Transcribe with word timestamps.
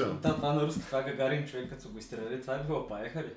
Това 0.00 0.06
е 0.06 0.10
означава. 0.10 0.34
Да, 0.34 0.36
това 0.36 0.52
на 0.52 0.66
руски, 0.66 0.80
това 0.80 1.00
е 1.00 1.04
Гагарин 1.04 1.46
човек, 1.46 1.68
като 1.70 1.82
са 1.82 1.88
го 1.88 1.98
изстреляли. 1.98 2.40
Това 2.40 2.54
е 2.54 2.64
било 2.64 2.88
паеха 2.88 3.22
ли? 3.22 3.32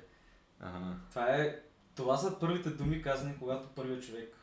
Ага. 0.60 0.94
Това 1.10 1.26
е... 1.36 1.58
Това 1.96 2.16
са 2.16 2.38
първите 2.40 2.70
думи 2.70 3.02
казани, 3.02 3.34
когато 3.38 3.68
първият 3.68 4.04
човек 4.04 4.36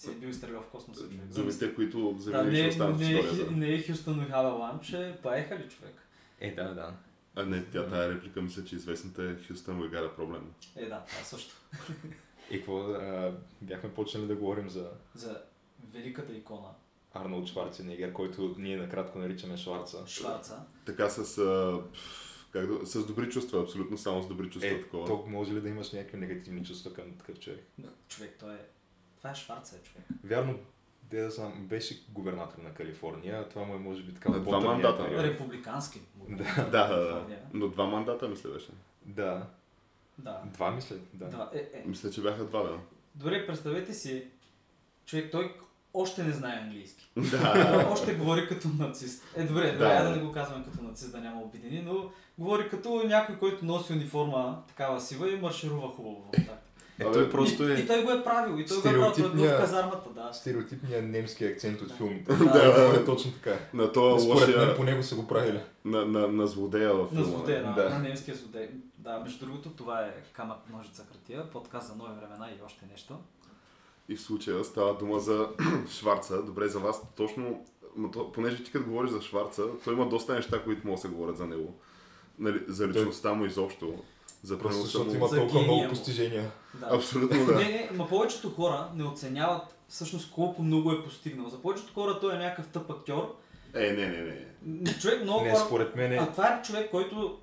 си 0.00 0.10
е 0.10 0.14
бил 0.14 0.28
изстрелял 0.28 0.62
в 0.62 0.66
космоса 0.68 1.02
човек. 1.02 1.26
Думите, 1.26 1.74
които 1.74 2.12
Да, 2.12 2.20
завинаги 2.22 2.72
ще 2.72 2.84
не, 2.84 2.92
не, 2.92 3.12
е. 3.12 3.22
Хи- 3.22 3.50
не 3.50 3.68
е 3.68 3.82
Хюстън 3.86 4.22
и 4.22 4.24
Хава 4.24 4.48
Ламче, 4.48 5.18
паеха 5.22 5.58
ли 5.58 5.68
човек? 5.68 5.94
Е, 6.40 6.54
да, 6.54 6.74
да. 6.74 6.94
А 7.36 7.44
не, 7.44 7.64
тя 7.64 7.88
тая 7.88 8.14
реплика 8.14 8.42
мисля, 8.42 8.64
че 8.64 8.76
известната 8.76 9.22
е 9.22 9.46
Хюстън 9.48 9.80
Уегара 9.80 10.14
проблем. 10.16 10.54
Е, 10.76 10.86
да, 10.86 11.04
това 11.04 11.24
също. 11.24 11.54
И 12.50 12.56
какво 12.56 12.78
а, 12.78 13.32
бяхме 13.62 13.94
почнали 13.94 14.26
да 14.26 14.36
говорим 14.36 14.68
за 14.68 14.90
За 15.14 15.42
великата 15.92 16.32
икона 16.32 16.68
Арнолд 17.14 17.46
Шварценегер, 17.48 18.12
който 18.12 18.54
ние 18.58 18.76
накратко 18.76 19.18
наричаме 19.18 19.56
Шварца. 19.56 20.06
Шварца. 20.06 20.62
Така 20.84 21.08
с, 21.08 21.38
а, 21.38 21.80
как 22.52 22.66
да, 22.66 22.86
с 22.86 23.06
добри 23.06 23.30
чувства, 23.30 23.62
абсолютно 23.62 23.98
само 23.98 24.22
с 24.22 24.28
добри 24.28 24.50
чувства 24.50 24.70
Е, 24.70 24.80
такова. 24.80 25.06
то 25.06 25.24
може 25.26 25.54
ли 25.54 25.60
да 25.60 25.68
имаш 25.68 25.92
някакви 25.92 26.18
негативни 26.18 26.64
чувства 26.64 26.92
към 26.92 27.04
такъв 27.18 27.40
човек? 27.40 27.66
Човек, 28.08 28.36
той 28.40 28.54
е... 28.54 28.58
Това 29.16 29.30
е 29.30 29.34
Шварца, 29.34 29.76
е, 29.76 29.82
човек. 29.82 30.06
Вярно, 30.24 30.58
де 31.10 31.20
да 31.20 31.30
знам, 31.30 31.66
беше 31.66 32.02
губернатор 32.08 32.62
на 32.62 32.74
Калифорния, 32.74 33.48
това 33.48 33.64
му 33.64 33.74
е 33.74 33.78
може 33.78 34.02
би 34.02 34.14
така 34.14 34.28
На 34.28 34.40
два 34.40 34.60
мандата, 34.60 35.04
период. 35.04 35.22
Републикански. 35.24 36.00
Да. 36.28 36.44
Да, 36.70 36.88
да, 36.88 36.98
да. 36.98 37.26
Но 37.52 37.68
два 37.68 37.86
мандата 37.86 38.28
мисля 38.28 38.50
беше. 38.50 38.70
Да. 39.06 39.46
Да. 40.18 40.42
Два 40.46 40.70
мисля, 40.70 40.96
да. 41.14 41.28
да. 41.28 41.50
Е, 41.54 41.58
е. 41.58 41.84
Мисля, 41.86 42.10
че 42.10 42.22
бяха 42.22 42.44
два, 42.44 42.62
да. 42.62 42.78
Добре, 43.14 43.46
представете 43.46 43.94
си, 43.94 44.24
човек, 45.06 45.30
той 45.32 45.54
още 45.94 46.22
не 46.22 46.32
знае 46.32 46.58
английски. 46.58 47.10
Да. 47.16 47.88
още 47.92 48.14
говори 48.14 48.48
като 48.48 48.68
нацист. 48.78 49.22
Е, 49.36 49.42
добре, 49.44 49.62
Да. 49.62 49.72
добре, 49.72 49.84
да, 49.88 50.04
да 50.04 50.10
не 50.10 50.18
го 50.18 50.32
казваме 50.32 50.64
като 50.64 50.82
нацист, 50.82 51.12
да 51.12 51.20
няма 51.20 51.40
обидени, 51.42 51.82
но 51.82 52.10
говори 52.38 52.68
като 52.68 53.02
някой, 53.06 53.36
който 53.36 53.64
носи 53.64 53.92
униформа, 53.92 54.62
такава 54.68 55.00
сива 55.00 55.32
и 55.32 55.36
марширува 55.36 55.88
хубаво 55.88 56.24
в 56.24 56.38
атака. 56.38 56.52
Е, 56.98 57.02
Абе, 57.02 57.12
той 57.12 57.30
просто 57.30 57.62
и, 57.62 57.72
е 57.72 57.74
и, 57.74 57.86
той 57.86 58.04
го 58.04 58.10
е 58.10 58.24
правил, 58.24 58.58
и 58.58 58.66
той 58.66 58.76
го 58.76 58.88
е 58.88 58.92
правил, 58.92 59.12
той 59.14 59.26
е 59.26 59.28
бил 59.28 59.44
в 59.44 59.58
казармата, 59.58 60.10
да. 60.10 60.32
стереотипният 60.32 61.04
немски 61.04 61.44
акцент 61.44 61.80
от 61.80 61.88
Да. 61.88 61.94
филмите. 61.94 62.32
Да, 62.34 62.44
да. 62.44 62.84
Говори 62.86 63.04
точно 63.04 63.32
така. 63.32 63.58
На 63.74 63.92
този 63.92 64.26
Според 64.26 64.48
мен 64.48 64.58
лошия, 64.58 64.76
по 64.76 64.84
него 64.84 65.02
са 65.02 65.14
го 65.16 65.26
правили. 65.26 65.60
на, 65.84 66.04
на, 66.06 66.28
на 66.28 66.46
злодея 66.46 66.94
в 66.94 66.98
На 66.98 67.08
филма. 67.08 67.24
злодея, 67.24 67.62
на, 67.64 67.74
Да. 67.74 67.88
на 67.90 67.98
немския 67.98 68.34
злодей. 68.36 68.68
Да, 68.98 69.18
между 69.20 69.46
другото, 69.46 69.70
това 69.70 70.00
е 70.00 70.14
камък, 70.32 70.58
ножица, 70.72 71.04
хартия, 71.12 71.50
подкаст 71.50 71.88
за 71.88 71.94
нови 71.96 72.12
времена 72.20 72.48
и 72.50 72.64
още 72.66 72.86
нещо. 72.92 73.18
И 74.10 74.16
в 74.16 74.20
случая 74.20 74.64
става 74.64 74.94
дума 74.94 75.20
за 75.20 75.48
Шварца. 75.90 76.42
Добре, 76.42 76.68
за 76.68 76.78
вас 76.78 77.02
точно, 77.16 77.64
понеже 78.34 78.64
ти 78.64 78.72
като 78.72 78.84
говориш 78.84 79.10
за 79.10 79.22
Шварца, 79.22 79.62
той 79.84 79.94
има 79.94 80.08
доста 80.08 80.34
неща, 80.34 80.62
които 80.64 80.86
могат 80.86 80.98
да 80.98 81.08
се 81.08 81.14
говорят 81.14 81.36
за 81.36 81.46
него. 81.46 81.74
Нали, 82.38 82.62
за 82.68 82.88
личността 82.88 83.34
му 83.34 83.44
изобщо. 83.44 83.94
За 84.42 84.58
Просто 84.58 84.82
защото 84.82 85.14
има 85.14 85.28
За 85.28 85.36
толкова 85.36 85.60
гения 85.60 85.76
много 85.76 85.88
постижения. 85.90 86.50
Да. 86.74 86.88
Абсолютно 86.90 87.46
да. 87.46 87.54
Не, 87.54 87.64
не, 87.64 87.90
ма 87.94 88.08
повечето 88.08 88.50
хора 88.50 88.88
не 88.94 89.04
оценяват 89.04 89.76
всъщност 89.88 90.32
колко 90.32 90.62
много 90.62 90.92
е 90.92 91.04
постигнал. 91.04 91.48
За 91.48 91.62
повечето 91.62 91.92
хора 91.94 92.20
той 92.20 92.34
е 92.34 92.38
някакъв 92.38 92.68
тъп 92.68 92.90
актьор. 92.90 93.36
Е, 93.74 93.92
не, 93.92 94.08
не, 94.08 94.46
не. 94.64 94.94
Човек 95.00 95.22
много 95.22 95.44
Не, 95.44 95.50
хора... 95.50 95.64
според 95.66 95.96
мен 95.96 96.12
А 96.12 96.22
е... 96.22 96.30
това 96.30 96.48
е 96.48 96.62
човек, 96.62 96.90
който 96.90 97.38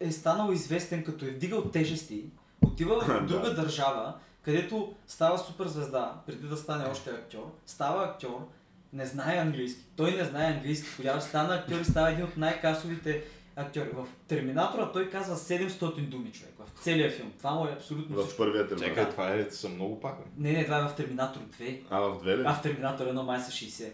е 0.00 0.12
станал 0.12 0.52
известен 0.52 1.04
като 1.04 1.24
е 1.24 1.30
вдигал 1.30 1.62
тежести, 1.62 2.24
отива 2.66 2.94
Да. 3.06 3.20
в 3.20 3.26
друга 3.26 3.54
държава, 3.54 4.14
където 4.42 4.94
става 5.06 5.38
супер 5.38 5.66
звезда, 5.66 6.14
преди 6.26 6.48
да 6.48 6.56
стане 6.56 6.84
още 6.84 7.10
актьор, 7.10 7.52
става 7.66 8.04
актьор, 8.04 8.48
не 8.92 9.06
знае 9.06 9.36
английски. 9.36 9.84
Той 9.96 10.10
не 10.10 10.24
знае 10.24 10.46
английски, 10.46 10.88
тогава 10.96 11.20
стана 11.20 11.54
актьор 11.54 11.78
и 11.78 11.84
става 11.84 12.10
един 12.10 12.24
от 12.24 12.36
най-касовите 12.36 13.22
актьори. 13.56 13.90
В 13.94 14.06
Терминатора 14.28 14.92
той 14.92 15.10
казва 15.10 15.36
700 15.36 16.00
думи 16.00 16.32
човек, 16.32 16.54
в 16.58 16.82
целия 16.82 17.10
филм. 17.10 17.32
Това 17.38 17.50
му 17.50 17.64
е 17.66 17.72
абсолютно 17.72 18.16
В 18.16 18.20
всичко. 18.20 18.36
първия 18.38 18.68
терминатор. 18.68 18.96
Чакай, 18.96 19.10
това 19.10 19.30
е, 19.30 19.50
са 19.50 19.68
много 19.68 20.00
пак. 20.00 20.14
Не, 20.36 20.52
не, 20.52 20.64
това 20.64 20.78
е 20.78 20.88
в 20.88 20.94
Терминатор 20.96 21.40
2. 21.60 21.80
А, 21.90 21.98
в 22.00 22.18
две 22.22 22.38
ли? 22.38 22.42
А 22.46 22.54
в 22.54 22.62
Терминатор 22.62 23.06
1 23.06 23.22
май 23.22 23.40
са 23.40 23.50
60. 23.52 23.88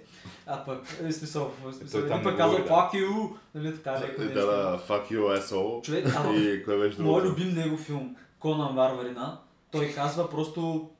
А 0.46 0.64
пък, 0.64 0.98
е, 1.02 1.12
смисъл, 1.12 1.52
в 1.64 1.72
смисъл, 1.72 2.08
Той 2.08 2.22
пък 2.22 2.36
казва 2.36 2.58
да. 2.58 2.64
fuck 2.68 2.92
you, 2.92 3.32
нали 3.54 3.74
така, 3.74 4.00
леко 4.00 4.22
Е, 4.22 4.26
да, 4.26 4.46
да, 4.46 4.80
fuck 4.88 5.12
you, 5.12 5.40
asshole. 5.40 5.82
Човек, 5.84 6.06
а 6.16 6.32
И 6.34 6.64
кое 6.64 6.78
беше 6.78 7.00
Моят 7.02 7.24
другото? 7.24 7.42
любим 7.42 7.54
него 7.54 7.76
филм, 7.76 8.16
Конан 8.38 8.74
Варварина, 8.76 9.38
той 9.78 9.92
казва 9.92 10.30
просто... 10.30 10.90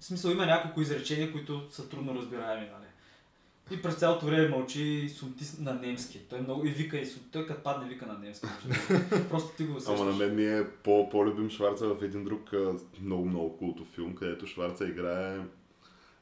В 0.00 0.04
смисъл 0.04 0.30
има 0.30 0.46
няколко 0.46 0.80
изречения, 0.80 1.32
които 1.32 1.62
са 1.70 1.88
трудно 1.88 2.14
разбираеми, 2.14 2.66
нали? 2.66 2.84
И 3.78 3.82
през 3.82 3.94
цялото 3.94 4.26
време 4.26 4.48
мълчи 4.48 5.08
сумти 5.08 5.44
на 5.60 5.74
немски. 5.74 6.18
Той 6.30 6.40
много 6.40 6.66
и 6.66 6.70
вика 6.70 6.98
и 6.98 7.06
сум... 7.06 7.22
Той 7.32 7.46
като 7.46 7.62
падне 7.62 7.88
вика 7.88 8.06
на 8.06 8.18
немски. 8.18 8.46
Просто 9.30 9.56
ти 9.56 9.64
го 9.64 9.76
усещаш. 9.76 10.00
Ама 10.00 10.10
на 10.10 10.16
мен 10.16 10.34
ми 10.34 10.46
е 10.46 10.66
по- 10.84 11.08
по-любим 11.10 11.50
Шварца 11.50 11.86
в 11.86 12.02
един 12.02 12.24
друг 12.24 12.52
а, 12.52 12.72
много, 13.02 13.24
много 13.26 13.56
култов 13.56 13.86
филм, 13.94 14.14
където 14.14 14.46
Шварца 14.46 14.84
играе 14.84 15.38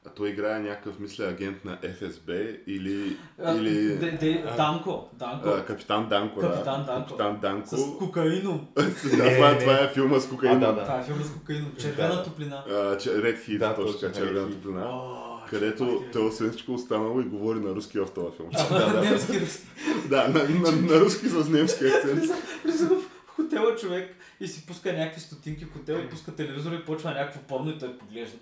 а 0.05 0.09
той 0.09 0.29
играе 0.29 0.59
някакъв, 0.59 0.99
мисля, 0.99 1.25
агент 1.25 1.65
на 1.65 1.77
ФСБ 1.93 2.33
или, 2.67 3.17
А, 3.43 3.55
или 3.55 3.95
де, 3.95 4.11
де, 4.11 4.43
а, 4.47 4.55
Данко. 4.55 5.09
Данко. 5.13 5.49
а, 5.49 5.65
Капитан 5.65 6.09
Данко. 6.09 6.39
Капитан 6.39 6.79
да. 6.79 6.91
Данко. 6.91 7.07
Капитан 7.07 7.37
Данко. 7.41 7.67
С 7.67 7.97
кокаином. 7.99 8.67
да, 8.75 9.35
това, 9.35 9.49
е- 9.49 9.59
това 9.59 9.73
е 9.73 9.87
филма 9.89 10.19
с 10.19 10.27
кокаин. 10.27 10.53
А, 10.53 10.59
да, 10.59 10.73
да. 10.73 10.81
Това 10.83 10.99
е 10.99 11.03
филм 11.03 11.23
с 11.23 11.31
кокаином. 11.31 11.71
Червена 11.79 12.09
Да. 12.09 12.23
топлина. 12.23 12.63
А, 12.69 12.97
че, 12.97 13.09
Red 13.09 13.37
Heat, 13.39 13.57
Да, 13.57 13.75
точно 13.75 13.99
така, 13.99 14.13
червена 14.13 14.49
топлина. 14.51 14.81
О, 14.83 15.19
Където 15.49 16.03
той 16.13 16.25
освен 16.25 16.51
всичко 16.51 16.73
останало 16.73 17.19
и 17.19 17.25
говори 17.25 17.59
на 17.59 17.69
руски 17.69 17.99
в 17.99 18.07
този 18.07 18.37
филм. 18.37 18.49
Ама 18.69 18.79
на 18.87 19.01
немски 19.01 19.41
руски. 19.41 19.61
да, 20.09 20.27
на, 20.27 20.43
на, 20.43 20.71
на 20.71 20.99
руски 20.99 21.27
с 21.27 21.49
немски 21.49 21.83
акцент. 21.87 22.23
Влиза 22.65 22.87
в 22.87 22.95
хотела 23.27 23.75
човек 23.75 24.15
и 24.43 24.47
си 24.47 24.65
пуска 24.65 24.93
някакви 24.93 25.21
стотинки 25.21 25.65
в 25.65 25.73
хотел 25.73 25.95
и 25.95 26.09
пуска 26.09 26.35
телевизора 26.35 26.75
и 26.75 26.85
почва 26.85 27.11
някакво 27.11 27.39
порно 27.39 27.69
и 27.69 27.79
той 27.79 27.97
поглежда. 27.97 28.37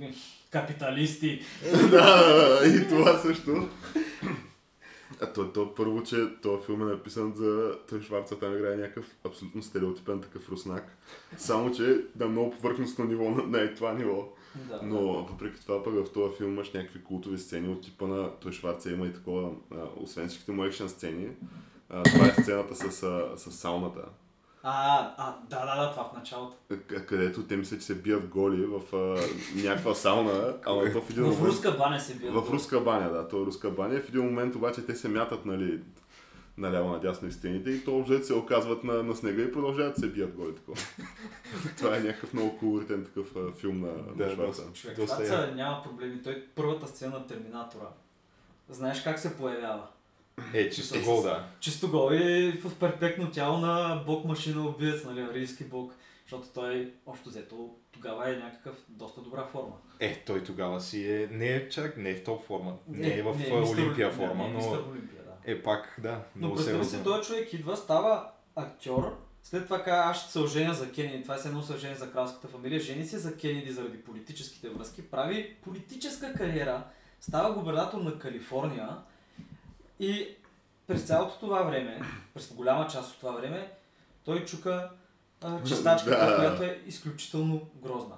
Капиталисти! 0.49 1.41
да, 1.89 2.61
и 2.65 2.87
това 2.87 3.17
също. 3.17 3.69
А 5.21 5.33
то, 5.33 5.51
то 5.51 5.75
първо, 5.75 6.03
че 6.03 6.15
този 6.41 6.65
филм 6.65 6.81
е 6.81 6.85
написан 6.85 7.33
за... 7.35 7.77
Той 7.89 8.01
Шварца 8.01 8.39
там 8.39 8.57
играе 8.57 8.75
някакъв 8.75 9.15
абсолютно 9.25 9.63
стереотипен 9.63 10.21
такъв 10.21 10.49
руснак. 10.49 10.97
Само, 11.37 11.71
че 11.71 11.97
на 12.19 12.27
много 12.27 12.51
повърхностно 12.51 13.05
ниво, 13.05 13.29
на, 13.29 13.43
на 13.43 13.61
е 13.61 13.73
това 13.73 13.93
ниво. 13.93 14.27
Да, 14.55 14.79
Но 14.83 15.23
въпреки 15.23 15.61
това 15.61 15.83
пък 15.83 15.93
в 15.93 16.13
този 16.13 16.37
филм 16.37 16.51
имаш 16.51 16.73
някакви 16.73 17.03
култови 17.03 17.37
сцени 17.37 17.67
от 17.67 17.81
типа 17.81 18.07
на 18.07 18.29
той 18.39 18.51
Шварца 18.51 18.91
има 18.91 19.07
и 19.07 19.13
такова, 19.13 19.51
а, 19.71 19.75
освен 19.97 20.27
всичките 20.27 20.51
му 20.51 20.65
екшен 20.65 20.89
сцени. 20.89 21.27
А, 21.89 22.03
това 22.03 22.27
е 22.27 22.41
сцената 22.41 22.75
с, 22.75 23.03
а, 23.03 23.37
с 23.37 23.51
сауната. 23.51 24.01
А, 24.63 25.13
а, 25.17 25.35
да, 25.49 25.65
да, 25.65 25.81
да, 25.81 25.91
това 25.91 26.03
в 26.03 26.13
началото. 26.13 26.55
К- 26.71 27.05
където 27.05 27.43
те 27.43 27.57
мислят, 27.57 27.79
че 27.79 27.85
се 27.85 27.95
бият 27.95 28.27
голи 28.27 28.65
в 28.65 28.95
а, 28.95 29.21
някаква 29.63 29.95
сауна, 29.95 30.53
ама 30.65 30.91
то 30.93 31.01
в 31.01 31.09
един 31.09 31.23
В 31.23 31.27
момент... 31.27 31.45
руска 31.45 31.71
баня 31.71 31.99
се 31.99 32.15
бие. 32.15 32.29
В 32.31 32.43
руска 32.51 32.79
баня, 32.81 33.09
да, 33.09 33.27
то 33.27 33.41
е 33.41 33.45
руска 33.45 33.69
баня. 33.71 33.99
В 34.01 34.09
един 34.09 34.23
момент 34.23 34.55
обаче 34.55 34.85
те 34.85 34.95
се 34.95 35.07
мятат, 35.09 35.45
нали, 35.45 35.79
наляво 36.57 36.89
надясно 36.89 37.27
и 37.27 37.31
стените 37.31 37.69
и 37.69 37.83
то 37.83 37.97
обжет 37.97 38.25
се 38.25 38.33
оказват 38.33 38.83
на, 38.83 39.03
на 39.03 39.15
снега 39.15 39.41
и 39.43 39.51
продължават 39.51 39.93
да 39.95 39.99
се 39.99 40.07
бият 40.07 40.33
голи 40.33 40.55
такова. 40.55 40.77
това 41.77 41.97
е 41.97 41.99
някакъв 41.99 42.33
много 42.33 42.57
колоритен 42.57 43.05
такъв 43.05 43.35
а, 43.35 43.51
филм 43.51 43.81
на, 43.81 43.93
Да, 44.15 44.25
на 44.25 44.33
Шварца. 44.33 44.63
Човек, 44.73 44.97
я. 44.97 45.07
са, 45.07 45.51
няма 45.55 45.83
проблеми. 45.83 46.21
Той 46.23 46.45
първата 46.55 46.87
сцена 46.87 47.19
на 47.19 47.27
Терминатора. 47.27 47.87
Знаеш 48.69 49.03
как 49.03 49.19
се 49.19 49.37
появява? 49.37 49.87
Е, 50.53 50.69
чисто 50.69 51.01
гол, 51.05 51.21
да. 51.21 51.47
Чисто 51.59 51.91
гол 51.91 52.13
и 52.13 52.51
в 52.51 52.75
перфектно 52.79 53.31
тяло 53.31 53.57
на 53.57 54.03
бог 54.05 54.25
машина 54.25 54.67
убиец, 54.67 55.03
нали, 55.03 55.21
арийски 55.21 55.63
бог. 55.63 55.93
Защото 56.25 56.47
той, 56.53 56.93
общо 57.05 57.29
взето, 57.29 57.69
тогава 57.91 58.31
е 58.31 58.35
някакъв 58.35 58.75
доста 58.89 59.21
добра 59.21 59.45
форма. 59.45 59.75
Е, 59.99 60.23
той 60.25 60.43
тогава 60.43 60.81
си 60.81 61.11
е... 61.11 61.27
Не 61.31 61.47
е 61.47 61.69
чак, 61.69 61.97
не 61.97 62.09
е 62.09 62.15
в 62.15 62.23
топ 62.23 62.45
форма. 62.45 62.73
Не, 62.87 63.07
е 63.07 63.23
в 63.23 63.25
не, 63.25 63.37
мистер 63.37 63.51
Олимпия 63.51 63.85
Олимпия, 63.85 64.11
форма, 64.11 64.43
не, 64.43 64.49
но... 64.49 64.57
Мистер 64.57 64.79
Олимпия, 64.91 65.21
да. 65.23 65.51
Е, 65.51 65.63
пак, 65.63 65.95
да. 66.03 66.23
Но 66.35 66.49
се 66.49 66.55
представи 66.55 66.79
разумно. 66.79 67.03
този 67.03 67.27
човек 67.27 67.53
идва, 67.53 67.77
става 67.77 68.29
актьор, 68.55 69.17
След 69.43 69.63
това 69.63 69.83
каза, 69.83 70.09
аз 70.09 70.21
ще 70.21 70.31
се 70.31 70.39
оженя 70.39 70.73
за 70.73 70.91
Кенеди. 70.91 71.23
Това 71.23 71.35
е 71.35 71.47
едно 71.47 71.61
се 71.61 71.73
оженя 71.73 71.95
за 71.95 72.11
кралската 72.11 72.47
фамилия. 72.47 72.79
Жени 72.79 73.05
се 73.05 73.17
за 73.17 73.37
Кенеди 73.37 73.71
заради 73.71 74.03
политическите 74.03 74.69
връзки. 74.69 75.09
Прави 75.09 75.55
политическа 75.63 76.33
кариера. 76.33 76.83
Става 77.21 77.53
губернатор 77.53 78.01
на 78.01 78.19
Калифорния. 78.19 78.97
И 80.01 80.27
през 80.87 81.03
цялото 81.03 81.39
това 81.39 81.61
време, 81.61 82.01
през 82.33 82.53
голяма 82.53 82.87
част 82.87 83.11
от 83.13 83.19
това 83.19 83.31
време, 83.31 83.71
той 84.25 84.45
чука 84.45 84.89
а, 85.43 85.63
чистачката, 85.63 86.25
Да. 86.27 86.35
която 86.35 86.63
е 86.63 86.81
изключително 86.87 87.61
грозна. 87.83 88.15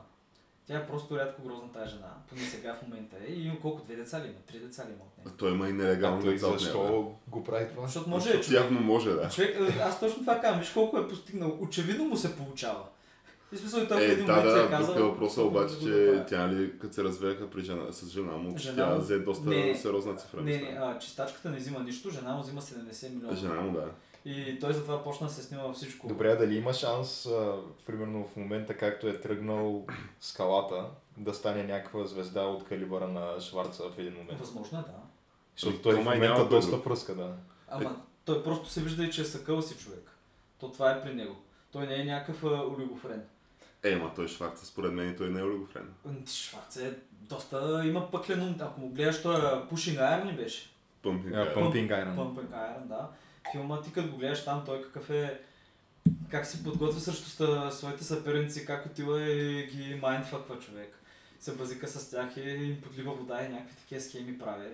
Тя 0.67 0.77
е 0.77 0.87
просто 0.87 1.17
рядко 1.17 1.41
грозна 1.41 1.71
тази 1.71 1.89
жена. 1.91 2.07
Поне 2.29 2.41
сега 2.41 2.75
в 2.75 2.81
момента 2.87 3.15
е. 3.27 3.31
И 3.31 3.59
колко? 3.61 3.81
Две 3.83 3.95
деца 3.95 4.19
ли 4.19 4.27
има? 4.27 4.35
Три 4.47 4.59
деца 4.59 4.83
ли 4.83 4.87
има 4.87 5.03
от 5.03 5.25
нея? 5.25 5.37
Той 5.37 5.51
има 5.51 5.67
и 5.67 5.71
А 5.71 5.73
нелегални 5.73 6.23
той 6.23 6.33
деца 6.33 6.47
защо 6.51 7.11
го 7.27 7.43
прави 7.43 7.67
това? 7.69 7.85
Защото 7.85 8.09
може 8.09 8.23
Защото 8.23 8.39
е 8.39 8.43
човек. 8.45 8.61
явно 8.61 8.79
може, 8.81 9.09
да. 9.09 9.29
човек. 9.29 9.57
Аз 9.81 9.99
точно 9.99 10.19
това 10.19 10.39
казвам. 10.39 10.59
Виж 10.59 10.69
колко 10.69 10.97
е 10.97 11.07
постигнал. 11.07 11.57
Очевидно 11.61 12.05
му 12.05 12.17
се 12.17 12.37
получава. 12.37 12.83
И 13.53 13.57
смисъл 13.57 13.79
и 13.79 13.87
той 13.87 13.97
в 13.97 14.01
Е, 14.01 14.11
един 14.11 14.25
да, 14.25 14.35
момент 14.35 14.51
се 14.51 14.59
е 14.59 14.63
да, 14.63 14.69
казал. 14.69 14.95
тук 14.95 15.03
е 15.03 15.07
въпросът 15.07 15.35
"Защо 15.35 15.47
обаче, 15.47 15.79
че 15.79 15.85
направя?" 15.89 16.25
тя 16.25 16.47
нали, 16.47 16.79
като 16.79 16.93
се 16.93 17.03
развеяха 17.03 17.49
при 17.49 17.61
жена, 17.61 17.91
с 17.91 18.09
жена 18.09 18.31
му, 18.31 18.55
че 18.55 18.63
Жена 18.63 18.75
тя 18.75 18.95
взе 18.95 19.19
доста 19.19 19.49
Не, 19.49 19.75
сериозна 19.75 20.15
цифра. 20.15 20.41
Не, 20.41 20.57
не, 20.57 20.77
а, 20.81 20.99
чистачката 20.99 21.49
не 21.49 21.57
взима 21.57 21.79
нищо, 21.79 22.09
жена 22.09 22.33
му 22.35 22.41
взима 22.41 22.61
70 22.61 23.15
милиона. 23.15 23.35
Жена 23.35 23.61
му, 23.61 23.71
да. 23.71 23.85
И 24.25 24.59
той 24.59 24.73
затова 24.73 25.03
почна 25.03 25.27
да 25.27 25.33
се 25.33 25.43
снима 25.43 25.73
всичко. 25.73 26.07
Добре, 26.07 26.31
а 26.31 26.37
дали 26.37 26.55
има 26.55 26.73
шанс, 26.73 27.25
а, 27.25 27.55
примерно 27.85 28.27
в 28.27 28.35
момента 28.35 28.77
както 28.77 29.07
е 29.07 29.19
тръгнал 29.19 29.85
скалата, 30.19 30.85
да 31.17 31.33
стане 31.33 31.63
някаква 31.63 32.05
звезда 32.05 32.41
от 32.41 32.63
калибъра 32.63 33.07
на 33.07 33.39
Шварца 33.41 33.83
в 33.95 33.99
един 33.99 34.13
момент? 34.13 34.39
Възможно 34.39 34.79
е, 34.79 34.81
да. 34.81 34.97
Защото 35.55 35.73
Ами, 35.75 35.83
той 35.83 35.93
то 35.93 36.01
в 36.01 36.03
момента 36.03 36.27
няма 36.27 36.49
доста 36.49 36.83
пръска, 36.83 37.15
да. 37.15 37.33
Ама 37.67 37.95
той 38.25 38.43
просто 38.43 38.69
се 38.69 38.81
вижда 38.81 39.03
и 39.03 39.11
че 39.11 39.21
е 39.21 39.25
съкъл 39.25 39.61
си 39.61 39.77
човек. 39.77 40.17
То 40.59 40.71
това 40.71 40.91
е 40.91 41.01
при 41.01 41.13
него. 41.13 41.35
Той 41.71 41.87
не 41.87 41.95
е 42.01 42.05
някакъв 42.05 42.43
олигофрен. 42.43 43.23
Е, 43.83 43.95
ма 43.95 44.11
той 44.15 44.27
Шварца, 44.27 44.65
според 44.65 44.93
мен 44.93 45.09
и 45.09 45.15
той 45.15 45.29
не 45.29 45.39
е 45.39 45.43
олигофрен. 45.43 45.89
М, 46.05 46.11
Шварц 46.27 46.75
е 46.75 46.93
доста 47.11 47.81
има 47.85 48.11
пъклен 48.11 48.41
ум. 48.41 48.55
Ако 48.61 48.81
му 48.81 48.89
гледаш, 48.89 49.21
той 49.21 49.35
е 49.35 49.39
Pushing 49.39 49.97
Iron 49.97 50.31
ли 50.31 50.35
беше? 50.35 50.69
Пъмпинг. 51.01 51.35
А, 51.35 51.41
е. 51.41 51.53
Pumping 51.55 51.87
Iron. 51.89 52.15
Pumping 52.15 52.47
Iron, 52.47 52.83
да. 52.83 53.07
Филма 53.51 53.81
ти 53.81 53.93
като 53.93 54.09
го 54.09 54.17
гледаш 54.17 54.45
там, 54.45 54.63
той 54.65 54.81
какъв 54.81 55.09
е 55.09 55.39
как 56.29 56.45
си 56.45 56.63
подготвя 56.63 56.99
срещу 56.99 57.23
ста- 57.25 57.69
своите 57.69 58.03
съперници, 58.03 58.65
как 58.65 58.85
отива 58.85 59.21
и 59.21 59.65
ги 59.65 59.95
майндфъква 59.95 60.59
човек. 60.59 60.99
Се 61.39 61.55
базика 61.55 61.87
с 61.87 62.09
тях 62.09 62.37
и 62.37 62.41
им 62.41 62.81
подлива 62.81 63.13
вода 63.13 63.41
и 63.41 63.49
някакви 63.49 63.75
такива 63.75 64.01
схеми 64.01 64.39
прави. 64.39 64.67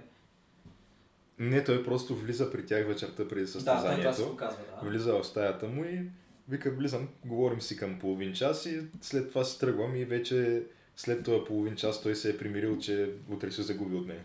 Не, 1.39 1.63
той 1.63 1.83
просто 1.83 2.15
влиза 2.15 2.51
при 2.51 2.65
тях 2.65 2.87
вечерта 2.87 3.27
преди 3.27 3.45
Да, 3.45 3.51
той 3.53 3.61
това 3.61 3.77
се 3.77 3.87
състезанието. 3.87 4.31
показва, 4.31 4.61
да. 4.83 4.89
влиза 4.89 5.13
в 5.13 5.23
стаята 5.23 5.67
му 5.67 5.83
и 5.83 6.01
вика, 6.49 6.71
влизам, 6.71 7.09
говорим 7.25 7.61
си 7.61 7.77
към 7.77 7.99
половин 7.99 8.33
час 8.33 8.65
и 8.65 8.81
след 9.01 9.29
това 9.29 9.43
си 9.43 9.59
тръгвам 9.59 9.95
и 9.95 10.05
вече 10.05 10.63
след 10.95 11.25
този 11.25 11.43
половин 11.47 11.75
час 11.75 12.03
той 12.03 12.15
се 12.15 12.29
е 12.29 12.37
примирил, 12.37 12.79
че 12.79 13.11
утре 13.29 13.51
ще 13.51 13.61
загуби 13.61 13.95
от 13.95 14.07
нея. 14.07 14.23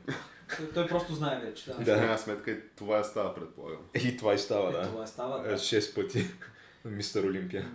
Той, 0.74 0.86
просто 0.86 1.14
знае 1.14 1.40
вече, 1.40 1.66
да. 1.66 1.72
В 1.74 1.84
крайна 1.84 2.18
сметка 2.18 2.50
и 2.50 2.60
това 2.76 2.98
е 2.98 3.04
става, 3.04 3.34
предполагам. 3.34 3.80
И 4.04 4.16
това 4.16 4.34
и 4.34 4.38
става, 4.38 4.68
Е, 4.68 4.72
да. 4.72 4.82
Това 4.82 5.06
става, 5.06 5.46
Е, 5.48 5.50
да. 5.50 5.58
Шест 5.58 5.94
пъти. 5.94 6.24
Мистер 6.84 7.24
Олимпия. 7.24 7.70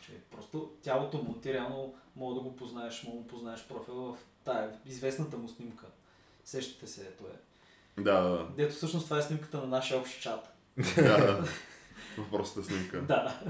Човек, 0.00 0.20
просто 0.30 0.72
тялото 0.82 1.18
му, 1.18 1.34
ти 1.34 1.52
реално 1.52 1.94
мога 2.16 2.34
да 2.34 2.40
го 2.40 2.56
познаеш, 2.56 3.02
мога 3.04 3.16
да 3.16 3.22
го 3.22 3.26
познаеш 3.28 3.64
профила 3.68 4.14
в 4.14 4.18
тая 4.44 4.70
известната 4.86 5.36
му 5.36 5.48
снимка. 5.48 5.86
Сещате 6.44 6.86
се, 6.86 7.00
ето 7.00 7.24
е. 7.24 7.36
Да, 8.02 8.20
да, 8.20 8.48
Дето 8.56 8.74
всъщност 8.74 9.04
това 9.06 9.18
е 9.18 9.22
снимката 9.22 9.56
на 9.56 9.66
нашия 9.66 10.00
общ 10.00 10.20
чат. 10.20 10.52
да. 10.96 11.02
да. 11.02 11.44
Въпросната 12.18 12.68
снимка. 12.68 13.00
Да. 13.02 13.40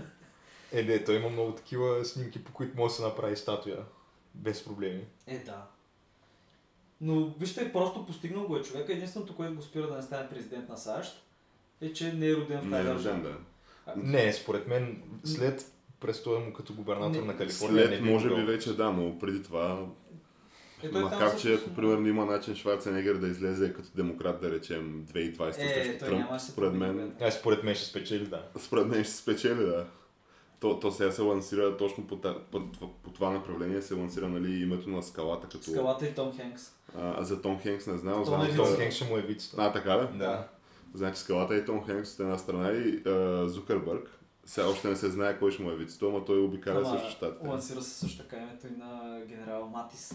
Е, 0.73 0.83
не, 0.83 1.05
той 1.05 1.17
има 1.17 1.29
много 1.29 1.53
такива 1.53 2.05
снимки, 2.05 2.45
по 2.45 2.53
които 2.53 2.77
може 2.77 2.91
да 2.93 2.97
се 2.97 3.03
направи 3.03 3.37
статуя. 3.37 3.85
Без 4.35 4.65
проблеми. 4.65 5.05
Е, 5.27 5.39
да. 5.39 5.67
Но 7.01 7.27
вижте, 7.27 7.73
просто 7.73 8.07
постигнал 8.07 8.47
го 8.47 8.57
е 8.57 8.63
човека. 8.63 8.93
Единственото, 8.93 9.37
което 9.37 9.55
го 9.55 9.63
спира 9.63 9.89
да 9.89 9.97
не 9.97 10.03
стане 10.03 10.29
президент 10.29 10.69
на 10.69 10.77
САЩ, 10.77 11.23
е, 11.81 11.93
че 11.93 12.13
не 12.13 12.27
е 12.29 12.35
роден 12.35 12.61
в 12.61 12.65
Не 12.65 12.71
тази 12.71 12.89
е 12.89 12.93
държава. 12.93 13.17
рожден, 13.17 13.23
да. 13.23 13.39
Не, 13.97 14.33
според 14.33 14.67
мен, 14.67 15.03
след 15.25 15.73
престоя 16.01 16.41
му 16.41 16.53
като 16.53 16.75
губернатор 16.75 17.21
Не, 17.21 17.27
на 17.27 17.37
Калифорния, 17.37 17.89
не 17.89 17.97
След, 17.97 18.03
би 18.03 18.11
може 18.11 18.29
би 18.35 18.43
вече 18.43 18.77
да, 18.77 18.91
но 18.91 19.19
преди 19.19 19.43
това 19.43 19.87
Е, 20.85 20.91
той 20.91 21.03
там 21.03 21.11
Макар, 21.11 21.37
че 21.37 21.55
ако 21.55 21.71
примерно 21.71 22.09
има 22.09 22.25
начин 22.25 22.55
Шварценегер 22.55 23.15
да 23.15 23.29
излезе 23.29 23.73
като 23.73 23.89
демократ, 23.95 24.41
да 24.41 24.51
речем 24.51 25.07
2020 25.13 25.49
Е, 25.49 25.53
срещу 25.53 25.99
той 25.99 26.09
Тръмп, 26.09 26.21
няма 26.21 26.33
да 26.33 26.41
се 26.41 26.51
според 26.51 26.75
мен. 26.75 27.13
Е, 27.21 27.31
според 27.31 27.65
мен 27.65 27.75
ще 27.75 27.87
спечели, 27.87 28.27
да. 28.27 28.43
според 28.59 28.87
мен 28.87 29.05
ще 29.05 29.13
се 29.13 29.23
спечели, 29.23 29.65
да. 29.65 29.87
То, 30.61 30.81
то 30.81 30.91
сега 30.91 31.13
се 31.13 31.23
лансира 31.23 31.77
точно 31.77 32.07
по, 32.07 32.17
та- 32.17 32.39
по, 32.51 32.63
по 33.03 33.11
това 33.11 33.31
направление, 33.31 33.83
се 33.83 33.95
лансира 33.95 34.29
нали, 34.29 34.63
името 34.63 34.91
на 34.91 35.03
скалата 35.03 35.49
като... 35.49 35.71
Скалата 35.71 36.07
и 36.07 36.15
Том 36.15 36.33
Хенкс. 36.37 36.73
А, 36.99 37.15
а 37.21 37.25
за 37.25 37.43
Том 37.43 37.61
Хенкс 37.61 37.87
не 37.87 37.99
знам, 37.99 38.15
Том 38.15 38.25
знам. 38.25 38.57
Том 38.57 38.77
Хенкс 38.77 38.97
ще 38.97 39.05
му 39.05 39.19
е 39.19 39.23
вицата. 39.23 39.57
А, 39.59 39.73
така 39.73 40.03
ли? 40.03 40.19
Да. 40.19 40.49
Значи 40.95 41.21
скалата 41.21 41.57
и 41.57 41.65
Том 41.65 41.87
Хенкс 41.87 42.15
от 42.15 42.21
една 42.21 42.39
страна 42.39 42.73
и 42.73 43.03
а, 43.09 43.49
Зукърбърг. 43.49 44.19
Сега 44.47 44.69
още 44.69 44.89
не 44.89 44.97
се 44.97 45.11
знае 45.11 45.39
кой 45.39 45.51
ще 45.51 45.63
му 45.63 45.71
е 45.71 45.77
вицето, 45.77 46.09
ама 46.09 46.25
той 46.25 46.41
обикаля 46.41 46.87
също 46.87 47.11
щатите. 47.11 47.47
Лансира 47.47 47.83
се 47.83 47.91
също 47.91 48.23
така 48.23 48.37
името 48.37 48.67
и 48.67 48.77
на 48.77 49.21
генерал 49.29 49.67
Матис. 49.67 50.15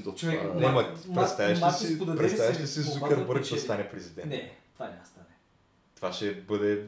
Що 0.00 0.12
човек, 0.12 0.40
това- 0.42 0.54
Не, 0.54 0.68
ма, 0.68 0.94
представяш 1.14 1.58
ли 1.58 1.86
си, 1.86 1.98
представяш 2.16 2.56
си 2.56 2.62
ли 2.62 2.66
си 2.66 2.80
Зукърбърг 2.80 3.26
да 3.28 3.34
печели. 3.34 3.60
стане 3.60 3.90
президент? 3.90 4.30
Не, 4.30 4.54
това 4.74 4.86
няма 4.86 5.00
да 5.00 5.06
стане. 5.06 5.26
Това 5.96 6.12
ще 6.12 6.34
бъде... 6.34 6.86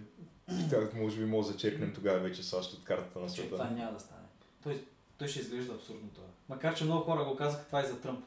Може 0.95 1.19
би 1.19 1.25
може 1.25 1.47
да 1.47 1.53
зачеркнем 1.53 1.93
тогава 1.95 2.19
вече 2.19 2.43
САЩ 2.43 2.73
от 2.73 2.85
картата 2.85 3.19
на 3.19 3.27
това 3.27 3.29
света. 3.29 3.71
няма 3.71 3.93
да 3.93 4.01
стане. 4.01 4.21
Той, 4.63 4.85
той 5.19 5.29
ще 5.29 5.41
изглежда 5.41 5.75
абсурдно 5.75 6.09
това. 6.15 6.27
Макар, 6.49 6.75
че 6.75 6.85
много 6.85 7.01
хора 7.05 7.25
го 7.25 7.37
казаха 7.37 7.67
това 7.67 7.83
и 7.83 7.87
за 7.87 8.01
Тръмп. 8.01 8.25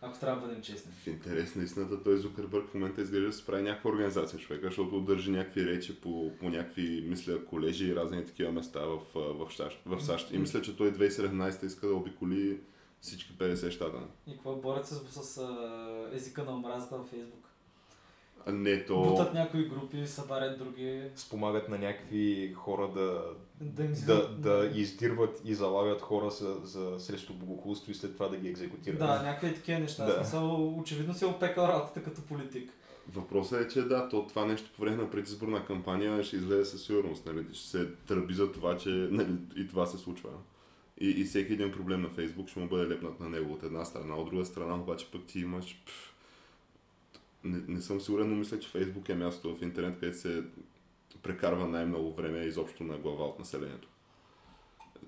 Ако 0.00 0.18
трябва 0.18 0.40
да 0.40 0.46
бъдем 0.46 0.62
честни. 0.62 0.92
В 0.92 1.06
интерес 1.06 1.54
на 1.54 1.64
истината, 1.64 2.02
той 2.02 2.16
Зукърбърг 2.16 2.68
в 2.70 2.74
момента 2.74 3.02
изглежда 3.02 3.26
да 3.26 3.32
се 3.32 3.46
прави 3.46 3.62
някаква 3.62 3.90
организация 3.90 4.38
човека, 4.38 4.66
защото 4.66 5.00
държи 5.00 5.30
някакви 5.30 5.66
речи 5.66 6.00
по, 6.00 6.32
по 6.40 6.48
някакви, 6.50 7.04
мисля, 7.08 7.44
колежи 7.44 7.86
и 7.86 7.96
разни 7.96 8.26
такива 8.26 8.52
места 8.52 8.80
в, 8.80 9.00
в, 9.14 9.54
САЩ, 9.56 9.78
в 9.86 10.00
САЩ. 10.00 10.30
И 10.32 10.38
мисля, 10.38 10.62
че 10.62 10.76
той 10.76 10.92
2017 10.92 11.64
иска 11.66 11.86
да 11.86 11.94
обиколи 11.94 12.60
всички 13.04 13.32
50 13.38 13.70
щата. 13.70 13.98
И 14.26 14.32
какво 14.32 14.56
борят 14.56 14.86
се 14.86 14.94
с, 14.94 15.22
с 15.22 15.48
езика 16.12 16.44
на 16.44 16.52
омразата 16.52 16.96
във 16.96 17.08
Фейсбук? 17.08 17.48
А 18.46 18.52
не 18.52 18.84
то... 18.84 19.02
Бутат 19.02 19.34
някои 19.34 19.68
групи, 19.68 20.06
събарят 20.06 20.58
други. 20.58 21.02
Спомагат 21.16 21.68
на 21.68 21.78
някакви 21.78 22.52
хора 22.56 22.88
да, 22.94 23.22
Да 23.60 23.84
им 23.84 23.92
да, 24.06 24.28
да 24.28 24.70
издирват 24.74 25.40
и 25.44 25.54
залавят 25.54 26.00
хора 26.00 26.30
за, 26.30 26.56
за 26.64 27.00
срещу 27.00 27.34
богохулство 27.34 27.90
и 27.90 27.94
след 27.94 28.12
това 28.14 28.28
да 28.28 28.36
ги 28.36 28.48
екзекутират. 28.48 28.98
Да, 28.98 29.22
някакви 29.22 29.54
такива 29.54 29.78
неща. 29.78 30.04
Да. 30.04 30.12
Смисъл, 30.12 30.78
очевидно 30.78 31.14
се 31.14 31.26
опекал 31.26 31.62
работата 31.62 32.02
като 32.02 32.22
политик. 32.22 32.72
Въпросът 33.12 33.60
е, 33.60 33.68
че 33.68 33.82
да, 33.82 34.08
то 34.08 34.26
това 34.26 34.44
нещо 34.44 34.70
по 34.76 34.82
време 34.82 34.96
на 34.96 35.10
предизборна 35.10 35.66
кампания 35.66 36.22
ще 36.22 36.36
излезе 36.36 36.64
със 36.64 36.82
сигурност. 36.82 37.26
Нали? 37.26 37.46
Ще 37.52 37.68
се 37.68 37.88
тръби 38.06 38.34
за 38.34 38.52
това, 38.52 38.76
че 38.76 38.88
нали, 38.88 39.36
и 39.56 39.68
това 39.68 39.86
се 39.86 39.98
случва. 39.98 40.30
И, 41.00 41.08
и 41.10 41.24
всеки 41.24 41.52
един 41.52 41.72
проблем 41.72 42.02
на 42.02 42.08
Фейсбук 42.08 42.48
ще 42.48 42.60
му 42.60 42.68
бъде 42.68 42.88
лепнат 42.94 43.20
на 43.20 43.28
него 43.28 43.52
от 43.52 43.62
една 43.62 43.84
страна. 43.84 44.16
От 44.16 44.30
друга 44.30 44.44
страна 44.44 44.74
обаче 44.74 45.10
пък 45.10 45.26
ти 45.26 45.40
имаш... 45.40 45.82
Пф, 45.86 46.14
не, 47.44 47.62
не 47.68 47.80
съм 47.80 48.00
сигурен, 48.00 48.30
но 48.30 48.36
мисля, 48.36 48.58
че 48.58 48.68
Фейсбук 48.68 49.08
е 49.08 49.14
място 49.14 49.56
в 49.56 49.62
интернет, 49.62 50.00
където 50.00 50.18
се 50.18 50.44
прекарва 51.22 51.68
най-много 51.68 52.14
време 52.14 52.38
изобщо 52.38 52.84
на 52.84 52.98
глава 52.98 53.24
от 53.24 53.38
населението. 53.38 53.88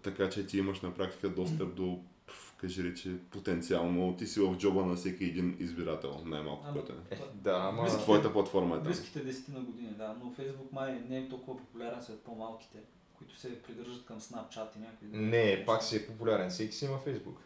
Така 0.03 0.31
че 0.31 0.47
ти 0.47 0.59
имаш 0.59 0.81
на 0.81 0.95
практика 0.95 1.29
достъп 1.29 1.75
до, 1.75 2.01
пф, 2.27 2.55
кажи 2.57 2.85
речи, 2.85 3.17
потенциално 3.31 4.17
ти 4.17 4.27
си 4.27 4.41
в 4.41 4.57
джоба 4.57 4.87
на 4.87 4.97
всеки 4.97 5.25
един 5.25 5.57
избирател, 5.61 6.23
най-малко, 6.25 6.67
който 6.73 6.93
е. 6.93 7.15
Е, 7.15 7.19
да, 7.35 7.69
ама... 7.73 7.83
Близки- 7.83 8.03
Твоята 8.03 8.33
платформа 8.33 8.75
е 8.75 8.79
там. 8.79 8.87
Близките 8.87 9.33
10 9.33 9.55
на 9.55 9.61
години, 9.61 9.91
да. 9.99 10.17
Но 10.25 10.31
Фейсбук 10.31 10.73
май 10.73 11.03
не 11.09 11.19
е 11.19 11.29
толкова 11.29 11.59
популярен 11.59 12.03
сред 12.03 12.21
по-малките, 12.21 12.79
които 13.19 13.39
се 13.39 13.63
придържат 13.63 14.07
към 14.07 14.21
Snapchat 14.21 14.77
и 14.77 14.79
някакви 14.79 15.07
Не, 15.13 15.65
пак 15.67 15.83
си 15.83 15.97
е 15.97 16.07
популярен. 16.07 16.51
Всеки 16.51 16.75
си 16.75 16.85
има 16.85 16.99
Фейсбук. 16.99 17.39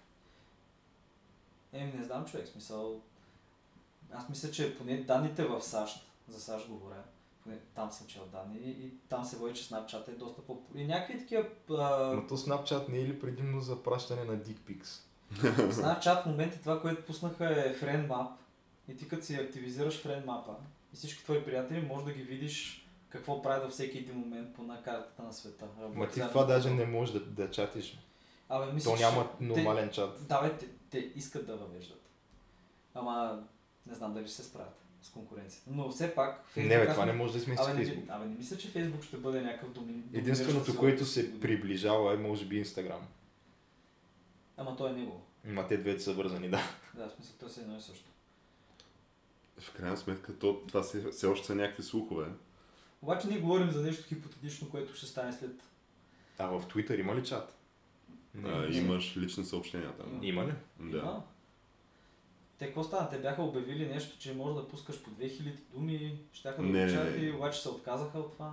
Еми, 1.73 1.93
не 1.93 2.05
знам 2.05 2.25
човек, 2.25 2.49
смисъл. 2.49 3.01
Аз 4.13 4.29
мисля, 4.29 4.51
че 4.51 4.79
поне 4.79 4.97
данните 4.97 5.45
в 5.45 5.63
САЩ, 5.63 6.11
за 6.29 6.41
САЩ 6.41 6.69
говоря, 6.69 7.03
поне 7.43 7.59
там 7.75 7.93
съм 7.93 8.07
чел 8.07 8.27
данни 8.33 8.59
и, 8.59 8.71
и 8.71 8.91
там 9.09 9.25
се 9.25 9.37
води, 9.37 9.55
че 9.55 9.65
Snapchat 9.65 10.09
е 10.09 10.13
доста 10.13 10.43
по 10.43 10.63
И 10.75 10.87
някакви 10.87 11.19
такива... 11.19 11.49
А... 11.71 12.13
Но 12.15 12.27
то 12.27 12.37
Snapchat 12.37 12.89
не 12.89 12.99
е 12.99 13.07
ли 13.07 13.21
предимно 13.21 13.61
за 13.61 13.83
пращане 13.83 14.25
на 14.25 14.37
дикпикс? 14.37 15.05
Snapchat 15.35 16.23
в 16.23 16.27
момента 16.27 16.61
това, 16.61 16.81
което 16.81 17.07
пуснаха 17.07 17.61
е 17.61 17.77
FriendMap 17.77 18.31
и 18.89 18.97
ти 18.97 19.09
като 19.09 19.25
си 19.25 19.35
активизираш 19.35 20.03
FriendMap 20.03 20.55
и 20.93 20.97
всички 20.97 21.25
твои 21.25 21.45
приятели 21.45 21.87
може 21.87 22.05
да 22.05 22.13
ги 22.13 22.23
видиш 22.23 22.87
какво 23.11 23.43
правят 23.43 23.63
във 23.65 23.73
всеки 23.73 23.99
един 23.99 24.17
момент 24.17 24.55
по 24.55 24.63
на 24.63 24.83
картата 24.83 25.23
на 25.23 25.33
света. 25.33 25.67
Ма 25.95 26.09
ти 26.09 26.21
това 26.21 26.45
даже 26.45 26.71
не 26.71 26.85
можеш 26.87 27.13
да, 27.13 27.21
да 27.21 27.51
чатиш. 27.51 27.99
Абе, 28.49 28.73
мисля, 28.73 28.91
То 28.91 28.97
няма 29.01 29.29
те- 29.39 29.45
нормален 29.45 29.91
чат. 29.91 30.27
Да, 30.29 30.43
бе, 30.43 30.57
те, 30.57 30.67
те 30.91 30.99
искат 30.99 31.47
да 31.47 31.57
въвеждат. 31.57 32.03
Ама 32.95 33.43
не 33.87 33.95
знам 33.95 34.15
дали 34.15 34.27
ще 34.27 34.37
се 34.37 34.45
справят. 34.45 34.77
с 35.03 35.11
конкуренцията. 35.11 35.71
Но 35.75 35.91
все 35.91 36.15
пак 36.15 36.57
Не, 36.57 36.63
Facebook... 36.63 36.87
бе, 36.87 36.93
това 36.93 37.07
не 37.07 37.13
може 37.13 37.33
да 37.33 37.39
измести 37.39 37.65
Абе, 37.71 37.79
не, 37.79 37.85
Фейсбук. 37.85 38.05
абе, 38.09 38.25
не 38.27 38.35
мисля, 38.35 38.57
че 38.57 38.69
Фейсбук 38.69 39.03
ще 39.03 39.17
бъде 39.17 39.41
някакъв 39.41 39.73
домин... 39.73 40.05
Единственото, 40.13 40.77
което 40.79 41.05
се 41.05 41.41
приближава 41.41 42.15
е 42.15 42.17
може 42.17 42.45
би 42.45 42.59
Инстаграм. 42.59 43.07
Ама 44.57 44.77
той 44.77 44.91
е 44.91 44.93
негово. 44.93 45.23
Ма 45.45 45.67
те 45.67 45.77
двете 45.77 46.01
са 46.03 46.13
вързани, 46.13 46.49
да. 46.49 46.61
Да, 46.95 47.09
в 47.09 47.13
смисъл, 47.13 47.35
той 47.41 47.51
се 47.51 47.61
едно 47.61 47.77
и 47.77 47.81
също. 47.81 48.11
В 49.61 49.73
крайна 49.73 49.97
сметка, 49.97 50.39
то, 50.39 50.61
това 50.69 50.83
все 51.13 51.27
още 51.27 51.47
са 51.47 51.55
някакви 51.55 51.83
слухове. 51.83 52.27
Обаче 53.03 53.29
ние 53.29 53.39
говорим 53.39 53.71
за 53.71 53.83
нещо 53.83 54.09
хипотетично, 54.09 54.71
което 54.71 54.95
ще 54.95 55.07
стане 55.07 55.33
след... 55.33 55.63
А 56.39 56.47
в 56.47 56.67
Twitter 56.67 57.01
има 57.01 57.15
ли 57.15 57.25
чат? 57.25 57.57
Не, 58.35 58.49
А, 58.49 58.57
не. 58.59 58.77
имаш 58.77 59.17
лични 59.17 59.45
съобщения 59.45 59.93
там. 59.93 60.19
Има 60.23 60.45
ли? 60.45 60.53
Да. 60.81 60.99
Има. 60.99 61.23
Те 62.59 62.67
какво 62.67 62.83
стана? 62.85 63.11
Те 63.11 63.19
бяха 63.19 63.43
обявили 63.43 63.87
нещо, 63.87 64.19
че 64.19 64.35
може 64.35 64.55
да 64.55 64.69
пускаш 64.69 65.03
по 65.03 65.11
2000 65.11 65.53
думи, 65.75 66.19
щяха 66.33 66.63
да 66.63 66.69
Не, 66.69 66.87
не. 66.87 67.33
обаче 67.33 67.61
се 67.63 67.69
отказаха 67.69 68.19
от 68.19 68.33
това. 68.33 68.53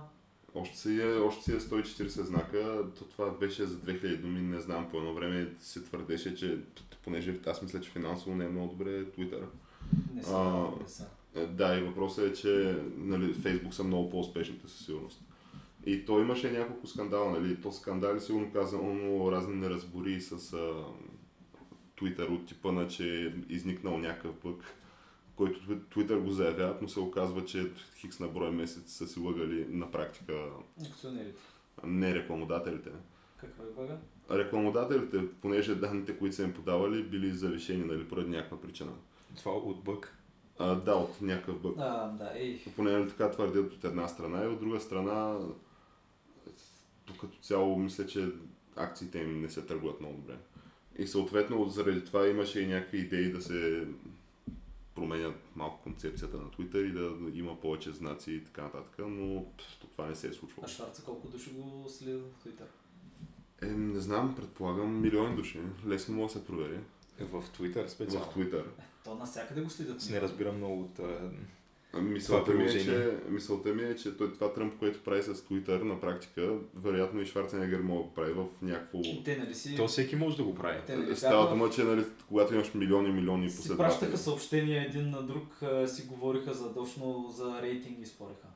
Още 0.54 0.76
си, 0.78 1.00
е, 1.00 1.06
още 1.06 1.42
си 1.42 1.52
е 1.52 1.60
140 1.60 2.06
знака, 2.06 2.84
то 2.98 3.04
това 3.04 3.30
беше 3.30 3.66
за 3.66 3.76
2000 3.76 4.16
думи, 4.16 4.40
не 4.40 4.60
знам, 4.60 4.90
по 4.90 4.98
едно 4.98 5.14
време 5.14 5.54
се 5.60 5.82
твърдеше, 5.84 6.36
че 6.36 6.58
понеже 7.04 7.40
аз 7.46 7.62
мисля, 7.62 7.80
че 7.80 7.90
финансово 7.90 8.36
не 8.36 8.44
е 8.44 8.48
много 8.48 8.68
добре 8.68 9.04
Twitter. 9.04 9.44
Не 10.14 10.22
са, 10.22 10.36
А, 10.36 10.82
не 10.82 10.88
са. 10.88 11.08
Е, 11.42 11.46
Да, 11.46 11.78
и 11.78 11.82
въпросът 11.82 12.24
е, 12.24 12.32
че 12.32 12.78
нали, 12.96 13.34
Фейсбук 13.34 13.74
са 13.74 13.84
много 13.84 14.10
по-успешните 14.10 14.68
със 14.68 14.86
сигурност. 14.86 15.22
И 15.86 16.04
то 16.04 16.20
имаше 16.20 16.50
няколко 16.50 16.86
скандала, 16.86 17.40
нали? 17.40 17.60
То 17.60 17.72
скандали 17.72 18.20
сигурно 18.20 18.52
казано 18.52 19.32
разни 19.32 19.56
неразбори 19.56 20.20
с 20.20 20.52
а, 20.52 20.84
Twitter 21.96 22.28
от 22.28 22.46
типа 22.46 22.72
на, 22.72 22.88
че 22.88 23.26
е 23.26 23.32
изникнал 23.48 23.98
някакъв 23.98 24.34
бък, 24.44 24.64
който 25.36 25.60
Twitter 25.60 26.20
го 26.20 26.30
заявяват, 26.30 26.82
но 26.82 26.88
се 26.88 27.00
оказва, 27.00 27.44
че 27.44 27.70
хикс 27.96 28.20
на 28.20 28.28
брой 28.28 28.50
месец 28.50 28.92
са 28.92 29.08
си 29.08 29.20
лъгали 29.20 29.66
на 29.70 29.90
практика 29.90 30.32
Акционерите. 30.90 31.40
не 31.84 32.14
рекламодателите. 32.14 32.90
Какво 33.36 33.62
е 33.62 33.66
бъга? 33.66 33.98
Рекламодателите, 34.30 35.28
понеже 35.40 35.74
данните, 35.74 36.18
които 36.18 36.36
са 36.36 36.42
им 36.42 36.54
подавали, 36.54 37.02
били 37.02 37.30
завишени 37.30 37.84
нали, 37.84 38.08
поради 38.08 38.30
някаква 38.30 38.60
причина. 38.60 38.92
Това 39.36 39.52
от 39.52 39.84
бък. 39.84 40.17
А, 40.58 40.74
да, 40.74 40.94
от 40.94 41.20
някакъв 41.20 41.60
бък. 41.60 41.74
А, 41.78 42.08
да, 42.08 42.32
ей. 42.34 42.64
Поне 42.76 42.90
нали, 42.90 43.08
така 43.08 43.30
твърдят 43.30 43.72
от 43.72 43.84
една 43.84 44.08
страна 44.08 44.44
и 44.44 44.46
от 44.46 44.60
друга 44.60 44.80
страна 44.80 45.38
тук 47.08 47.20
като 47.20 47.38
цяло 47.38 47.78
мисля, 47.78 48.06
че 48.06 48.28
акциите 48.76 49.18
им 49.18 49.40
не 49.40 49.50
се 49.50 49.62
търгуват 49.62 50.00
много 50.00 50.16
добре. 50.16 50.36
И 50.98 51.06
съответно 51.06 51.68
заради 51.68 52.04
това 52.04 52.28
имаше 52.28 52.60
и 52.60 52.66
някакви 52.66 52.98
идеи 52.98 53.32
да 53.32 53.42
се 53.42 53.86
променят 54.94 55.34
малко 55.56 55.82
концепцията 55.82 56.36
на 56.36 56.44
Twitter 56.44 56.88
и 56.88 56.92
да 56.92 57.38
има 57.38 57.60
повече 57.60 57.92
знаци 57.92 58.32
и 58.32 58.44
така 58.44 58.62
нататък, 58.62 58.94
но 58.98 59.44
това 59.80 60.06
не 60.06 60.14
се 60.14 60.28
е 60.28 60.32
случвало. 60.32 60.64
А 60.64 60.68
Шварца 60.68 61.02
колко 61.04 61.28
души 61.28 61.50
го 61.50 61.88
следва 61.88 62.28
в 62.28 62.44
Twitter? 62.44 62.66
Е, 63.62 63.66
не 63.66 64.00
знам, 64.00 64.34
предполагам 64.34 65.00
милиони 65.00 65.36
души. 65.36 65.60
Лесно 65.86 66.14
може 66.14 66.34
да 66.34 66.40
се 66.40 66.46
провери. 66.46 66.78
В 67.20 67.42
Twitter 67.58 67.86
специално. 67.88 68.26
В 68.26 68.36
Twitter. 68.36 68.64
То 69.04 69.14
навсякъде 69.14 69.60
го 69.60 69.70
следят. 69.70 70.08
Не 70.10 70.20
разбирам 70.20 70.56
много 70.56 70.80
от... 70.80 71.00
Мисълта 72.02 72.44
Това 72.44 72.56
ми, 72.64 72.64
е, 72.64 72.84
че, 72.84 73.16
мисълта 73.28 73.68
ми 73.68 73.82
е, 73.82 73.96
че 73.96 74.16
той, 74.16 74.32
това 74.32 74.52
Тръмп, 74.52 74.78
което 74.78 75.04
прави 75.04 75.22
с 75.22 75.34
Twitter, 75.34 75.82
на 75.82 76.00
практика, 76.00 76.54
вероятно 76.74 77.20
и 77.20 77.26
Шварценегер 77.26 77.80
мога 77.80 78.08
да 78.08 78.14
прави 78.14 78.32
в 78.32 78.46
някакво... 78.62 78.98
Те, 79.24 79.36
нали 79.36 79.54
си... 79.54 79.76
То 79.76 79.88
всеки 79.88 80.16
може 80.16 80.36
да 80.36 80.44
го 80.44 80.54
прави. 80.54 80.78
Те, 80.86 80.96
нали, 80.96 81.16
Става 81.16 81.42
бяха- 81.42 81.50
дума, 81.56 81.70
че 81.70 81.84
нали, 81.84 82.04
когато 82.28 82.54
имаш 82.54 82.74
милиони, 82.74 83.08
милиони 83.12 83.50
си 83.50 83.56
последователи. 83.56 83.98
пращаха 83.98 84.18
съобщения 84.18 84.84
един 84.84 85.10
на 85.10 85.22
друг, 85.22 85.60
си 85.86 86.06
говориха 86.06 86.54
задочно 86.54 87.34
за 87.36 87.62
рейтинги, 87.62 88.06
спореха. 88.06 88.48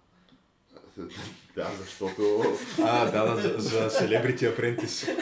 Да, 1.57 1.71
защото, 1.81 2.43
А, 2.83 3.11
да, 3.11 3.35
да, 3.35 3.43
за, 3.43 3.59
за 3.59 3.91
Celebrity 3.91 4.37
Apprentice. 4.57 5.17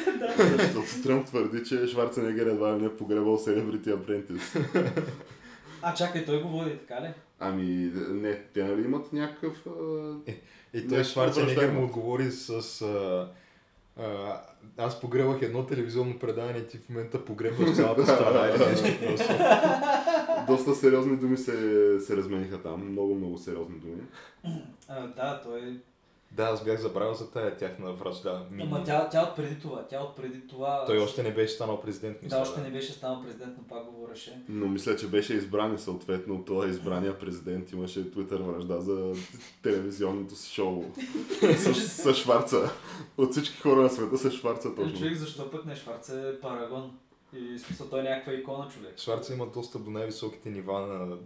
защото 0.57 1.03
Тръмп 1.03 1.27
твърди, 1.27 1.65
че 1.65 1.87
Шварценегер 1.87 2.47
едва 2.47 2.73
ли 2.77 2.81
не 2.81 2.87
е 2.87 2.97
погребал 2.97 3.39
Celebrity 3.39 3.97
Apprentice. 3.97 4.63
А, 5.83 5.95
чакай, 5.95 6.25
той 6.25 6.43
го 6.43 6.49
води, 6.49 6.71
така 6.79 7.03
ли? 7.03 7.13
Ами, 7.39 7.65
не, 8.11 8.39
те 8.55 8.65
нали 8.65 8.83
имат 8.83 9.13
някакъв... 9.13 9.67
а, 9.67 10.15
И 10.75 10.89
той 10.89 11.05
Шварценегер 11.05 11.71
му 11.71 11.85
отговори 11.85 12.31
с... 12.31 12.51
А, 12.83 13.29
а, 13.97 14.41
аз 14.79 15.01
погребах 15.01 15.43
едно 15.43 15.67
телевизионно 15.67 16.19
предаване 16.19 16.59
и 16.59 16.67
ти 16.67 16.79
в 16.79 16.89
момента 16.89 17.25
погребваш 17.25 17.77
цялата 17.77 18.05
страна 18.05 18.49
или 18.55 18.59
нещо 18.59 18.89
просто. 19.07 19.35
Доста 20.47 20.75
сериозни 20.75 21.17
думи 21.17 21.37
се, 21.37 22.01
се 22.01 22.17
размениха 22.17 22.63
там. 22.63 22.91
Много, 22.91 23.15
много 23.15 23.39
сериозни 23.39 23.79
думи. 23.79 24.03
А, 24.89 25.07
да, 25.07 25.41
той... 25.45 25.81
Да, 26.33 26.43
аз 26.45 26.65
бях 26.65 26.81
забравил 26.81 27.15
за 27.15 27.31
тая 27.31 27.57
тяхна 27.57 27.93
вражда. 27.93 28.43
Ми- 28.51 28.63
Ама 28.63 28.85
тя, 28.85 29.09
тя 29.09 29.23
от 29.23 29.37
преди 29.37 29.61
това, 29.61 29.87
тя 29.87 30.01
от 30.01 30.17
преди 30.17 30.47
това... 30.47 30.85
Той 30.87 30.99
още 30.99 31.23
не 31.23 31.35
беше 31.35 31.55
станал 31.55 31.81
президент, 31.81 32.23
мисля. 32.23 32.37
Да, 32.37 32.43
още 32.43 32.61
не 32.61 32.71
беше 32.71 32.93
станал 32.93 33.23
президент, 33.23 33.55
но 33.59 33.65
пак 33.65 33.85
говореше. 33.85 34.43
Но 34.49 34.69
мисля, 34.69 34.97
че 34.97 35.09
беше 35.09 35.35
избран 35.35 35.75
и 35.75 35.79
съответно 35.79 36.45
този 36.45 36.71
избрания 36.71 37.19
президент 37.19 37.73
имаше 37.73 38.05
Twitter 38.05 38.43
връжда 38.45 38.81
за 38.81 39.13
телевизионното 39.63 40.37
си 40.37 40.55
шоу 40.55 40.85
с, 41.57 41.75
с 41.75 42.15
Шварца. 42.15 42.71
От 43.19 43.31
всички 43.33 43.57
хора 43.57 43.81
на 43.81 43.89
света 43.91 44.19
с 44.19 44.31
Шварца 44.31 44.69
Е, 44.69 44.75
точно. 44.75 44.99
човек, 44.99 45.15
защо 45.15 45.51
пък 45.51 45.65
не 45.65 45.77
Шварца 45.77 46.29
е 46.29 46.41
парагон? 46.41 46.99
И 47.35 47.59
смисъл, 47.59 47.87
той 47.87 48.01
е 48.01 48.05
някаква 48.05 48.33
икона, 48.33 48.69
човек. 48.69 48.99
Шварца 48.99 49.35
има 49.35 49.47
достъп 49.47 49.85
до 49.85 49.91
най-високите 49.91 50.51
нива 50.51 50.81
на 50.81 51.17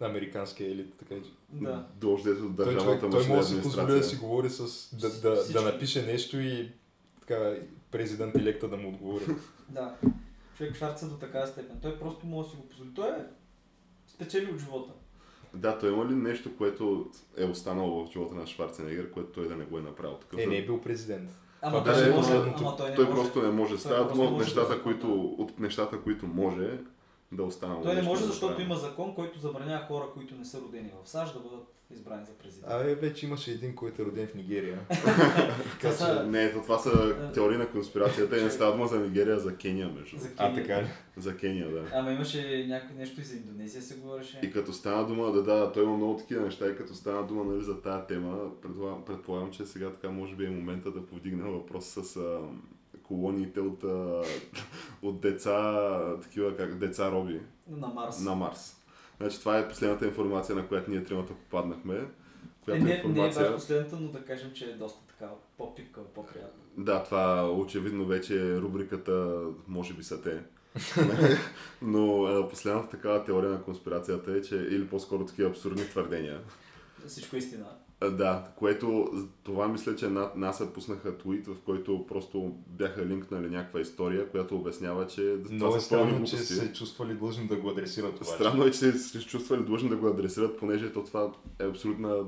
на 0.00 0.06
американския 0.06 0.70
елит, 0.70 0.94
така 0.98 1.14
че. 1.14 1.30
Да. 1.52 1.86
От 1.94 2.00
Той, 2.00 2.16
човек, 2.22 2.52
държавната 2.52 3.00
той 3.00 3.08
машина 3.10 3.34
може 3.36 3.48
да 3.48 3.54
си 3.54 3.62
позволи 3.62 3.92
да 3.92 4.02
си 4.04 4.16
говори 4.16 4.50
с... 4.50 4.88
да, 4.96 5.30
да, 5.30 5.36
Всички. 5.36 5.52
да 5.52 5.72
напише 5.72 6.06
нещо 6.06 6.40
и 6.40 6.72
така 7.20 7.54
президент 7.90 8.36
електа 8.36 8.68
да 8.68 8.76
му 8.76 8.88
отговори. 8.88 9.24
Да. 9.68 9.94
Човек 10.56 10.76
Шварца 10.76 11.08
до 11.08 11.16
такава 11.16 11.46
степен. 11.46 11.78
Той 11.82 11.98
просто 11.98 12.26
може 12.26 12.48
да 12.48 12.54
си 12.54 12.56
го 12.56 12.68
позволи. 12.68 12.88
Той 12.94 13.08
е 13.08 13.24
спечели 14.06 14.52
от 14.52 14.58
живота. 14.58 14.92
Да, 15.54 15.78
той 15.78 15.92
има 15.92 16.06
ли 16.06 16.14
нещо, 16.14 16.56
което 16.56 17.10
е 17.36 17.44
останало 17.44 18.06
в 18.06 18.12
живота 18.12 18.34
на 18.34 18.46
Шварценегер, 18.46 19.10
което 19.10 19.30
той 19.32 19.48
да 19.48 19.56
не 19.56 19.64
го 19.64 19.78
е 19.78 19.82
направил? 19.82 20.16
Такъв 20.16 20.40
Е, 20.40 20.46
не 20.46 20.56
е 20.56 20.64
бил 20.64 20.80
президент. 20.80 21.30
Ама 21.62 21.84
Това 21.84 21.94
той, 21.94 22.08
не 22.08 22.14
може, 22.16 22.32
ама 22.32 22.76
той 22.76 22.90
не 22.90 22.96
той 22.96 23.04
може. 23.04 23.16
просто 23.16 23.42
не 23.42 23.50
може. 23.50 23.78
Става 23.78 24.12
дума 24.12 24.24
от 24.24 24.38
нещата, 24.38 24.74
да- 24.74 24.82
които, 24.82 25.20
от 25.24 25.58
нещата, 25.58 26.00
които 26.00 26.26
може 26.26 26.78
да 27.32 27.42
останало. 27.42 27.82
Той 27.82 27.94
не 27.94 28.02
може, 28.02 28.24
защото 28.24 28.62
има 28.62 28.74
закон, 28.74 29.14
който 29.14 29.38
забранява 29.38 29.86
хора, 29.86 30.04
които 30.14 30.34
не 30.34 30.44
са 30.44 30.60
родени 30.60 30.90
в 31.04 31.08
САЩ, 31.08 31.34
да 31.34 31.40
бъдат 31.40 31.74
избрани 31.90 32.24
за 32.26 32.32
президент. 32.32 32.72
Абе, 32.72 32.94
вече 32.94 33.26
имаше 33.26 33.50
един, 33.50 33.74
който 33.74 34.02
е 34.02 34.04
роден 34.04 34.26
в 34.26 34.34
Нигерия. 34.34 34.78
Така 35.80 35.96
че... 35.98 36.28
Не, 36.28 36.52
то 36.52 36.62
това 36.62 36.78
са 36.78 37.16
теории 37.34 37.58
на 37.58 37.70
конспирацията 37.70 38.38
и 38.38 38.44
не 38.44 38.50
става 38.50 38.72
дума 38.72 38.86
за 38.86 39.00
Нигерия, 39.00 39.34
а 39.34 39.38
за 39.38 39.56
Кения, 39.56 39.88
между. 39.88 40.18
За 40.18 40.28
А, 40.36 40.48
Кения. 40.48 40.66
така 40.66 40.82
ли? 40.82 40.88
За 41.16 41.36
Кения, 41.36 41.70
да. 41.70 41.84
Ама 41.94 42.12
имаше 42.12 42.66
някакво 42.68 42.98
нещо 42.98 43.20
и 43.20 43.24
за 43.24 43.36
Индонезия 43.36 43.82
се 43.82 43.96
говореше. 43.96 44.40
И 44.42 44.52
като 44.52 44.72
стана 44.72 45.06
дума, 45.06 45.32
да, 45.32 45.42
да, 45.42 45.72
той 45.72 45.84
има 45.84 45.96
много 45.96 46.16
такива 46.16 46.44
неща 46.44 46.66
и 46.66 46.76
като 46.76 46.94
стана 46.94 47.26
дума 47.26 47.44
нали, 47.44 47.62
за 47.62 47.82
тази 47.82 48.06
тема, 48.06 48.60
предполагам, 48.62 49.04
предполагам, 49.04 49.50
че 49.50 49.66
сега 49.66 49.90
така 49.90 50.10
може 50.10 50.36
би 50.36 50.46
е 50.46 50.50
момента 50.50 50.90
да 50.90 51.06
повдигна 51.06 51.50
въпрос 51.50 51.86
с 51.86 52.16
а, 52.16 52.38
колониите 53.10 53.60
от, 53.60 53.84
от 55.02 55.20
деца, 55.20 55.90
такива 56.22 56.56
как 56.56 56.78
деца 56.78 57.10
роби 57.12 57.40
На 57.68 57.86
Марс. 57.88 58.20
на 58.20 58.34
Марс. 58.34 58.76
Значи 59.20 59.40
това 59.40 59.58
е 59.58 59.68
последната 59.68 60.06
информация, 60.06 60.56
на 60.56 60.68
която 60.68 60.90
ние 60.90 61.04
тримата 61.04 61.32
попаднахме. 61.32 61.94
Е, 61.94 62.04
Която 62.64 62.84
не, 62.84 62.88
не 62.88 62.94
е 62.94 62.96
информация... 62.96 63.46
баш 63.46 63.54
последната, 63.54 63.96
но 63.96 64.08
да 64.08 64.24
кажем, 64.24 64.52
че 64.54 64.64
е 64.64 64.74
доста 64.74 65.06
така 65.06 65.30
по-пипка, 65.58 66.00
по-приятна. 66.14 66.60
Да, 66.76 67.04
това 67.04 67.50
очевидно 67.52 68.06
вече 68.06 68.52
е 68.52 68.60
рубриката 68.60 69.42
Може 69.68 69.94
би 69.94 70.02
са 70.02 70.22
те. 70.22 70.42
Но 71.82 72.46
последната 72.50 72.88
такава 72.88 73.24
теория 73.24 73.50
на 73.50 73.62
конспирацията 73.62 74.32
е, 74.32 74.42
че 74.42 74.56
или 74.56 74.88
по-скоро 74.88 75.26
такива 75.26 75.50
абсурдни 75.50 75.88
твърдения. 75.88 76.40
Всичко 77.06 77.36
е 77.36 77.38
истина. 77.38 77.66
Да, 78.02 78.52
което 78.56 79.10
това 79.42 79.68
мисля, 79.68 79.96
че 79.96 80.08
на- 80.08 80.30
НАСА 80.36 80.72
пуснаха 80.72 81.18
твит, 81.18 81.46
в 81.46 81.56
който 81.64 82.06
просто 82.08 82.54
бяха 82.66 83.06
линкнали 83.06 83.50
някаква 83.50 83.80
история, 83.80 84.30
която 84.30 84.56
обяснява, 84.56 85.06
че 85.06 85.20
Много 85.20 85.58
това 85.58 85.76
е 85.76 85.80
са 85.80 85.88
пълни 85.88 86.10
странно, 86.10 86.26
че 86.26 86.36
глупости. 86.36 86.54
се 86.54 86.72
чувствали 86.72 87.14
длъжни 87.14 87.46
да 87.46 87.56
го 87.56 87.70
адресират 87.70 88.14
това. 88.14 88.26
Странно 88.26 88.64
е, 88.64 88.70
че 88.70 88.92
се 88.92 89.26
чувствали 89.26 89.64
длъжни 89.64 89.88
да 89.88 89.96
го 89.96 90.06
адресират, 90.06 90.58
понеже 90.58 90.92
то 90.92 91.04
това 91.04 91.32
е 91.58 91.64
абсолютна... 91.64 92.24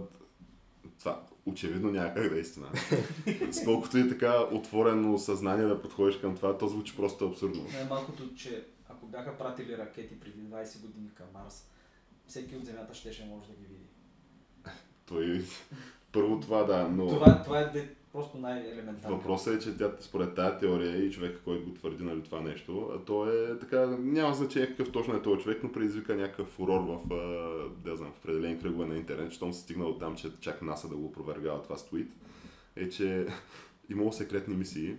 Това 0.99 1.21
очевидно 1.47 1.91
няма 1.91 2.15
как 2.15 2.29
да 2.29 2.37
е 2.37 2.41
истина. 2.41 2.67
Сколкото 3.53 3.99
и 3.99 4.09
така 4.09 4.47
отворено 4.53 5.19
съзнание 5.19 5.67
да 5.67 5.83
подходиш 5.83 6.17
към 6.17 6.37
това, 6.37 6.59
то 6.59 6.69
звучи 6.69 6.97
просто 6.97 7.29
абсурдно. 7.29 7.67
Най-малкото, 7.73 8.35
че 8.35 8.65
ако 8.89 9.07
бяха 9.07 9.39
пратили 9.39 9.79
ракети 9.79 10.21
преди 10.21 10.41
20 10.41 10.81
години 10.81 11.11
към 11.15 11.27
Марс, 11.35 11.67
всеки 12.27 12.57
от 12.57 12.65
Земята 12.67 12.95
щеше 12.95 13.25
може 13.25 13.47
да 13.49 13.55
ги 13.55 13.67
види. 13.67 13.85
Той... 15.13 15.45
Първо 16.13 16.41
това 16.41 16.63
да, 16.63 16.89
но... 16.89 17.09
Това, 17.09 17.43
това 17.43 17.61
е 17.61 17.89
Просто 18.13 18.39
най-елементарно. 18.39 19.17
Въпросът 19.17 19.55
е, 19.55 19.65
че 19.65 19.77
тя 19.77 19.93
според 20.01 20.35
тази 20.35 20.59
теория 20.59 20.97
и 20.97 21.11
човека, 21.11 21.41
който 21.45 21.65
го 21.65 21.75
твърди 21.75 22.05
нали, 22.05 22.23
това 22.23 22.41
нещо, 22.41 22.91
а 22.95 23.05
то 23.05 23.33
е 23.33 23.59
така, 23.59 23.87
няма 23.87 24.35
значение 24.35 24.69
какъв 24.69 24.93
точно 24.93 25.15
е 25.15 25.23
този 25.23 25.43
човек, 25.43 25.61
но 25.63 25.73
предизвика 25.73 26.15
някакъв 26.15 26.49
фурор 26.49 26.81
в, 26.81 26.99
да 27.85 27.97
знам, 27.97 28.13
в 28.13 28.19
определени 28.19 28.59
кръгове 28.59 28.87
на 28.87 28.97
интернет, 28.97 29.33
щом 29.33 29.53
се 29.53 29.61
стигнал 29.61 29.89
от 29.89 30.01
там, 30.01 30.17
че 30.17 30.41
чак 30.41 30.63
НАСА 30.63 30.89
да 30.89 30.97
го 30.97 31.05
опровергава 31.05 31.63
това 31.63 31.77
с 31.77 31.87
твит, 31.87 32.13
е, 32.77 32.89
че 32.89 33.27
имало 33.91 34.13
секретни 34.13 34.57
мисии, 34.57 34.97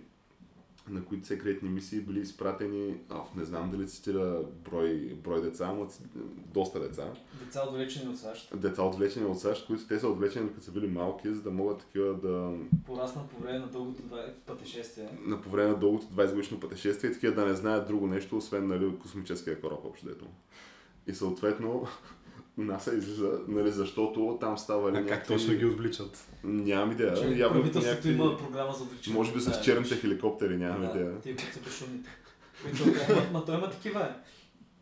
на 0.88 1.04
които 1.04 1.26
секретни 1.26 1.68
мисии 1.68 2.00
били 2.00 2.20
изпратени, 2.20 2.96
а, 3.10 3.20
не 3.36 3.44
знам 3.44 3.70
дали 3.70 3.88
цитира 3.88 4.42
брой, 4.70 5.18
брой 5.24 5.42
деца, 5.42 5.72
но 5.72 5.88
доста 6.54 6.80
деца. 6.80 7.12
Деца 7.44 7.62
отвлечени 7.68 8.08
от 8.08 8.18
САЩ. 8.18 8.60
Деца 8.60 8.82
отвлечени 8.82 9.26
от 9.26 9.40
САЩ, 9.40 9.66
които 9.66 9.86
те 9.86 9.98
са 9.98 10.08
отвлечени 10.08 10.48
като 10.48 10.64
са 10.64 10.70
били 10.70 10.86
малки, 10.86 11.34
за 11.34 11.42
да 11.42 11.50
могат 11.50 11.78
такива 11.78 12.14
да 12.14 12.56
Пораснат 12.86 13.30
по 13.30 13.42
време 13.42 13.58
на 13.58 13.66
дългото 13.66 14.02
пътешествие. 14.46 15.08
на 15.26 15.42
по 15.42 15.50
време 15.50 15.70
на 15.70 15.78
дългото 15.78 16.06
20 16.06 16.30
годишно 16.30 16.60
пътешествие, 16.60 17.12
такива 17.12 17.34
да 17.34 17.46
не 17.46 17.54
знаят 17.54 17.86
друго 17.86 18.06
нещо, 18.06 18.36
освен 18.36 18.66
нали, 18.66 18.98
космическия 18.98 19.60
кораб 19.60 19.84
общо 19.84 20.06
дето. 20.06 20.26
И 21.06 21.14
съответно, 21.14 21.86
НАСА 22.56 22.94
излиза, 22.94 23.40
нали, 23.48 23.70
защото 23.72 24.36
там 24.40 24.58
става 24.58 24.92
ли 24.92 24.96
А 24.96 25.06
как 25.06 25.26
точно 25.26 25.54
ги 25.54 25.66
отвличат? 25.66 26.28
Нямам 26.44 26.92
идея. 26.92 27.14
Че 27.14 27.28
Явно 27.28 27.60
правителството 27.60 27.88
някакви... 28.08 28.12
има 28.12 28.38
програма 28.38 28.72
за 28.72 28.82
отвличане. 28.84 29.16
Може 29.16 29.32
би 29.32 29.40
с 29.40 29.60
черните 29.64 29.96
хеликоптери, 29.96 30.56
нямам 30.56 30.84
идея. 30.90 31.12
Да, 31.12 31.20
тия, 31.20 31.36
които 31.36 31.70
са 31.70 31.84
ма, 33.14 33.22
ма 33.32 33.44
той 33.44 33.54
има 33.56 33.70
такива. 33.70 34.00
е. 34.00 34.10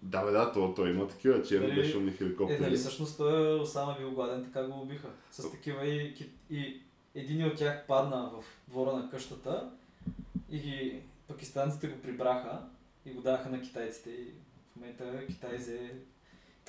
Да, 0.03 0.25
бе, 0.25 0.31
да, 0.31 0.53
то, 0.53 0.75
то 0.75 0.87
има 0.87 1.09
такива 1.09 1.43
черни 1.43 1.67
Нали- 1.67 1.81
безшумни 1.81 2.11
Е, 2.11 2.15
хеликоптери. 2.15 2.61
нали, 2.61 2.77
всъщност 2.77 3.17
той 3.17 3.61
Осама 3.61 3.97
бил 3.99 4.11
гладен, 4.11 4.45
така 4.45 4.65
го 4.67 4.81
убиха. 4.83 5.09
С 5.31 5.51
такива 5.51 5.87
и, 5.87 6.27
и 6.51 6.81
един 7.15 7.47
от 7.47 7.57
тях 7.57 7.87
падна 7.89 8.31
в 8.35 8.45
двора 8.71 8.93
на 8.93 9.11
къщата 9.11 9.71
и 10.51 10.59
ги, 10.59 11.01
пакистанците 11.29 11.87
го 11.89 11.99
прибраха 12.03 12.59
и 13.07 13.11
го 13.11 13.21
даха 13.21 13.49
на 13.49 13.63
китайците 13.63 14.11
и 14.11 14.25
в 14.73 14.77
момента 14.77 15.27
Китай 15.27 15.57
взе 15.57 15.93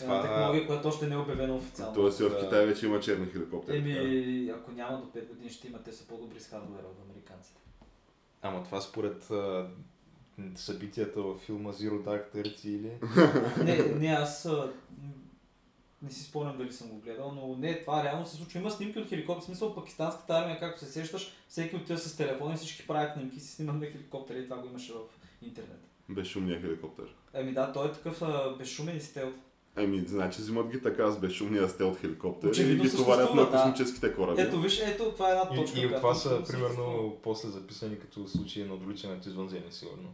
една 0.02 0.14
Това- 0.14 0.22
технология, 0.22 0.68
която 0.68 0.88
още 0.88 1.08
не 1.08 1.16
е 1.16 1.18
обявена 1.18 1.56
официално. 1.56 1.94
Тоест 1.94 2.20
в. 2.20 2.40
Китай 2.44 2.66
вече 2.66 2.86
има 2.86 3.00
черни 3.00 3.26
хеликоптери. 3.32 3.78
Еми, 3.78 4.50
ако 4.50 4.72
няма 4.72 4.98
до 4.98 5.20
5 5.20 5.28
години 5.28 5.50
ще 5.50 5.68
има, 5.68 5.84
те 5.84 5.92
са 5.92 6.08
по-добри 6.08 6.40
с 6.40 6.48
хардуера 6.48 6.88
от 6.88 7.10
американците. 7.10 7.62
Ама 8.42 8.64
това 8.64 8.82
според 8.82 9.32
а, 9.32 9.68
събитията 10.56 11.22
във 11.22 11.40
филма 11.40 11.72
Zero 11.74 12.02
Dark 12.04 12.36
Thirty 12.36 12.66
или... 12.66 12.92
не, 13.64 13.96
не, 13.96 14.08
аз 14.08 14.46
а, 14.46 14.74
не 16.02 16.12
си 16.12 16.24
спомням 16.24 16.58
дали 16.58 16.72
съм 16.74 16.88
го 16.90 16.98
гледал, 17.00 17.32
но 17.32 17.56
не, 17.58 17.82
това 17.82 18.04
реално 18.04 18.26
се 18.26 18.36
случва. 18.36 18.60
Има 18.60 18.72
снимки 18.72 19.00
от 19.00 19.10
хеликоптер. 19.10 19.42
В 19.42 19.46
смисъл, 19.46 19.76
пакистанската 19.76 20.34
армия, 20.34 20.60
както 20.60 20.80
се 20.80 20.86
сещаш, 20.86 21.34
всеки 21.48 21.76
отива 21.76 22.00
с 22.00 22.18
телефона 22.18 22.54
и 22.54 22.58
всички 22.58 22.88
правят 22.88 23.14
снимки 23.14 23.38
и 23.38 23.40
си 23.40 23.54
снимат 23.56 23.76
на 23.76 23.86
хеликоптери 23.86 24.40
и 24.40 24.44
това 24.44 24.58
го 24.58 24.68
имаше 24.68 24.94
в 24.94 24.98
интернет. 25.42 25.80
Безшумния 26.10 26.62
хеликоптер. 26.62 27.16
Ами 27.34 27.54
да, 27.54 27.74
той 27.74 27.88
е 27.88 27.92
такъв 27.92 28.22
а, 28.22 28.56
безшумен 28.58 28.98
и 28.98 29.02
стелт. 29.02 29.36
Ами, 29.76 30.00
значи 30.08 30.42
взимат 30.42 30.70
ги 30.70 30.82
така 30.82 31.12
с 31.12 31.20
безшумния 31.20 31.70
стелт 31.70 31.98
хеликоптер 32.00 32.50
Очевидно 32.50 32.84
и 32.84 32.90
ги 32.90 32.96
товарят 32.96 33.34
на 33.34 33.50
космическите 33.52 34.14
кораби. 34.14 34.42
Ето, 34.42 34.62
виж, 34.62 34.80
ето, 34.80 35.12
това 35.12 35.30
е 35.30 35.32
една 35.32 35.50
точка. 35.50 35.80
И, 35.80 35.84
и 35.86 35.96
това 35.96 36.16
са, 36.16 36.44
примерно, 36.48 37.18
после 37.24 37.50
записани 37.50 38.00
като 38.00 38.28
случаи 38.28 38.64
на 38.64 38.74
отвличането 38.74 39.30
извънземни, 39.30 39.72
сигурно. 39.72 40.10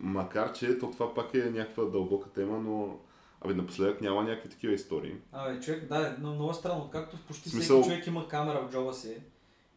Макар, 0.00 0.52
че 0.52 0.78
то 0.78 0.90
това 0.90 1.14
пак 1.14 1.34
е 1.34 1.50
някаква 1.50 1.84
дълбока 1.84 2.30
тема, 2.30 2.58
но 2.58 2.98
Абе, 3.40 3.54
напоследък 3.54 4.00
няма 4.00 4.22
някакви 4.22 4.48
такива 4.48 4.72
истории. 4.74 5.14
Абе, 5.32 5.60
човек, 5.60 5.84
да, 5.88 6.16
но 6.20 6.34
много 6.34 6.50
е 6.50 6.54
странно. 6.54 6.84
Откакто 6.84 7.16
почти 7.28 7.48
Смисъл- 7.48 7.82
всеки 7.82 7.94
човек 7.94 8.06
има 8.06 8.28
камера 8.28 8.66
в 8.68 8.72
джоба 8.72 8.94
си 8.94 9.16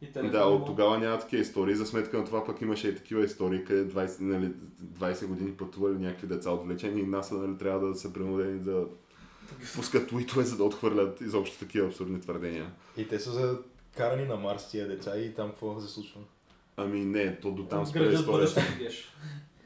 и 0.01 0.11
телефон. 0.11 0.31
Да, 0.31 0.45
от 0.45 0.65
тогава 0.65 0.99
няма 0.99 1.19
такива 1.19 1.41
истории. 1.41 1.75
За 1.75 1.85
сметка 1.85 2.17
на 2.17 2.25
това 2.25 2.45
пък 2.45 2.61
имаше 2.61 2.87
и 2.87 2.95
такива 2.95 3.25
истории, 3.25 3.63
къде 3.63 3.93
20, 3.93 4.21
нали, 4.21 4.51
20 4.83 5.25
години 5.27 5.51
пътували 5.51 5.97
някакви 5.97 6.27
деца 6.27 6.51
отвлечени 6.51 7.01
и 7.01 7.05
НАСА 7.05 7.35
нали, 7.35 7.57
трябва 7.57 7.87
да 7.87 7.95
са 7.95 8.13
принудени 8.13 8.59
да 8.59 8.85
пускат 9.75 10.07
твитове, 10.07 10.43
за 10.43 10.57
да 10.57 10.63
отхвърлят 10.63 11.21
изобщо 11.21 11.59
такива 11.59 11.87
абсурдни 11.87 12.21
твърдения. 12.21 12.71
И 12.97 13.07
те 13.07 13.19
са 13.19 13.31
за 13.31 13.57
карани 13.97 14.27
на 14.27 14.35
Марс 14.35 14.69
тия 14.71 14.87
деца 14.87 15.17
и 15.17 15.33
там 15.33 15.49
какво 15.49 15.81
се 15.81 15.87
случва? 15.87 16.21
Ами 16.77 17.05
не, 17.05 17.39
то 17.39 17.51
до 17.51 17.63
там 17.63 17.85
спре 17.85 18.13
историята. 18.13 18.61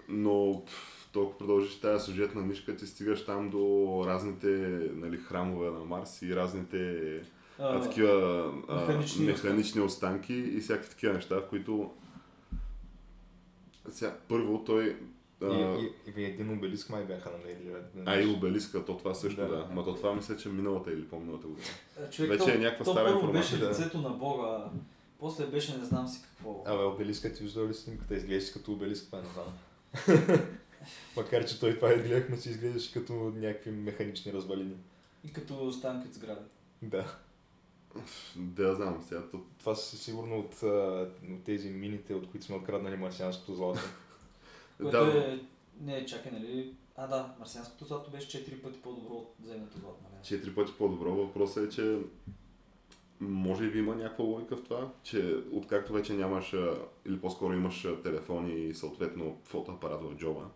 Но 0.10 0.64
пф, 0.66 1.10
толкова 1.12 1.38
продължиш 1.38 1.80
тази 1.80 2.06
сюжетна 2.06 2.42
нишка, 2.42 2.76
ти 2.76 2.88
стигаш 2.88 3.26
там 3.26 3.50
до 3.50 4.04
разните 4.08 4.48
нали, 4.94 5.18
храмове 5.18 5.72
на 5.72 5.86
Марс 5.86 6.22
и 6.22 6.36
разните 6.36 7.02
а, 7.60 7.82
такива 7.82 8.54
а, 8.68 8.76
механични 8.76 9.26
механични 9.26 9.82
останки 9.82 10.34
и 10.34 10.60
всякакви 10.60 10.90
такива 10.90 11.14
неща, 11.14 11.36
в 11.36 11.48
които 11.50 11.92
сега, 13.90 14.18
първо 14.28 14.64
той 14.64 14.98
а, 15.44 15.48
И, 15.48 15.92
и, 16.08 16.22
и, 16.22 16.24
един 16.24 16.54
обелиск 16.58 16.90
май 16.90 17.04
бяха 17.04 17.32
намерили. 17.32 17.76
а 18.06 18.22
и 18.22 18.28
обелиска, 18.28 18.86
то 18.86 18.98
това 18.98 19.14
също 19.14 19.42
да. 19.42 19.48
Да. 19.48 19.68
Ма 19.72 19.84
то 19.84 19.96
това 19.96 20.16
мисля, 20.16 20.38
че 20.38 20.50
миналата 20.50 20.92
или 20.92 21.08
по-миналата 21.08 21.48
година. 21.48 21.68
Човек, 22.12 22.32
Вече 22.32 22.44
то, 22.44 22.50
е 22.50 22.58
някаква 22.58 22.86
то 22.86 22.92
стара 22.92 23.06
първо 23.06 23.20
информация, 23.20 23.60
беше 23.60 23.66
да. 23.66 23.72
лицето 23.72 23.98
на 23.98 24.10
Бога, 24.10 24.66
после 25.20 25.46
беше 25.46 25.78
не 25.78 25.86
знам 25.86 26.08
си 26.08 26.22
какво. 26.22 26.64
Абе, 26.66 26.84
обелиска 26.84 27.34
ти 27.34 27.44
виждал 27.44 27.68
ли 27.68 27.74
снимката? 27.74 28.16
Изглеждаш 28.16 28.52
като 28.54 28.72
обелиск, 28.72 29.06
това 29.06 29.20
не 29.22 29.28
знам. 29.34 30.28
Макар, 31.18 31.46
че 31.46 31.60
той 31.60 31.76
това 31.76 31.94
и 31.94 31.98
гледахме, 31.98 32.38
си 32.38 32.50
изглеждаше 32.50 32.94
като 32.94 33.14
някакви 33.14 33.72
механични 33.72 34.34
развалини. 34.34 34.76
И 35.30 35.34
като 35.34 35.68
останки 35.68 36.08
от 36.08 36.14
сгради. 36.14 36.46
Да. 36.82 37.16
Да, 38.36 38.64
я 38.64 38.76
знам 38.76 39.04
сега. 39.08 39.22
То... 39.32 39.42
Това 39.60 39.76
са 39.76 39.98
сигурно 39.98 40.40
от, 40.40 40.64
от 41.32 41.44
тези 41.44 41.70
мините, 41.70 42.14
от 42.14 42.32
които 42.32 42.46
сме 42.46 42.56
откраднали 42.56 42.96
марсианското 42.96 43.54
злато. 43.54 43.80
Което 44.78 44.98
Да, 44.98 45.18
е... 45.18 45.40
Не, 45.82 46.06
чакай, 46.06 46.32
нали? 46.32 46.76
А, 46.98 47.08
да, 47.08 47.36
марсианското 47.40 47.86
злато 47.86 48.12
беше 48.12 48.46
4 48.46 48.62
пъти 48.62 48.82
по-добро 48.82 49.14
от 49.14 49.36
земното 49.44 49.78
злато, 49.78 49.98
нали? 50.04 50.24
четири 50.24 50.56
пъти 50.56 50.74
по-добро. 50.78 51.16
Въпросът 51.16 51.68
е, 51.68 51.76
че 51.76 52.00
може 53.20 53.72
би 53.72 53.80
има 53.80 53.96
някаква 53.96 54.26
логика 54.26 54.58
в 54.58 54.64
това, 54.64 54.92
че 55.04 55.36
откакто 55.52 55.94
вече 55.94 56.14
нямаш, 56.14 56.56
или 57.06 57.20
по-скоро 57.22 57.54
имаш 57.54 57.88
телефон 58.04 58.58
и 58.58 58.74
съответно 58.74 59.38
фотоапарат 59.44 60.02
в 60.04 60.16
джоба, 60.16 60.50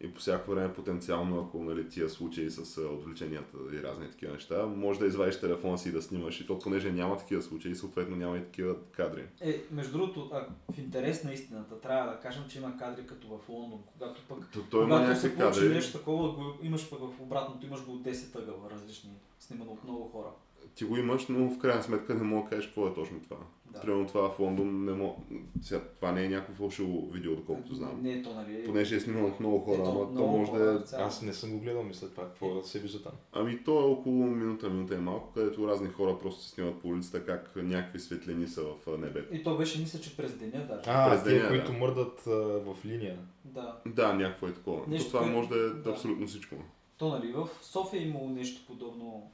и 0.00 0.12
по 0.12 0.20
всяко 0.20 0.50
време 0.50 0.74
потенциално, 0.74 1.40
ако 1.40 1.62
нали, 1.62 1.88
тия 1.88 2.08
случаи 2.08 2.50
с 2.50 2.80
отвлеченията 2.80 3.56
и 3.72 3.82
разни 3.82 4.10
такива 4.10 4.32
неща, 4.32 4.66
може 4.66 4.98
да 4.98 5.06
извадиш 5.06 5.40
телефона 5.40 5.78
си 5.78 5.88
и 5.88 5.92
да 5.92 6.02
снимаш. 6.02 6.40
И 6.40 6.46
то 6.46 6.58
понеже 6.58 6.92
няма 6.92 7.16
такива 7.16 7.42
случаи, 7.42 7.74
съответно 7.74 8.16
няма 8.16 8.36
и 8.36 8.44
такива 8.44 8.76
кадри. 8.92 9.24
Е, 9.40 9.62
между 9.70 9.98
другото, 9.98 10.30
а, 10.32 10.46
в 10.72 10.78
интерес 10.78 11.24
на 11.24 11.32
истината, 11.32 11.80
трябва 11.80 12.12
да 12.12 12.20
кажем, 12.20 12.44
че 12.48 12.58
има 12.58 12.76
кадри 12.78 13.06
като 13.06 13.28
в 13.28 13.48
Лондон, 13.48 13.80
когато 13.92 14.20
пък 14.28 14.50
То, 14.52 14.60
той 14.70 14.84
има 14.84 14.98
когато 14.98 15.20
се 15.20 15.36
получи 15.36 15.60
кадри. 15.60 15.74
нещо 15.74 15.98
такова, 15.98 16.32
го, 16.32 16.54
имаш 16.62 16.90
пък 16.90 16.98
в 16.98 17.20
обратното, 17.20 17.66
имаш 17.66 17.84
го 17.84 17.92
от 17.92 18.02
10 18.02 18.36
ъгъла 18.36 18.70
различни, 18.70 19.10
снимано 19.38 19.72
от 19.72 19.84
много 19.84 20.08
хора. 20.08 20.28
Ти 20.74 20.84
го 20.84 20.96
имаш, 20.96 21.26
но 21.28 21.50
в 21.50 21.58
крайна 21.58 21.82
сметка 21.82 22.14
не 22.14 22.22
мога 22.22 22.42
да 22.42 22.50
кажеш 22.50 22.66
какво 22.66 22.86
е 22.86 22.94
точно 22.94 23.20
това. 23.20 23.36
Да. 23.72 23.80
Примерно 23.80 24.06
това 24.06 24.30
в 24.30 24.38
Лондон 24.40 24.84
не 24.84 24.92
мога... 24.92 25.14
Сега, 25.62 25.80
това 25.96 26.12
не 26.12 26.24
е 26.24 26.28
някакво 26.28 26.54
фалшиво 26.54 27.08
видео, 27.12 27.36
доколкото 27.36 27.74
знам. 27.74 27.98
Не 28.02 28.12
е 28.12 28.22
то, 28.22 28.34
нали? 28.34 28.64
Понеже 28.66 28.96
е 28.96 29.00
снимано 29.00 29.26
от 29.26 29.40
много 29.40 29.58
хора, 29.58 29.78
Ето, 29.80 29.90
ама 29.90 30.14
то 30.16 30.26
може 30.26 30.50
хора, 30.50 30.64
да 30.64 30.80
е... 30.80 30.84
цяло. 30.84 31.04
Аз 31.06 31.22
не 31.22 31.32
съм 31.32 31.50
го 31.52 31.60
гледал, 31.60 31.82
мисля 31.82 32.08
това, 32.10 32.24
какво 32.24 32.62
се 32.62 32.78
вижда 32.78 33.02
там. 33.02 33.12
Ами 33.32 33.64
то 33.64 33.80
е 33.80 33.84
около 33.84 34.26
минута, 34.26 34.68
минута 34.70 34.94
и 34.94 34.98
малко, 34.98 35.32
където 35.34 35.68
разни 35.68 35.88
хора 35.88 36.18
просто 36.18 36.42
се 36.42 36.48
снимат 36.50 36.80
по 36.80 36.88
улицата, 36.88 37.24
как 37.26 37.52
някакви 37.56 37.98
светлини 37.98 38.46
са 38.48 38.62
в 38.62 38.98
небето. 38.98 39.34
И 39.34 39.42
то 39.42 39.56
беше, 39.56 39.80
мисля, 39.80 40.00
че 40.00 40.16
през 40.16 40.34
деня 40.36 40.66
даже. 40.68 40.82
А, 40.90 41.10
През 41.10 41.22
тия, 41.22 41.34
деня, 41.34 41.48
които 41.48 41.72
да. 41.72 41.78
мърдат 41.78 42.26
а, 42.26 42.30
в 42.40 42.76
линия. 42.84 43.18
Да. 43.44 43.76
Да, 43.86 44.12
някакво 44.14 44.46
е 44.46 44.52
такова. 44.54 44.82
Нещо, 44.88 45.04
то 45.04 45.10
това 45.10 45.20
което- 45.20 45.36
може 45.36 45.48
да 45.48 45.56
е 45.56 45.68
да. 45.68 45.90
абсолютно 45.90 46.26
всичко. 46.26 46.54
То, 46.98 47.08
нали, 47.08 47.32
в 47.32 47.48
София 47.62 48.02
е 48.02 48.06
имало 48.06 48.28
нещо 48.28 48.60
подобно 48.66 49.30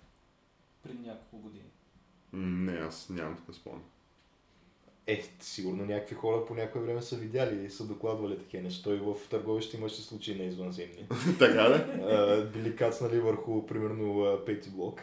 преди 0.83 1.07
няколко 1.07 1.37
години. 1.37 1.64
Не, 2.33 2.73
аз 2.73 3.09
нямам 3.11 3.37
такъв 3.37 3.57
спомен. 3.57 3.83
Е, 5.07 5.23
сигурно 5.40 5.85
някакви 5.85 6.14
хора 6.14 6.45
по 6.45 6.55
някое 6.55 6.83
време 6.83 7.03
са 7.03 7.16
видяли 7.16 7.64
и 7.64 7.71
са 7.71 7.87
докладвали 7.87 8.38
такива 8.38 8.62
неща. 8.62 8.90
И 8.90 8.97
в 8.97 9.14
търговище 9.31 9.77
имаше 9.77 10.03
случаи 10.03 10.38
на 10.38 10.45
извънземни. 10.45 11.07
така 11.38 11.71
ли? 11.71 11.75
А, 12.03 12.45
били 12.53 12.77
кацнали 12.77 13.21
върху, 13.21 13.66
примерно, 13.66 14.38
пети 14.47 14.71
блок. 14.71 15.01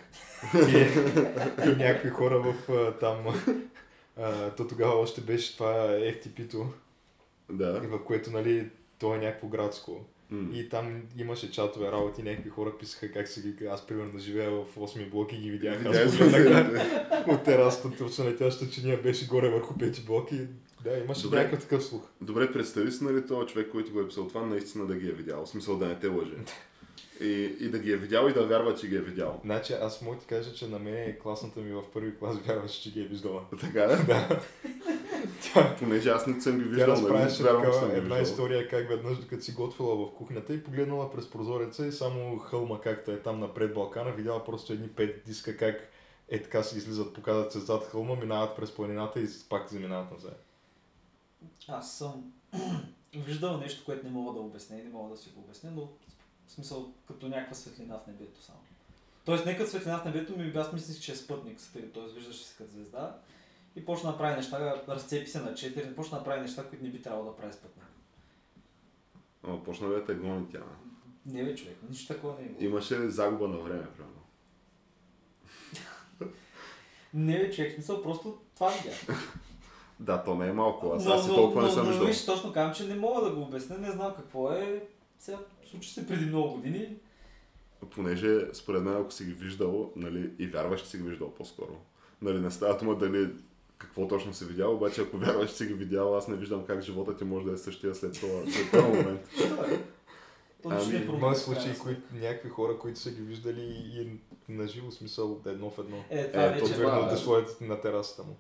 И, 0.56 0.78
и 1.70 1.76
някакви 1.76 2.10
хора 2.10 2.40
в 2.40 2.56
там... 3.00 3.26
То 4.58 4.68
тогава 4.68 4.94
още 5.00 5.22
беше 5.22 5.58
това 5.58 5.74
FTP-то, 5.90 6.66
Да. 7.50 7.82
и 7.84 7.88
в 7.88 8.04
което, 8.04 8.32
нали, 8.32 8.70
то 9.00 9.16
е 9.16 9.18
някакво 9.18 9.48
градско. 9.48 10.06
М. 10.32 10.50
И 10.54 10.70
там 10.70 11.02
имаше 11.18 11.52
чатове 11.52 11.92
работи, 11.92 12.24
някакви 12.24 12.50
хора 12.50 12.78
писаха 12.80 13.12
как 13.12 13.28
се 13.28 13.42
ги... 13.42 13.66
Аз 13.66 13.88
примерно 13.88 14.20
живея 14.20 14.52
в 14.52 14.76
8 14.76 15.10
блок 15.10 15.34
и 15.34 15.38
ги 15.38 15.52
видях. 15.52 15.86
Аз 15.86 16.20
от 17.28 17.44
терасата, 17.44 17.98
точно 17.98 18.26
летящата 18.26 18.72
чиния 18.72 19.02
беше 19.02 19.28
горе 19.28 19.50
върху 19.50 19.78
пети 19.78 20.02
блок 20.02 20.32
и 20.32 20.48
да, 20.84 20.98
имаше 20.98 21.24
Добре. 21.24 21.38
някакъв 21.38 21.62
такъв 21.62 21.84
слух. 21.84 22.02
Добре, 22.22 22.52
представи 22.52 22.92
си, 22.92 23.04
нали, 23.04 23.28
този 23.28 23.48
човек, 23.48 23.68
който 23.72 23.92
го 23.92 24.00
е 24.00 24.08
писал 24.08 24.28
това, 24.28 24.46
наистина 24.46 24.86
да 24.86 24.96
ги 24.96 25.10
е 25.10 25.12
видял. 25.12 25.46
В 25.46 25.50
смисъл 25.50 25.78
да 25.78 25.88
не 25.88 26.00
те 26.00 26.08
лъже. 26.08 26.34
И, 27.22 27.56
и 27.60 27.70
да 27.70 27.80
ги 27.80 27.92
е 27.92 27.98
видял 27.98 28.28
и 28.30 28.34
да 28.34 28.46
вярва, 28.46 28.76
че 28.76 28.88
ги 28.88 28.96
е 28.96 29.02
видял. 29.02 29.40
Значи 29.46 29.74
аз 29.74 30.02
мога 30.02 30.18
ти 30.18 30.26
кажа, 30.26 30.54
че 30.54 30.68
на 30.68 30.80
мен 30.80 31.18
класната 31.24 31.60
ми 31.60 31.72
в 31.72 31.84
първи 31.94 32.18
клас 32.18 32.38
вярваше, 32.38 32.82
че 32.82 32.92
ги 32.92 33.02
е 33.02 33.08
виждала. 33.08 33.42
Така 33.62 33.88
ли? 33.88 34.06
Да. 34.08 34.42
Понеже 35.80 36.10
аз 36.10 36.28
не 36.28 36.42
съм 36.42 36.58
ги 36.58 36.64
Тя 36.64 36.70
виждал, 36.70 36.88
нали? 36.88 37.02
разправяше 37.02 37.44
Вярвам, 37.44 37.64
съм 37.64 37.74
такава 37.74 37.94
ги 37.94 37.98
една 37.98 38.20
история 38.20 38.68
как 38.68 38.90
веднъж 38.90 39.18
като 39.30 39.44
си 39.44 39.52
готвила 39.52 39.96
в 39.96 40.14
кухнята 40.14 40.54
и 40.54 40.64
погледнала 40.64 41.12
през 41.12 41.30
прозореца 41.30 41.88
и 41.88 41.92
само 41.92 42.38
хълма 42.38 42.82
както 42.82 43.12
е 43.12 43.22
там 43.22 43.40
напред 43.40 43.74
Балкана, 43.74 44.12
видяла 44.12 44.44
просто 44.44 44.74
едни 44.74 44.88
пет 44.88 45.24
диска 45.26 45.58
как 45.58 45.90
е 46.30 46.44
така 46.44 46.64
си 46.64 46.78
излизат, 46.78 47.14
показват 47.14 47.52
се 47.52 47.60
зад 47.60 47.84
хълма, 47.84 48.16
минават 48.16 48.56
през 48.56 48.72
планината 48.72 49.20
и 49.20 49.28
пак 49.50 49.70
заминават 49.70 50.12
назад. 50.12 50.46
Аз 51.68 51.98
съм 51.98 52.34
виждал 53.16 53.58
нещо, 53.58 53.86
което 53.86 54.06
не 54.06 54.12
мога 54.12 54.34
да 54.34 54.40
обясня 54.40 54.80
и 54.80 54.84
не 54.84 54.90
мога 54.90 55.10
да 55.10 55.18
си 55.18 55.30
го 55.36 55.42
обясня, 55.42 55.72
но 55.76 55.90
в 56.50 56.52
смисъл 56.52 56.94
като 57.08 57.28
някаква 57.28 57.56
светлина 57.56 57.98
в 57.98 58.08
небето 58.08 58.44
само. 58.44 58.60
Тоест 59.26 59.46
не 59.46 59.58
като 59.58 59.70
светлина 59.70 59.98
в 59.98 60.06
небето, 60.06 60.38
ми 60.38 60.52
аз 60.56 60.74
мислих, 60.74 61.00
че 61.00 61.12
е 61.12 61.16
спътник, 61.16 61.60
т.е. 61.74 62.14
виждаше 62.16 62.44
се 62.44 62.58
като 62.58 62.72
звезда. 62.72 63.18
И 63.76 63.86
почна 63.86 64.12
да 64.12 64.18
прави 64.18 64.36
неща, 64.36 64.84
разцепи 64.88 65.28
се 65.30 65.40
на 65.40 65.56
четири, 65.56 65.96
почна 65.96 66.18
да 66.18 66.24
прави 66.24 66.42
неща, 66.42 66.64
които 66.70 66.84
не 66.84 66.90
би 66.90 67.02
трябвало 67.02 67.32
да 67.32 67.38
прави 67.38 67.54
спътник. 67.54 67.86
Ама 69.44 69.64
почна 69.64 69.88
да 69.88 70.06
те 70.06 70.14
гони 70.14 70.50
тя. 70.52 70.60
Не 71.26 71.44
бе 71.44 71.56
човек, 71.56 71.78
нищо 71.90 72.14
такова 72.14 72.36
не 72.42 72.46
е. 72.46 72.66
Имаше 72.66 73.10
загуба 73.10 73.48
на 73.48 73.58
време, 73.58 73.88
примерно. 73.98 74.22
Не 77.14 77.38
бе 77.38 77.52
човек, 77.52 77.74
смисъл 77.74 78.04
просто 78.04 78.42
това 78.56 78.70
видях. 78.70 79.08
Да, 80.00 80.24
то 80.24 80.36
не 80.36 80.48
е 80.48 80.54
малко. 80.54 80.94
Аз, 80.96 81.06
аз 81.08 81.26
и 81.26 81.30
толкова 81.30 81.64
не 81.64 81.72
съм 81.72 81.84
но, 81.86 81.90
виждал. 81.90 82.08
виж, 82.08 82.26
точно 82.26 82.54
казвам, 82.54 82.76
че 82.76 82.88
не 82.88 82.96
мога 82.96 83.22
да 83.22 83.36
го 83.36 83.42
обясня, 83.42 83.78
не 83.78 83.92
знам 83.92 84.14
какво 84.16 84.52
е. 84.52 84.88
Сега 85.20 85.38
случи 85.72 85.90
се 85.90 86.08
преди 86.08 86.26
много 86.26 86.54
години. 86.56 86.98
Понеже, 87.90 88.46
според 88.54 88.84
мен, 88.84 88.96
ако 88.98 89.12
си 89.12 89.26
ги 89.26 89.32
виждал, 89.34 89.92
нали, 89.96 90.32
и 90.40 90.48
вярваш, 90.48 90.82
че 90.82 90.88
си 90.88 90.98
ги 90.98 91.04
виждал 91.04 91.32
по-скоро. 91.36 91.78
Нали, 92.22 92.40
не 92.40 92.52
става 92.52 92.78
дума 92.78 92.98
дали 92.98 93.30
какво 93.78 94.08
точно 94.08 94.34
си 94.34 94.46
видял, 94.46 94.74
обаче 94.76 95.02
ако 95.02 95.18
вярваш, 95.18 95.50
че 95.50 95.56
си 95.56 95.66
ги 95.66 95.74
видял, 95.74 96.18
аз 96.18 96.28
не 96.28 96.36
виждам 96.36 96.66
как 96.66 96.82
живота 96.82 97.18
ти 97.18 97.24
може 97.24 97.46
да 97.46 97.52
е 97.54 97.58
същия 97.58 97.96
след 97.96 98.14
това, 98.14 98.52
след 98.52 98.72
този 98.72 98.84
момент. 98.98 99.22
Ами, 100.66 101.06
променя, 101.06 101.28
Има 101.28 101.36
случаи, 101.36 101.80
които 101.80 102.02
някакви 102.14 102.50
хора, 102.50 102.80
които 102.80 103.00
са 103.00 103.12
ги 103.12 103.22
виждали 103.22 103.62
и 103.96 104.20
на 104.50 104.68
живо 104.68 104.92
смисъл 104.92 105.42
едно 105.46 105.70
в 105.70 105.80
едно. 105.80 106.04
Е, 106.10 106.32
това 106.32 106.44
Е, 106.44 106.50
вече 106.50 106.66
то 106.66 106.72
е 106.72 106.74
това 106.74 107.08
е. 107.08 107.10
да 107.10 107.18
сложят 107.18 107.62
на 107.62 107.82
терасата 107.82 108.24
му. 108.24 108.38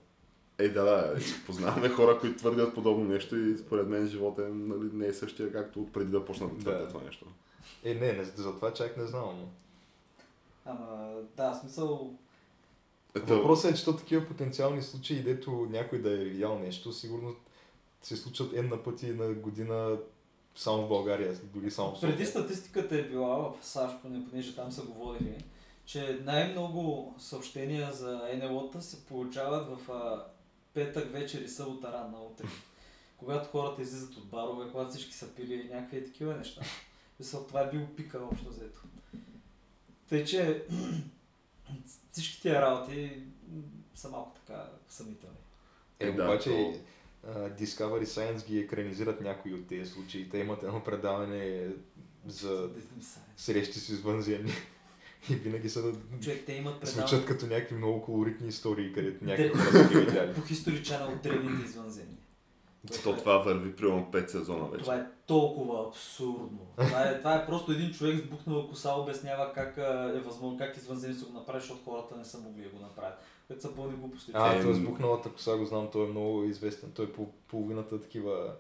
Е, 0.60 0.69
да, 0.69 0.84
да, 0.84 1.15
познаваме 1.45 1.89
хора, 1.89 2.19
които 2.19 2.38
твърдят 2.38 2.76
подобно 2.76 3.06
нещо 3.06 3.38
и 3.38 3.58
според 3.58 3.88
мен 3.88 4.08
живота 4.08 4.41
е, 4.41 4.50
нали, 4.50 4.89
не 4.93 5.08
е 5.08 5.13
същия, 5.13 5.52
както 5.52 5.88
преди 5.93 6.12
да 6.12 6.26
почнат 6.26 6.54
да 6.54 6.60
твърдят 6.60 6.84
Да. 6.84 6.89
това 6.89 7.02
нещо. 7.06 7.26
Е, 7.84 7.93
не, 7.93 8.13
не, 8.13 8.24
за 8.24 8.56
това 8.56 8.74
чак 8.74 8.98
не 8.98 9.06
знам, 9.06 9.24
но... 9.24 9.48
Ама, 10.65 11.13
да, 11.38 11.54
смисъл, 11.54 12.13
Ето, 13.15 13.36
Въпросът 13.36 13.72
е, 13.72 13.76
че 13.76 13.86
то 13.86 13.95
такива 13.95 14.26
потенциални 14.26 14.82
случаи, 14.82 15.24
дето 15.24 15.52
някой 15.52 16.00
да 16.00 16.12
е 16.12 16.26
видял 16.26 16.60
нещо, 16.60 16.93
сигурно 16.93 17.36
се 18.02 18.17
случват 18.17 18.54
една 18.54 18.84
пъти 18.84 19.08
на 19.08 19.34
година 19.34 19.98
само 20.56 20.86
в 20.86 20.89
България, 20.89 21.36
дори 21.43 21.72
само 21.72 21.91
в 21.91 21.95
София. 21.95 22.12
преди 22.12 22.26
статистиката 22.26 22.95
е 22.95 23.04
била 23.04 23.38
в 23.38 23.54
САЩ, 23.62 23.95
поне, 24.02 24.26
понеже 24.30 24.56
там 24.56 24.72
са 24.72 24.84
говорили, 24.84 25.45
че 25.86 26.19
най-много 26.24 27.13
съобщения 27.17 27.93
за 27.93 28.22
НЛО-та 28.36 28.82
се 28.82 29.06
получават 29.06 29.67
в 29.67 29.89
петък 30.73 31.12
вечер 31.12 31.41
и 31.41 31.47
събота 31.49 31.91
ранна 31.93 32.19
утре. 32.19 32.45
Когато 33.17 33.49
хората 33.49 33.82
излизат 33.82 34.15
от 34.15 34.25
барове, 34.27 34.71
когато 34.71 34.89
всички 34.89 35.13
са 35.13 35.36
пили 35.36 35.69
някакви 35.73 36.05
такива 36.05 36.36
неща. 36.36 36.62
Мисъл, 37.19 37.47
това 37.47 37.62
е 37.62 37.69
бил 37.69 37.88
пика 37.88 38.19
общо 38.32 38.49
взето. 38.49 38.82
Тъй, 40.10 40.25
че 40.25 40.65
всички 42.12 42.41
тия 42.41 42.62
работи 42.62 43.23
са 43.95 44.10
малко 44.10 44.36
така 44.39 44.69
съмнителни. 44.89 45.36
Е, 45.99 46.08
Е, 46.08 46.12
да, 46.12 46.23
обаче 46.23 46.49
то- 46.49 46.73
Discovery 47.29 48.03
Science 48.03 48.47
ги 48.47 48.60
екранизират 48.60 49.21
някои 49.21 49.53
от 49.53 49.67
тези 49.67 49.91
случаи. 49.91 50.29
Те 50.29 50.38
имат 50.38 50.63
едно 50.63 50.84
предаване 50.84 51.67
за 52.27 52.69
срещи 53.38 53.79
с 53.79 53.89
извънземни. 53.89 54.51
И 55.29 55.36
винаги 55.36 55.69
са 55.69 55.82
да 55.82 55.91
Човек, 56.21 56.43
те 56.45 56.53
имат 56.53 56.88
звучат 56.88 57.10
предаване 57.10 57.25
като 57.27 57.45
някакви 57.47 57.75
много 57.75 58.01
колоритни 58.01 58.47
истории, 58.47 58.93
където 58.93 59.25
Де- 59.25 59.32
някакви 59.32 59.60
хора 59.60 59.71
са 59.84 59.99
видяли. 59.99 60.34
по 60.34 60.41
History 60.41 60.82
Channel 60.82 61.21
древните 61.23 61.63
извънземни. 61.65 62.15
то 63.03 63.15
това 63.17 63.38
върви 63.38 63.75
примерно 63.75 64.08
5 64.12 64.27
сезона 64.27 64.65
вече. 64.65 64.84
Това 64.84 64.95
е 64.95 65.05
толкова 65.27 65.88
абсурдно. 65.88 66.60
Това 66.77 67.03
е, 67.03 67.17
това 67.17 67.36
е 67.36 67.45
просто 67.45 67.71
един 67.71 67.91
човек 67.91 68.19
с 68.19 68.29
бухнала 68.29 68.69
коса 68.69 68.93
обяснява 68.93 69.53
как 69.53 69.77
е 70.15 70.19
възможно, 70.19 70.58
как 70.58 70.77
извънземни 70.77 71.15
са 71.15 71.25
го 71.25 71.34
направят, 71.34 71.62
защото 71.62 71.84
хората 71.86 72.17
не 72.17 72.25
са 72.25 72.38
могли 72.39 72.63
да 72.63 72.69
го 72.69 72.79
направят. 72.79 73.13
Което 73.47 73.62
са 73.62 73.75
пълни 73.75 73.95
глупости. 73.97 74.32
А, 74.34 74.55
Е, 74.55 74.62
той 74.62 74.73
с 74.73 74.79
бухналата 74.79 75.29
коса 75.32 75.58
го 75.58 75.65
знам, 75.65 75.88
той 75.91 76.05
е 76.05 76.10
много 76.10 76.43
известен. 76.43 76.91
Той 76.91 77.05
е 77.05 77.12
по 77.12 77.25
половината 77.47 78.01
такива 78.01 78.53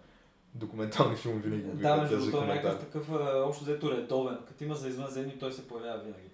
документални 0.55 1.15
филми 1.15 1.39
винаги 1.39 1.61
го 1.61 1.71
да, 1.71 1.97
между 1.97 2.17
другото, 2.17 2.43
е 2.43 2.47
някакъв 2.47 2.79
такъв 2.79 3.09
общо 3.47 3.63
взето 3.63 3.91
редовен. 3.91 4.37
Като 4.47 4.63
има 4.63 4.75
за 4.75 4.87
извънземни, 4.89 5.39
той 5.39 5.51
се 5.51 5.67
появява 5.67 5.99
винаги. 5.99 6.28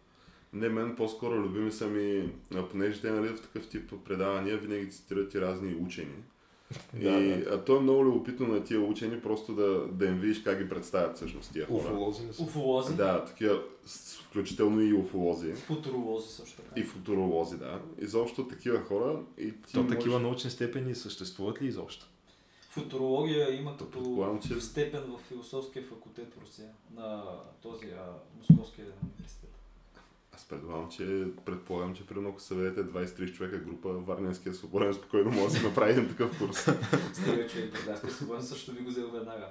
Не, 0.55 0.69
мен 0.69 0.95
по-скоро 0.95 1.35
любими 1.35 1.71
са 1.71 1.87
ми, 1.87 2.23
а, 2.55 2.63
понеже 2.63 3.01
те 3.01 3.11
нали, 3.11 3.27
в 3.29 3.41
такъв 3.41 3.67
тип 3.67 3.93
предавания 4.05 4.57
винаги 4.57 4.91
цитират 4.91 5.33
и 5.33 5.41
разни 5.41 5.75
учени. 5.77 6.15
Да, 6.93 7.09
и 7.11 7.31
а, 7.33 7.57
то 7.57 7.77
е 7.77 7.81
много 7.81 8.05
любопитно 8.05 8.47
на 8.47 8.63
тия 8.63 8.79
учени 8.81 9.21
просто 9.21 9.53
да, 9.53 9.87
да 9.87 10.05
им 10.05 10.15
видиш 10.15 10.41
как 10.41 10.57
ги 10.57 10.69
представят 10.69 11.15
всъщност 11.15 11.53
тия 11.53 11.65
хора. 11.67 11.77
Уфолози 11.77 12.27
ли 12.27 12.33
са? 12.33 12.43
Уфолози, 12.43 12.95
Да, 12.95 13.25
такива, 13.25 13.61
включително 14.21 14.81
и 14.81 14.93
уфолози. 14.93 15.53
футуролози 15.53 16.29
също 16.29 16.55
така. 16.57 16.79
И 16.79 16.83
футуролози, 16.83 17.57
да. 17.57 17.81
Изобщо 17.99 18.43
такива 18.43 18.79
хора 18.79 19.19
и 19.37 19.51
ти 19.53 19.73
То 19.73 19.83
можеш- 19.83 19.97
такива 19.97 20.19
научни 20.19 20.49
степени 20.51 20.95
съществуват 20.95 21.61
ли 21.61 21.67
изобщо? 21.67 22.05
Футурология 22.69 23.55
има 23.55 23.71
То 23.71 23.77
като 23.77 23.91
предполагам, 23.91 24.39
че- 24.41 24.61
степен 24.61 25.01
в 25.01 25.19
философския 25.19 25.83
факултет 25.83 26.33
в 26.33 26.41
Русия, 26.41 26.67
на 26.91 27.23
този 27.61 27.85
а, 27.87 28.13
Московския 28.37 28.85
университет. 29.03 29.44
Аз 30.35 30.45
предполагам, 30.45 30.91
че, 30.91 31.23
предполагам, 31.45 31.95
че 31.95 32.07
примерно 32.07 32.29
ако 32.29 32.41
съведете 32.41 32.83
23 32.83 33.33
човека 33.33 33.57
група, 33.57 33.89
Варненския 33.89 34.53
свободен 34.53 34.93
спокойно 34.93 35.31
може 35.31 35.53
да 35.53 35.59
се 35.59 35.67
направи 35.67 35.91
един 35.91 36.09
такъв 36.09 36.37
курс. 36.39 36.57
Стига 37.13 37.47
човек, 37.47 37.71
Бургаския 37.75 38.11
свободен 38.11 38.43
също 38.43 38.73
би 38.73 38.81
го 38.83 38.89
взел 38.89 39.11
веднага. 39.11 39.47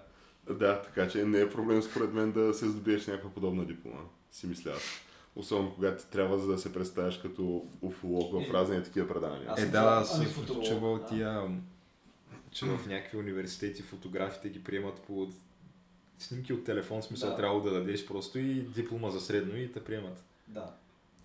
да, 0.51 0.83
така 0.83 1.09
че 1.09 1.25
не 1.25 1.41
е 1.41 1.51
проблем 1.51 1.83
според 1.83 2.13
мен 2.13 2.33
да 2.33 2.55
се 2.55 2.69
здобиеш 2.69 3.07
някаква 3.07 3.31
подобна 3.31 3.65
диплома, 3.67 4.01
си 4.31 4.47
мисля 4.47 4.71
аз. 4.71 4.83
Особено 5.37 5.75
когато 5.75 6.05
ти 6.05 6.11
трябва 6.11 6.39
за 6.39 6.47
да 6.47 6.59
се 6.59 6.73
представяш 6.73 7.19
като 7.19 7.67
уфолог 7.83 8.33
в 8.33 8.51
Е, 8.51 8.53
разни 8.53 8.83
такива 8.83 9.09
предавания. 9.09 9.47
аз 9.51 9.63
Е, 9.63 9.67
да, 9.67 9.81
аз 9.81 10.17
ами 10.19 10.27
съм 10.27 10.63
чувал 10.63 10.99
да. 10.99 11.05
тия, 11.07 11.43
че 12.51 12.67
в 12.67 12.87
някакви 12.87 13.19
университети 13.19 13.83
фотографите 13.83 14.49
ги 14.49 14.65
приемат 14.65 15.01
по 15.01 15.29
снимки 16.19 16.53
от 16.53 16.65
телефон, 16.65 17.03
смисъл 17.03 17.31
Да. 17.31 17.37
трябва 17.37 17.63
да 17.63 17.71
дадеш 17.71 18.07
просто 18.07 18.39
и 18.39 18.55
диплома 18.55 19.11
за 19.11 19.21
средно 19.21 19.57
и 19.57 19.73
те 19.73 19.85
приемат. 19.85 20.25
Да. 20.49 20.75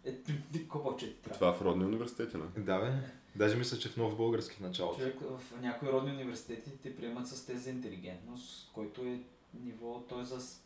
Е, 0.05 0.15
какво 0.61 0.95
че 0.95 1.05
ти 1.07 1.21
трябва? 1.21 1.35
Това 1.35 1.53
в 1.53 1.61
родни 1.61 1.85
университети, 1.85 2.37
не? 2.37 2.63
Да, 2.63 2.79
бе. 2.79 2.91
Даже 3.35 3.55
мисля, 3.55 3.77
че 3.77 3.89
в 3.89 3.97
нов 3.97 4.17
български 4.17 4.55
в 4.55 4.59
началото. 4.59 4.99
Човек 4.99 5.17
в 5.21 5.61
някои 5.61 5.89
родни 5.89 6.11
университети 6.11 6.77
те 6.83 6.95
приемат 6.95 7.27
с 7.27 7.45
тези 7.45 7.59
за 7.59 7.69
интелигентност, 7.69 8.71
който 8.73 9.01
е 9.01 9.19
ниво, 9.63 9.99
той 10.09 10.21
е 10.21 10.25
за 10.25 10.41
с- 10.41 10.61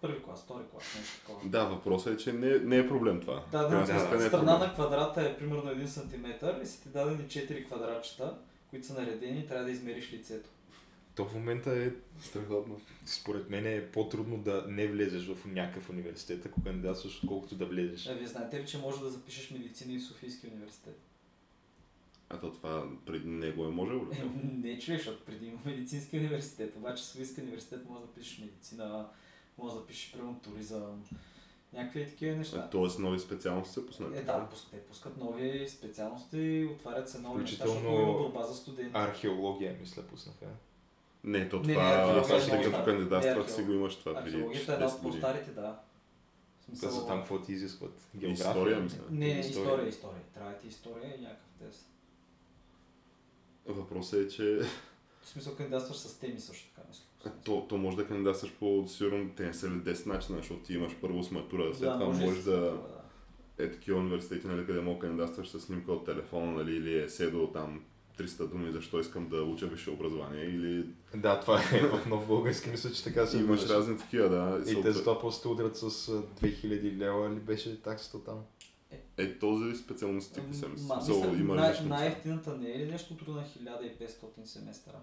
първи 0.00 0.22
клас, 0.22 0.42
втори 0.42 0.64
клас, 0.72 0.84
нещо 0.98 1.20
такова. 1.20 1.48
Да, 1.48 1.64
въпросът 1.64 2.14
е, 2.14 2.22
че 2.22 2.32
не, 2.32 2.58
не 2.58 2.78
е 2.78 2.88
проблем 2.88 3.20
това. 3.20 3.44
Да, 3.52 3.62
да, 3.62 3.68
да, 3.68 4.16
не 4.16 4.24
е 4.24 4.28
страна 4.28 4.58
на 4.58 4.74
квадрата 4.74 5.22
е 5.22 5.38
примерно 5.38 5.62
1 5.62 5.86
см 5.86 6.26
и 6.62 6.66
са 6.66 6.82
ти 6.82 6.88
дадени 6.88 7.18
4 7.18 7.66
квадратчета, 7.66 8.38
които 8.70 8.86
са 8.86 8.94
наредени 8.94 9.40
и 9.40 9.46
трябва 9.46 9.64
да 9.64 9.70
измериш 9.70 10.12
лицето. 10.12 10.48
То 11.14 11.24
в 11.24 11.34
момента 11.34 11.70
е, 11.70 11.90
Страхотно. 12.20 12.80
според 13.06 13.50
мен 13.50 13.66
е 13.66 13.86
по-трудно 13.86 14.38
да 14.38 14.64
не 14.68 14.86
влезеш 14.86 15.26
в 15.26 15.46
някакъв 15.46 15.90
университет, 15.90 16.46
ако 16.46 16.62
кандидатстваш, 16.62 17.22
отколкото 17.22 17.54
да 17.54 17.66
влезеш. 17.66 18.06
А, 18.06 18.14
вие 18.14 18.26
знаете 18.26 18.62
ли, 18.62 18.66
че 18.66 18.78
може 18.78 19.00
да 19.00 19.10
запишеш 19.10 19.50
медицина 19.50 19.92
и 19.92 19.98
в 19.98 20.04
Софийския 20.04 20.50
университет? 20.52 21.00
А 22.28 22.40
то 22.40 22.52
това 22.52 22.88
преди 23.06 23.28
него 23.28 23.64
е 23.64 23.68
можело 23.68 24.06
ли? 24.10 24.16
Е, 24.16 24.24
не 24.54 24.78
човек, 24.78 25.00
защото 25.00 25.24
преди 25.24 25.46
има 25.46 25.58
медицински 25.64 26.18
университет, 26.18 26.76
обаче 26.76 27.02
в 27.02 27.06
Софийски 27.06 27.40
университет 27.40 27.88
може 27.88 28.00
да 28.00 28.12
пишеш 28.12 28.38
медицина, 28.38 29.08
може 29.58 29.74
да 29.74 29.86
пишеш 29.86 30.12
примерно 30.12 30.40
туризъм, 30.42 31.04
някакви 31.72 32.06
такива 32.06 32.36
неща. 32.36 32.68
Тоест 32.70 32.98
нови 32.98 33.18
специалности 33.18 33.74
се 33.74 33.86
пуснат. 33.86 34.16
Е, 34.16 34.22
да, 34.22 34.48
пускат, 34.50 34.70
те 34.70 34.80
пускат 34.80 35.16
нови 35.16 35.68
специалности, 35.68 36.68
отварят 36.72 37.08
се 37.08 37.20
нови 37.20 37.42
неща, 37.42 37.66
защото 37.66 37.86
има 37.86 38.12
борба 38.12 38.42
за 38.42 38.54
студенти. 38.54 38.90
Археология, 38.94 39.76
мисля, 39.80 40.02
пуснаха. 40.02 40.46
Не, 41.24 41.48
то 41.48 41.60
Не, 41.60 41.66
не, 41.66 41.74
това, 41.74 42.56
е 42.58 42.62
като 42.62 42.84
кандидатствах 42.84 43.50
си 43.50 43.62
го 43.62 43.72
имаш 43.72 43.96
това 43.96 44.14
преди 44.14 44.36
Археологията 44.36 44.72
е 44.72 44.74
една 44.74 44.88
10 44.88 44.94
от 44.94 45.02
по-старите, 45.02 45.50
да. 45.50 45.62
Та 45.62 46.76
смисъл- 46.76 46.90
за 46.90 47.06
там 47.06 47.18
какво 47.18 47.42
ти 47.42 47.52
изискват? 47.52 48.08
География? 48.16 48.48
История, 48.48 48.80
мисля. 48.80 49.02
Не, 49.10 49.34
не, 49.34 49.40
история, 49.40 49.88
история. 49.88 50.22
Трябва 50.34 50.54
ти 50.54 50.68
история 50.68 51.14
и 51.18 51.20
някакъв 51.20 51.48
тест. 51.58 51.90
Въпросът 53.66 54.20
е, 54.20 54.28
че 54.28 54.58
В 55.22 55.28
смисъл 55.28 55.56
кандидатстваш 55.56 55.96
с 55.96 56.18
теми 56.18 56.40
също 56.40 56.74
така, 56.74 56.88
мисля. 56.88 57.04
то, 57.44 57.66
то 57.68 57.76
може 57.76 57.96
да 57.96 58.06
кандидатстваш 58.06 58.52
по 58.52 58.84
сигурно 58.88 59.30
те 59.36 59.46
не 59.46 59.54
са 59.54 59.66
ли 59.68 59.72
10 59.72 60.06
начина, 60.06 60.38
защото 60.38 60.60
ти 60.60 60.74
имаш 60.74 60.96
първо 61.00 61.22
с 61.22 61.30
матура, 61.30 61.74
след 61.74 61.92
това 61.92 62.06
може 62.06 62.26
можеш 62.26 62.44
да... 62.44 62.70
това, 62.70 63.00
Е 63.58 63.70
такива 63.70 63.98
университети, 63.98 64.46
нали, 64.46 64.66
къде 64.66 64.80
мога 64.80 64.94
да 64.94 65.00
кандидатстваш 65.00 65.48
с 65.48 65.60
снимка 65.60 65.92
от 65.92 66.04
телефона, 66.04 66.52
нали, 66.52 66.76
или 66.76 67.02
е 67.02 67.08
седо 67.08 67.46
там 67.46 67.84
300 68.18 68.48
думи 68.48 68.72
защо 68.72 69.00
искам 69.00 69.28
да 69.28 69.42
уча 69.42 69.66
висше 69.66 69.90
образование 69.90 70.44
или 70.44 70.86
Да, 71.14 71.40
това 71.40 71.60
е 71.72 71.80
в 71.80 72.06
нов 72.06 72.26
български, 72.26 72.70
мисля, 72.70 72.92
че 72.92 73.04
така 73.04 73.26
се 73.26 73.38
имаш 73.38 73.68
разни 73.68 73.98
такива, 73.98 74.28
да. 74.28 74.70
И 74.70 74.82
те 74.82 74.92
затова 74.92 75.20
после 75.20 75.42
те 75.42 75.48
удрят 75.48 75.76
с 75.76 75.82
а, 76.08 76.22
2000 76.22 76.96
лева 76.96 77.30
ли 77.30 77.40
беше 77.40 77.82
таксата 77.82 78.24
там? 78.24 78.38
Е, 79.16 79.38
този 79.38 79.76
специалностите 79.76 80.40
се 80.52 80.66
Ма, 80.66 80.72
мисля. 80.72 80.96
мисля, 80.98 81.36
има 81.36 81.54
най- 81.54 81.80
най-ефтината 81.80 82.56
не 82.56 82.70
е 82.70 82.78
ли 82.78 82.86
нещо 82.86 83.14
от 83.14 83.28
на 83.28 83.44
1500 83.44 84.08
семестъра? 84.44 84.96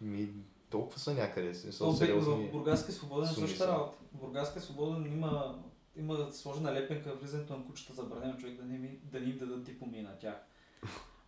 Ми, 0.00 0.28
толкова 0.70 0.98
са 0.98 1.14
някъде. 1.14 1.52
в 1.52 1.56
Смисъл, 1.56 1.92
сериозни. 1.92 2.48
в 2.48 2.52
Бургаска 2.52 2.92
свободен 2.92 3.30
е 3.30 3.32
същата 3.32 3.68
работа. 3.68 3.96
В 4.14 4.18
Бургаска 4.18 4.60
свободен 4.60 5.12
има, 5.12 5.58
има 5.96 6.32
сложена 6.32 6.74
лепенка 6.74 7.14
влизането 7.14 7.56
на 7.56 7.64
кучета, 7.66 7.92
забранено 7.94 8.36
човек 8.38 8.56
да 8.56 8.64
не, 8.64 8.78
ми- 8.78 8.98
да 9.04 9.20
не 9.20 9.26
им 9.26 9.38
дадат 9.38 9.64
дипломи 9.64 10.02
на 10.02 10.18
тях. 10.18 10.34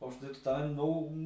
Общо 0.03 0.27
дето 0.27 0.41
там 0.41 0.63
е 0.63 0.67
много 0.67 1.19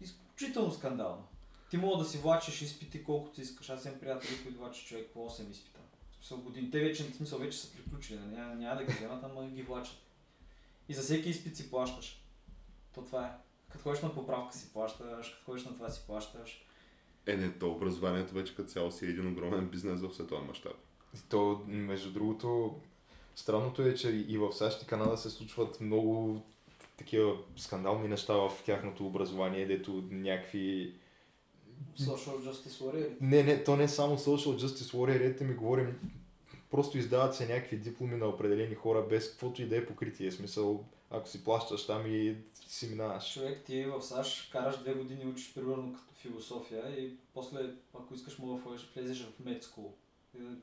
изключително 0.00 0.72
скандално. 0.72 1.24
Ти 1.70 1.76
мога 1.76 2.02
да 2.02 2.08
си 2.08 2.18
влачиш 2.18 2.62
изпити 2.62 3.04
колкото 3.04 3.34
си 3.34 3.42
искаш. 3.42 3.70
Аз 3.70 3.84
имам 3.84 4.00
приятели, 4.00 4.42
които 4.42 4.58
влачат 4.58 4.86
човек 4.86 5.10
по 5.14 5.30
8 5.30 5.50
изпита. 5.50 5.80
В 6.10 6.14
смисъл 6.14 6.38
години. 6.38 6.70
Те 6.70 6.80
вече, 6.80 7.04
в 7.04 7.14
смисъл, 7.14 7.38
вече 7.38 7.58
са 7.58 7.72
приключили. 7.72 8.18
Няма, 8.18 8.54
няма 8.54 8.76
да 8.76 8.84
ги 8.84 8.92
вземат, 8.92 9.24
ама 9.24 9.46
ги 9.46 9.62
влачат. 9.62 9.96
И 10.88 10.94
за 10.94 11.02
всеки 11.02 11.30
изпит 11.30 11.56
си 11.56 11.70
плащаш. 11.70 12.22
То 12.94 13.02
това 13.04 13.26
е. 13.26 13.30
Като 13.68 13.84
ходиш 13.84 14.02
на 14.02 14.14
поправка 14.14 14.56
си 14.56 14.72
плащаш, 14.72 15.30
като 15.30 15.44
ходиш 15.44 15.64
на 15.64 15.74
това 15.74 15.88
си 15.88 16.02
плащаш. 16.06 16.66
Е, 17.26 17.36
не, 17.36 17.58
то 17.58 17.70
образованието 17.70 18.34
вече 18.34 18.56
като 18.56 18.70
цяло 18.70 18.92
си 18.92 19.06
е 19.06 19.08
един 19.08 19.32
огромен 19.32 19.68
бизнес 19.68 20.00
в 20.00 20.14
световен 20.14 20.46
мащаб. 20.46 20.76
И 21.16 21.18
То, 21.28 21.64
между 21.66 22.12
другото, 22.12 22.80
странното 23.34 23.82
е, 23.82 23.94
че 23.94 24.10
и 24.10 24.38
в 24.38 24.52
САЩ 24.52 24.82
и 24.82 24.86
Канада 24.86 25.16
се 25.16 25.30
случват 25.30 25.80
много 25.80 26.42
такива 26.96 27.36
скандални 27.56 28.08
неща 28.08 28.34
в 28.34 28.52
тяхното 28.64 29.06
образование, 29.06 29.66
дето 29.66 30.04
някакви... 30.10 30.94
Social 31.98 32.50
Justice 32.50 32.82
Warrior. 32.82 33.16
Не, 33.20 33.42
не, 33.42 33.64
то 33.64 33.76
не 33.76 33.84
е 33.84 33.88
само 33.88 34.18
social 34.18 34.66
justice 34.66 34.94
warrior, 34.96 35.42
ми 35.42 35.54
говорим, 35.54 36.00
просто 36.70 36.98
издават 36.98 37.34
се 37.34 37.48
някакви 37.48 37.76
дипломи 37.76 38.16
на 38.16 38.26
определени 38.26 38.74
хора 38.74 39.06
без 39.10 39.30
каквото 39.30 39.62
и 39.62 39.66
да 39.68 39.76
е 39.76 39.86
покритие. 39.86 40.32
Смисъл, 40.32 40.84
ако 41.10 41.28
си 41.28 41.44
плащаш 41.44 41.86
там 41.86 42.02
и 42.06 42.36
си 42.68 42.88
минаваш. 42.88 43.32
Човек, 43.32 43.64
ти 43.66 43.84
в 43.84 44.02
САЩ 44.02 44.52
караш 44.52 44.78
две 44.78 44.94
години, 44.94 45.26
учиш 45.26 45.54
примерно 45.54 45.92
като 45.92 46.14
философия 46.14 47.00
и 47.00 47.16
после, 47.34 47.58
ако 47.94 48.14
искаш, 48.14 48.38
мога 48.38 48.62
да 48.62 48.70
влезеш- 48.70 48.94
влезеш 48.94 49.24
в 49.24 49.44
медско. 49.44 49.94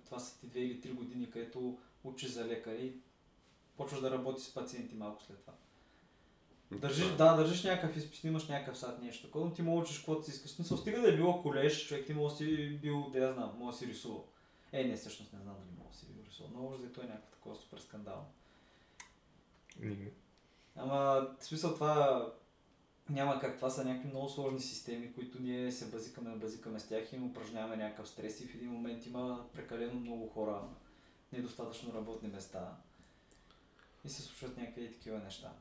Това 0.06 0.20
са 0.20 0.40
ти 0.40 0.48
две 0.48 0.60
или 0.60 0.82
три 0.82 0.92
години, 0.92 1.32
където 1.32 1.78
учиш 2.04 2.30
за 2.30 2.46
лекар 2.46 2.74
и 2.74 2.94
почваш 3.78 4.02
да 4.02 4.12
работиш 4.12 4.44
с 4.44 4.54
пациенти 4.54 4.96
малко 4.96 5.24
след 5.24 5.38
това. 5.38 5.54
Държиш, 6.72 7.08
да, 7.08 7.36
държиш 7.36 7.64
някакъв 7.64 7.98
изпит, 7.98 8.24
имаш 8.24 8.48
някакъв 8.48 8.78
сад, 8.78 9.02
нещо 9.02 9.26
такова, 9.28 9.46
но 9.46 9.54
ти 9.54 9.64
да 9.64 9.70
учиш 9.70 9.98
каквото 9.98 10.24
си 10.26 10.32
искаш. 10.32 10.52
Смисъл, 10.52 10.78
стига 10.78 11.02
да 11.02 11.10
е 11.10 11.16
било 11.16 11.42
колеж, 11.42 11.88
човек 11.88 12.06
ти 12.06 12.14
може 12.14 12.34
да 12.34 12.38
си 12.38 12.70
бил, 12.82 13.10
да 13.10 13.20
я 13.20 13.34
знам, 13.34 13.56
може 13.58 13.76
да 13.76 13.78
си 13.78 13.88
рисувал. 13.88 14.26
Е, 14.72 14.84
не, 14.84 14.96
всъщност 14.96 15.34
не 15.34 15.40
знам 15.40 15.56
дали 15.56 15.78
мога 15.78 15.90
да 15.92 15.98
си 15.98 16.06
бил 16.06 16.24
рисувал, 16.30 16.52
но 16.56 16.62
може 16.62 16.80
да 16.82 16.86
е 16.88 16.92
той 16.92 17.04
някакво 17.04 17.32
такова 17.32 17.56
супер 17.56 17.78
скандално. 17.80 18.26
Ни- 19.80 20.12
Ама, 20.76 21.28
в 21.40 21.44
смисъл 21.46 21.74
това 21.74 22.26
няма 23.10 23.40
как. 23.40 23.56
Това 23.56 23.70
са 23.70 23.86
някакви 23.86 24.10
много 24.10 24.30
сложни 24.30 24.60
системи, 24.60 25.14
които 25.14 25.42
ние 25.42 25.72
се 25.72 25.90
базикаме, 25.92 26.36
базикаме 26.36 26.80
с 26.80 26.88
тях 26.88 27.14
и 27.14 27.16
им 27.16 27.26
упражняваме 27.26 27.76
някакъв 27.76 28.08
стрес 28.10 28.42
и 28.42 28.48
в 28.48 28.56
един 28.56 28.72
момент 28.72 29.06
има 29.06 29.46
прекалено 29.54 30.00
много 30.00 30.28
хора, 30.30 30.62
недостатъчно 31.34 31.94
работни 31.94 32.28
места 32.30 32.78
и 34.06 34.10
се 34.10 34.22
случват 34.22 34.58
някакви 34.58 34.94
такива 34.94 35.20
неща. 35.20 35.52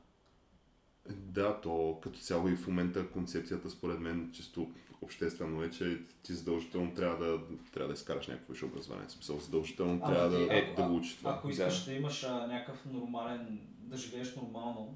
Да, 1.09 1.61
то 1.61 1.99
като 2.03 2.19
цяло 2.19 2.49
и 2.49 2.57
в 2.57 2.67
момента 2.67 3.09
концепцията 3.09 3.71
според 3.71 4.01
мен 4.01 4.31
чисто 4.35 4.71
обществено 5.03 5.63
е, 5.63 5.71
че 5.71 5.99
ти 6.23 6.33
задължително 6.35 6.95
трябва 6.95 7.27
да, 7.27 7.39
трябва 7.73 7.89
да 7.89 7.95
изкараш 7.95 8.27
някакво 8.27 8.53
висше 8.53 8.65
образование. 8.65 9.07
В 9.09 9.13
смисъл 9.13 9.39
задължително 9.39 10.01
Ама 10.03 10.15
трябва 10.15 10.39
ти, 10.39 10.47
да, 10.47 10.55
ако- 10.55 10.83
да 10.83 10.89
го 10.89 10.97
учиш 10.97 11.17
това. 11.17 11.31
Ако 11.31 11.51
искаш 11.51 11.85
да, 11.85 11.93
имаш 11.93 12.25
а, 12.25 12.47
някакъв 12.47 12.85
нормален, 12.87 13.61
да 13.79 13.97
живееш 13.97 14.37
нормално, 14.37 14.95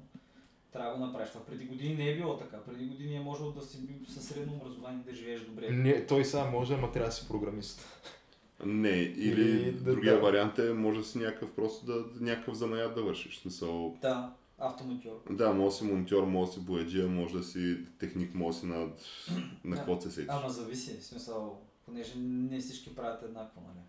трябва 0.71 0.91
да 0.91 0.97
го 0.97 1.05
направиш 1.05 1.29
това. 1.29 1.45
Преди 1.45 1.65
години 1.65 1.95
не 1.95 2.09
е 2.09 2.15
било 2.17 2.37
така. 2.37 2.57
Преди 2.57 2.85
години 2.85 3.15
е 3.15 3.19
можело 3.19 3.51
да 3.51 3.61
си 3.61 3.81
бил 3.81 3.95
със 4.07 4.23
средно 4.27 4.53
образование 4.53 5.03
да 5.03 5.13
живееш 5.15 5.41
добре. 5.41 5.69
Не, 5.69 6.05
той 6.05 6.25
сега 6.25 6.45
може, 6.45 6.73
ама 6.73 6.91
трябва 6.91 7.09
да 7.09 7.15
си 7.15 7.27
програмист. 7.27 7.87
Не, 8.65 8.89
или, 8.89 9.41
Или 9.41 9.71
да- 9.71 9.91
другия 9.91 10.13
да. 10.15 10.21
вариант 10.21 10.59
е, 10.59 10.73
може 10.73 10.99
да 10.99 11.05
си 11.05 11.17
някакъв 11.17 11.53
просто 11.55 11.85
да, 11.85 12.05
някакъв 12.19 12.55
занаят 12.55 12.95
да 12.95 13.03
вършиш. 13.03 13.39
Смисъл, 13.39 13.97
Да, 14.01 14.33
автомонтьор. 14.57 15.23
да, 15.29 15.53
може 15.53 15.65
да 15.65 15.71
си 15.71 15.83
монтьор, 15.83 16.23
може 16.25 16.51
да 16.51 16.53
си 16.53 16.65
бояджия, 16.65 17.07
може 17.07 17.33
да 17.33 17.43
си 17.43 17.77
техник, 17.99 18.33
може 18.33 18.55
да 18.55 18.59
си 18.59 18.65
на, 18.65 18.89
на 19.63 19.75
какво 19.75 20.01
се 20.01 20.11
сетиш. 20.11 20.29
Ама 20.29 20.49
зависи, 20.49 20.97
в 20.97 21.05
смисъл, 21.05 21.61
понеже 21.85 22.13
не 22.17 22.59
всички 22.59 22.95
правят 22.95 23.23
еднакво, 23.23 23.61
нали? 23.61 23.79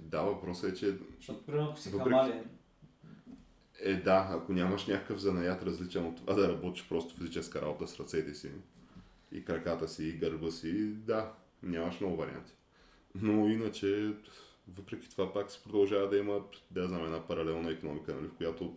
Да, 0.00 0.22
въпросът 0.22 0.70
е, 0.70 0.74
че 0.74 0.98
Защото, 1.16 1.42
примерно, 1.46 1.68
ако 1.68 1.78
си 1.78 1.88
Въпреки- 1.90 2.10
хамален, 2.10 2.44
е 3.80 3.94
да, 3.94 4.28
ако 4.30 4.52
нямаш 4.52 4.86
някакъв 4.86 5.18
занаят 5.20 5.62
различен 5.62 6.06
от 6.06 6.16
това 6.16 6.34
да 6.34 6.48
работиш 6.48 6.88
просто 6.88 7.14
физическа 7.16 7.62
работа 7.62 7.88
с 7.88 8.00
ръцете 8.00 8.34
си 8.34 8.50
и 9.32 9.44
краката 9.44 9.88
си 9.88 10.04
и 10.04 10.12
гърба 10.12 10.50
си, 10.50 10.86
да, 10.86 11.32
нямаш 11.62 12.00
много 12.00 12.16
варианти. 12.16 12.52
Но 13.14 13.48
иначе, 13.48 14.14
въпреки 14.68 15.10
това 15.10 15.32
пак 15.32 15.50
се 15.50 15.62
продължава 15.62 16.08
да 16.08 16.16
има, 16.16 16.40
да 16.70 16.88
знам, 16.88 17.04
една 17.04 17.26
паралелна 17.26 17.70
економика, 17.70 18.14
нали, 18.14 18.28
в 18.28 18.34
която 18.34 18.76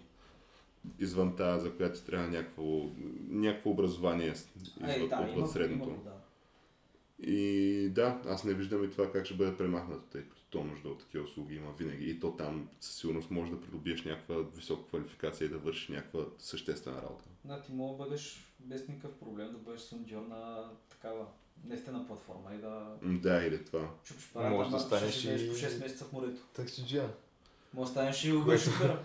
извън 0.99 1.35
тази, 1.35 1.63
за 1.63 1.75
която 1.75 2.01
трябва 2.01 2.27
някакво, 2.27 2.89
някакво 3.29 3.69
образование 3.69 4.33
Ай, 4.81 4.95
извън, 4.95 5.09
да, 5.09 5.27
отвъд 5.31 5.51
средното. 5.51 5.89
да. 6.03 6.11
И 7.27 7.89
да, 7.89 8.21
аз 8.25 8.43
не 8.43 8.53
виждам 8.53 8.83
и 8.83 8.91
това 8.91 9.11
как 9.11 9.25
ще 9.25 9.33
бъде 9.33 9.57
премахнато, 9.57 10.01
тъй 10.01 10.21
като 10.21 10.41
то 10.49 10.63
нужда 10.63 10.89
от 10.89 10.99
такива 10.99 11.23
услуги 11.23 11.55
има 11.55 11.71
винаги. 11.71 12.09
И 12.09 12.19
то 12.19 12.31
там 12.31 12.69
със 12.79 12.95
сигурност 12.95 13.31
може 13.31 13.51
да 13.51 13.61
придобиеш 13.61 14.03
някаква 14.03 14.35
висока 14.55 14.87
квалификация 14.87 15.45
и 15.45 15.49
да 15.49 15.57
вършиш 15.57 15.87
някаква 15.87 16.25
съществена 16.39 16.97
работа. 16.97 17.29
Да, 17.45 17.61
ти 17.61 17.71
мога 17.71 17.97
да 17.97 18.03
бъдеш 18.03 18.53
без 18.59 18.87
никакъв 18.87 19.11
проблем 19.13 19.51
да 19.51 19.57
бъдеш 19.57 19.81
сундьор 19.81 20.21
на 20.21 20.69
такава 20.89 21.25
нефтена 21.65 22.07
платформа 22.07 22.55
и 22.55 22.57
да 22.57 22.95
Да, 23.03 23.45
или 23.45 23.65
това. 23.65 23.89
чупиш 24.03 24.29
парата, 24.33 24.49
Може 24.49 24.69
да 24.69 24.79
станеш 24.79 25.25
и- 25.25 25.49
по 25.49 25.55
6 25.55 25.79
месеца 25.79 26.05
в 26.05 26.13
морето. 26.13 26.41
Таксиджия. 26.53 27.09
Може 27.73 27.87
да 27.87 27.91
станеш 27.91 28.23
и 28.25 28.33
Uber 28.33 28.57
шофера. 28.57 29.03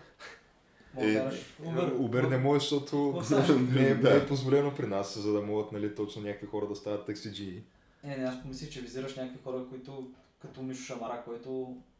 Може 0.94 1.12
да 1.12 1.82
Е. 1.82 1.90
Убер 1.98 2.24
не 2.24 2.38
може, 2.38 2.60
защото 2.60 3.22
не 3.72 3.86
е, 3.86 3.94
Да. 3.94 4.10
не 4.10 4.16
е 4.16 4.26
позволено 4.26 4.74
при 4.76 4.86
нас, 4.86 5.18
за 5.18 5.32
да 5.32 5.40
могат 5.40 5.72
нали, 5.72 5.94
точно 5.94 6.22
някакви 6.22 6.46
хора 6.46 6.66
да 6.68 6.76
стават 6.76 7.06
таксиджии. 7.06 7.62
Не, 8.04 8.16
не, 8.16 8.24
аз 8.24 8.42
помислих, 8.42 8.70
че 8.70 8.80
визираш 8.80 9.16
някакви 9.16 9.38
хора, 9.44 9.64
които 9.70 10.10
като 10.42 10.62
Мишо 10.62 10.82
Шамара, 10.82 11.22
който 11.24 11.50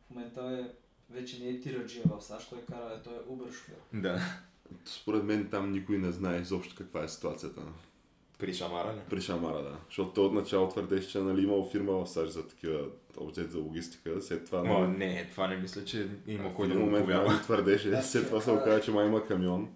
в 0.07 0.11
момента 0.15 0.43
е 0.43 0.71
вече 1.15 1.45
не 1.45 1.51
е 1.51 1.61
тираджия 1.61 2.05
в 2.07 2.23
САЩ, 2.25 2.51
той 2.51 2.61
кара, 2.61 3.01
той 3.05 3.15
е 3.15 3.19
Uber 3.19 3.53
шофер. 3.53 3.75
Да. 3.93 4.21
Според 4.85 5.25
мен 5.25 5.49
там 5.51 5.71
никой 5.73 5.99
не 5.99 6.13
знае 6.13 6.41
изобщо 6.41 6.75
каква 6.79 7.05
е 7.05 7.09
ситуацията. 7.09 7.61
При 8.39 8.55
Шамара 8.55 8.95
ли? 8.95 9.01
При 9.11 9.21
Шамара, 9.21 9.63
да. 9.63 9.77
Защото 9.89 10.11
той 10.11 10.27
отначало 10.27 10.69
твърдеше, 10.69 11.09
че 11.09 11.19
нали, 11.19 11.43
имал 11.43 11.69
фирма 11.73 11.93
в 11.93 12.07
САЩ 12.07 12.33
за 12.33 12.49
такива 12.49 12.81
обзет 13.17 13.53
за 13.53 13.59
логистика. 13.59 14.23
След 14.23 14.47
това... 14.47 14.63
Нали, 14.63 14.97
не, 14.97 15.29
това 15.31 15.47
не 15.49 15.57
мисля, 15.57 15.85
че 15.85 16.09
има 16.27 16.55
кой 16.55 16.67
да 16.67 16.75
един 16.75 16.85
го 16.85 16.91
момент 16.91 17.09
нали, 17.09 17.43
твърдеше, 17.43 17.97
след 18.03 18.27
това 18.27 18.41
се 18.41 18.51
оказа, 18.51 18.81
че 18.81 18.91
май 18.91 19.07
има 19.07 19.25
камион. 19.25 19.69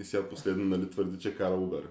И 0.00 0.04
сега 0.04 0.28
последно 0.28 0.64
нали, 0.64 0.90
твърди, 0.90 1.18
че 1.18 1.34
кара 1.34 1.54
Uber. 1.54 1.82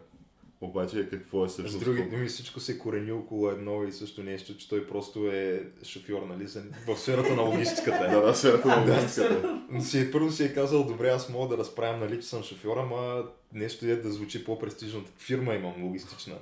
Обаче 0.61 1.09
какво 1.09 1.45
е 1.45 1.49
С 1.49 1.51
всъщност? 1.51 1.79
други 1.79 2.03
думи 2.03 2.25
всичко 2.27 2.59
се 2.59 2.79
корени 2.79 3.11
около 3.11 3.49
едно 3.49 3.83
и 3.83 3.91
също 3.91 4.23
нещо, 4.23 4.57
че 4.57 4.69
той 4.69 4.87
просто 4.87 5.31
е 5.31 5.63
шофьор, 5.83 6.21
нали, 6.29 6.47
в 6.87 6.97
сферата 6.97 7.35
на 7.35 7.41
логистиката. 7.41 8.07
Да, 8.11 8.21
да, 8.21 8.35
сферата 8.35 8.67
на 8.67 8.77
логистиката. 8.77 9.61
Си, 9.81 10.11
първо 10.11 10.31
си 10.31 10.43
е 10.43 10.53
казал, 10.53 10.83
добре, 10.83 11.09
аз 11.09 11.29
мога 11.29 11.47
да 11.47 11.57
разправям, 11.57 11.99
нали, 11.99 12.21
че 12.21 12.27
съм 12.27 12.43
шофьор, 12.43 12.77
ама 12.77 13.23
нещо 13.53 13.85
е 13.85 13.95
да 13.95 14.11
звучи 14.11 14.43
по-престижно. 14.45 15.03
Фирма 15.17 15.53
имам 15.53 15.83
логистична. 15.83 16.35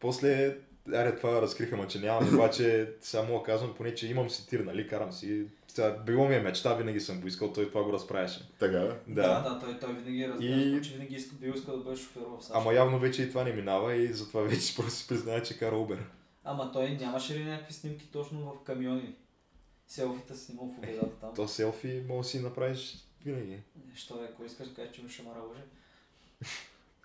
После, 0.00 0.56
аре, 0.88 1.16
това 1.16 1.42
разкриха, 1.42 1.76
ма, 1.76 1.86
че 1.86 1.98
нямам, 2.00 2.34
обаче 2.34 2.92
само 3.00 3.42
казвам 3.42 3.74
поне, 3.76 3.94
че 3.94 4.08
имам 4.08 4.30
си 4.30 4.48
тир, 4.48 4.60
нали, 4.60 4.88
карам 4.88 5.12
си. 5.12 5.44
Сега, 5.68 5.90
било 6.06 6.28
ми 6.28 6.34
е 6.34 6.40
мечта, 6.40 6.74
винаги 6.74 7.00
съм 7.00 7.20
го 7.20 7.26
искал, 7.26 7.52
той 7.52 7.68
това 7.68 7.82
го 7.82 7.92
разправяше. 7.92 8.48
Така, 8.58 8.96
Да, 9.08 9.40
да, 9.40 9.58
той, 9.60 9.78
той 9.78 9.92
винаги 9.94 10.22
е 10.22 10.28
разбира, 10.28 10.50
И- 10.50 10.82
че 10.82 10.92
винаги 10.92 11.14
иска, 11.14 11.34
бил 11.34 11.50
искал 11.52 11.76
да 11.76 11.84
бъде 11.84 11.96
шофер 11.96 12.20
в 12.20 12.42
САЩ. 12.42 12.50
Ама 12.54 12.72
явно 12.74 12.98
вече 12.98 13.22
и 13.22 13.28
това 13.28 13.44
не 13.44 13.52
минава 13.52 13.94
и 13.94 14.12
затова 14.12 14.42
вече 14.42 14.74
просто 14.76 14.90
си 14.90 15.08
признава, 15.08 15.42
че 15.42 15.58
кара 15.58 15.74
Uber. 15.74 15.98
Ама 16.44 16.72
той 16.72 16.90
нямаше 16.90 17.34
ли 17.34 17.44
някакви 17.44 17.74
снимки 17.74 18.08
точно 18.12 18.40
в 18.40 18.64
камиони? 18.64 19.14
Селфита 19.86 20.34
снимал 20.36 20.66
в 20.66 20.78
обедата 20.78 21.10
там. 21.20 21.34
То 21.34 21.48
селфи 21.48 22.02
може 22.08 22.26
да 22.26 22.28
си 22.28 22.40
направиш 22.40 22.94
винаги. 23.24 23.58
Що 23.94 24.14
е, 24.14 24.28
ако 24.32 24.44
искаш 24.44 24.68
да 24.68 24.74
кажеш, 24.74 24.92
че 24.96 25.02
ми 25.02 25.08
ще 25.10 25.22
ма 25.22 25.30
лъже? 25.30 25.62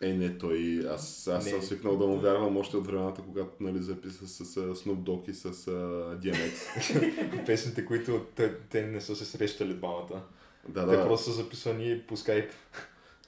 Е, 0.01 0.13
не, 0.13 0.37
той, 0.37 0.85
аз, 0.89 1.27
аз 1.27 1.45
Не. 1.45 1.51
съм 1.51 1.61
свикнал 1.61 1.97
да 1.97 2.07
му 2.07 2.19
вярвам 2.19 2.57
още 2.57 2.77
от 2.77 2.87
времената, 2.87 3.21
когато 3.21 3.51
нали, 3.59 3.79
записа 3.83 4.27
с, 4.27 4.45
с 4.45 4.55
Snoop 4.55 4.97
Dogg 4.97 5.29
и 5.29 5.33
с 5.33 5.45
а, 5.45 5.71
DMX. 6.19 7.45
Песните, 7.45 7.85
които 7.85 8.25
те, 8.35 8.53
те 8.69 8.81
не 8.85 9.01
са 9.01 9.15
се 9.15 9.25
срещали 9.25 9.73
двамата. 9.73 10.21
Да, 10.69 10.89
Те 10.89 10.97
да. 10.97 11.07
просто 11.07 11.25
са 11.25 11.31
записвани 11.31 12.01
по 12.07 12.17
скайп. 12.17 12.51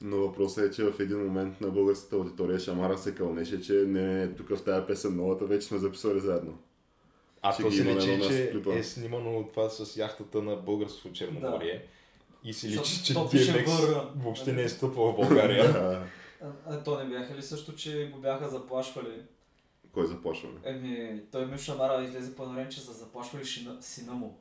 Но 0.02 0.18
въпросът 0.18 0.66
е, 0.72 0.76
че 0.76 0.84
в 0.84 1.00
един 1.00 1.26
момент 1.26 1.62
на 1.62 1.68
българската 1.70 2.16
аудитория 2.16 2.60
Шамара 2.60 2.98
се 2.98 3.16
кълнеше, 3.16 3.62
че 3.62 3.74
не, 3.74 4.02
не, 4.14 4.34
тук 4.36 4.50
в 4.50 4.64
тази 4.64 4.88
песен 4.88 5.16
новата 5.16 5.46
вече 5.46 5.68
сме 5.68 5.78
записали 5.78 6.20
заедно. 6.20 6.58
А 7.42 7.54
Ще 7.54 7.64
то 7.64 7.72
се 7.72 7.86
личи, 7.86 8.22
че 8.28 8.52
клипа. 8.52 8.74
е 8.76 8.84
снимано 8.84 9.50
това 9.54 9.70
с 9.70 9.98
яхтата 9.98 10.42
на 10.42 10.56
българското 10.56 11.14
Черноморие. 11.14 11.86
И 12.44 12.54
се 12.54 12.68
личи, 12.68 13.04
че 13.04 13.14
DMX 13.14 13.66
ВР. 13.66 14.12
въобще 14.24 14.54
не 14.54 14.64
е 14.64 14.70
стъпвал 14.70 15.12
в 15.12 15.16
България. 15.16 16.04
А, 16.44 16.48
а 16.68 16.84
то 16.84 17.04
не 17.04 17.10
бяха 17.10 17.36
ли 17.36 17.42
също, 17.42 17.76
че 17.76 18.12
го 18.14 18.20
бяха 18.20 18.50
заплашвали? 18.50 19.22
Кой 19.94 20.08
започваме? 20.08 20.60
Еми, 20.64 21.22
той 21.32 21.46
Мил 21.46 21.58
Шамара 21.58 22.04
излезе 22.04 22.36
по 22.36 22.44
едно 22.44 22.66
че 22.70 22.82
са 22.82 22.94
заплашвали 22.94 23.46
шина, 23.46 23.78
сина 23.82 24.14
му. 24.14 24.40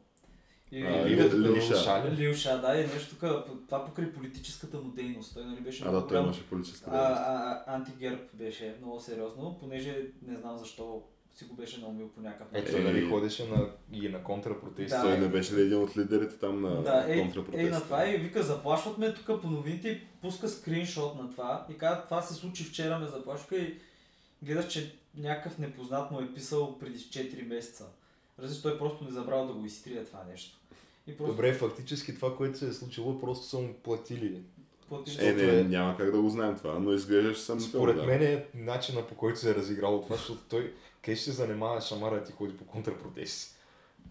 И, 0.72 0.82
А, 0.82 1.09
и, 1.09 1.16
Лил- 1.16 1.32
Лил 1.35 1.52
Лил 1.52 1.62
Ша. 1.62 1.76
Ша 1.76 2.11
ли? 2.11 2.16
Лил 2.16 2.35
Ша, 2.35 2.59
да, 2.59 2.74
и 2.74 2.87
нещо 2.87 3.11
тук, 3.11 3.20
това 3.66 3.85
покрай 3.85 4.12
политическата 4.12 4.76
му 4.78 4.90
дейност. 4.90 5.35
Той 5.35 5.44
нали 5.44 5.61
беше 5.61 5.85
А, 5.85 5.87
много 5.87 6.00
да, 6.00 6.06
той 6.09 6.22
имаше 6.22 6.48
политическа 6.48 6.90
а, 6.90 6.92
дейност. 6.92 7.20
а, 7.20 7.64
а, 7.66 7.74
антигерб 7.76 8.20
беше 8.35 8.76
много 8.80 9.00
сериозно, 9.00 9.56
понеже 9.61 9.96
не 10.22 10.37
знам 10.37 10.59
защо 10.59 11.02
си 11.37 11.44
го 11.44 11.55
беше 11.55 11.81
наумил 11.81 12.09
по 12.09 12.20
някакъв 12.20 12.53
начин. 12.53 12.68
Ето, 12.68 12.77
Е, 12.79 12.81
нали 12.83 13.03
ходеше 13.03 13.49
на, 13.49 13.68
и 13.92 14.09
на 14.09 14.22
контрапротести. 14.22 14.90
Да. 14.90 15.03
Той 15.03 15.18
не 15.18 15.29
беше 15.29 15.55
ли 15.55 15.61
един 15.61 15.79
от 15.79 15.96
лидерите 15.96 16.35
там 16.35 16.61
на 16.61 16.83
Да, 16.83 17.05
ей, 17.09 17.20
контрапротеста? 17.20 17.62
ей, 17.62 17.70
на 17.70 17.81
това 17.81 18.07
и 18.07 18.16
вика, 18.16 18.42
заплашват 18.42 18.99
ме 18.99 19.14
тук 19.14 19.42
по 19.42 19.46
новините 19.46 19.88
и 19.88 20.01
пуска 20.20 20.49
скриншот 20.49 21.16
на 21.16 21.31
това 21.31 21.66
и 21.70 21.79
казва, 21.79 22.05
това 22.05 22.22
се 22.22 22.35
случи 22.35 22.64
вчера, 22.64 22.99
ме 22.99 23.07
заплашка 23.07 23.57
и 23.57 23.75
гледаш, 24.42 24.66
че 24.66 24.94
някакъв 25.16 25.59
непознат 25.59 26.11
му 26.11 26.20
е 26.20 26.35
писал 26.35 26.79
преди 26.79 26.99
4 26.99 27.42
месеца. 27.44 27.85
Разбираш, 28.38 28.62
той 28.62 28.79
просто 28.79 29.05
не 29.05 29.11
забрал 29.11 29.46
да 29.46 29.53
го 29.53 29.64
изтрие 29.66 30.05
това 30.05 30.25
нещо. 30.25 30.59
И 31.07 31.16
просто 31.16 31.33
Добре, 31.33 31.53
фактически 31.55 32.14
това, 32.14 32.37
което 32.37 32.59
се 32.59 32.68
е 32.68 32.72
случило, 32.72 33.20
просто 33.20 33.46
са 33.46 33.59
му 33.59 33.75
платили. 33.75 34.42
плати- 34.88 35.11
Е, 35.11 35.12
Защото 35.12 35.37
не, 35.37 35.59
е- 35.61 35.64
няма 35.64 35.96
как 35.96 36.11
да 36.11 36.20
го 36.20 36.29
знаем 36.31 36.57
това, 36.57 36.79
но 36.79 36.92
изглеждаш 36.92 37.38
съм 37.38 37.61
Според 37.61 38.07
мен 38.07 38.22
е 38.22 38.46
начина 38.55 39.03
по 39.03 39.14
който 39.14 39.38
се 39.38 39.51
е 39.51 39.55
разиграло 39.55 40.03
това, 40.03 40.16
защото 40.16 40.40
той 40.40 40.75
къде 41.07 41.16
ще 41.16 41.25
се 41.25 41.33
занимава 41.33 41.81
Шамара 41.81 42.25
ти 42.25 42.33
ходи 42.33 42.57
по 42.57 42.64
контрапротести. 42.64 43.57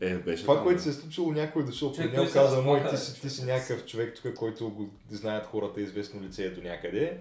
Е, 0.01 0.15
беше 0.15 0.41
Това, 0.41 0.55
там, 0.55 0.63
което 0.63 0.81
се 0.81 0.89
е 0.89 0.93
случило, 0.93 1.31
някой 1.31 1.61
е 1.61 1.65
дошъл 1.65 1.93
при 1.93 2.09
него, 2.09 2.31
каза, 2.33 2.61
мой, 2.61 2.89
ти 2.89 2.97
си, 2.97 3.21
ти 3.21 3.29
си 3.29 3.41
човек. 3.41 3.55
някакъв 3.55 3.85
човек 3.85 4.15
тук, 4.15 4.33
който 4.33 4.69
го 4.69 4.89
знаят 5.11 5.45
хората, 5.45 5.81
известно 5.81 6.21
лице 6.21 6.45
ето 6.45 6.61
някъде. 6.61 7.17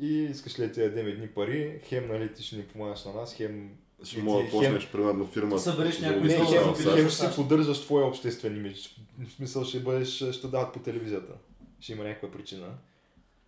И 0.00 0.22
искаш 0.22 0.58
ли 0.58 0.66
да 0.66 0.72
ти 0.72 0.80
дадем 0.80 1.06
едни 1.06 1.28
пари, 1.28 1.80
хем 1.84 2.08
нали 2.08 2.32
ти 2.32 2.42
ще 2.42 2.56
ни 2.56 2.62
помагаш 2.62 3.04
на 3.04 3.12
нас, 3.12 3.34
хем... 3.34 3.70
Ще 4.02 4.22
мога 4.22 4.44
да 4.44 4.50
почнеш, 4.50 4.88
примерно, 4.88 5.26
фирма. 5.26 5.58
Събереш 5.58 6.00
някой 6.00 6.28
Не, 6.28 6.34
хем, 6.34 6.74
хем 6.74 7.08
ще 7.08 7.26
си 7.26 7.36
поддържаш 7.36 7.80
твоя 7.80 8.06
обществен 8.06 8.56
имидж. 8.56 9.00
В 9.18 9.32
смисъл 9.32 9.64
ще 9.64 9.80
бъдеш, 9.80 10.32
ще 10.32 10.48
дават 10.48 10.72
по 10.72 10.78
телевизията. 10.78 11.32
Ще 11.80 11.92
има 11.92 12.04
някаква 12.04 12.30
причина. 12.30 12.66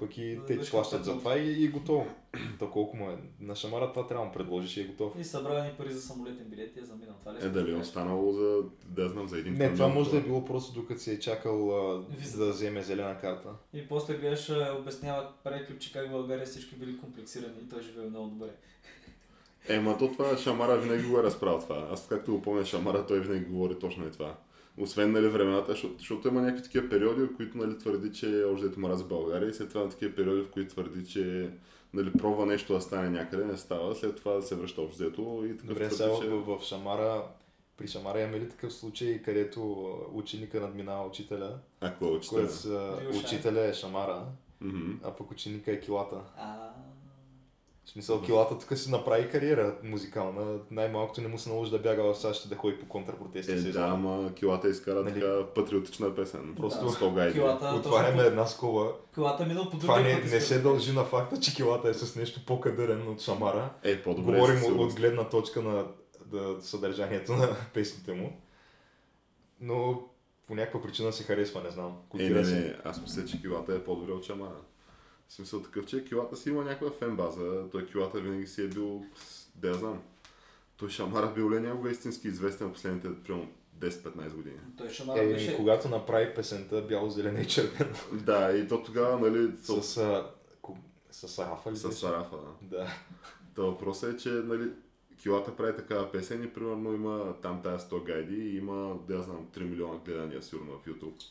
Пък 0.01 0.19
и 0.19 0.37
Да 0.37 0.47
те 0.47 0.59
ти 0.61 0.71
плащат 0.71 1.05
за 1.05 1.19
това 1.19 1.39
и, 1.39 1.65
и 1.65 1.69
готово. 1.69 2.07
То 2.59 2.71
колко 2.71 2.97
му 2.97 3.11
е. 3.11 3.17
На 3.41 3.55
Шамара 3.57 3.93
това 3.93 4.07
трябва 4.07 4.25
да 4.25 4.29
му 4.29 4.33
предложиш 4.35 4.77
и 4.77 4.81
е 4.81 4.85
готов. 4.85 5.13
И 5.19 5.25
събра 5.25 5.65
ни 5.65 5.71
пари 5.79 5.93
за 5.93 6.01
самолетен 6.01 6.47
билет 6.47 6.77
и 6.77 6.81
е 6.81 6.85
заминал. 6.85 7.15
Това 7.21 7.35
ли 7.35 7.47
Е, 7.47 7.49
дали 7.49 7.73
е 7.73 7.77
останало 7.77 8.33
за, 8.33 8.59
да 8.85 9.09
знам, 9.09 9.29
за 9.29 9.39
един 9.39 9.55
Не, 9.55 9.73
това 9.73 9.89
може 9.89 10.11
да 10.11 10.17
е 10.17 10.21
било 10.21 10.45
просто 10.45 10.73
докато 10.73 11.01
си 11.01 11.11
е 11.11 11.19
чакал 11.19 11.71
а, 11.77 12.05
Виза. 12.19 12.37
за 12.37 12.47
да 12.47 12.53
вземе 12.53 12.83
зелена 12.83 13.19
карта. 13.19 13.49
И 13.75 13.89
после 13.89 14.15
гледаш, 14.15 14.51
а, 14.51 14.77
обяснява 14.81 15.29
прави 15.45 15.67
клип, 15.67 15.81
че 15.81 15.93
как 15.93 16.09
в 16.09 16.13
България 16.13 16.47
всички 16.47 16.75
били 16.75 16.99
комплексирани 16.99 17.55
и 17.67 17.69
той 17.69 17.83
живее 17.83 18.07
много 18.07 18.29
добре. 18.29 18.49
Е, 19.69 19.81
ма 19.81 19.99
то 19.99 20.13
това 20.13 20.37
Шамара 20.37 20.79
винаги 20.79 21.05
го 21.05 21.19
е 21.19 21.23
разправил 21.23 21.61
това. 21.61 21.89
Аз 21.93 22.09
както 22.09 22.33
го 22.33 22.43
помня 22.43 22.65
Шамара, 22.65 23.07
той 23.07 23.21
винаги 23.21 23.45
говори 23.45 23.79
точно 23.79 24.07
и 24.07 24.11
това. 24.11 24.35
Освен 24.81 25.13
нали, 25.13 25.29
времената, 25.29 25.73
защото, 25.73 25.95
защото 25.99 26.29
има 26.29 26.41
някакви 26.41 26.63
такива 26.63 26.89
периоди, 26.89 27.23
в 27.23 27.37
които 27.37 27.59
нали, 27.59 27.79
твърди, 27.79 28.13
че 28.13 28.45
още 28.45 28.67
дето 28.69 28.81
мрази 28.81 29.05
България 29.05 29.49
и 29.49 29.55
след 29.55 29.69
това 29.69 29.83
на 29.83 29.91
такива 29.91 30.15
периоди, 30.15 30.43
в 30.43 30.51
които 30.51 30.71
твърди, 30.75 31.07
че 31.07 31.51
нали, 31.95 32.13
пробва 32.13 32.47
нещо 32.47 32.73
да 32.73 32.81
стане 32.81 33.11
някъде, 33.11 33.45
не 33.45 33.57
става, 33.57 33.95
след 33.95 34.17
това 34.17 34.33
да 34.33 34.43
се 34.43 34.55
връща 34.55 34.81
общо 34.81 35.03
взето 35.03 35.43
и 35.45 35.57
така 35.57 35.69
Добре, 35.69 35.91
сега 35.91 36.09
в, 36.11 36.59
в 36.59 36.65
Шамара, 36.65 37.23
при 37.77 37.89
Шамара 37.89 38.21
имаме 38.21 38.41
ли 38.41 38.49
такъв 38.49 38.73
случай, 38.73 39.23
където 39.23 39.91
ученика 40.13 40.61
надминава 40.61 41.07
учителя, 41.07 41.59
А, 41.81 41.91
какво 41.91 42.07
е 42.07 42.11
учителя? 42.11 42.47
което 42.47 43.19
учителя 43.19 43.61
е 43.67 43.73
Шамара, 43.75 44.25
Мгм. 44.61 44.93
а 45.05 45.11
пък 45.11 45.31
ученика 45.31 45.73
е 45.73 45.81
килата. 45.81 46.17
А, 46.37 46.71
В 47.91 47.93
смисъл, 47.93 48.23
килата 48.23 48.59
тук 48.59 48.79
си 48.79 48.91
направи 48.91 49.29
кариера 49.29 49.75
музикална. 49.83 50.59
Най-малкото 50.71 51.21
не 51.21 51.29
му 51.29 51.39
се 51.39 51.49
наложи 51.49 51.71
да 51.71 51.79
бяга 51.79 52.03
в 52.05 52.17
САЩ 52.17 52.49
да 52.49 52.57
ходи 52.57 52.77
по 52.77 52.87
контрапротести. 52.87 53.53
Е, 53.53 53.57
да, 53.57 53.81
ама 53.83 54.35
килата 54.35 54.69
изкара 54.69 55.03
Нали? 55.03 55.15
така 55.15 55.47
патриотична 55.47 56.15
песен. 56.15 56.55
Просто 56.57 56.89
С 56.89 56.99
то 56.99 57.11
гайди. 57.11 57.33
Килата- 57.33 57.75
Отваряме 57.77 58.11
точно 58.13 58.23
една 58.23 58.47
скоба. 58.47 58.93
колата 59.15 59.47
минал 59.47 59.71
по 59.71 59.79
Това 59.79 60.01
не, 60.01 60.15
не 60.15 60.41
се 60.41 60.55
да 60.55 60.63
дължи 60.63 60.93
на 60.93 61.05
факта, 61.05 61.41
че 61.41 61.55
килата 61.55 61.89
е 61.89 61.95
с 61.95 62.17
нещо 62.17 62.41
по-кадърен 62.47 63.09
от 63.09 63.21
Шамара. 63.21 63.71
Е, 63.83 64.03
по-добре. 64.03 64.33
Говорим 64.33 64.59
сигурност. 64.59 64.91
от 64.91 64.97
гледна 64.97 65.25
точка 65.25 65.63
на 65.63 65.87
да, 66.27 66.57
съдържанието 66.61 67.33
на 67.33 67.57
песните 67.75 68.13
му. 68.13 68.41
Но 69.61 70.03
по 70.47 70.55
някаква 70.55 70.83
причина 70.83 71.13
се 71.13 71.25
харесва, 71.25 71.63
не 71.63 71.71
знам. 71.71 71.91
Е, 71.91 72.09
Култира 72.09 72.39
не, 72.39 72.45
се. 72.45 72.55
не, 72.55 72.75
аз 72.85 73.03
мисля, 73.03 73.25
че 73.25 73.41
килата 73.41 73.75
е 73.75 73.85
по-добре 73.85 74.13
от 74.13 74.25
Шамара. 74.25 74.57
В 75.31 75.33
смисъл 75.33 75.63
такъв, 75.63 75.87
че 75.87 76.05
килата 76.05 76.37
си 76.37 76.49
има 76.49 76.65
някаква 76.65 76.91
фен 76.91 77.17
база. 77.17 77.65
Той 77.73 77.87
килата 77.87 78.21
винаги 78.21 78.47
си 78.47 78.63
е 78.63 78.69
бил, 78.69 79.05
да 79.55 79.69
я 79.69 79.75
знам. 79.75 80.03
Той 80.77 80.89
Шамара 80.89 81.33
бил 81.35 81.51
ли 81.51 81.61
някога 81.61 81.91
истински 81.91 82.29
известен 82.29 82.69
в 82.69 82.73
последните, 82.73 83.09
примерно, 83.25 83.49
10-15 83.79 84.35
години. 84.35 84.57
Той 84.79 84.89
Шамара 84.89 85.23
Е, 85.23 85.27
беше... 85.33 85.57
когато 85.57 85.89
направи 85.89 86.35
песента 86.35 86.83
бяло, 86.83 87.11
зелено 87.11 87.41
и 87.41 87.47
червено 87.47 87.95
Да, 88.13 88.57
и 88.57 88.69
то 88.69 88.83
тогава, 88.83 89.31
нали, 89.31 89.53
с, 89.63 89.83
с, 89.83 89.97
а, 89.97 90.31
ку- 90.63 90.77
с 91.11 91.39
Арафа 91.39 91.73
ли 91.73 91.77
с? 91.77 91.93
Сарафа, 91.93 92.37
да. 92.63 92.77
Да. 92.79 92.87
Та 93.55 93.63
въпросът 93.63 94.15
е, 94.15 94.23
че, 94.23 94.29
нали, 94.29 94.71
Килата 95.23 95.57
прави 95.57 95.77
такава 95.77 96.13
песен 96.13 96.45
и 96.45 96.53
примерно 96.53 96.95
има 96.95 97.35
там 97.43 97.63
тази 97.63 97.87
100 97.87 98.05
гайди 98.05 98.35
и 98.37 98.57
има, 98.57 98.99
да 99.09 99.15
я 99.15 99.23
знам, 99.23 99.47
3 99.55 99.63
милиона 99.63 99.99
гледания 100.05 100.43
сигурно 100.43 100.79
в 100.79 100.87
YouTube. 100.87 101.23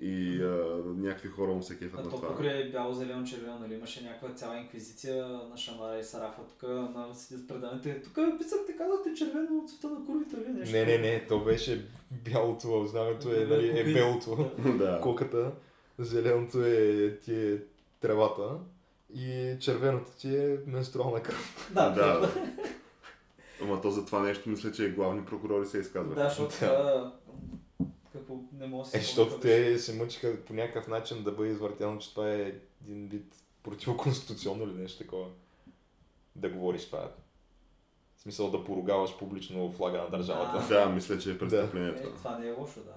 И 0.00 0.42
а, 0.42 0.82
някакви 0.86 1.28
хора 1.28 1.52
му 1.52 1.62
се 1.62 1.78
кефат 1.78 2.00
А 2.00 2.02
на 2.02 2.10
то 2.10 2.16
това. 2.16 2.28
покрай 2.28 2.70
бяло, 2.70 2.94
зелено, 2.94 3.26
червено, 3.26 3.58
нали 3.58 3.74
имаше 3.74 4.04
някаква 4.04 4.34
цяла 4.34 4.58
инквизиция 4.58 5.26
на 5.26 5.56
Шамара 5.56 5.98
и 5.98 6.04
Сарафа, 6.04 6.42
тук 6.48 6.62
на 6.70 7.14
седят 7.14 7.48
предаването. 7.48 7.88
Тук 8.04 8.18
писахте, 8.38 8.76
казахте 8.76 9.14
червено 9.14 9.58
от 9.58 9.70
цвета 9.70 9.88
на 9.88 10.06
курвите, 10.06 10.36
ли 10.36 10.48
нещо? 10.48 10.76
Не, 10.76 10.84
не, 10.84 10.98
не, 10.98 11.26
то 11.28 11.40
беше 11.44 11.84
бялото 12.10 12.86
знамето 12.86 13.28
е, 13.34 13.44
нали, 13.44 13.80
е 13.80 13.84
белото, 13.84 14.50
да. 14.78 15.00
коката, 15.02 15.52
зеленото 15.98 16.64
е 16.64 17.18
ти 17.24 17.34
е 17.34 17.58
тревата 18.00 18.58
и 19.14 19.56
червеното 19.60 20.10
ти 20.18 20.36
е 20.36 20.58
менструална 20.66 21.22
кръв. 21.22 21.70
Да, 21.74 21.90
да, 21.90 22.20
да. 22.20 22.34
Ама 23.62 23.80
то 23.80 23.90
за 23.90 24.06
това 24.06 24.22
нещо 24.22 24.48
мисля, 24.48 24.72
че 24.72 24.90
главни 24.90 25.24
прокурори 25.24 25.66
се 25.66 25.78
изказват. 25.78 26.14
Да, 26.14 26.28
защото 26.28 26.54
Какво 28.40 28.56
не 28.58 28.66
мога 28.66 28.84
да 28.84 28.90
си 28.90 28.96
Е, 28.96 29.00
защото 29.00 29.40
те 29.40 29.78
се 29.78 29.94
мъчиха 29.94 30.44
по 30.44 30.52
някакъв 30.54 30.88
начин 30.88 31.22
да 31.22 31.32
бъде 31.32 31.50
извъртяно, 31.50 31.98
че 31.98 32.10
това 32.10 32.32
е 32.32 32.52
един 32.84 33.08
вид 33.08 33.34
противоконституционно 33.62 34.64
или 34.64 34.74
нещо 34.74 34.98
такова. 34.98 35.26
Да 36.36 36.48
говориш 36.50 36.86
това. 36.86 37.10
В 38.16 38.20
смисъл 38.22 38.50
да 38.50 38.64
поругаваш 38.64 39.18
публично 39.18 39.72
флага 39.72 39.98
на 39.98 40.10
държавата. 40.10 40.68
Да, 40.68 40.88
мисля, 40.88 41.18
че 41.18 41.30
е 41.30 41.38
престъпление 41.38 41.88
Е, 41.88 42.02
това. 42.02 42.14
това 42.16 42.38
не 42.38 42.48
е 42.48 42.52
лошо, 42.52 42.80
да. 42.80 42.94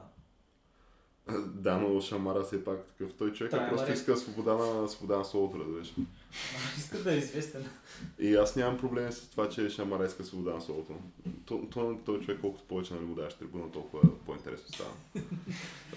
Да, 1.45 1.77
но 1.77 2.01
Шамара 2.01 2.43
все 2.43 2.63
пак 2.63 2.85
такъв. 2.85 3.13
Той 3.13 3.33
човек 3.33 3.51
Трябва, 3.51 3.69
просто 3.69 3.91
иска 3.91 4.17
свобода 4.17 4.53
на, 4.53 4.87
свобода 4.89 5.17
на 5.17 5.25
словото, 5.25 5.59
разбираш. 5.59 5.93
Иска 6.77 6.97
да 6.97 7.13
е 7.13 7.17
известен. 7.17 7.65
И 8.19 8.35
аз 8.35 8.55
нямам 8.55 8.77
проблем 8.77 9.11
с 9.11 9.29
това, 9.29 9.49
че 9.49 9.69
Шамара 9.69 10.05
иска 10.05 10.23
свобода 10.23 10.53
на 10.53 10.61
словото. 10.61 10.93
То, 11.45 11.61
то, 11.71 11.97
той 12.05 12.19
човек 12.19 12.37
колкото 12.41 12.63
повече 12.63 12.93
нали, 12.93 13.05
му 13.05 13.15
даваш 13.15 13.33
трибуна, 13.33 13.71
толкова 13.71 14.01
по-интересно 14.25 14.67
става. 14.67 14.89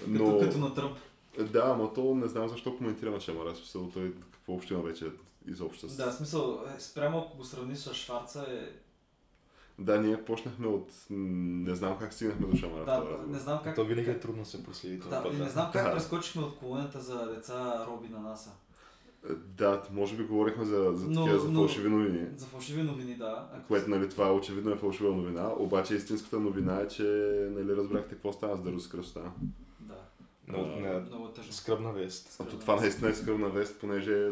Но... 0.07 0.25
Но, 0.25 0.39
Като, 0.39 0.39
като 0.39 0.57
на 0.57 0.73
Тръмп. 0.73 0.97
да, 1.51 1.63
ама 1.65 1.93
то 1.93 2.15
не 2.15 2.27
знам 2.27 2.49
защо 2.49 2.77
коментира 2.77 3.11
на 3.11 3.19
Шамара, 3.19 3.55
смисъл 3.55 3.89
той 3.89 4.13
какво 4.31 4.53
общо 4.53 4.73
има 4.73 4.83
вече 4.83 5.05
изобщо. 5.47 5.87
Да, 5.87 6.11
смисъл, 6.11 6.59
е, 6.77 6.79
спрямо 6.79 7.19
ако 7.19 7.37
го 7.37 7.43
сравниш 7.43 7.77
с 7.77 7.93
Шварца 7.93 8.45
е... 8.49 8.88
Да, 9.79 10.01
ние 10.01 10.17
почнахме 10.17 10.67
от... 10.67 10.91
Не 11.09 11.75
знам 11.75 11.97
как 11.99 12.13
стигнахме 12.13 12.47
до 12.47 12.57
Шамара. 12.57 12.85
Да, 12.85 13.03
не 13.27 13.39
знам 13.39 13.59
как... 13.63 13.75
То 13.75 13.85
винаги 13.85 14.09
е 14.09 14.19
трудно 14.19 14.43
да 14.43 14.49
се 14.49 14.63
проследи 14.63 14.99
този 14.99 15.09
Да, 15.09 15.23
път. 15.23 15.37
да. 15.37 15.43
не 15.43 15.49
знам 15.49 15.69
как 15.73 15.83
Да. 15.83 15.91
прескочихме 15.93 16.41
от 16.41 16.55
колонията 16.55 16.99
за 16.99 17.27
деца 17.27 17.85
Роби 17.87 18.09
на 18.09 18.19
НАСА. 18.19 18.49
Да, 19.47 19.83
може 19.91 20.15
би 20.15 20.23
говорихме 20.23 20.65
за, 20.65 20.91
за, 20.93 21.07
Но- 21.07 21.21
такива, 21.21 21.39
за 21.39 21.49
но- 21.49 21.59
фалшиви 21.59 21.89
новини. 21.89 22.27
За 22.37 22.45
фалшиви 22.45 22.83
новини, 22.83 23.15
да. 23.15 23.47
Ако- 23.53 23.67
Което, 23.67 23.89
нали, 23.89 24.09
това 24.09 24.33
очевидно 24.33 24.71
е 24.71 24.77
фалшива 24.77 25.09
новина, 25.11 25.49
обаче 25.49 25.95
истинската 25.95 26.39
новина 26.39 26.75
е, 26.75 26.87
че, 26.87 27.03
нали, 27.51 27.75
разбрахте 27.75 28.09
какво 28.09 28.33
стана 28.33 28.57
с 28.57 28.61
Дърус 28.61 28.89
кръста. 28.89 29.21
Да, 29.79 29.95
Но, 30.47 30.57
А, 30.59 30.79
не, 30.79 30.99
много 30.99 31.27
тъжно. 31.27 31.53
скръбна 31.53 31.91
вест. 31.91 32.35
А 32.39 32.43
то 32.43 32.59
това 32.59 32.75
наистина 32.75 33.09
е 33.09 33.15
скръвна 33.15 33.49
вест, 33.49 33.77
понеже 33.79 34.31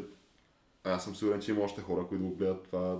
аз 0.83 1.03
съм 1.03 1.15
сигурен, 1.15 1.41
че 1.41 1.51
има 1.51 1.61
още 1.61 1.81
хора, 1.81 2.05
които 2.07 2.23
го 2.23 2.35
гледат 2.35 2.63
това, 2.63 2.97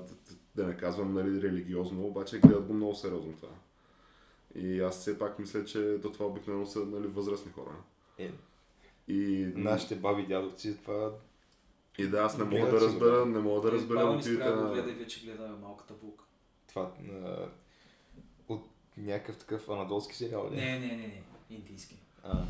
да, 0.57 0.67
не 0.67 0.77
казвам 0.77 1.13
нали, 1.13 1.41
религиозно, 1.41 2.05
обаче 2.05 2.39
гледат 2.39 2.65
го 2.65 2.73
много 2.73 2.95
сериозно 2.95 3.33
това. 3.33 3.49
И 4.55 4.79
аз 4.79 4.99
все 4.99 5.19
пак 5.19 5.39
мисля, 5.39 5.65
че 5.65 5.99
то 6.01 6.11
това 6.11 6.25
обикновено 6.25 6.65
са 6.65 6.85
нали, 6.85 7.07
възрастни 7.07 7.51
хора. 7.51 7.75
Е, 8.17 8.31
И 9.07 9.51
Нашите 9.55 9.95
баби 9.95 10.25
дядовци 10.25 10.77
това 10.77 11.11
И 11.97 12.07
да, 12.07 12.17
аз 12.17 12.37
не 12.37 12.43
мога 12.43 12.57
Гледат 12.57 12.79
да 12.79 12.85
разбера, 12.85 13.25
не 13.25 13.39
мога 13.39 13.61
да 13.61 13.71
разбера 13.71 13.99
Баба 13.99 14.13
мотивите 14.13 14.41
спря 14.41 14.51
да 14.51 14.61
го 14.61 14.67
на... 14.67 14.73
гледа 14.73 14.91
и 14.91 14.93
вече 14.93 15.25
гледа 15.25 15.47
малката 15.61 15.93
булка. 15.93 16.25
Това 16.67 16.91
а, 17.25 17.49
от 18.47 18.61
някакъв 18.97 19.37
такъв 19.37 19.69
анадолски 19.69 20.15
сериал 20.15 20.49
ли? 20.51 20.55
Не, 20.55 20.79
не, 20.79 20.87
не, 20.87 20.95
не. 20.95 21.23
Индийски. 21.49 21.95
А, 22.23 22.45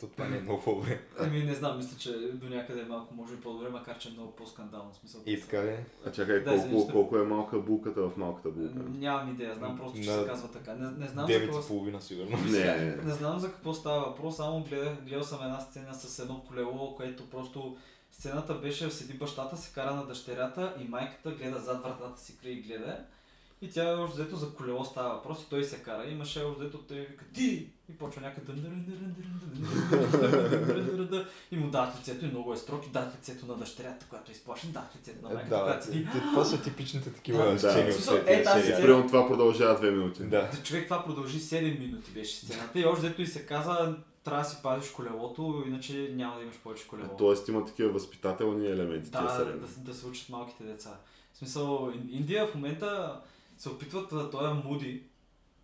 то 0.00 0.06
това 0.06 0.28
не 0.28 0.36
е 0.36 0.40
много 0.40 0.62
по-добре. 0.62 1.00
Ами 1.18 1.42
не 1.42 1.54
знам, 1.54 1.76
мисля, 1.76 1.98
че 1.98 2.12
до 2.32 2.48
някъде 2.48 2.80
е 2.80 2.84
малко 2.84 3.14
може 3.14 3.34
би 3.34 3.40
по-добре, 3.40 3.68
макар 3.68 3.98
че 3.98 4.08
е 4.08 4.12
много 4.12 4.32
по-скандално 4.32 4.94
смисъл. 4.94 5.20
И 5.26 5.40
така 5.40 5.64
ли? 5.64 5.76
А 6.06 6.12
чакай, 6.12 6.40
Да, 6.40 6.44
колко, 6.44 6.66
извинявай. 6.66 6.92
колко 6.92 7.16
е 7.18 7.22
малка 7.22 7.58
булката 7.58 8.08
в 8.08 8.16
малката 8.16 8.48
булка? 8.50 8.78
Нямам 8.90 9.30
идея, 9.30 9.54
знам 9.54 9.78
просто, 9.78 10.00
че 10.02 10.10
На 10.10 10.20
се 10.22 10.26
казва 10.26 10.48
така. 10.52 10.74
Не, 10.74 10.90
не 10.90 11.06
знам 11.08 11.26
за 11.26 11.32
Девет 11.32 11.48
какво 11.50 11.64
и 11.64 11.68
половина 11.68 12.00
сигурно. 12.00 12.38
Не, 12.38 12.64
не, 12.64 12.96
не. 12.96 13.02
не 13.02 13.12
знам 13.12 13.38
за 13.38 13.52
какво 13.52 13.74
става 13.74 14.00
въпрос, 14.00 14.36
само 14.36 14.64
гледах, 14.64 15.04
гледал 15.04 15.24
съм 15.24 15.42
една 15.42 15.60
сцена 15.60 15.94
с 15.94 16.18
едно 16.18 16.40
колело, 16.48 16.94
което 16.96 17.30
просто 17.30 17.76
сцената 18.10 18.54
беше 18.54 18.90
седи 18.90 19.18
бащата 19.18 19.56
си, 19.56 19.72
кара 19.74 19.94
на 19.94 20.06
дъщерята 20.06 20.74
и 20.80 20.88
майката 20.88 21.30
гледа 21.30 21.58
зад 21.58 21.82
вратата 21.82 22.20
си 22.20 22.38
край 22.38 22.52
и 22.52 22.62
гледа. 22.62 23.04
И 23.62 23.70
тя 23.70 23.90
е 23.90 23.94
още 23.94 24.14
взето 24.14 24.36
за 24.36 24.54
колело 24.54 24.84
става 24.84 25.14
въпрос 25.14 25.42
и 25.42 25.48
той 25.50 25.64
се 25.64 25.82
кара. 25.82 26.10
Имаше 26.10 26.42
още 26.42 26.60
взето 26.60 26.78
той 26.78 26.96
вика 26.96 27.24
ти! 27.34 27.68
И 27.90 27.98
почва 27.98 28.20
някъде 28.20 28.52
и 31.50 31.56
му 31.56 31.70
дадат 31.70 31.98
лицето 31.98 32.24
и 32.24 32.28
много 32.28 32.52
е 32.52 32.56
строг 32.56 32.86
и 32.86 32.90
дадат 32.90 33.14
лицето 33.18 33.46
на 33.46 33.54
дъщерята, 33.54 34.06
която 34.08 34.30
е 34.30 34.32
изплашена, 34.32 34.72
дадат 34.72 34.96
лицето 34.96 35.22
на 35.22 35.34
майката, 35.34 35.62
която 35.62 35.84
седи. 35.84 36.06
Това 36.32 36.44
са 36.44 36.62
типичните 36.62 37.12
такива 37.12 37.58
сцени. 37.58 37.90
Е, 38.26 38.42
това 39.06 39.26
продължава 39.28 39.78
две 39.78 39.90
минути. 39.90 40.22
Да. 40.22 40.50
Човек 40.64 40.84
това 40.84 41.04
продължи 41.04 41.40
7 41.40 41.78
минути 41.78 42.10
беше 42.10 42.36
сцената 42.36 42.80
и 42.80 42.84
още 42.84 43.06
взето 43.06 43.22
и 43.22 43.26
се 43.26 43.46
каза 43.46 43.96
трябва 44.24 44.42
да 44.42 44.48
си 44.48 44.56
пазиш 44.62 44.90
колелото, 44.90 45.64
иначе 45.66 46.12
няма 46.14 46.36
да 46.36 46.42
имаш 46.42 46.56
повече 46.56 46.88
колело. 46.88 47.16
Тоест 47.18 47.48
има 47.48 47.64
такива 47.64 47.92
възпитателни 47.92 48.66
елементи. 48.66 49.10
Да, 49.10 49.38
да, 49.38 49.44
да, 49.44 49.66
да 49.76 49.94
се 49.94 50.06
учат 50.06 50.28
малките 50.28 50.64
деца. 50.64 50.90
В 51.32 51.38
смисъл, 51.38 51.92
Индия 52.10 52.46
в 52.46 52.54
момента 52.54 53.20
се 53.58 53.68
опитват, 53.68 54.12
а, 54.12 54.30
той 54.30 54.50
е 54.50 54.54
Муди, 54.54 55.02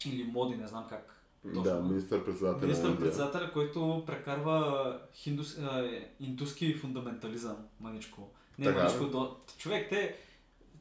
или 0.06 0.24
Моди, 0.24 0.56
не 0.56 0.66
знам 0.66 0.86
как. 0.88 1.24
точно. 1.42 1.62
Да, 1.62 1.82
министър-председател. 1.82 2.68
Министър-председателя, 2.68 3.52
който 3.52 4.02
прекарва 4.06 5.00
хиндус, 5.14 5.58
а, 5.58 5.90
индуски 6.20 6.74
фундаментализъм, 6.74 7.56
маничко. 7.80 8.28
Не 8.58 8.64
Така. 8.64 8.82
маничко, 8.82 9.06
до... 9.06 9.36
човек, 9.58 9.88
те 9.90 10.16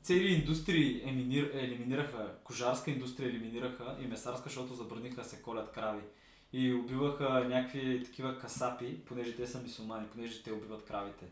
цели 0.02 0.28
индустрии 0.28 1.02
еминир, 1.06 1.52
елиминираха, 1.54 2.36
кожарска 2.44 2.92
индустрия 2.92 3.30
елиминираха 3.30 3.98
и 4.04 4.08
месарска, 4.08 4.44
защото 4.50 4.74
забраниха 4.74 5.16
да 5.16 5.24
се 5.24 5.42
колят 5.42 5.72
крави. 5.72 6.02
И 6.54 6.74
убиваха 6.74 7.46
някакви 7.50 8.04
такива 8.04 8.40
касапи, 8.40 9.00
понеже 9.06 9.36
те 9.36 9.48
са 9.48 9.62
мисулмани, 9.62 10.08
понеже 10.08 10.44
те 10.44 10.52
убиват 10.52 10.86
кравите. 10.86 11.26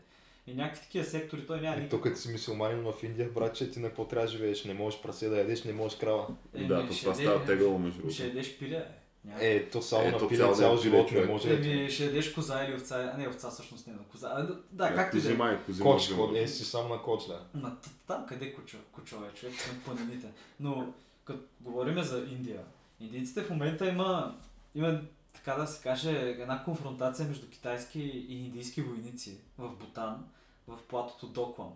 И 0.46 0.54
някакви 0.54 0.82
такива 0.82 1.04
сектори, 1.04 1.46
той 1.46 1.60
няма 1.60 1.76
И 1.82 1.88
то 1.88 2.00
като 2.00 2.16
си 2.16 2.32
мисулманин 2.32 2.84
в 2.84 2.94
Индия, 3.02 3.28
братче, 3.28 3.70
ти 3.70 3.80
на 3.80 3.88
какво 3.88 4.04
трябва 4.04 4.26
да 4.26 4.32
живееш? 4.32 4.64
Не 4.64 4.74
можеш 4.74 5.00
прасе 5.02 5.28
да 5.28 5.38
ядеш, 5.38 5.64
не 5.64 5.72
можеш 5.72 5.98
крава. 5.98 6.26
Еми, 6.54 6.66
Да, 6.68 6.86
то 6.86 6.92
ще 6.92 7.02
това 7.02 7.14
става 7.14 7.44
тегаво 7.44 7.78
между 7.78 8.10
Ще 8.10 8.22
другото. 8.22 8.38
ядеш 8.38 8.58
пиле, 8.58 8.78
бе. 8.78 8.88
Няма. 9.24 9.38
Е, 9.44 9.70
то 9.70 9.82
само 9.82 10.08
Ето 10.08 10.22
на 10.22 10.28
пиле 10.28 10.44
цял 10.44 10.54
цял 10.54 10.76
живот 10.76 11.12
не 11.12 11.24
може. 11.24 11.54
Еми, 11.54 11.90
ще 11.90 12.04
ядеш 12.04 12.32
коза 12.32 12.64
или 12.64 12.74
овца, 12.74 13.12
а 13.14 13.18
не 13.18 13.28
овца 13.28 13.50
всъщност 13.50 13.86
не 13.86 13.92
на 13.92 14.02
коза. 14.02 14.30
А, 14.34 14.42
да, 14.42 14.58
да, 14.70 14.88
Е, 14.88 14.94
както 14.94 15.16
и 15.16 15.20
да 15.20 15.30
е. 15.30 15.32
Е. 15.32 15.82
Коч, 15.82 16.10
е 16.36 16.48
си 16.48 16.64
само 16.64 16.88
на 16.88 17.02
коч, 17.02 17.26
да. 17.26 17.40
Ма 17.54 17.76
там 18.06 18.26
къде 18.28 18.52
кучо, 18.54 18.76
кучо 18.92 19.16
е 19.16 19.38
човек, 19.38 19.54
в 19.54 19.84
планините. 19.84 20.26
Но 20.60 20.92
като 21.24 21.40
говорим 21.60 22.02
за 22.02 22.18
Индия, 22.18 22.60
индийците 23.00 23.42
в 23.42 23.50
момента 23.50 23.88
има, 23.88 24.38
има 24.74 25.00
така 25.44 25.60
да 25.60 25.66
се 25.66 25.82
каже, 25.82 26.10
една 26.10 26.64
конфронтация 26.64 27.28
между 27.28 27.48
китайски 27.48 28.00
и 28.00 28.46
индийски 28.46 28.82
войници 28.82 29.38
в 29.58 29.68
Бутан, 29.68 30.24
в 30.68 30.78
платото 30.88 31.26
Доклам. 31.26 31.72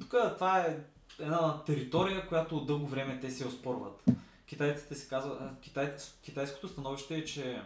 Тук 0.00 0.14
това 0.34 0.60
е 0.60 0.78
една 1.18 1.64
територия, 1.64 2.28
която 2.28 2.56
от 2.56 2.66
дълго 2.66 2.86
време 2.86 3.20
те 3.20 3.30
се 3.30 3.46
оспорват. 3.46 4.04
Китайците 4.46 4.94
си 4.94 5.08
казват, 5.08 5.40
китай, 5.60 5.94
китайското 6.22 6.68
становище 6.68 7.16
е, 7.16 7.24
че 7.24 7.62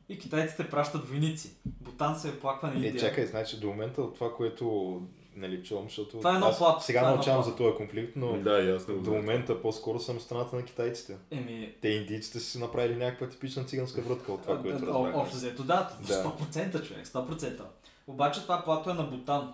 И 0.09 0.19
китайците 0.19 0.69
пращат 0.69 1.09
войници. 1.09 1.55
Бутан 1.65 2.19
се 2.19 2.29
оплаква 2.29 2.67
на 2.67 2.75
Индия. 2.75 2.95
Е, 2.95 2.97
чакай, 2.97 3.25
значи 3.25 3.59
до 3.59 3.67
момента 3.67 4.01
от 4.01 4.15
това, 4.15 4.35
което 4.35 5.01
нали, 5.35 5.63
чувам, 5.63 5.83
защото 5.83 6.17
Това 6.17 6.31
е 6.31 6.33
едно 6.33 6.45
аз 6.47 6.57
плато, 6.57 6.83
сега 6.83 6.99
това 6.99 7.11
е 7.11 7.13
научавам 7.15 7.43
плато. 7.43 7.49
за 7.51 7.57
този 7.57 7.77
конфликт, 7.77 8.15
но 8.15 8.37
Да, 8.37 8.79
го 8.89 8.93
до 8.93 9.11
момента 9.11 9.61
по-скоро 9.61 9.99
съм 9.99 10.19
страната 10.19 10.55
на 10.55 10.65
китайците. 10.65 11.17
Еми, 11.31 11.73
Те 11.81 11.89
индийците 11.89 12.39
са 12.39 12.45
си 12.45 12.59
направили 12.59 12.95
някаква 12.95 13.29
типична 13.29 13.63
циганска 13.63 14.01
врътка 14.01 14.33
от 14.33 14.41
това, 14.41 14.61
което 14.61 14.85
разбрах. 14.87 15.15
Общо 15.15 15.35
взето, 15.35 15.63
да, 15.63 15.89
Да. 16.07 16.23
100% 16.23 16.87
човек, 16.87 17.05
100%. 17.05 17.61
Обаче 18.07 18.41
това 18.41 18.63
плато 18.63 18.89
е 18.89 18.93
на 18.93 19.03
Бутан. 19.03 19.53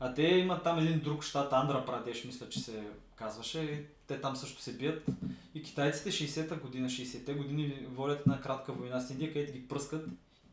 А 0.00 0.14
те 0.14 0.22
имат 0.22 0.62
там 0.62 0.78
един 0.78 1.00
друг 1.00 1.24
щат, 1.24 1.52
Андра 1.52 1.84
Прадеш, 1.86 2.24
мисля, 2.24 2.48
че 2.48 2.60
се 2.60 2.82
казваше. 3.16 3.60
И 3.60 3.78
те 4.06 4.20
там 4.20 4.36
също 4.36 4.62
се 4.62 4.72
бият. 4.72 5.06
И 5.54 5.62
китайците 5.62 6.10
60-та 6.10 6.56
година, 6.56 6.88
60-те 6.88 7.34
години 7.34 7.86
водят 7.94 8.20
една 8.20 8.40
кратка 8.40 8.72
война 8.72 9.00
с 9.00 9.10
Индия, 9.10 9.32
където 9.32 9.52
ги 9.52 9.68
пръскат, 9.68 10.06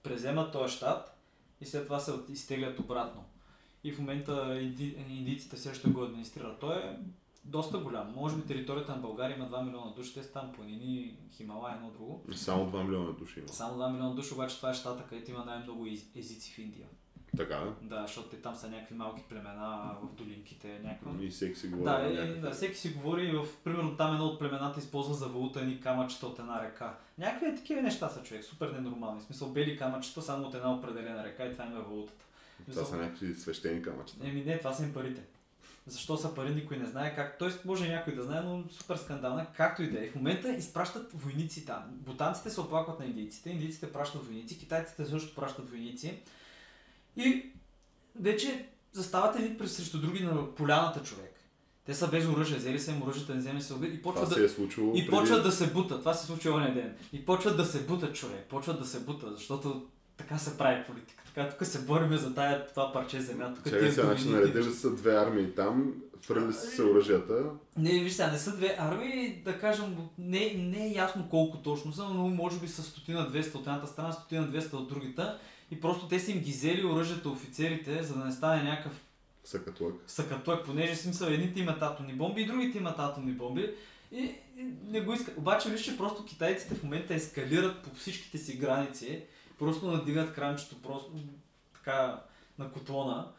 преземат 0.03 0.51
този 0.51 0.75
щат 0.75 1.17
и 1.61 1.65
след 1.65 1.83
това 1.83 1.99
се 1.99 2.11
изтеглят 2.29 2.79
обратно. 2.79 3.23
И 3.85 3.91
в 3.91 3.99
момента 3.99 4.59
инди, 4.61 4.95
индийците 5.09 5.55
все 5.55 5.69
още 5.69 5.89
го 5.89 6.03
администрират. 6.03 6.59
Той 6.59 6.75
е 6.77 6.97
доста 7.43 7.77
голям. 7.77 8.13
Може 8.15 8.35
би 8.35 8.41
територията 8.41 8.91
на 8.91 8.97
България 8.97 9.37
има 9.37 9.49
2 9.49 9.65
милиона 9.65 9.91
души, 9.91 10.13
те 10.13 10.23
са 10.23 10.31
там 10.31 10.51
планини, 10.51 11.17
Хималай, 11.31 11.73
едно 11.75 11.89
друго. 11.89 12.23
Само 12.35 12.71
2 12.71 12.83
милиона 12.83 13.11
души 13.11 13.39
има. 13.39 13.49
Само 13.49 13.83
2 13.83 13.91
милиона 13.91 14.13
души, 14.15 14.33
обаче 14.33 14.57
това 14.57 14.69
е 14.69 14.73
щата, 14.73 15.03
където 15.09 15.31
има 15.31 15.45
най-много 15.45 15.85
езици 16.15 16.51
в 16.53 16.57
Индия. 16.57 16.87
Така, 17.37 17.73
Да, 17.81 18.01
защото 18.01 18.29
те 18.29 18.41
там 18.41 18.55
са 18.55 18.69
някакви 18.69 18.95
малки 18.95 19.23
племена 19.29 19.91
в 20.03 20.15
долинките, 20.15 20.79
някаква. 20.83 21.11
и 21.23 21.29
всеки 21.29 21.59
си 21.59 21.67
говори. 21.67 22.13
Да, 22.15 22.23
и, 22.23 22.39
да, 22.39 22.51
всеки 22.51 22.77
си 22.77 22.93
говори, 22.93 23.31
в, 23.37 23.47
примерно 23.63 23.97
там 23.97 24.13
едно 24.13 24.25
от 24.25 24.39
племената 24.39 24.79
използва 24.79 25.13
за 25.13 25.27
валута 25.27 25.59
едни 25.59 25.79
камъчета 25.79 26.27
от 26.27 26.39
една 26.39 26.63
река. 26.63 26.97
Някакви 27.17 27.55
такива 27.55 27.81
неща 27.81 28.09
са 28.09 28.23
човек, 28.23 28.43
супер 28.43 28.69
ненормални. 28.69 29.19
В 29.19 29.23
смисъл 29.23 29.49
бели 29.49 29.77
камъчета 29.77 30.21
само 30.21 30.47
от 30.47 30.55
една 30.55 30.73
определена 30.73 31.23
река 31.23 31.45
и 31.45 31.51
това 31.51 31.65
им 31.65 31.77
е 31.77 31.81
валутата. 31.81 32.25
Това 32.71 32.85
са 32.85 32.97
някакви 32.97 33.35
свещени 33.35 33.81
камъчета. 33.81 34.27
Еми 34.27 34.43
не, 34.45 34.57
това 34.57 34.73
са 34.73 34.83
им 34.83 34.93
парите. 34.93 35.21
Защо 35.87 36.17
са 36.17 36.35
пари, 36.35 36.55
никой 36.55 36.77
не 36.77 36.85
знае 36.85 37.15
как. 37.15 37.39
Тоест, 37.39 37.65
може 37.65 37.89
някой 37.89 38.15
да 38.15 38.23
знае, 38.23 38.41
но 38.41 38.63
супер 38.71 38.95
скандална, 38.95 39.47
както 39.57 39.83
и 39.83 39.91
да 39.91 40.05
е. 40.05 40.09
В 40.09 40.15
момента 40.15 40.53
изпращат 40.53 41.11
войници 41.13 41.65
там. 41.65 41.83
Бутанците 41.91 42.49
се 42.49 42.61
оплакват 42.61 42.99
на 42.99 43.05
индийците, 43.05 43.49
индийците 43.49 43.91
пращат 43.91 44.25
войници, 44.25 44.59
китайците 44.59 45.05
също 45.05 45.35
пращат 45.35 45.69
войници. 45.69 46.19
И 47.17 47.51
вече 48.19 48.69
застават 48.93 49.35
едни 49.35 49.57
през- 49.57 49.75
срещу 49.75 50.01
други 50.01 50.23
на 50.23 50.55
поляната 50.55 51.03
човек. 51.03 51.31
Те 51.85 51.93
са 51.93 52.07
без 52.07 52.27
оръжие, 52.27 52.57
взели 52.57 52.79
са 52.79 52.91
им 52.91 53.03
оръжията, 53.03 53.33
не 53.33 53.39
вземи 53.39 53.61
се 53.61 53.73
убият 53.73 53.95
и 53.95 54.01
почват 54.01 54.29
да, 54.29 54.41
е 54.41 54.45
и 54.45 54.47
преди... 54.93 55.09
почват 55.09 55.43
да 55.43 55.51
се 55.51 55.67
бутат. 55.67 55.99
Това 55.99 56.13
се 56.13 56.25
случи 56.25 56.49
оня 56.49 56.73
ден. 56.73 56.97
И 57.13 57.25
почват 57.25 57.57
да 57.57 57.65
се 57.65 57.85
бутат 57.85 58.15
човек. 58.15 58.45
Почват 58.49 58.79
да 58.79 58.85
се 58.85 58.99
бутат, 58.99 59.33
защото 59.37 59.87
така 60.17 60.37
се 60.37 60.57
прави 60.57 60.83
политика. 60.87 61.23
Така 61.25 61.49
тук 61.49 61.67
се 61.67 61.85
бориме 61.85 62.17
за 62.17 62.35
тая, 62.35 62.67
това 62.67 62.93
парче 62.93 63.21
земя. 63.21 63.53
Тук 63.53 63.63
Чакай 63.73 63.91
сега, 63.91 64.03
значи 64.03 64.29
наредили 64.29 64.73
са 64.73 64.95
две 64.95 65.15
армии 65.15 65.55
там, 65.55 65.93
фърли 66.21 66.53
са 66.53 66.67
се 66.67 66.83
оръжията. 66.83 67.43
Не, 67.77 67.99
виж 67.99 68.13
сега, 68.13 68.31
не 68.31 68.37
са 68.37 68.55
две 68.55 68.75
армии, 68.79 69.41
да 69.45 69.59
кажем, 69.59 69.97
не, 70.17 70.53
не 70.53 70.85
е 70.85 70.93
ясно 70.93 71.29
колко 71.29 71.57
точно 71.57 71.93
са, 71.93 72.03
но 72.03 72.27
може 72.27 72.59
би 72.59 72.67
са 72.67 72.83
стотина 72.83 73.31
200 73.31 73.55
от 73.55 73.67
едната 73.67 73.87
страна, 73.87 74.11
стотина 74.11 74.47
200 74.47 74.73
от 74.73 74.89
другата. 74.89 75.39
И 75.71 75.81
просто 75.81 76.07
те 76.07 76.19
са 76.19 76.31
им 76.31 76.39
ги 76.39 76.51
взели 76.51 76.85
оръжията 76.85 77.29
офицерите, 77.29 78.03
за 78.03 78.13
да 78.13 78.25
не 78.25 78.31
стане 78.31 78.63
някакъв 78.63 79.01
Сакатлък. 79.45 79.93
Сакатлък, 80.07 80.65
понеже 80.65 80.95
смисъл 80.95 81.27
едните 81.27 81.59
имат 81.59 81.81
атомни 81.81 82.13
бомби 82.13 82.41
и 82.41 82.45
другите 82.45 82.77
имат 82.77 82.99
атомни 82.99 83.31
бомби. 83.31 83.73
И, 84.11 84.35
и 84.57 84.65
не 84.87 85.01
го 85.01 85.13
иска. 85.13 85.33
Обаче 85.37 85.69
виж, 85.69 85.81
че 85.81 85.97
просто 85.97 86.25
китайците 86.25 86.75
в 86.75 86.83
момента 86.83 87.13
ескалират 87.13 87.83
по 87.83 87.95
всичките 87.95 88.37
си 88.37 88.57
граници. 88.57 89.23
Просто 89.59 89.91
надигат 89.91 90.33
кранчето 90.33 90.81
просто 90.81 91.11
така 91.73 92.21
на 92.59 92.71
котлона. 92.71 93.31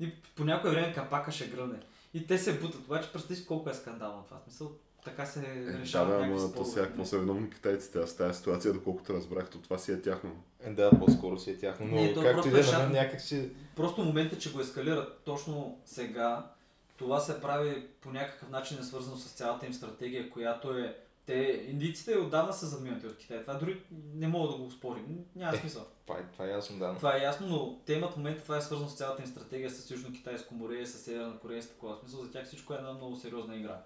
И 0.00 0.12
по 0.36 0.44
някое 0.44 0.70
време 0.70 0.94
капака 0.94 1.32
ще 1.32 1.46
гръмне. 1.46 1.78
И 2.14 2.26
те 2.26 2.38
се 2.38 2.58
бутат. 2.60 2.80
Обаче 2.80 3.12
представи 3.12 3.36
си 3.36 3.46
колко 3.46 3.70
е 3.70 3.74
скандално 3.74 4.24
това. 4.28 4.40
Смисъл, 4.44 4.72
така 5.04 5.26
се 5.26 5.40
Е, 5.40 5.60
да, 5.60 5.78
решават 5.78 6.08
да, 6.08 6.14
някакви 6.14 6.44
ама 6.44 6.54
то 6.54 6.64
сега 6.64 6.86
какво 6.86 7.04
са 7.04 7.18
виновни 7.18 7.50
китайците? 7.50 7.98
Аз 7.98 8.16
тази 8.16 8.38
ситуация, 8.38 8.72
доколкото 8.72 9.14
разбрах, 9.14 9.50
то 9.50 9.58
това 9.58 9.78
си 9.78 9.92
е 9.92 10.02
тяхно. 10.02 10.30
Е, 10.60 10.70
да, 10.70 10.90
по-скоро 10.90 11.38
си 11.38 11.50
е 11.50 11.58
тяхно. 11.58 11.86
Но 11.86 11.96
Не, 11.96 12.14
то 12.14 12.22
както 12.22 12.34
просто 12.34 12.48
и 12.48 12.52
да 12.52 12.56
на 12.56 12.64
шапно. 12.64 12.84
мен 12.84 12.92
някак 12.92 13.20
си... 13.20 13.50
Просто 13.76 14.04
момента, 14.04 14.38
че 14.38 14.52
го 14.52 14.60
ескалират 14.60 15.20
точно 15.24 15.80
сега, 15.84 16.50
това 16.96 17.20
се 17.20 17.40
прави 17.40 17.86
по 18.00 18.10
някакъв 18.10 18.50
начин 18.50 18.78
е 18.78 18.82
свързано 18.82 19.16
с 19.16 19.32
цялата 19.32 19.66
им 19.66 19.72
стратегия, 19.72 20.30
която 20.30 20.78
е... 20.78 20.96
Те, 21.28 21.34
индийците 21.68 22.16
отдавна 22.16 22.52
са 22.52 22.66
задминати 22.66 23.06
от 23.06 23.16
Китай. 23.16 23.40
Това 23.40 23.54
дори 23.54 23.82
не 24.14 24.28
мога 24.28 24.48
да 24.48 24.56
го 24.56 24.70
спорим. 24.70 25.24
Няма 25.36 25.56
Е. 25.56 25.60
смисъл. 25.60 25.86
Това 26.06 26.18
е, 26.18 26.22
това 26.32 26.44
е 26.44 26.50
ясно, 26.50 26.78
да. 26.78 26.94
Това 26.94 27.16
е 27.16 27.22
ясно, 27.22 27.46
но 27.46 27.78
те 27.86 27.92
имат 27.92 28.12
в 28.12 28.16
момента 28.16 28.42
това 28.42 28.56
е 28.56 28.62
свързано 28.62 28.90
с 28.90 28.96
цялата 28.96 29.22
им 29.22 29.28
стратегия 29.28 29.70
с 29.70 29.90
Южно-Китайско 29.90 30.52
море, 30.52 30.86
с 30.86 30.98
Северна 30.98 31.38
Корея, 31.38 31.62
с 31.62 31.68
такова 31.68 31.96
смисъл. 31.96 32.24
За 32.24 32.30
тях 32.30 32.46
всичко 32.46 32.72
е 32.72 32.76
една 32.76 32.92
много 32.92 33.16
сериозна 33.16 33.56
игра. 33.56 33.80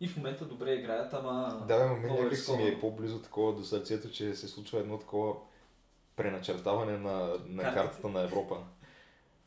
И 0.00 0.08
в 0.08 0.16
момента 0.16 0.44
добре 0.44 0.72
играят, 0.72 1.14
ама... 1.14 1.64
Да, 1.68 1.78
бе, 1.78 1.84
мен 1.86 2.04
е 2.06 2.20
някак 2.20 2.38
си 2.38 2.52
ми 2.52 2.62
е 2.62 2.80
по-близо 2.80 3.18
такова 3.18 3.52
до 3.54 3.64
сърцето, 3.64 4.10
че 4.10 4.34
се 4.34 4.48
случва 4.48 4.78
едно 4.80 4.98
такова 4.98 5.34
преначертаване 6.16 6.98
на, 6.98 7.18
на 7.46 7.62
Картата. 7.62 7.74
картата 7.82 8.08
на 8.08 8.20
Европа. 8.20 8.56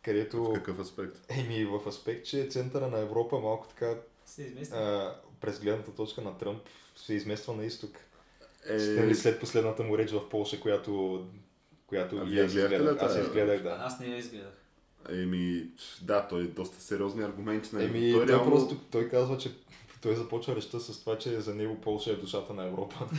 Където, 0.01 0.43
В 0.43 0.53
какъв 0.53 0.79
аспект? 0.79 1.17
еми 1.29 1.65
в 1.65 1.87
аспект, 1.87 2.25
че 2.25 2.47
центъра 2.47 2.87
на 2.87 2.99
Европа 2.99 3.39
малко 3.39 3.67
така 3.67 3.93
Се 4.25 4.43
измести. 4.43 4.75
а, 4.75 5.15
през 5.45 5.59
гледната 5.59 5.91
точка 5.91 6.21
на 6.21 6.37
Тръмп 6.37 6.61
се 6.95 7.13
измества 7.13 7.53
на 7.55 7.65
изток. 7.65 7.91
Е, 8.69 9.13
след 9.15 9.39
последната 9.39 9.83
му 9.83 9.97
реч 9.97 10.11
в 10.11 10.29
Полша, 10.29 10.59
която, 10.59 11.25
която 11.87 12.17
А 12.17 12.23
и 12.23 12.25
вие 12.25 12.43
изгледах. 12.43 13.01
Аз 13.01 13.17
изгледах, 13.17 13.63
да. 13.63 13.77
Аз 13.81 13.99
не 13.99 14.07
я 14.07 14.17
изгледах. 14.17 14.53
Еми, 15.09 15.65
да, 16.01 16.27
той 16.27 16.41
е 16.41 16.47
доста 16.47 16.81
сериозни 16.81 17.23
аргументи. 17.23 17.69
Нали? 17.73 17.85
Еми, 17.85 18.11
той 18.11 18.25
той, 18.25 18.33
реално- 18.33 18.51
просто, 18.51 18.77
той 18.91 19.09
казва, 19.09 19.37
че 19.37 19.51
той 20.01 20.15
започва 20.15 20.55
речта 20.55 20.79
с 20.79 20.99
това, 20.99 21.17
че 21.17 21.39
за 21.41 21.55
него 21.55 21.81
Полша 21.81 22.11
е 22.11 22.15
душата 22.15 22.53
на 22.53 22.65
Европа. 22.65 22.95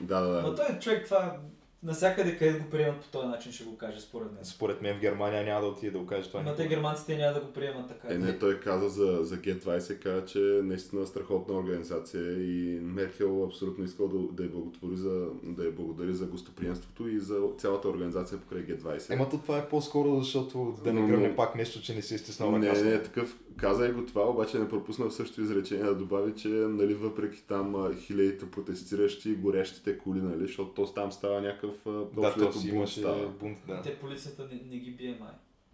Да, 0.00 0.20
да, 0.20 0.42
Но 0.42 0.50
да. 0.50 0.66
той 0.66 0.78
човек 0.78 1.04
това 1.04 1.36
навсякъде 1.84 2.36
къде 2.38 2.58
го 2.58 2.70
приемат 2.70 3.00
по 3.00 3.08
този 3.08 3.26
начин 3.28 3.52
ще 3.52 3.64
го 3.64 3.76
каже 3.76 4.00
според 4.00 4.32
мен. 4.32 4.44
Според 4.44 4.82
мен 4.82 4.96
в 4.96 5.00
Германия 5.00 5.44
няма 5.44 5.60
да 5.60 5.66
отиде 5.66 5.90
да 5.90 5.98
го 5.98 6.06
каже 6.06 6.28
това. 6.28 6.40
Ама 6.40 6.50
никога. 6.50 6.62
те 6.62 6.68
германците 6.68 7.16
няма 7.16 7.34
да 7.34 7.40
го 7.40 7.52
приемат 7.52 7.88
така. 7.88 8.14
Е, 8.14 8.18
не, 8.18 8.38
той 8.38 8.60
каза 8.60 8.88
за, 8.88 9.18
за 9.22 9.36
G20, 9.36 9.98
каза, 10.02 10.24
че 10.26 10.38
наистина 10.38 11.02
е 11.02 11.06
страхотна 11.06 11.54
организация 11.54 12.32
и 12.32 12.80
Меркел 12.82 13.44
абсолютно 13.44 13.84
искал 13.84 14.08
да, 14.08 14.18
да, 14.32 14.42
я 14.42 14.48
благотвори 14.48 14.96
за, 14.96 15.26
да 15.42 15.64
я 15.64 15.72
благодари 15.72 16.14
за 16.14 16.26
гостоприемството 16.26 17.08
и 17.08 17.18
за 17.18 17.40
цялата 17.58 17.88
организация 17.88 18.38
покрай 18.38 18.66
G20. 18.66 19.12
Ема 19.12 19.28
то 19.28 19.38
това 19.38 19.58
е 19.58 19.68
по-скоро, 19.68 20.20
защото 20.20 20.74
да 20.84 20.92
не 20.92 21.00
Но- 21.00 21.06
гръмне 21.08 21.28
но- 21.28 21.36
пак 21.36 21.54
нещо, 21.54 21.82
че 21.82 21.94
не 21.94 22.02
си 22.02 22.14
е 22.14 22.18
стиснал 22.18 22.58
не, 22.58 22.70
ръка. 22.70 22.80
не, 22.80 23.02
такъв. 23.02 23.36
Каза 23.56 23.86
и 23.86 23.92
го 23.92 24.06
това, 24.06 24.30
обаче 24.30 24.58
не 24.58 24.68
пропусна 24.68 25.08
в 25.08 25.14
същото 25.14 25.40
изречение 25.40 25.84
да 25.84 25.94
добави, 25.94 26.32
че 26.36 26.48
нали, 26.48 26.94
въпреки 26.94 27.44
там 27.48 27.94
хилядите 27.98 28.50
протестиращи, 28.50 29.34
горещите 29.34 29.98
коли, 29.98 30.20
нали, 30.22 30.46
защото 30.46 30.70
то 30.70 30.92
там 30.92 31.12
става 31.12 31.40
някакъв 31.40 31.73
Да, 32.14 32.34
то 32.34 32.52
си 32.52 32.58
бунт 32.58 32.64
имаше 32.68 33.00
става. 33.00 33.28
бунт, 33.28 33.58
да. 33.66 33.82
Те 33.82 33.98
полицията 33.98 34.42
не, 34.44 34.60
не 34.66 34.76
ги 34.76 34.90
бие 34.90 35.16
май. 35.20 35.30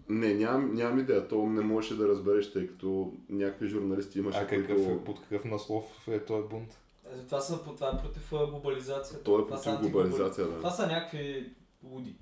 Не, 0.08 0.34
нямам, 0.34 0.74
нямам 0.74 0.98
идея, 0.98 1.28
то 1.28 1.46
не 1.46 1.60
можеше 1.60 1.96
да 1.96 2.08
разбереш, 2.08 2.52
тъй 2.52 2.66
като 2.66 3.12
някакви 3.28 3.68
журналисти 3.68 4.18
имаше, 4.18 4.38
А 4.38 4.46
какъв, 4.46 4.66
които... 4.68 4.90
е- 4.92 5.04
под 5.04 5.20
какъв 5.20 5.44
наслов 5.44 5.84
е 6.08 6.18
този 6.20 6.48
бунт? 6.48 6.78
Е, 7.06 7.18
Това, 7.20 7.40
са, 7.40 7.58
това 7.64 7.88
е 7.88 8.02
против 8.02 8.30
глобализацията. 8.30 9.24
Той 9.24 9.42
е 9.42 9.44
Това 9.44 9.56
са 9.56 9.64
против 9.64 9.78
антиглобали- 9.80 10.08
глобализация, 10.08 10.46
да. 10.46 10.56
Това 10.56 10.70
са 10.70 10.86
някакви 10.86 11.52
луди. 11.84 12.14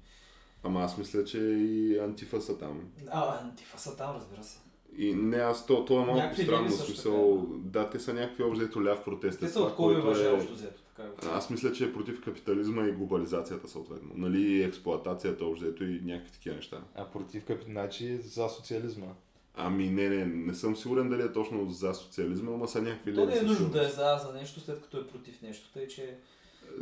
Ама 0.63 0.81
аз 0.81 0.99
мисля, 0.99 1.25
че 1.25 1.39
и 1.39 1.99
антифа 1.99 2.41
са 2.41 2.59
там. 2.59 2.81
А, 3.09 3.41
антифа 3.41 3.79
са 3.79 3.97
там, 3.97 4.17
разбира 4.17 4.43
се. 4.43 4.59
И 4.97 5.15
не, 5.15 5.37
аз, 5.37 5.67
то, 5.67 5.85
то 5.85 5.95
е 5.95 5.97
малко 5.97 6.15
Някакви 6.15 6.43
странно, 6.45 6.71
смисъл, 6.71 7.47
да, 7.51 7.91
те 7.91 8.01
са 8.01 8.15
някакви 8.15 8.43
общо 8.43 8.85
ляв 8.85 9.05
протест. 9.05 9.41
Те 9.41 9.49
са 9.49 9.61
от 9.61 9.75
което 9.77 10.03
въже 10.03 10.25
е- 10.25 10.33
общо 10.33 10.53
взето. 10.53 10.83
Така 10.99 11.11
го 11.11 11.37
Аз 11.37 11.51
мисля, 11.51 11.73
че 11.73 11.85
е 11.85 11.93
против 11.93 12.21
капитализма 12.21 12.87
и 12.87 12.93
глобализацията 12.93 13.69
съответно. 13.69 14.11
Нали, 14.15 14.41
и 14.41 14.63
експлоатацията 14.63 15.45
общо 15.45 15.85
и 15.85 16.01
някакви 16.05 16.33
такива 16.33 16.57
неща. 16.57 16.81
А 16.95 17.05
против 17.05 17.45
капит... 17.45 17.67
значи 17.67 18.17
за 18.17 18.49
социализма. 18.49 19.07
Ами 19.55 19.91
не, 19.91 20.09
не, 20.09 20.27
не 20.27 20.55
съм 20.55 20.77
сигурен 20.77 21.09
дали 21.09 21.23
е 21.23 21.33
точно 21.33 21.71
за 21.71 21.95
социализма, 21.95 22.53
ама 22.55 22.69
са 22.69 22.83
някакви 22.83 23.15
То 23.15 23.27
не 23.27 23.39
е 23.39 23.43
нужно 23.43 23.69
да 23.69 23.87
е 23.87 23.89
за, 23.89 24.21
за 24.27 24.33
нещо, 24.35 24.61
след 24.61 24.83
като 24.83 24.99
е 24.99 25.07
против 25.07 25.43
нещо. 25.43 25.73
Тъй, 25.73 25.89
че 25.89 26.19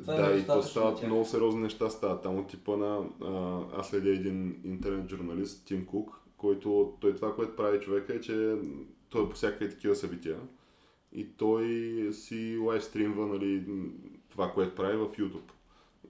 Това 0.01 0.15
е 0.15 0.23
Да, 0.23 0.39
и 0.39 0.47
то 0.47 0.63
стават 0.63 1.03
много 1.03 1.25
сериозни 1.25 1.63
неща 1.63 1.91
стават. 1.91 2.23
Там 2.23 2.39
от 2.39 2.49
типа 2.49 2.77
на... 2.77 3.05
А, 3.23 3.61
аз 3.81 3.89
следя 3.89 4.11
един 4.11 4.61
интернет 4.65 5.11
журналист, 5.11 5.67
Тим 5.67 5.87
Кук, 5.87 6.21
който 6.37 6.97
той 7.01 7.15
това, 7.15 7.35
което 7.35 7.57
прави 7.57 7.81
човека 7.81 8.15
е, 8.15 8.21
че 8.21 8.57
той 9.09 9.25
е 9.25 9.29
по 9.29 9.35
всякакви 9.35 9.71
такива 9.71 9.95
събития 9.95 10.39
и 11.17 11.29
той 11.37 11.67
си 12.13 12.57
лайвстримва 12.57 13.27
нали, 13.27 13.65
това, 14.29 14.53
което 14.53 14.75
прави 14.75 14.97
в 14.97 15.09
YouTube. 15.09 15.51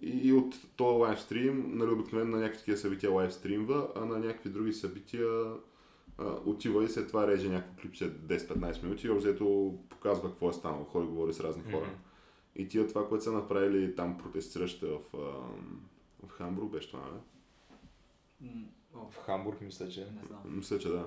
И, 0.00 0.32
от 0.32 0.54
този 0.76 0.98
лайвстрим, 0.98 1.76
нали, 1.76 1.90
обикновено 1.90 2.30
на 2.30 2.42
някакви 2.42 2.59
такива 2.59 2.76
събития 2.76 3.11
лайвстримва, 3.11 3.88
а 3.96 4.04
на 4.04 4.18
някакви 4.18 4.50
други 4.50 4.72
събития 4.72 5.28
а, 6.18 6.36
отива 6.44 6.84
и 6.84 6.88
след 6.88 7.09
това 7.09 7.26
реже 7.26 7.48
някакво 7.48 7.80
клипче 7.80 8.12
10-15 8.12 8.82
минути 8.82 9.07
и 9.07 9.11
обзето 9.11 9.78
показва 9.88 10.28
какво 10.28 10.50
е 10.50 10.52
станало, 10.52 10.84
ходи 10.84 11.07
говори 11.07 11.32
с 11.32 11.40
разни 11.40 11.62
хора. 11.62 11.86
Мгм. 11.86 11.96
И 12.57 12.68
тия 12.68 12.86
това, 12.86 13.09
което 13.09 13.24
са 13.24 13.32
направили 13.32 13.94
там 13.94 14.18
протестиращите 14.18 14.86
в, 14.86 15.00
а, 15.14 16.26
в 16.26 16.30
Хамбург, 16.30 16.70
беше 16.70 16.90
това, 16.90 17.02
не? 17.12 17.20
В 18.94 19.16
Хамбург 19.26 19.61
мисля, 19.61 19.88
че. 19.88 20.00
не 20.00 20.26
знам. 20.26 20.40
Мисля, 20.44 20.78
че 20.78 20.88
да. 20.88 21.07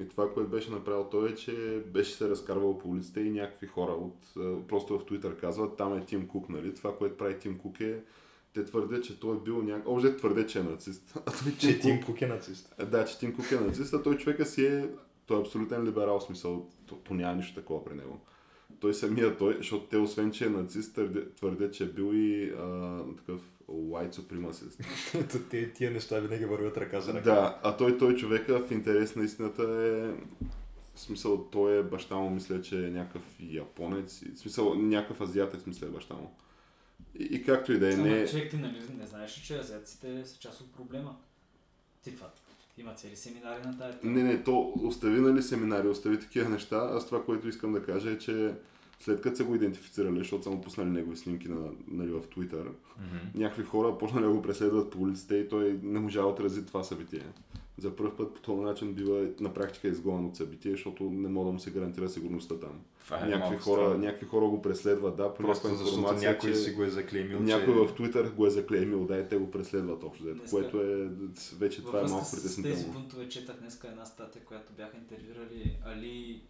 И 0.00 0.08
това, 0.08 0.32
което 0.34 0.50
беше 0.50 0.70
направил 0.70 1.04
той 1.04 1.30
е, 1.30 1.34
че 1.34 1.82
беше 1.86 2.14
се 2.14 2.28
разкарвал 2.28 2.78
по 2.78 2.88
улиците 2.88 3.20
и 3.20 3.30
някакви 3.30 3.66
хора 3.66 3.92
от, 3.92 4.16
просто 4.68 4.98
в 4.98 5.04
Twitter 5.04 5.40
казват, 5.40 5.76
там 5.76 5.98
е 5.98 6.04
Тим 6.04 6.28
Кук, 6.28 6.48
нали? 6.48 6.74
Това, 6.74 6.96
което 6.96 7.16
прави 7.16 7.38
Тим 7.38 7.58
Кук 7.58 7.80
е, 7.80 8.00
те 8.54 8.64
твърдят, 8.64 9.04
че 9.04 9.20
той 9.20 9.36
е 9.36 9.40
бил 9.40 9.62
някакъв... 9.62 9.92
Обже 9.92 10.16
твърде, 10.16 10.46
че 10.46 10.58
е 10.58 10.62
нацист. 10.62 11.12
А 11.26 11.32
той 11.44 11.52
Че 11.58 11.78
Тим 11.78 12.02
Кук 12.02 12.22
е 12.22 12.26
нацист. 12.26 12.74
Да, 12.90 13.04
че 13.04 13.18
Тим 13.18 13.34
Кук 13.34 13.52
е 13.52 13.60
нацист, 13.60 13.94
а 13.94 14.02
той 14.02 14.16
човека 14.16 14.46
си 14.46 14.66
е... 14.66 14.90
Той 15.26 15.36
е 15.36 15.40
абсолютен 15.40 15.84
либерал, 15.84 16.20
смисъл, 16.20 16.68
то, 16.86 16.94
то 16.96 17.14
няма 17.14 17.36
нищо 17.36 17.54
такова 17.54 17.84
при 17.84 17.94
него. 17.94 18.20
Той 18.80 18.94
самия 18.94 19.36
той, 19.36 19.56
защото 19.56 19.86
те 19.86 19.96
освен, 19.96 20.32
че 20.32 20.46
е 20.46 20.48
нацист, 20.48 20.94
твърде- 20.94 21.34
твърдят, 21.36 21.74
че 21.74 21.84
е 21.84 21.86
бил 21.86 22.10
и 22.14 22.52
а, 22.58 23.00
такъв 23.16 23.40
white 23.68 24.14
supremacist. 24.14 24.84
Ето 25.14 25.38
те, 25.38 25.72
тия 25.72 25.90
неща 25.90 26.20
винаги 26.20 26.44
вървят 26.44 26.76
ръка 26.76 27.00
за 27.00 27.14
ръка. 27.14 27.34
Да, 27.34 27.60
а 27.62 27.76
той, 27.76 27.98
той 27.98 28.16
човека 28.16 28.60
в 28.66 28.70
интерес 28.70 29.16
на 29.16 29.24
истината 29.24 29.62
е... 29.62 30.24
В 30.94 31.00
смисъл, 31.00 31.44
той 31.44 31.78
е 31.78 31.82
баща 31.82 32.16
му, 32.16 32.30
мисля, 32.30 32.62
че 32.62 32.86
е 32.86 32.90
някакъв 32.90 33.22
японец. 33.40 34.22
В 34.34 34.38
смисъл, 34.38 34.74
някакъв 34.74 35.20
азиатец, 35.20 35.66
мисля, 35.66 35.86
е 35.86 35.90
баща 35.90 36.14
му. 36.14 36.36
И, 37.14 37.24
и 37.24 37.44
както 37.44 37.72
и 37.72 37.78
да 37.78 37.92
е, 37.92 37.96
не... 37.96 38.26
човек, 38.26 38.50
ти 38.50 38.56
нали 38.56 38.80
не 38.98 39.06
знаеш 39.06 39.38
ли, 39.38 39.42
че 39.42 39.58
азиатците 39.58 40.24
са 40.24 40.38
част 40.38 40.60
от 40.60 40.72
проблема? 40.72 41.16
Ти 42.02 42.14
това. 42.14 42.30
Има 42.78 42.94
цели 42.94 43.16
семинари 43.16 43.62
на 43.64 43.78
тая 43.78 43.98
тема. 43.98 44.12
Не, 44.12 44.22
не, 44.22 44.44
то 44.44 44.72
остави 44.76 45.20
нали 45.20 45.42
семинари, 45.42 45.88
остави 45.88 46.20
такива 46.20 46.48
неща. 46.48 46.90
Аз 46.92 47.06
това, 47.06 47.24
което 47.24 47.48
искам 47.48 47.72
да 47.72 47.84
кажа 47.84 48.10
е, 48.10 48.18
че 48.18 48.54
след 49.00 49.20
като 49.20 49.36
са 49.36 49.44
го 49.44 49.54
идентифицирали, 49.54 50.18
защото 50.18 50.42
са 50.42 50.50
му 50.50 50.60
пуснали 50.60 50.90
негови 50.90 51.16
снимки 51.16 51.48
на, 51.48 51.56
нали, 51.88 52.10
в 52.10 52.20
Twitter, 52.22 52.62
Мгм. 52.98 53.16
някакви 53.34 53.62
хора 53.62 53.98
почнали 53.98 54.24
да 54.24 54.30
го 54.30 54.42
преследват 54.42 54.90
по 54.90 54.98
улиците 54.98 55.36
и 55.36 55.48
той 55.48 55.78
не 55.82 56.00
можа 56.00 56.20
да 56.20 56.26
отрази 56.26 56.66
това 56.66 56.82
събитие. 56.82 57.22
За 57.78 57.96
първ 57.96 58.16
път 58.16 58.34
по 58.34 58.40
този 58.40 58.60
начин 58.60 58.92
бива 58.92 59.28
на 59.40 59.54
практика 59.54 59.88
изгонен 59.88 60.26
от 60.26 60.36
събитие, 60.36 60.70
защото 60.70 61.04
не 61.04 61.28
мога 61.28 61.46
да 61.46 61.52
му 61.52 61.58
се 61.58 61.70
гарантира 61.70 62.08
сигурността 62.08 62.54
там. 62.56 62.70
Това 63.04 63.18
някакви, 63.18 63.56
хора, 63.56 63.80
странно. 63.80 63.98
някакви 63.98 64.26
хора 64.26 64.46
го 64.46 64.62
преследват, 64.62 65.16
да, 65.16 65.28
по 65.28 65.34
Просто 65.36 65.68
някаква 65.68 65.86
информация, 65.88 66.30
някой 66.30 66.50
че... 66.50 66.56
си 66.56 66.72
го 66.72 66.82
е 66.84 66.90
заклеймил, 66.90 67.40
Някой 67.40 67.66
че... 67.66 67.72
в 67.72 67.96
Twitter 67.96 68.32
го 68.32 68.46
е 68.46 68.50
заклеймил, 68.50 69.04
да, 69.04 69.18
и 69.18 69.28
те 69.28 69.36
го 69.36 69.50
преследват 69.50 70.04
общо, 70.04 70.24
Днеска- 70.24 70.50
което 70.50 70.80
е 70.82 71.08
вече 71.58 71.84
това 71.84 71.98
е 71.98 72.02
малко 72.02 72.16
връзка 72.16 72.36
с 72.38 72.42
тези 72.42 72.62
притеснително. 72.62 72.92
бунтове 72.94 73.28
четах 73.28 73.56
днеска 73.56 73.88
една 73.88 74.04
статия, 74.04 74.42
която 74.44 74.72
бяха 74.72 74.96
интервюрали 74.96 75.76
Али 75.86 76.42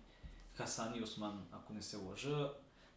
Хасан 0.59 0.93
и 0.97 1.03
Осман, 1.03 1.43
ако 1.53 1.73
не 1.73 1.83
се 1.83 1.97
лъжа, 1.97 2.53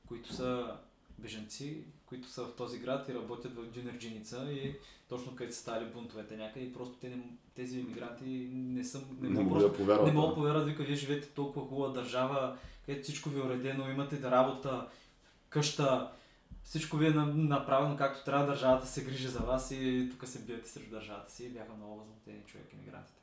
които 0.08 0.34
са 0.34 0.76
беженци, 1.20 1.78
които 2.06 2.28
са 2.30 2.44
в 2.44 2.56
този 2.56 2.80
град 2.80 3.10
и 3.10 3.14
работят 3.14 3.56
в 3.56 3.66
Дюнерджиница 3.66 4.52
и 4.52 4.76
точно 5.10 5.36
където 5.36 5.56
са 5.56 5.62
стали 5.62 5.86
бунтовете 5.86 6.38
някъде 6.38 6.66
и 6.66 6.74
просто 6.74 6.96
те 6.96 7.10
не, 7.10 7.24
тези 7.56 7.80
иммигранти 7.80 8.26
не 8.54 8.84
са, 8.84 9.02
не, 9.22 9.30
Не 9.30 9.44
мога 9.44 9.60
да 9.60 9.74
повярват. 9.74 10.08
не 10.08 10.14
мога 10.14 10.28
да 10.28 10.36
повярват, 10.36 10.66
вика, 10.66 10.84
вие 10.84 10.96
живеете 10.96 11.28
в 11.28 11.32
толкова 11.32 11.68
хубава 11.68 11.94
държава, 11.94 12.58
където 12.86 13.04
всичко 13.04 13.30
ви 13.30 13.40
е 13.40 13.44
уредено, 13.44 13.90
имате 13.90 14.18
да 14.18 14.32
работа, 14.32 14.88
къща, 15.50 16.12
всичко 16.64 16.98
ви 16.98 17.08
е 17.08 17.12
на- 17.12 17.26
направено 17.26 17.98
както 17.98 18.26
трябва, 18.26 18.46
държавата 18.46 18.88
се 18.88 19.04
грижи 19.04 19.28
за 19.28 19.40
вас 19.40 19.72
и 19.72 20.08
тук 20.12 20.28
се 20.28 20.40
биете 20.40 20.70
срещу 20.70 20.90
държавата 20.90 21.32
си. 21.32 21.50
Бяха 21.50 21.74
много 21.74 21.96
възмутени 21.96 22.44
човек, 22.46 22.68
иммигрантите. 22.74 23.22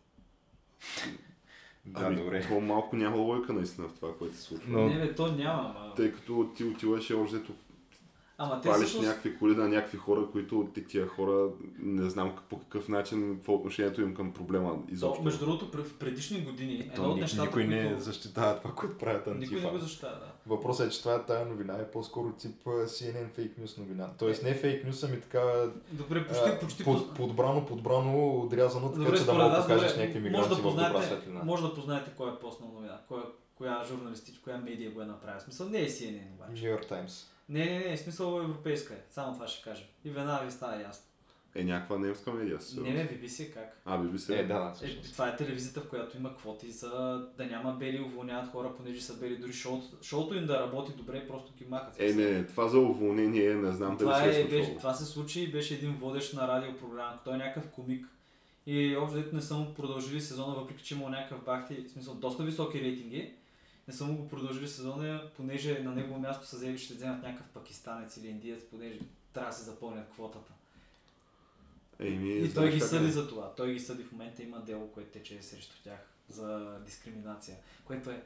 Да, 1.89 2.07
ами, 2.07 2.16
добре. 2.16 2.47
то 2.49 2.61
малко 2.61 2.97
няма 2.97 3.16
лойка 3.16 3.53
наистина 3.53 3.89
в 3.89 3.95
това, 3.95 4.09
което 4.18 4.34
се 4.36 4.43
случва. 4.43 4.66
Но- 4.68 4.89
Не, 4.89 4.95
бе, 4.95 5.14
то 5.14 5.32
няма, 5.32 5.74
ама... 5.78 5.95
Тъй 5.95 6.12
като 6.12 6.51
ти 6.57 6.64
отиваш 6.64 7.11
още 7.11 7.36
Ама 8.41 8.61
те 8.61 8.68
палиш 8.68 8.84
всъщност... 8.84 9.09
някакви 9.09 9.39
коли 9.39 9.57
на 9.57 9.68
някакви 9.68 9.99
хора, 9.99 10.28
които 10.32 10.68
ти, 10.74 10.84
тия 10.84 11.07
хора 11.07 11.49
не 11.78 12.11
знам 12.11 12.36
по 12.51 12.59
какъв 12.59 12.89
начин, 12.89 13.34
какво 13.36 13.53
е 13.53 13.57
отношението 13.57 14.01
им 14.01 14.14
към 14.14 14.32
проблема 14.32 14.70
То, 14.70 14.93
изобщо. 14.93 15.22
между 15.22 15.45
другото, 15.47 15.84
в 15.84 15.95
предишни 15.95 16.41
години, 16.41 16.78
То 16.89 16.95
едно 16.95 17.09
от 17.09 17.14
ни- 17.14 17.20
нещата, 17.20 17.43
никой 17.43 17.64
не 17.64 17.86
които... 17.86 18.03
защитава 18.03 18.59
това, 18.59 18.74
което 18.74 18.99
правят 18.99 19.26
Никой 19.26 19.34
антифа. 19.34 19.66
не 19.66 19.72
го 19.72 19.78
защитава, 19.78 20.14
да. 20.14 20.32
Въпросът 20.47 20.86
е, 20.86 20.91
че 20.91 21.01
това 21.01 21.14
е 21.14 21.24
тая 21.26 21.47
новина 21.47 21.74
е 21.74 21.91
по-скоро 21.91 22.32
тип 22.32 22.64
CNN 22.64 23.30
фейк 23.30 23.59
нюс 23.59 23.76
новина. 23.76 24.11
Тоест 24.18 24.43
не 24.43 24.55
фейк 24.55 24.84
нюс, 24.84 25.05
ами 25.05 25.20
така 25.20 25.70
Добре, 25.93 26.26
почти, 26.26 26.45
а, 26.47 26.59
почти... 26.61 26.84
под, 26.84 27.14
подбрано, 27.14 27.66
подбрано, 27.66 28.36
отрязано, 28.36 28.89
така 28.89 29.05
Добре, 29.05 29.18
че 29.18 29.24
да 29.24 29.32
мога 29.34 29.51
да 29.51 29.61
покажеш 29.62 29.97
някакви 29.97 30.18
може 30.20 30.30
мигранти 30.30 30.49
да 30.49 30.55
в 30.55 30.62
добра 30.62 30.93
познаете, 30.93 31.07
светлина. 31.07 31.43
може 31.45 31.62
да 31.62 31.74
познаете 31.74 32.11
кой 32.16 32.30
е 32.30 32.36
поснал 32.36 32.70
новина, 32.74 33.01
коя, 33.09 33.22
коя 33.55 33.84
журналистичка, 33.89 34.43
коя 34.45 34.59
медия 34.59 34.91
го 34.91 35.03
е 35.03 35.07
направила. 35.07 35.41
В 35.41 35.43
смисъл 35.43 35.68
не 35.68 35.78
е 35.80 35.89
CNN 35.89 36.34
обаче. 36.34 36.62
Нью 36.62 36.70
Йорк 36.70 36.86
Таймс. 36.86 37.26
Не, 37.49 37.65
не, 37.65 37.79
не, 37.79 37.97
смисъл 37.97 38.41
европейска 38.41 38.95
е. 38.95 38.99
Само 39.11 39.35
това 39.35 39.49
ще 39.49 39.71
кажа. 39.71 39.85
И 40.05 40.11
веднага 40.11 40.45
ви 40.45 40.53
става 40.53 40.83
ясно. 40.83 41.05
Е 41.55 41.65
някаква 41.65 41.99
немска 41.99 42.33
медия. 42.33 42.61
със 42.61 42.77
Не, 42.77 42.91
не, 42.91 43.09
BBC 43.09 43.55
как? 43.55 43.81
А, 43.85 43.99
BBC. 43.99 44.39
Е, 44.39 44.43
да, 44.43 44.59
да, 44.59 44.87
Е, 44.87 45.03
това 45.13 45.29
е 45.29 45.37
телевизията, 45.37 45.81
в 45.81 45.89
която 45.89 46.17
има 46.17 46.37
квоти 46.37 46.71
за 46.71 46.89
да 47.37 47.47
няма 47.47 47.73
бели, 47.73 48.01
уволняват 48.01 48.51
хора, 48.51 48.75
понеже 48.77 49.01
са 49.01 49.17
бели. 49.17 49.37
Дори 49.37 49.53
шоуто, 49.53 49.87
шоуто 50.03 50.35
им 50.35 50.47
да 50.47 50.61
работи 50.61 50.93
добре, 50.97 51.27
просто 51.29 51.53
ги 51.59 51.65
махат. 51.69 52.01
Е, 52.01 52.13
не, 52.13 52.47
това 52.47 52.69
за 52.69 52.79
уволнение 52.79 53.55
не 53.55 53.73
знам 53.73 53.97
дали 53.97 53.99
това, 53.99 54.19
се 54.19 54.41
е 54.41 54.41
е, 54.41 54.49
беше, 54.49 54.77
това 54.77 54.95
се 54.95 55.05
случи 55.05 55.43
и 55.43 55.53
беше 55.53 55.75
един 55.75 55.93
водещ 55.93 56.35
на 56.35 56.49
радиопрограма. 56.49 57.19
Той 57.25 57.35
е 57.35 57.39
някакъв 57.39 57.71
комик. 57.71 58.07
И 58.67 58.97
общо 58.97 59.25
не 59.33 59.43
са 59.43 59.55
му 59.55 59.75
продължили 59.75 60.21
сезона, 60.21 60.55
въпреки 60.55 60.85
че 60.85 60.95
имал 60.95 61.09
някакъв 61.09 61.45
бахти, 61.45 61.85
в 61.89 61.91
смисъл 61.91 62.15
доста 62.15 62.43
високи 62.43 62.81
рейтинги. 62.81 63.33
Не 63.89 63.95
са 63.95 64.05
му 64.05 64.16
го 64.16 64.28
продължили 64.28 64.68
сезона, 64.68 65.30
понеже 65.36 65.78
на 65.78 65.93
негово 65.93 66.20
място 66.20 66.47
са 66.47 66.57
взели, 66.57 66.78
ще 66.78 66.95
вземат 66.95 67.22
някакъв 67.22 67.47
пакистанец 67.47 68.16
или 68.16 68.28
индиец, 68.28 68.62
понеже 68.70 68.99
трябва 69.32 69.51
да 69.51 69.57
се 69.57 69.64
запълнят 69.64 70.11
квотата. 70.11 70.53
Еми, 71.99 72.32
И 72.34 72.55
той 72.55 72.70
ги 72.70 72.80
съди 72.80 73.07
е. 73.07 73.11
за 73.11 73.28
това. 73.28 73.55
Той 73.55 73.72
ги 73.72 73.80
съди 73.80 74.05
в 74.05 74.12
момента, 74.12 74.43
има 74.43 74.61
дело, 74.61 74.89
което 74.89 75.11
тече 75.11 75.43
срещу 75.43 75.74
тях 75.84 75.99
за 76.28 76.78
дискриминация, 76.86 77.57
което 77.84 78.11
е 78.11 78.22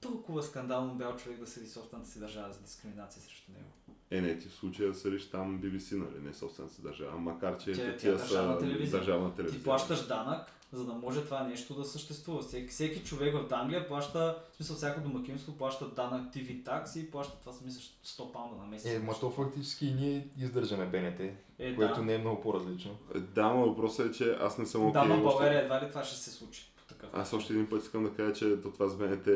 толкова 0.00 0.42
скандално 0.42 0.94
бял 0.94 1.16
човек 1.16 1.38
да 1.38 1.46
съди 1.46 1.68
собствената 1.68 2.08
си 2.08 2.18
държава 2.18 2.52
за 2.52 2.60
дискриминация 2.60 3.22
срещу 3.22 3.52
него. 3.52 3.96
Е, 4.10 4.20
не, 4.20 4.38
ти 4.38 4.48
в 4.48 4.54
случая 4.54 4.94
съдиш 4.94 5.30
там 5.30 5.60
BBC, 5.60 5.92
нали, 5.92 6.24
не 6.24 6.34
собствената 6.34 6.74
си 6.74 6.82
държава, 6.82 7.18
макар 7.18 7.58
че 7.58 7.64
Тя- 7.66 7.74
тия, 7.74 7.92
тя 7.92 7.98
тия 7.98 8.12
е 8.12 8.16
държавна 8.16 8.54
са 8.54 8.60
телевизия. 8.60 8.98
държавна 8.98 9.34
телевизия. 9.34 9.60
Ти 9.60 9.64
плащаш 9.64 10.06
данък, 10.06 10.46
за 10.72 10.84
да 10.84 10.92
може 10.92 11.24
това 11.24 11.42
нещо 11.42 11.74
да 11.74 11.84
съществува. 11.84 12.42
Всеки, 12.42 12.68
всеки 12.68 13.04
човек 13.04 13.34
в 13.34 13.52
Англия 13.52 13.88
плаща, 13.88 14.38
в 14.52 14.56
смисъл 14.56 14.76
всяко 14.76 15.00
домакинство 15.00 15.52
плаща 15.52 15.88
данък 15.88 16.34
TV 16.34 16.64
такси 16.64 17.00
и 17.00 17.10
плаща 17.10 17.40
това, 17.40 17.52
смисъл 17.52 17.82
100 18.04 18.32
паунда 18.32 18.56
на 18.56 18.66
месец. 18.66 18.92
Е, 18.92 18.98
ма 18.98 19.14
то 19.20 19.30
фактически 19.30 19.86
и 19.86 19.94
ние 19.94 20.28
издържаме 20.38 20.86
БНТ, 20.86 21.20
Е, 21.58 21.76
което 21.76 21.94
да. 21.94 22.02
не 22.02 22.14
е 22.14 22.18
много 22.18 22.40
по-различно. 22.40 22.96
Е, 23.14 23.18
Да, 23.20 23.48
но 23.48 23.66
въпросът 23.66 24.10
е, 24.10 24.12
че 24.12 24.36
аз 24.40 24.58
не 24.58 24.66
съм 24.66 24.92
да, 24.92 25.00
окей 25.00 25.08
но 25.08 25.14
в 25.14 25.26
още. 25.26 25.36
България 25.36 25.62
едва 25.62 25.82
ли 25.84 25.88
това 25.88 26.04
ще 26.04 26.16
се 26.16 26.30
случи 26.30 26.72
по 26.76 26.94
такъв 26.94 27.10
Аз 27.12 27.32
още 27.32 27.52
един 27.52 27.68
път 27.68 27.82
искам 27.82 28.04
да 28.04 28.14
кажа, 28.14 28.32
че 28.32 28.56
до 28.56 28.70
това 28.70 28.88
с 28.88 28.96
БНТ, 28.96 29.28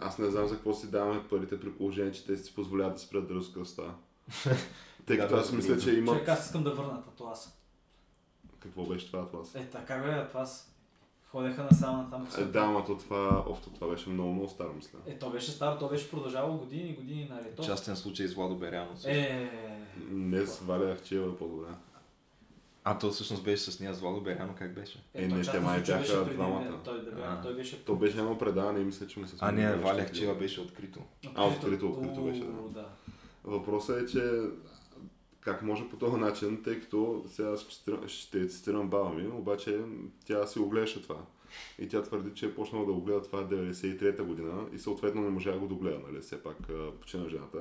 аз 0.00 0.18
не 0.18 0.30
знам 0.30 0.46
за 0.46 0.54
какво 0.54 0.74
си 0.74 0.90
даваме 0.90 1.28
парите 1.28 1.60
при 1.60 1.72
положение, 1.72 2.12
че 2.12 2.26
те 2.26 2.36
си 2.36 2.54
позволяват 2.54 2.94
да 2.94 3.00
спрят 3.00 3.28
да. 3.28 3.34
Тъй 5.06 5.16
Да, 5.16 5.22
като 5.22 5.34
да, 5.34 5.40
аз 5.40 5.50
да, 5.50 5.56
мисля, 5.56 5.74
да. 5.74 5.80
че 5.80 5.92
има... 5.92 6.12
Човек, 6.12 6.28
аз 6.28 6.46
искам 6.46 6.64
да 6.64 6.74
върна 6.74 7.02
Атлас. 7.12 7.59
Какво 8.60 8.86
беше 8.86 9.06
това 9.06 9.22
Атлас? 9.22 9.54
Е, 9.54 9.66
така 9.66 9.98
бе, 9.98 10.10
Атлас. 10.10 10.66
Ходеха 11.30 11.62
насам 11.62 11.96
на 11.96 12.10
там. 12.10 12.28
Е, 12.38 12.44
да, 12.44 12.60
ама 12.60 12.84
то 12.84 12.98
това, 12.98 13.44
общо 13.48 13.70
това 13.70 13.88
беше 13.88 14.10
много, 14.10 14.32
много 14.32 14.48
старо, 14.48 14.72
мисля. 14.76 14.98
Е, 15.06 15.18
то 15.18 15.30
беше 15.30 15.50
старо, 15.50 15.78
то 15.78 15.88
беше 15.88 16.10
продължавало 16.10 16.58
години 16.58 16.90
и 16.90 16.94
години 16.94 17.28
наред. 17.30 17.56
То... 17.56 17.64
Частен 17.64 17.96
случай 17.96 18.26
с 18.26 18.34
Владо 18.34 18.56
Беряно. 18.56 18.90
също. 18.94 19.08
Е, 19.08 19.50
Не 20.10 20.46
с 20.46 20.60
Валя 20.60 20.96
Ахчева 20.96 21.32
е 21.32 21.36
по-добре. 21.36 21.68
А 22.84 22.98
то 22.98 23.10
всъщност 23.10 23.44
беше 23.44 23.70
с 23.70 23.80
нея 23.80 23.94
с 23.94 24.00
Владо 24.00 24.20
Беряно, 24.20 24.54
как 24.58 24.74
беше? 24.74 25.02
Е, 25.14 25.28
той 25.28 25.38
не, 25.38 25.44
те 25.44 25.60
май 25.60 25.82
бяха 25.82 26.24
двамата. 26.24 26.80
Той, 26.84 27.04
да, 27.04 27.40
той 27.42 27.54
беше 27.54 27.84
То 27.84 27.96
беше 27.96 28.18
едно 28.18 28.38
предаване 28.38 28.80
и 28.80 28.84
мисля, 28.84 29.06
че 29.06 29.20
му 29.20 29.26
се 29.26 29.36
А 29.40 29.52
не, 29.52 29.76
Валя 29.76 29.96
нещо 29.96 30.12
Хчева 30.12 30.34
беше 30.34 30.60
открито. 30.60 31.00
А, 31.34 31.46
открито, 31.46 31.88
открито 31.88 32.24
беше, 32.24 32.44
да. 32.68 32.86
Въпросът 33.44 34.02
е, 34.02 34.12
че 34.12 34.40
как 35.40 35.62
може 35.62 35.88
по 35.88 35.96
този 35.96 36.16
начин, 36.16 36.62
тъй 36.62 36.80
като 36.80 37.24
сега 37.28 37.56
ще, 38.06 38.48
цитирам- 38.48 38.88
баба 38.90 39.10
ми, 39.10 39.28
обаче 39.28 39.80
тя 40.26 40.46
си 40.46 40.58
го 40.58 40.68
гледаше 40.68 41.02
това. 41.02 41.16
И 41.78 41.88
тя 41.88 42.02
твърди, 42.02 42.30
че 42.34 42.46
е 42.46 42.54
почнала 42.54 42.86
да 42.86 42.92
го 42.92 43.00
гледа 43.00 43.22
това 43.22 43.44
93-та 43.48 44.24
година 44.24 44.66
и 44.72 44.78
съответно 44.78 45.22
не 45.22 45.30
можа 45.30 45.52
да 45.52 45.58
го 45.58 45.68
догледа, 45.68 45.98
нали, 46.06 46.20
все 46.20 46.42
пак 46.42 46.56
почина 47.00 47.28
жената. 47.28 47.58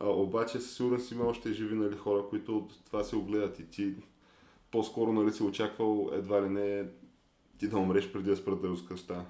А, 0.00 0.08
обаче 0.08 0.60
със 0.60 0.76
сигурност 0.76 1.12
има 1.12 1.24
още 1.24 1.52
живи 1.52 1.74
нали, 1.74 1.96
хора, 1.96 2.24
които 2.30 2.68
това 2.84 3.04
си 3.04 3.16
го 3.16 3.22
гледат 3.22 3.58
и 3.58 3.70
ти 3.70 3.94
по-скоро 4.70 5.12
нали, 5.12 5.32
си 5.32 5.42
очаквал 5.42 6.10
едва 6.12 6.42
ли 6.42 6.48
не 6.48 6.88
ти 7.58 7.68
да 7.68 7.78
умреш 7.78 8.12
преди 8.12 8.30
да 8.30 8.36
спрат 8.36 8.62
да 8.62 8.68
разкръща. 8.68 9.24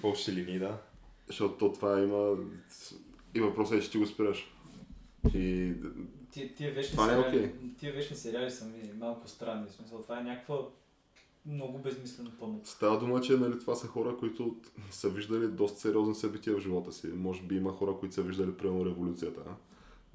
В 0.00 0.04
общи 0.04 0.32
линии, 0.32 0.58
да. 0.58 0.78
Защото 1.26 1.54
то 1.58 1.72
това 1.72 2.00
има... 2.02 2.36
И 3.34 3.40
въпросът 3.40 3.78
е, 3.78 3.82
че 3.82 3.90
ти 3.90 3.98
го 3.98 4.06
спираш. 4.06 4.52
И 5.34 5.72
Тия, 6.36 6.54
тия, 6.54 6.74
вечни 6.74 7.02
е 7.02 7.06
сериали, 7.06 7.28
окей. 7.28 7.52
тия 7.78 7.92
вечни 7.92 8.16
сериали 8.16 8.50
са 8.50 8.64
ми 8.64 8.92
малко 8.98 9.28
странни. 9.28 9.66
В 9.68 9.72
смисъл, 9.72 10.02
това 10.02 10.20
е 10.20 10.22
някаква 10.22 10.58
много 11.46 11.78
безмислен 11.78 12.32
памук. 12.40 12.66
Става 12.66 12.98
дума, 12.98 13.20
че 13.20 13.36
нали, 13.36 13.58
това 13.58 13.74
са 13.74 13.86
хора, 13.86 14.16
които 14.16 14.56
са 14.90 15.08
виждали 15.08 15.48
доста 15.48 15.80
сериозни 15.80 16.14
събития 16.14 16.56
в 16.56 16.60
живота 16.60 16.92
си. 16.92 17.06
Може 17.06 17.42
би 17.42 17.56
има 17.56 17.72
хора, 17.72 17.96
които 18.00 18.14
са 18.14 18.22
виждали 18.22 18.56
примерно 18.56 18.86
революцията, 18.86 19.40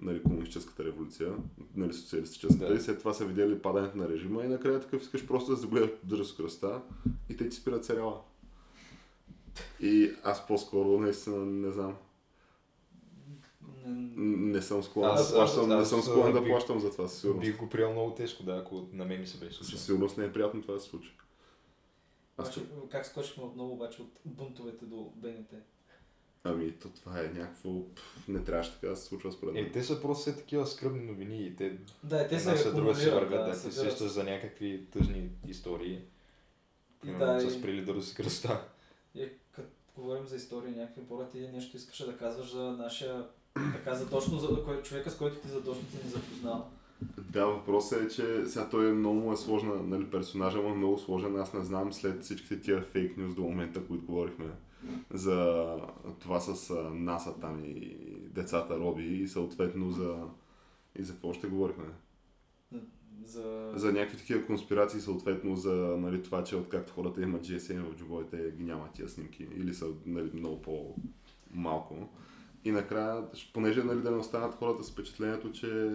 нали, 0.02 0.24
комунистическата 0.24 0.84
революция, 0.84 1.34
нали, 1.76 1.94
социалистическата, 1.94 2.68
Да. 2.68 2.74
и 2.74 2.80
след 2.80 3.00
това 3.00 3.14
са 3.14 3.26
видели 3.26 3.60
падането 3.60 3.98
на 3.98 4.10
режима 4.10 4.44
и 4.44 4.48
накрая 4.48 4.80
такъв 4.80 5.02
искаш 5.02 5.28
просто 5.28 5.52
да 5.52 5.58
загледаш 5.58 5.90
да 6.04 6.26
с 6.26 6.36
кръста 6.36 6.82
и 7.30 7.38
те 7.38 7.50
ти 7.50 7.56
спират 7.56 7.86
сериала. 7.86 8.22
И 9.80 10.12
аз 10.24 10.48
по-скоро 10.48 11.00
наистина 11.00 11.46
не 11.46 11.72
знам. 11.72 11.96
Не- 13.86 14.62
съм 14.62 14.84
склонен 14.84 15.12
Аз- 15.12 15.30
да 15.30 15.36
плащам, 15.36 15.72
аз- 15.72 15.80
не 15.80 15.86
съм 15.86 16.00
аз, 16.00 16.06
склонен 16.06 16.34
да 16.34 16.46
плащам 16.46 16.80
за 16.80 16.92
това, 16.92 17.08
със 17.08 17.22
сигурност. 17.22 17.46
Бих 17.46 17.58
го 17.58 17.70
приел 17.70 17.92
много 17.92 18.16
тежко, 18.16 18.44
да, 18.44 18.58
ако 18.58 18.88
на 18.94 19.06
мен 19.06 19.22
ми 19.22 19.28
се 19.28 19.38
беше 19.38 19.56
случило. 19.56 19.78
Със 19.78 19.86
сигурност 19.86 20.18
не 20.18 20.26
е 20.26 20.34
приятно 20.34 20.62
това 20.62 20.74
да 20.74 20.80
се 20.80 20.90
случи. 20.90 21.12
Аз 22.38 22.58
Обаче, 22.58 22.70
как 22.92 23.06
скочихме 23.06 23.44
отново 23.44 23.74
обаче 23.74 24.02
от 24.02 24.12
бунтовете 24.26 24.86
до 24.86 25.12
БНТ? 25.16 25.54
Ами, 26.44 26.72
то 26.72 26.90
това 26.90 27.20
е 27.20 27.24
някакво... 27.24 27.70
Не 28.28 28.44
трябваше 28.44 28.74
така 28.74 28.88
да 28.88 28.96
се 28.96 29.06
случва 29.06 29.32
според 29.32 29.54
мен. 29.54 29.66
Е, 29.66 29.72
те 29.72 29.84
са 29.84 30.02
просто 30.02 30.22
все 30.22 30.38
такива 30.38 30.68
скръбни 30.68 31.06
новини 31.06 31.46
и 31.46 31.56
те 31.56 31.78
Да, 32.04 32.28
те 32.28 32.40
се 32.40 32.50
една 32.50 32.62
след 32.62 32.76
друга 32.76 32.96
си 32.96 33.10
вървят, 33.10 33.46
да, 33.46 33.56
събират 33.56 33.92
сещаш 33.92 34.12
за 34.12 34.24
някакви 34.24 34.86
тъжни 34.92 35.30
истории. 35.48 36.02
И 37.06 37.12
да, 37.12 37.42
са 37.42 37.52
спрели 37.52 37.86
да 37.86 38.02
си 38.02 38.16
кръста. 38.16 38.68
И 39.16 39.30
като 39.52 39.70
говорим 39.96 40.28
за 40.28 40.36
истории, 40.36 40.76
някакви 40.76 41.02
хора, 41.08 41.30
ти 41.30 41.40
нещо 41.40 41.78
искаше 41.78 42.06
да 42.06 42.18
казваш 42.18 42.52
за 42.52 42.72
нашия, 42.72 43.28
така 43.54 43.96
задочно, 43.96 44.40
за 44.40 44.64
кой, 44.66 44.82
човека 44.82 45.12
с 45.12 45.18
който 45.18 45.38
ти 45.38 45.48
задочно 45.48 45.84
си 45.90 45.98
ни 46.04 46.10
запознал. 46.10 46.70
Да, 47.18 47.46
въпросът 47.46 48.02
е, 48.02 48.16
че 48.16 48.46
сега 48.46 48.70
той 48.70 48.90
е 48.90 48.94
много 48.94 49.34
е 49.34 49.38
сложна, 49.38 49.76
нали, 49.84 50.06
персонажа 50.06 50.62
му 50.62 50.70
е 50.70 50.78
много 50.78 50.98
сложен. 50.98 51.40
Аз 51.40 51.54
не 51.54 51.64
знам 51.64 51.94
след 51.94 52.24
всичките 52.24 52.62
тия 52.62 52.82
фейк 52.82 53.18
нюз 53.18 53.36
до 53.36 53.42
момента, 53.42 53.88
които 53.88 54.06
говорихме 54.06 54.46
за 55.14 55.66
това 56.20 56.40
с 56.40 56.74
НАСА 56.94 57.40
там 57.40 57.66
и 57.66 57.98
децата 58.30 58.80
роби 58.80 59.04
и 59.04 59.28
съответно 59.28 59.92
за... 59.92 60.18
И 61.00 61.04
за 61.04 61.14
какво 61.14 61.34
ще 61.34 61.48
говорихме? 61.48 61.86
За... 63.26 63.72
За 63.76 63.92
някакви 63.92 64.18
такива 64.18 64.46
конспирации, 64.46 65.00
съответно 65.00 65.56
за 65.56 65.74
нали, 65.74 66.24
това, 66.24 66.44
че 66.44 66.56
откакто 66.56 66.94
хората 66.94 67.22
имат 67.22 67.48
GSM 67.48 67.84
в 67.84 67.96
джобовете, 67.96 68.54
ги 68.58 68.64
няма 68.64 68.92
тия 68.94 69.10
снимки 69.10 69.48
или 69.58 69.74
са 69.74 69.88
нали, 70.06 70.32
много 70.34 70.62
по-малко. 70.62 72.10
И 72.66 72.72
накрая, 72.72 73.24
понеже 73.54 73.84
нали, 73.84 74.02
да 74.02 74.12
не 74.12 74.18
останат 74.18 74.56
хората 74.56 74.84
с 74.84 74.92
впечатлението, 74.92 75.52
че 75.52 75.92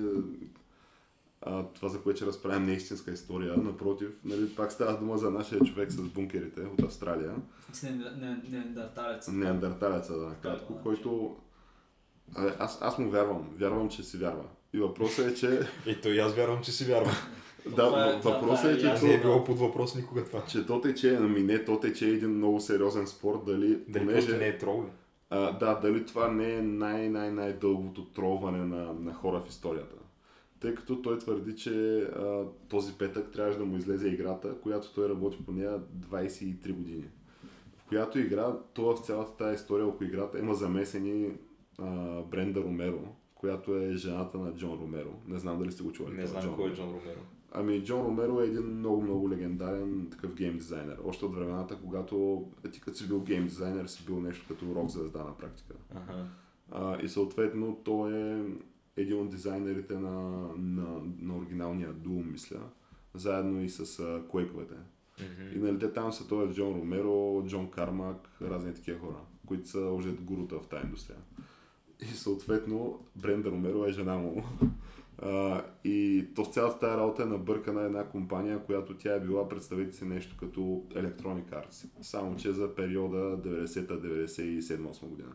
а, 1.42 1.64
това, 1.64 1.88
за 1.88 2.00
което 2.00 2.16
ще 2.16 2.26
разправим, 2.26 2.66
не 2.66 2.72
е 2.72 2.76
истинска 2.76 3.10
история. 3.10 3.56
Напротив, 3.56 4.08
нали, 4.24 4.48
пак 4.54 4.72
става 4.72 4.98
дума 4.98 5.18
за 5.18 5.30
нашия 5.30 5.60
човек 5.60 5.90
с 5.92 6.00
бункерите 6.00 6.60
от 6.60 6.82
Австралия. 6.82 7.34
С 7.72 7.82
не- 7.82 7.90
не- 7.90 8.42
неандерталец. 8.50 9.28
Неандерталеца, 9.28 10.18
да, 10.18 10.26
накратко, 10.26 10.72
Да, 10.72 10.78
да. 10.78 10.82
който... 10.84 11.36
Абе, 12.34 12.52
аз, 12.58 12.78
аз 12.82 12.98
му 12.98 13.10
вярвам. 13.10 13.48
Вярвам, 13.58 13.88
че 13.88 14.02
си 14.02 14.16
вярва. 14.18 14.44
И 14.72 14.78
въпросът 14.78 15.26
е, 15.26 15.34
че... 15.34 15.60
И 15.86 16.00
то 16.00 16.08
и 16.08 16.18
аз 16.18 16.34
вярвам, 16.34 16.62
че 16.62 16.72
си 16.72 16.84
вярвам. 16.84 17.14
да, 17.76 18.12
е- 18.16 18.20
въпросът 18.22 18.64
е 18.70 18.72
е, 18.72 18.78
че... 18.80 18.86
Аз 18.86 18.92
ясно. 18.92 19.08
не 19.08 19.14
е 19.14 19.20
било 19.20 19.44
под 19.44 19.58
въпрос 19.58 19.94
никога 19.94 20.24
това. 20.24 20.44
Че 20.44 20.66
то 20.66 20.80
тече, 20.80 21.16
ами 21.16 21.42
не, 21.42 21.64
то 21.64 21.80
тече 21.80 22.08
един 22.08 22.30
много 22.30 22.60
сериозен 22.60 23.06
спор, 23.06 23.44
дали, 23.46 23.78
Дали 23.88 24.06
понеже, 24.06 24.36
не 24.38 24.46
е 24.48 24.58
трол. 24.58 24.84
А, 25.30 25.58
да, 25.58 25.74
дали 25.74 26.06
това 26.06 26.28
не 26.28 26.54
е 26.54 26.62
най-най-най-дългото 26.62 28.04
тролване 28.04 28.64
на, 28.64 28.92
на 28.92 29.14
хора 29.14 29.40
в 29.40 29.48
историята. 29.48 29.96
Тъй 30.60 30.74
като 30.74 31.02
той 31.02 31.18
твърди, 31.18 31.56
че 31.56 31.98
а, 31.98 32.44
този 32.68 32.98
петък 32.98 33.32
трябваше 33.32 33.58
да 33.58 33.64
му 33.64 33.76
излезе 33.76 34.08
играта, 34.08 34.60
която 34.60 34.94
той 34.94 35.08
работи 35.08 35.44
по 35.46 35.52
нея 35.52 35.80
23 35.80 36.72
години. 36.72 37.04
която 37.88 38.18
игра, 38.18 38.56
това 38.74 38.96
в 38.96 39.06
цялата 39.06 39.36
тази 39.36 39.54
история 39.54 39.86
около 39.86 40.08
играта 40.08 40.38
има 40.38 40.54
замесени 40.54 41.32
а, 41.78 42.22
Бренда 42.22 42.60
Ромеро, 42.60 43.00
която 43.34 43.76
е 43.76 43.92
жената 43.92 44.38
на 44.38 44.54
Джон 44.54 44.80
Ромеро. 44.80 45.12
Не 45.26 45.38
знам 45.38 45.58
дали 45.58 45.72
сте 45.72 45.82
го 45.82 45.92
чували. 45.92 46.14
Не 46.14 46.26
знам 46.26 46.42
Джон 46.42 46.56
кой 46.56 46.70
е. 46.70 46.74
Джон 46.74 46.88
Ромеро. 46.88 47.20
Ами 47.52 47.84
Джон 47.84 48.06
Ромеро 48.06 48.40
е 48.40 48.46
един 48.46 48.62
много, 48.62 49.02
много 49.02 49.30
легендарен 49.30 50.08
такъв 50.10 50.34
гейм 50.34 50.56
дизайнер. 50.56 50.98
Още 51.04 51.24
от 51.24 51.34
времената, 51.34 51.78
когато 51.84 52.46
е, 52.66 52.70
ти 52.70 52.80
като 52.80 52.96
си 52.96 53.08
бил 53.08 53.20
гейм 53.20 53.44
дизайнер, 53.44 53.86
си 53.86 54.06
бил 54.06 54.20
нещо 54.20 54.44
като 54.48 54.74
рок 54.74 54.90
звезда 54.90 55.24
на 55.24 55.36
практика. 55.36 55.74
Ага. 55.94 56.24
А, 56.70 57.02
и 57.02 57.08
съответно 57.08 57.78
той 57.84 58.18
е 58.18 58.44
един 58.96 59.20
от 59.20 59.30
дизайнерите 59.30 59.98
на, 59.98 60.20
на, 60.56 61.00
на 61.18 61.36
оригиналния 61.36 61.94
Doom, 61.94 62.32
мисля, 62.32 62.60
заедно 63.14 63.62
и 63.62 63.68
с 63.68 63.80
а, 64.00 64.22
Quake-овете. 64.22 64.76
И 65.54 65.58
нали, 65.58 65.78
те 65.78 65.92
там 65.92 66.12
са 66.12 66.28
той 66.28 66.52
Джон 66.52 66.80
Ромеро, 66.80 67.44
Джон 67.46 67.70
Кармак, 67.70 68.28
разни 68.42 68.74
такива 68.74 68.98
хора, 68.98 69.16
които 69.46 69.68
са 69.68 69.80
още 69.80 70.10
гурута 70.10 70.58
в 70.58 70.66
тази 70.66 70.84
индустрия. 70.84 71.18
И 72.00 72.04
съответно 72.04 73.00
Бренда 73.16 73.50
Ромеро 73.50 73.84
е 73.84 73.92
жена 73.92 74.18
му. 74.18 74.44
И 75.84 76.26
то 76.34 76.44
в 76.44 76.52
цялата 76.52 76.78
тази 76.78 76.96
работа 76.96 77.22
е 77.22 77.26
набъркана 77.26 77.82
една 77.82 78.04
компания, 78.04 78.58
която 78.58 78.96
тя 78.96 79.14
е 79.14 79.20
била, 79.20 79.48
представете 79.48 79.96
си 79.96 80.04
нещо 80.04 80.36
като 80.40 80.60
Electronic 80.90 81.44
Arts. 81.44 81.88
Само 82.02 82.36
че 82.36 82.52
за 82.52 82.74
периода 82.74 83.16
90-97-8 83.16 85.06
година. 85.06 85.32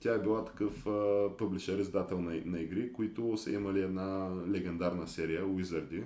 Тя 0.00 0.14
е 0.14 0.22
била 0.22 0.44
такъв 0.44 0.86
публишер, 1.38 1.78
издател 1.78 2.20
на, 2.20 2.42
на 2.44 2.60
игри, 2.60 2.92
които 2.92 3.36
са 3.36 3.52
имали 3.52 3.82
една 3.82 4.30
легендарна 4.48 5.08
серия, 5.08 5.44
Wizardy, 5.44 6.02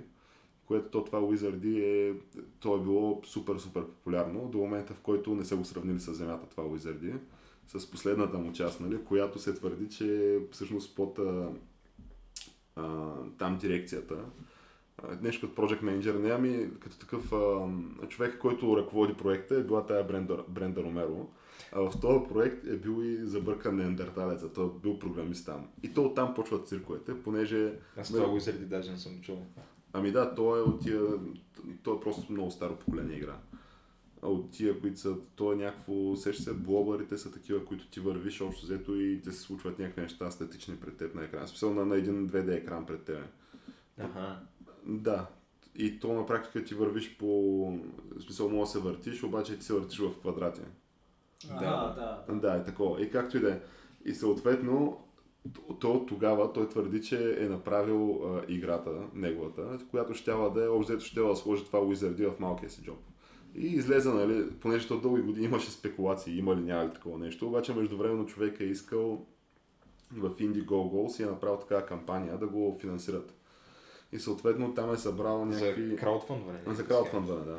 което 0.66 0.88
то 0.88 1.04
това 1.04 1.20
Wizardy 1.20 1.80
е, 1.82 2.14
то 2.60 2.76
е 2.76 2.80
било 2.80 3.22
супер, 3.24 3.58
супер 3.58 3.86
популярно 3.86 4.48
до 4.48 4.58
момента, 4.58 4.94
в 4.94 5.00
който 5.00 5.34
не 5.34 5.44
са 5.44 5.56
го 5.56 5.64
сравнили 5.64 6.00
с 6.00 6.14
Земята 6.14 6.46
това 6.50 6.64
Wizardy, 6.64 7.18
с 7.66 7.90
последната 7.90 8.38
му 8.38 8.52
част, 8.52 8.80
нали, 8.80 9.04
която 9.04 9.38
се 9.38 9.54
твърди, 9.54 9.88
че 9.88 10.38
всъщност 10.50 10.96
под 10.96 11.18
а, 12.76 13.14
там 13.38 13.58
дирекцията, 13.58 14.16
нещо 15.20 15.48
като 15.48 15.62
Project 15.62 15.82
Manager, 15.82 16.18
не 16.18 16.30
ами 16.30 16.68
като 16.80 16.98
такъв 16.98 17.32
а, 17.32 17.68
човек, 18.08 18.38
който 18.38 18.76
ръководи 18.76 19.14
проекта 19.14 19.54
е 19.54 19.62
била 19.62 19.86
тая 19.86 20.04
Бренда, 20.04 20.44
Бренда 20.48 20.82
Ромеро. 20.82 21.28
А 21.72 21.80
в 21.80 22.00
този 22.00 22.28
проект 22.28 22.66
е 22.66 22.76
бил 22.76 23.02
и 23.02 23.16
забъркан 23.26 23.76
неандерталеца, 23.76 24.52
той 24.52 24.66
е 24.66 24.70
бил 24.82 24.98
програмист 24.98 25.46
там. 25.46 25.66
И 25.82 25.94
то 25.94 26.04
оттам 26.04 26.34
почват 26.34 26.68
цирковете, 26.68 27.22
понеже... 27.22 27.72
Аз 27.96 28.08
това 28.08 28.26
Wizardy 28.26 28.64
даже 28.64 28.90
не 28.90 28.98
съм 28.98 29.20
чул. 29.22 29.46
Ами 29.92 30.12
да, 30.12 30.34
той 30.34 30.58
е 30.58 30.62
от 30.62 30.82
тия... 30.82 31.00
Той 31.82 31.96
е 31.96 32.00
просто 32.00 32.32
много 32.32 32.50
старо 32.50 32.76
поколение 32.76 33.16
игра. 33.16 33.36
А 34.26 34.28
от 34.28 34.50
тия, 34.50 34.80
които 34.80 35.00
са... 35.00 35.16
То 35.36 35.52
е 35.52 35.56
някакво... 35.56 36.16
Сеща 36.16 36.42
се, 36.42 36.54
блобърите 36.54 37.18
са 37.18 37.32
такива, 37.32 37.64
които 37.64 37.90
ти 37.90 38.00
вървиш 38.00 38.40
общо 38.40 38.66
взето 38.66 38.94
и 38.94 39.20
те 39.24 39.32
се 39.32 39.40
случват 39.40 39.78
някакви 39.78 40.02
неща 40.02 40.30
статични 40.30 40.76
пред 40.76 40.96
теб 40.96 41.14
на 41.14 41.24
екран. 41.24 41.46
В 41.46 41.48
Смисъл 41.48 41.74
на, 41.74 41.86
на 41.86 41.96
един 41.96 42.28
2D 42.28 42.54
екран 42.54 42.86
пред 42.86 43.04
теб. 43.04 43.18
Ага. 43.98 44.40
Да. 44.86 45.26
И 45.74 46.00
то 46.00 46.12
на 46.12 46.26
практика 46.26 46.64
ти 46.64 46.74
вървиш 46.74 47.16
по... 47.18 47.26
В 48.16 48.22
смисъл, 48.22 48.48
може 48.48 48.60
да 48.60 48.66
се 48.66 48.78
въртиш, 48.78 49.22
обаче 49.22 49.58
ти 49.58 49.64
се 49.64 49.74
въртиш 49.74 49.98
в 49.98 50.20
квадрати. 50.20 50.60
А, 51.50 51.60
Да. 51.60 52.24
да. 52.28 52.34
Да, 52.34 52.56
е 52.56 52.64
такова. 52.64 53.02
И 53.02 53.10
както 53.10 53.36
и 53.36 53.40
да 53.40 53.52
е. 53.52 53.60
И 54.04 54.14
съответно, 54.14 55.04
то 55.80 55.90
от 55.92 56.08
тогава 56.08 56.52
той 56.52 56.68
твърди, 56.68 57.02
че 57.02 57.44
е 57.44 57.48
направил 57.48 58.20
а, 58.24 58.42
играта, 58.48 58.90
неговата, 59.14 59.78
която 59.90 60.14
щяла 60.14 60.52
да 60.52 60.64
е, 60.64 60.68
общо 60.68 61.00
щяла 61.00 61.30
да 61.30 61.36
сложи 61.36 61.64
това 61.64 61.78
Wizardy 61.78 62.32
в 62.32 62.40
малкия 62.40 62.70
си 62.70 62.82
джоб. 62.82 62.98
И 63.58 63.66
излезе, 63.66 64.08
нали, 64.08 64.50
понеже 64.50 64.88
то 64.88 65.00
дълги 65.00 65.22
години 65.22 65.46
имаше 65.46 65.70
спекулации, 65.70 66.38
има 66.38 66.56
ли, 66.56 66.60
няма 66.60 66.84
ли 66.84 66.92
такова 66.92 67.18
нещо, 67.18 67.46
обаче 67.46 67.74
междувременно 67.74 68.26
човек 68.26 68.60
е 68.60 68.64
искал 68.64 69.26
в 70.12 70.30
Indiegogo 70.30 71.08
си 71.08 71.22
е 71.22 71.26
направил 71.26 71.56
такава 71.56 71.86
кампания 71.86 72.38
да 72.38 72.46
го 72.46 72.78
финансират. 72.80 73.34
И 74.12 74.18
съответно 74.18 74.74
там 74.74 74.92
е 74.92 74.96
събрал 74.96 75.44
някакви... 75.44 75.90
За 75.90 75.96
краудфандване. 75.96 76.58
За 76.66 76.84
краудфандване, 76.86 77.44
да. 77.44 77.58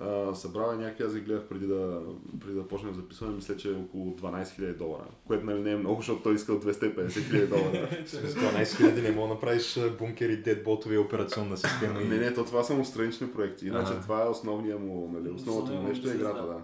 А, 0.00 0.34
събрал 0.34 0.72
е 0.72 0.76
някакви, 0.76 1.04
аз 1.04 1.14
ги 1.14 1.20
гледах 1.20 1.44
преди 1.44 1.66
да, 1.66 2.00
преди 2.40 2.54
да 2.54 2.68
почнем 2.68 2.94
записване, 2.94 3.34
мисля, 3.34 3.56
че 3.56 3.70
е 3.70 3.76
около 3.76 4.16
12 4.16 4.42
000 4.42 4.76
долара, 4.76 5.08
което 5.26 5.46
нали 5.46 5.62
не 5.62 5.70
е 5.70 5.76
много, 5.76 6.00
защото 6.00 6.22
той 6.22 6.34
искал 6.34 6.60
250 6.60 7.08
000 7.08 7.46
долара. 7.48 7.88
С 8.06 8.16
12 8.16 8.62
000 8.62 9.02
не 9.02 9.10
мога 9.10 9.28
да 9.28 9.34
направиш 9.34 9.76
а, 9.76 9.90
бункери, 9.90 10.36
дедботови 10.36 10.98
операционна 10.98 11.56
система. 11.56 12.00
не, 12.00 12.16
не, 12.18 12.34
то 12.34 12.44
това 12.44 12.64
са 12.64 12.74
му 12.74 12.84
странични 12.84 13.32
проекти, 13.32 13.66
иначе 13.66 13.92
Ага. 13.92 14.00
това 14.00 14.22
е 14.22 14.28
основния 14.28 14.78
му, 14.78 15.10
нали, 15.12 15.30
основното 15.30 15.72
му 15.72 15.88
нещо 15.88 16.10
е 16.10 16.14
играта, 16.14 16.42
да. 16.42 16.46
да. 16.48 16.62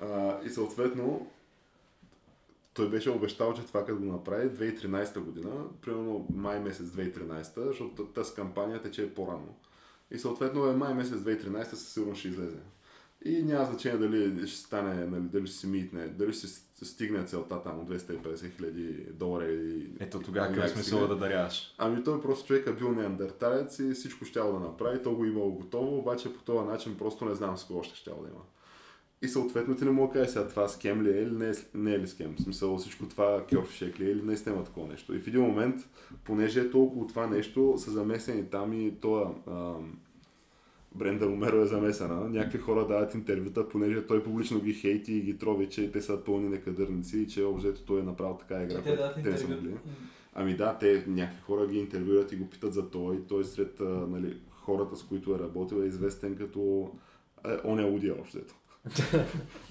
А, 0.00 0.40
и 0.46 0.50
съответно, 0.50 1.26
той 2.74 2.88
беше 2.88 3.10
обещал, 3.10 3.54
че 3.54 3.66
това 3.66 3.84
като 3.84 3.98
го 3.98 4.12
направи 4.12 4.48
2013 4.48 5.18
година, 5.18 5.50
примерно 5.82 6.26
май 6.34 6.60
месец 6.60 6.86
2013, 6.86 7.66
защото 7.66 8.04
тази 8.04 8.34
кампания 8.34 8.82
тече 8.82 9.14
по-рано. 9.14 9.54
И 10.14 10.18
съответно 10.18 10.66
е 10.66 10.76
май 10.76 10.94
месец 10.94 11.18
2013 11.18 11.64
със 11.64 11.88
сигурност 11.88 12.18
ще 12.18 12.28
излезе. 12.28 12.58
И 13.24 13.42
няма 13.42 13.64
значение 13.64 13.98
дали 13.98 14.46
ще 14.46 14.60
стане, 14.60 15.06
нали, 15.06 15.22
дали 15.22 15.46
ще 15.46 15.56
се 15.56 15.66
митне, 15.66 16.08
дали 16.08 16.32
ще 16.32 16.46
стигне 16.84 17.24
целта 17.24 17.62
там 17.62 17.80
от 17.80 17.90
250 17.90 18.56
хиляди 18.56 19.06
долара 19.12 19.44
или... 19.44 19.96
Ето 20.00 20.20
тогава 20.20 20.54
какъв 20.54 20.70
смисъл 20.70 21.08
да 21.08 21.16
даряваш? 21.16 21.74
Ами 21.78 22.04
той 22.04 22.22
просто 22.22 22.46
човек 22.46 22.66
е 22.66 22.72
бил 22.72 22.92
неандерталец 22.92 23.78
и 23.78 23.92
всичко 23.92 24.24
щял 24.24 24.52
да 24.52 24.60
направи, 24.60 25.02
то 25.02 25.14
го 25.14 25.24
имало 25.24 25.52
готово, 25.52 25.98
обаче 25.98 26.34
по 26.34 26.42
този 26.42 26.68
начин 26.68 26.96
просто 26.98 27.24
не 27.24 27.34
знам 27.34 27.56
с 27.56 27.64
кого 27.64 27.82
ще 27.82 27.96
щял 27.96 28.22
да 28.22 28.28
има. 28.28 28.40
И 29.22 29.28
съответно 29.28 29.76
ти 29.76 29.84
не 29.84 29.90
мога 29.90 30.08
да 30.08 30.12
кажеш 30.12 30.32
сега 30.32 30.48
това 30.48 30.68
скем 30.68 31.02
ли 31.02 31.18
е 31.18 31.22
или 31.22 31.30
не 31.30 31.48
е, 31.48 31.52
не 31.74 31.94
е 31.94 31.98
ли 31.98 32.06
скем. 32.06 32.34
В 32.38 32.42
смисъл 32.42 32.78
всичко 32.78 33.08
това 33.08 33.44
кьорфишек 33.50 34.00
ли 34.00 34.06
е 34.06 34.10
или 34.10 34.22
наистина 34.22 34.54
има 34.54 34.64
такова 34.64 34.88
нещо. 34.88 35.14
И 35.14 35.18
в 35.18 35.26
един 35.26 35.40
момент, 35.40 35.76
понеже 36.24 36.60
е 36.60 36.70
толкова 36.70 37.06
това 37.06 37.26
нещо, 37.26 37.74
са 37.78 37.90
замесени 37.90 38.44
там 38.50 38.72
и 38.72 38.94
това 39.00 39.34
Бренда 40.94 41.26
Ромеро 41.26 41.62
е 41.62 41.66
замесена. 41.66 42.28
Някакви 42.28 42.58
хора 42.58 42.86
дават 42.86 43.14
интервюта, 43.14 43.68
понеже 43.68 44.06
той 44.06 44.22
публично 44.22 44.60
ги 44.60 44.74
хейти 44.74 45.12
и 45.12 45.20
ги 45.20 45.38
трови, 45.38 45.68
че 45.68 45.92
те 45.92 46.02
са 46.02 46.24
пълни 46.24 46.48
некадърници 46.48 47.18
и 47.18 47.28
че 47.28 47.44
обзето 47.44 47.82
той 47.82 48.00
е 48.00 48.02
направил 48.02 48.36
така 48.36 48.62
игра. 48.62 48.82
Те 48.82 49.38
са 49.38 49.44
интервю. 49.44 49.54
могли. 49.54 49.74
Ами 50.34 50.56
да, 50.56 50.78
те 50.78 51.04
някакви 51.06 51.40
хора 51.40 51.66
ги 51.66 51.78
интервюират 51.78 52.32
и 52.32 52.36
го 52.36 52.50
питат 52.50 52.74
за 52.74 52.84
и 52.94 53.28
той 53.28 53.44
сред 53.44 53.80
нали, 53.80 54.36
хората, 54.50 54.96
с 54.96 55.02
които 55.02 55.34
е 55.34 55.38
работил 55.38 55.76
е 55.76 55.86
известен 55.86 56.36
като 56.36 56.90
е, 57.46 57.56
он 57.64 57.80
е 57.80 57.84
лудия 57.84 58.14
общо. 58.20 58.38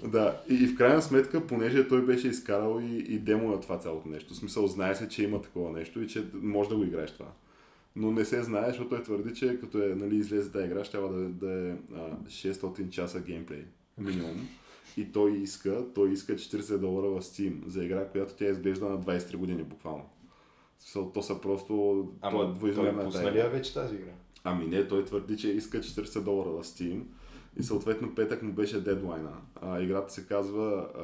Да, 0.03 0.41
и, 0.49 0.53
и 0.53 0.67
в 0.67 0.77
крайна 0.77 1.01
сметка, 1.01 1.47
понеже 1.47 1.87
той 1.87 2.05
беше 2.05 2.27
изкарал 2.27 2.79
и, 2.81 2.97
и 2.97 3.19
демо 3.19 3.49
на 3.49 3.61
това 3.61 3.77
цялото 3.77 4.09
нещо. 4.09 4.33
В 4.33 4.37
смисъл, 4.37 4.67
знае 4.67 4.95
се, 4.95 5.09
че 5.09 5.23
има 5.23 5.41
такова 5.41 5.71
нещо 5.71 6.01
и 6.01 6.07
че 6.07 6.25
може 6.33 6.69
да 6.69 6.75
го 6.75 6.83
играеш 6.83 7.11
това. 7.11 7.31
Но 7.95 8.11
не 8.11 8.25
се 8.25 8.43
знае, 8.43 8.67
защото 8.67 8.89
той 8.89 9.03
твърди, 9.03 9.33
че 9.33 9.59
като 9.59 9.83
е 9.83 9.95
нали, 9.95 10.15
излезе 10.15 10.51
тази 10.51 10.65
игра, 10.65 10.83
ще 10.83 10.97
да, 10.97 11.09
да 11.09 11.51
е 11.51 11.71
а, 11.71 12.17
600 12.27 12.89
часа 12.89 13.19
геймплей 13.19 13.65
минимум. 13.97 14.47
И 14.97 15.11
той 15.11 15.31
иска, 15.31 15.85
той 15.95 16.11
иска 16.11 16.33
40 16.35 16.77
долара 16.77 17.07
в 17.07 17.21
Steam 17.21 17.67
за 17.67 17.83
игра, 17.83 18.07
която 18.07 18.33
тя 18.33 18.45
изглежда 18.45 18.89
на 18.89 18.99
23 18.99 19.35
години 19.35 19.63
буквално. 19.63 20.03
Смисъл, 20.79 21.11
То 21.11 21.21
са 21.21 21.41
просто... 21.41 21.67
то 21.67 22.27
е 22.27 22.29
Ама 22.29 22.39
той 22.39 22.53
двоизмерна 22.53 23.03
пусна 23.03 23.31
ли 23.31 23.41
вече 23.41 23.73
тази 23.73 23.95
игра? 23.95 24.11
Ами 24.43 24.67
не, 24.67 24.87
той 24.87 25.05
твърди, 25.05 25.37
че 25.37 25.49
иска 25.49 25.79
40 25.79 26.21
долара 26.21 26.49
в 26.49 26.63
Steam 26.63 27.01
и 27.59 27.63
съответно 27.63 28.15
петък 28.15 28.41
му 28.41 28.53
беше 28.53 28.83
дедлайна. 28.83 29.31
А, 29.61 29.81
играта 29.81 30.13
се 30.13 30.27
казва 30.27 30.87
а, 30.97 30.99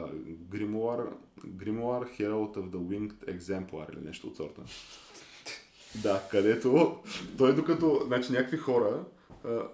Grimoire, 0.56 1.10
Grimoire 1.48 2.20
Herald 2.20 2.58
of 2.58 2.70
the 2.70 2.78
Winged 2.78 3.38
Exemplar 3.38 3.94
или 3.94 4.06
нещо 4.06 4.28
от 4.28 4.38
сорта. 4.38 4.62
Да, 6.04 6.22
където 6.32 6.98
той 7.38 7.56
докато, 7.56 8.02
значи 8.06 8.32
някакви 8.32 8.58
хора 8.58 9.06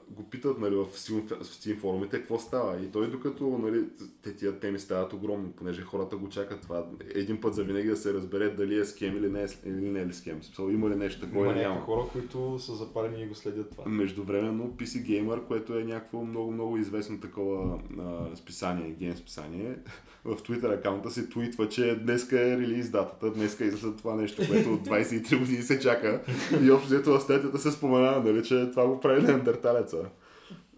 го 0.09 0.23
питат 0.29 0.59
нали, 0.59 0.75
в, 0.75 0.85
Steam, 0.85 1.77
форумите 1.77 2.17
какво 2.17 2.39
става 2.39 2.81
и 2.81 2.91
той 2.91 3.11
докато 3.11 3.57
нали, 3.57 3.85
те 4.21 4.35
тия 4.35 4.59
теми 4.59 4.79
стават 4.79 5.13
огромни, 5.13 5.51
понеже 5.51 5.81
хората 5.81 6.17
го 6.17 6.29
чакат 6.29 6.61
това 6.61 6.85
един 7.15 7.41
път 7.41 7.55
за 7.55 7.63
винаги 7.63 7.87
да 7.87 7.97
се 7.97 8.13
разбере 8.13 8.49
дали 8.49 8.79
е 8.79 8.85
скем 8.85 9.17
или 9.17 9.29
не 9.29 9.43
е, 9.43 9.47
или 9.65 9.89
не 9.89 10.01
е 10.01 10.05
ли 10.05 10.13
скем. 10.13 10.43
Смисъл, 10.43 10.69
има 10.69 10.89
ли 10.89 10.95
нещо 10.95 11.21
такова 11.21 11.51
или 11.51 11.59
няма. 11.59 11.81
хора, 11.81 12.07
които 12.11 12.59
са 12.59 12.75
запалени 12.75 13.23
и 13.23 13.27
го 13.27 13.35
следят 13.35 13.71
това. 13.71 13.83
Междувременно 13.85 14.73
PC 14.77 15.05
Gamer, 15.05 15.47
което 15.47 15.77
е 15.77 15.83
някакво 15.83 16.25
много, 16.25 16.51
много 16.51 16.77
известно 16.77 17.19
такова 17.19 17.79
а, 17.99 18.35
списание, 18.35 18.95
гейм 18.99 19.17
списание, 19.17 19.77
в 20.25 20.35
Twitter 20.35 20.79
акаунта 20.79 21.11
си 21.11 21.29
твитва, 21.29 21.69
че 21.69 21.95
днеска 21.95 22.41
е 22.41 22.57
релиз 22.57 22.89
датата, 22.89 23.31
днеска 23.31 23.65
излиза 23.65 23.95
това 23.95 24.15
нещо, 24.15 24.41
което 24.49 24.73
от 24.73 24.87
23 24.87 25.39
години 25.39 25.61
се 25.61 25.79
чака. 25.79 26.21
И 26.63 26.71
общо 26.71 26.87
взето 26.87 27.11
в 27.11 27.21
статията 27.21 27.59
се 27.59 27.71
споменава, 27.71 28.31
нали, 28.31 28.43
че 28.43 28.69
това 28.71 28.87
го 28.87 28.99
прави 28.99 29.21
неандерталеца. 29.21 30.05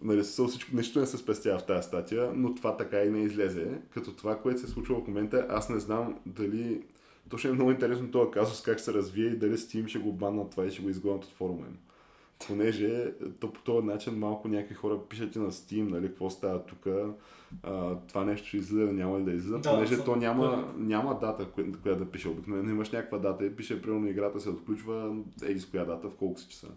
Нали, 0.02 0.22
всичко, 0.22 0.76
нищо 0.76 1.00
не 1.00 1.06
се 1.06 1.16
спестява 1.16 1.58
в 1.58 1.66
тази 1.66 1.86
статия, 1.86 2.30
но 2.34 2.54
това 2.54 2.76
така 2.76 3.02
и 3.02 3.10
не 3.10 3.22
излезе. 3.22 3.68
Като 3.94 4.12
това, 4.12 4.38
което 4.38 4.60
се 4.60 4.66
случва 4.66 5.00
в 5.00 5.08
момента, 5.08 5.46
аз 5.48 5.68
не 5.68 5.78
знам 5.78 6.18
дали... 6.26 6.82
Точно 7.28 7.50
е 7.50 7.52
много 7.52 7.70
интересно 7.70 8.10
този 8.10 8.30
казус 8.30 8.62
как 8.62 8.80
се 8.80 8.94
развие 8.94 9.26
и 9.26 9.36
дали 9.36 9.56
Steam 9.56 9.88
ще 9.88 9.98
го 9.98 10.12
баннат 10.12 10.50
това 10.50 10.66
и 10.66 10.70
ще 10.70 10.82
го 10.82 10.88
изгонят 10.88 11.24
от 11.24 11.32
форума 11.32 11.66
им. 11.66 11.76
понеже 12.46 13.12
то 13.40 13.52
по 13.52 13.60
този 13.60 13.86
начин 13.86 14.14
малко 14.18 14.48
някакви 14.48 14.74
хора 14.74 14.98
пишат 15.08 15.36
и 15.36 15.38
на 15.38 15.50
Steam, 15.50 15.90
нали, 15.90 16.06
какво 16.06 16.30
става 16.30 16.62
тук, 16.62 16.86
това 18.08 18.24
нещо 18.24 18.48
ще 18.48 18.56
излиза, 18.56 18.92
няма 18.92 19.18
ли 19.18 19.24
да 19.24 19.30
излиза, 19.30 19.58
Да, 19.58 19.70
понеже 19.70 20.04
то 20.04 20.16
няма, 20.16 20.44
да. 20.44 20.72
няма 20.76 21.18
дата, 21.18 21.46
коя, 21.50 21.66
която 21.82 22.04
да 22.04 22.10
пише 22.10 22.28
обикновено, 22.28 22.70
имаш 22.70 22.90
някаква 22.90 23.18
дата 23.18 23.46
и 23.46 23.56
пише, 23.56 23.82
примерно 23.82 24.08
играта 24.08 24.40
се 24.40 24.50
отключва, 24.50 25.16
еди 25.42 25.60
с 25.60 25.66
коя 25.66 25.84
дата, 25.84 26.08
в 26.08 26.16
колко 26.16 26.40
си 26.40 26.48
часа. 26.48 26.68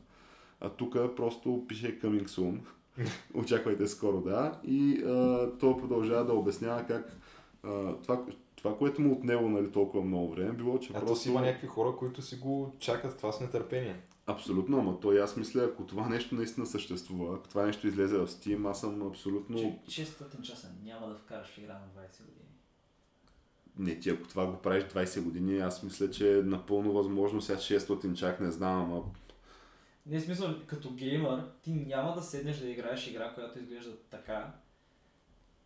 А 0.62 0.70
тук 0.70 0.94
просто 1.16 1.66
пише 1.68 2.00
coming 2.00 2.28
soon. 2.28 2.58
Очаквайте 3.34 3.88
скоро, 3.88 4.22
да. 4.22 4.60
И 4.64 5.04
а, 5.06 5.50
той 5.60 5.78
продължава 5.78 6.26
да 6.26 6.34
обяснява 6.34 6.86
как 6.86 7.18
а, 7.64 7.94
това, 8.04 8.26
това, 8.56 8.78
което 8.78 9.02
му 9.02 9.14
отнело 9.14 9.50
нали, 9.50 9.72
толкова 9.72 10.04
много 10.04 10.32
време, 10.32 10.52
било, 10.52 10.80
че 10.80 10.92
А 10.94 11.00
то 11.00 11.06
просто... 11.06 11.24
си 11.24 11.30
има 11.30 11.42
някакви 11.42 11.68
хора, 11.68 11.96
които 12.00 12.22
си 12.22 12.36
го 12.36 12.72
чакат 12.80 13.18
това 13.18 13.32
с 13.32 13.42
нетърпение. 13.42 13.96
Абсолютно, 14.30 14.80
ама 14.80 15.00
той 15.00 15.22
аз 15.22 15.38
мисля, 15.38 15.64
ако 15.64 15.86
това 15.86 16.10
нещо 16.10 16.36
наистина 16.36 16.66
съществува, 16.66 17.36
ако 17.36 17.48
това 17.48 17.66
нещо 17.66 17.88
излезе 17.88 18.18
в 18.18 18.28
Steam, 18.28 18.70
аз 18.70 18.80
съм 18.80 19.08
абсолютно... 19.08 19.80
Че 19.90 20.06
600 20.06 20.42
часа 20.42 20.72
няма 20.84 21.08
да 21.08 21.16
вкараш 21.16 21.48
в 21.48 21.58
игра 21.58 21.74
на 21.74 22.04
20 22.04 22.26
години. 22.26 22.50
Не, 23.78 24.00
ти 24.00 24.10
ако 24.10 24.28
това 24.28 24.48
го 24.48 24.58
правиш 24.58 24.84
20 24.84 25.22
години, 25.22 25.60
аз 25.60 25.84
мисля, 25.84 26.12
че 26.12 26.38
е 26.38 26.42
напълно 26.42 26.94
възможно, 26.94 27.42
сега 27.42 27.60
600 27.60 28.14
чак 28.14 28.40
не 28.40 28.52
знам, 28.52 28.82
ама 28.82 29.04
Не 30.06 30.16
е 30.16 30.22
смисъл, 30.22 30.56
като 30.68 30.94
геймър, 30.94 31.44
ти 31.62 31.74
няма 31.74 32.16
да 32.16 32.22
седнеш 32.22 32.58
да 32.58 32.70
играеш 32.70 33.08
игра, 33.08 33.34
която 33.34 33.60
изглежда 33.60 33.98
така 34.10 34.54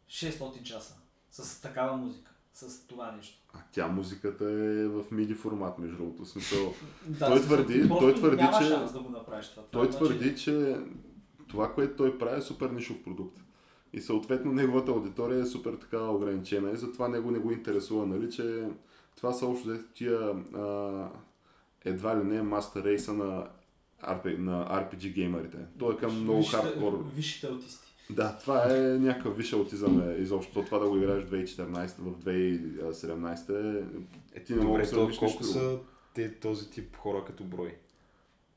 600 0.07 0.63
часа. 0.63 0.95
С 1.31 1.61
такава 1.61 1.97
музика. 1.97 2.32
С 2.53 2.87
това 2.87 3.11
нещо. 3.11 3.37
а 3.53 3.59
тя 3.71 3.87
музиката 3.87 4.43
е 4.45 4.87
в 4.87 5.03
MIDI 5.03 5.35
формат, 5.35 5.79
между 5.79 5.97
другото. 5.97 6.25
Смисъл, 6.25 6.73
Да, 7.07 7.27
Той 7.27 7.39
твърди- 7.39 7.89
той 7.89 8.15
твърди, 8.15 8.43
че- 8.59 8.69
да 8.93 8.99
го 8.99 9.09
направиш 9.09 9.49
това. 9.49 9.63
той 9.63 9.89
Това 9.89 9.97
твърди, 9.97 10.35
че 10.35 10.75
това, 11.47 11.73
което 11.73 11.95
той 11.95 12.17
прави 12.17 12.37
е 12.37 12.41
супер 12.41 12.69
нишов 12.69 13.03
продукт. 13.03 13.37
И 13.93 14.01
съответно 14.01 14.51
неговата 14.51 14.91
аудитория 14.91 15.39
е 15.39 15.45
супер 15.45 15.73
така 15.73 16.01
ограничена 16.01 16.71
и 16.71 16.77
затова 16.77 17.07
него 17.07 17.31
не 17.31 17.39
го 17.39 17.51
интересува, 17.51 18.05
нали, 18.05 18.31
че 18.31 18.67
това 19.15 19.33
са 19.33 19.45
общо 19.45 19.67
взето 19.67 19.85
тия 19.93 20.19
а, 20.55 21.09
едва 21.81 22.19
ли 22.19 22.23
не 22.23 22.41
мастер 22.41 22.83
рейса 22.83 23.13
на, 23.13 23.47
RP, 24.01 24.37
на 24.37 24.65
RPG 24.67 25.13
геймерите. 25.13 25.57
Той 25.79 25.93
е 25.93 25.97
към 25.97 26.21
много 26.21 26.39
Висшите- 26.39 26.57
хардкор. 26.57 27.05
Висшите 27.15 27.47
аутисти. 27.47 27.92
Да, 28.09 28.37
това 28.37 28.75
е 28.75 28.79
някакъв 28.79 29.37
висш 29.37 29.53
аутизъм 29.53 30.09
е, 30.09 30.13
изобщо. 30.13 30.65
Това 30.65 30.79
да 30.79 30.89
го 30.89 30.97
играеш 30.97 31.23
в 31.23 31.31
2014, 31.31 31.87
в 31.99 32.23
2017 32.23 33.83
е... 34.35 34.43
Ти 34.43 34.55
не 34.55 34.65
мога 34.65 34.79
да 34.79 34.91
колко 34.91 35.43
друго. 35.43 35.43
са 35.43 35.77
те, 36.13 36.39
този 36.39 36.69
тип 36.69 36.95
хора 36.95 37.23
като 37.25 37.43
брой? 37.43 37.75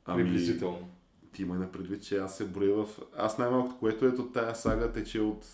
Ами, 0.05 0.22
Приблизително. 0.22 0.88
ти 1.32 1.42
имай 1.42 1.59
на 1.59 1.72
предвид, 1.72 2.03
че 2.03 2.16
аз 2.16 2.36
се 2.36 2.44
броя 2.44 2.74
в... 2.84 3.01
Аз 3.16 3.38
най-малкото, 3.38 3.78
което 3.78 4.05
е 4.05 4.09
от 4.09 4.32
тая 4.32 4.55
сага, 4.55 4.92
тече 4.92 5.20
от... 5.20 5.47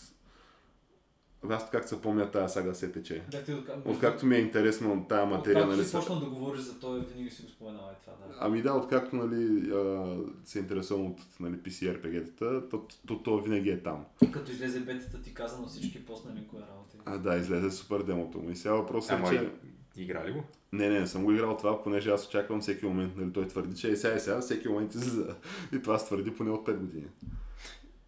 Аз 1.50 1.70
как 1.70 1.88
се 1.88 2.00
помня 2.00 2.30
тая 2.30 2.48
сага 2.48 2.74
се 2.74 2.92
тече. 2.92 3.22
Да, 3.30 3.42
ти 3.42 3.54
Откакто 3.84 4.26
ми 4.26 4.36
е 4.36 4.38
интересно 4.38 5.06
тая 5.08 5.26
материя, 5.26 5.58
Откакто 5.58 5.76
нали 5.76 5.84
си 5.84 5.90
са... 5.90 5.98
почнал 5.98 6.20
да 6.20 6.26
говориш 6.26 6.60
за 6.60 6.80
това, 6.80 6.98
винаги 7.14 7.30
си 7.30 7.42
го 7.42 7.48
споменава 7.48 7.92
и 7.92 8.04
това, 8.04 8.12
да. 8.12 8.34
Ами 8.40 8.62
да, 8.62 8.72
откакто 8.72 9.16
нали, 9.16 9.70
а, 9.70 10.16
се 10.44 10.58
интересувам 10.58 11.06
от 11.06 11.20
нали, 11.40 11.54
PC 11.54 12.00
RPG-тата, 12.00 12.70
то, 12.70 12.86
то, 13.06 13.22
то 13.22 13.38
винаги 13.38 13.70
е 13.70 13.82
там. 13.82 14.04
Като 14.32 14.52
излезе 14.52 14.80
бетата 14.80 15.22
ти 15.22 15.34
каза 15.34 15.60
на 15.60 15.66
всички 15.66 16.06
пост 16.06 16.24
на 16.24 16.34
линкове 16.34 16.62
работи. 16.62 16.96
А 17.04 17.18
да, 17.18 17.36
излезе 17.36 17.70
супер 17.70 18.02
демото 18.02 18.38
му. 18.38 18.50
И 18.50 18.56
сега 18.56 18.74
въпросът 18.74 19.20
е, 19.20 19.30
че... 19.30 19.50
игра 19.96 20.26
ли 20.26 20.32
го? 20.32 20.44
Не, 20.72 20.88
не, 20.88 21.00
не 21.00 21.06
съм 21.06 21.24
го 21.24 21.32
играл 21.32 21.56
това, 21.56 21.82
понеже 21.82 22.10
аз 22.10 22.26
очаквам 22.26 22.60
всеки 22.60 22.86
момент, 22.86 23.16
нали, 23.16 23.32
той 23.32 23.48
твърди, 23.48 23.76
че 23.76 23.90
е 23.90 23.96
сега 23.96 24.14
и 24.14 24.20
сега, 24.20 24.40
всеки 24.40 24.68
момент 24.68 24.94
излиза. 24.94 25.36
И 25.72 25.82
това 25.82 25.98
се 25.98 26.06
твърди 26.06 26.34
поне 26.34 26.50
от 26.50 26.66
5 26.66 26.76
години. 26.76 27.06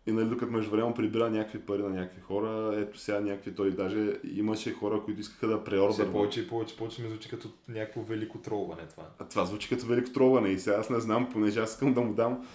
И 0.07 0.13
нали, 0.13 0.29
докато 0.29 0.53
междувременно 0.53 0.95
прибира 0.95 1.31
някакви 1.31 1.59
пари 1.59 1.83
на 1.83 1.89
някакви 1.89 2.21
хора, 2.21 2.75
ето 2.77 2.99
сега 2.99 3.21
някакви, 3.21 3.55
той 3.55 3.71
даже 3.71 4.21
имаше 4.35 4.73
хора, 4.73 5.03
които 5.05 5.21
искаха 5.21 5.47
да 5.47 5.57
Все 5.57 5.65
преордърнат. 5.65 6.13
повече 6.13 6.41
и 6.41 6.49
повече, 6.49 6.77
повече 6.77 7.03
ми 7.03 7.09
звучи 7.09 7.29
като 7.29 7.49
някакво 7.69 8.03
велико 8.03 8.39
тролване 8.39 8.89
това. 8.89 9.03
А 9.19 9.25
това 9.29 9.45
звучи 9.45 9.69
като 9.69 9.87
велико 9.87 10.13
тролване 10.13 10.49
и 10.49 10.59
сега 10.59 10.77
аз 10.77 10.91
не 10.91 11.01
знам, 11.01 11.29
понеже 11.33 11.61
аз 11.61 11.73
искам 11.73 11.95
да 11.95 12.01
му 12.01 12.15
дам 12.15 12.47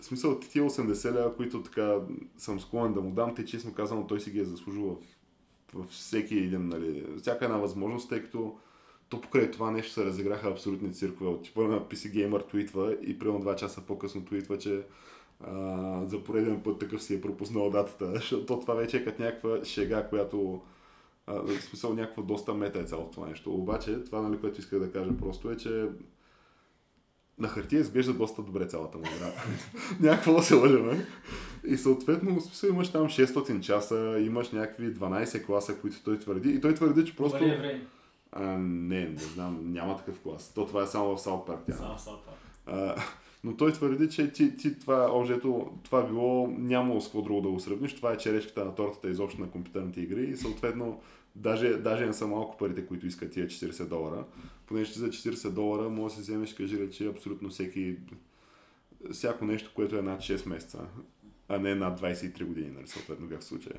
в 0.00 0.04
смисъл 0.04 0.40
тия 0.40 0.64
80 0.64 1.12
лева, 1.12 1.36
които 1.36 1.62
така 1.62 1.98
съм 2.38 2.60
склонен 2.60 2.94
да 2.94 3.00
му 3.00 3.10
дам, 3.10 3.34
те 3.34 3.44
честно 3.44 3.74
казано 3.74 4.06
той 4.06 4.20
си 4.20 4.30
ги 4.30 4.40
е 4.40 4.44
заслужил 4.44 4.98
в, 5.74 5.82
в 5.82 5.86
всеки 5.90 6.38
един, 6.38 6.68
нали, 6.68 7.06
всяка 7.18 7.44
една 7.44 7.56
възможност, 7.56 8.08
тъй 8.08 8.22
като 8.22 8.58
то 9.08 9.20
покрай 9.20 9.50
това 9.50 9.70
нещо 9.70 9.92
се 9.92 10.04
разиграха 10.04 10.48
абсолютни 10.48 10.94
циркове. 10.94 11.30
От 11.30 11.42
типа 11.42 11.62
на 11.62 11.80
PC 11.80 12.12
Gamer 12.12 12.48
твитва 12.48 12.96
и 13.02 13.18
примерно 13.18 13.44
2 13.44 13.54
часа 13.56 13.80
по-късно 13.86 14.24
твитва, 14.24 14.58
че 14.58 14.82
а, 15.40 16.06
за 16.06 16.24
пореден 16.24 16.60
път 16.62 16.78
такъв 16.78 17.02
си 17.02 17.14
е 17.14 17.20
пропуснал 17.20 17.70
датата, 17.70 18.06
защото 18.14 18.60
това 18.60 18.74
вече 18.74 18.96
е 18.96 19.04
като 19.04 19.22
някаква 19.22 19.64
шега, 19.64 20.08
която 20.08 20.60
а, 21.26 21.34
в 21.34 21.62
смисъл 21.62 21.94
някаква 21.94 22.22
доста 22.22 22.54
мета 22.54 22.78
е 22.78 22.84
цялото 22.84 23.10
това 23.10 23.28
нещо. 23.28 23.54
Обаче, 23.54 24.04
това, 24.04 24.22
нали, 24.22 24.40
което 24.40 24.60
исках 24.60 24.78
да 24.78 24.92
кажа 24.92 25.16
просто 25.16 25.50
е, 25.50 25.56
че 25.56 25.88
на 27.38 27.48
хартия 27.48 27.80
изглежда 27.80 28.12
доста 28.12 28.42
добре 28.42 28.66
цялата 28.66 28.98
му 28.98 29.04
игра. 29.04 29.32
Някакво 30.00 30.32
да 30.32 30.42
се 30.42 30.54
лъжеме. 30.54 31.06
И 31.66 31.76
съответно, 31.76 32.40
в 32.40 32.42
смисъл 32.42 32.68
имаш 32.68 32.92
там 32.92 33.06
600 33.06 33.60
часа, 33.60 34.16
имаш 34.20 34.50
някакви 34.50 34.94
12 34.94 35.46
класа, 35.46 35.78
които 35.78 36.02
той 36.04 36.18
твърди. 36.18 36.50
И 36.50 36.60
той 36.60 36.74
твърди, 36.74 37.04
че 37.04 37.16
просто... 37.16 37.38
Просто... 37.38 37.58
време. 37.58 37.86
А, 38.32 38.58
не, 38.58 39.08
не 39.08 39.16
знам, 39.16 39.72
няма 39.72 39.96
такъв 39.96 40.20
клас. 40.20 40.52
То 40.54 40.66
това 40.66 40.82
е 40.82 40.86
само 40.86 41.16
в 41.16 41.24
Park. 41.24 41.58
Тя. 41.66 41.72
Само 41.72 41.98
са 41.98 42.04
това. 42.04 42.32
А, 42.66 42.96
но 43.44 43.56
той 43.56 43.72
твърди, 43.72 44.10
че 44.10 44.32
ти, 44.32 44.56
ти 44.56 44.78
това, 44.78 45.10
обжето, 45.12 45.72
това 45.82 46.02
било 46.06 46.46
нямало 46.58 47.00
с 47.00 47.04
какво 47.04 47.22
друго 47.22 47.40
да 47.40 47.48
го 47.48 47.60
сравниш. 47.60 47.94
Това 47.94 48.12
е 48.12 48.18
черешката 48.18 48.64
на 48.64 48.74
тортата 48.74 49.10
изобщо 49.10 49.40
на 49.40 49.50
компютърните 49.50 50.00
игри 50.00 50.24
и 50.24 50.36
съответно 50.36 51.00
даже, 51.36 51.76
даже 51.76 52.06
не 52.06 52.12
са 52.12 52.26
малко 52.26 52.56
парите, 52.56 52.86
които 52.86 53.06
искат 53.06 53.32
тия 53.32 53.46
40 53.46 53.88
долара. 53.88 54.24
Понеже 54.66 54.92
за 54.92 55.08
40 55.08 55.50
долара 55.50 55.88
може 55.88 56.14
да 56.14 56.20
си 56.20 56.30
вземеш, 56.30 56.54
кажи 56.54 56.78
речи, 56.78 57.06
абсолютно 57.06 57.48
всеки, 57.48 57.96
всяко 59.12 59.44
нещо, 59.44 59.70
което 59.74 59.96
е 59.96 60.02
над 60.02 60.20
6 60.20 60.48
месеца, 60.48 60.78
а 61.48 61.58
не 61.58 61.74
над 61.74 62.00
23 62.00 62.44
години, 62.44 62.70
нали, 62.70 62.86
съответно 62.86 63.28
как 63.28 63.40
в 63.40 63.44
случая. 63.44 63.76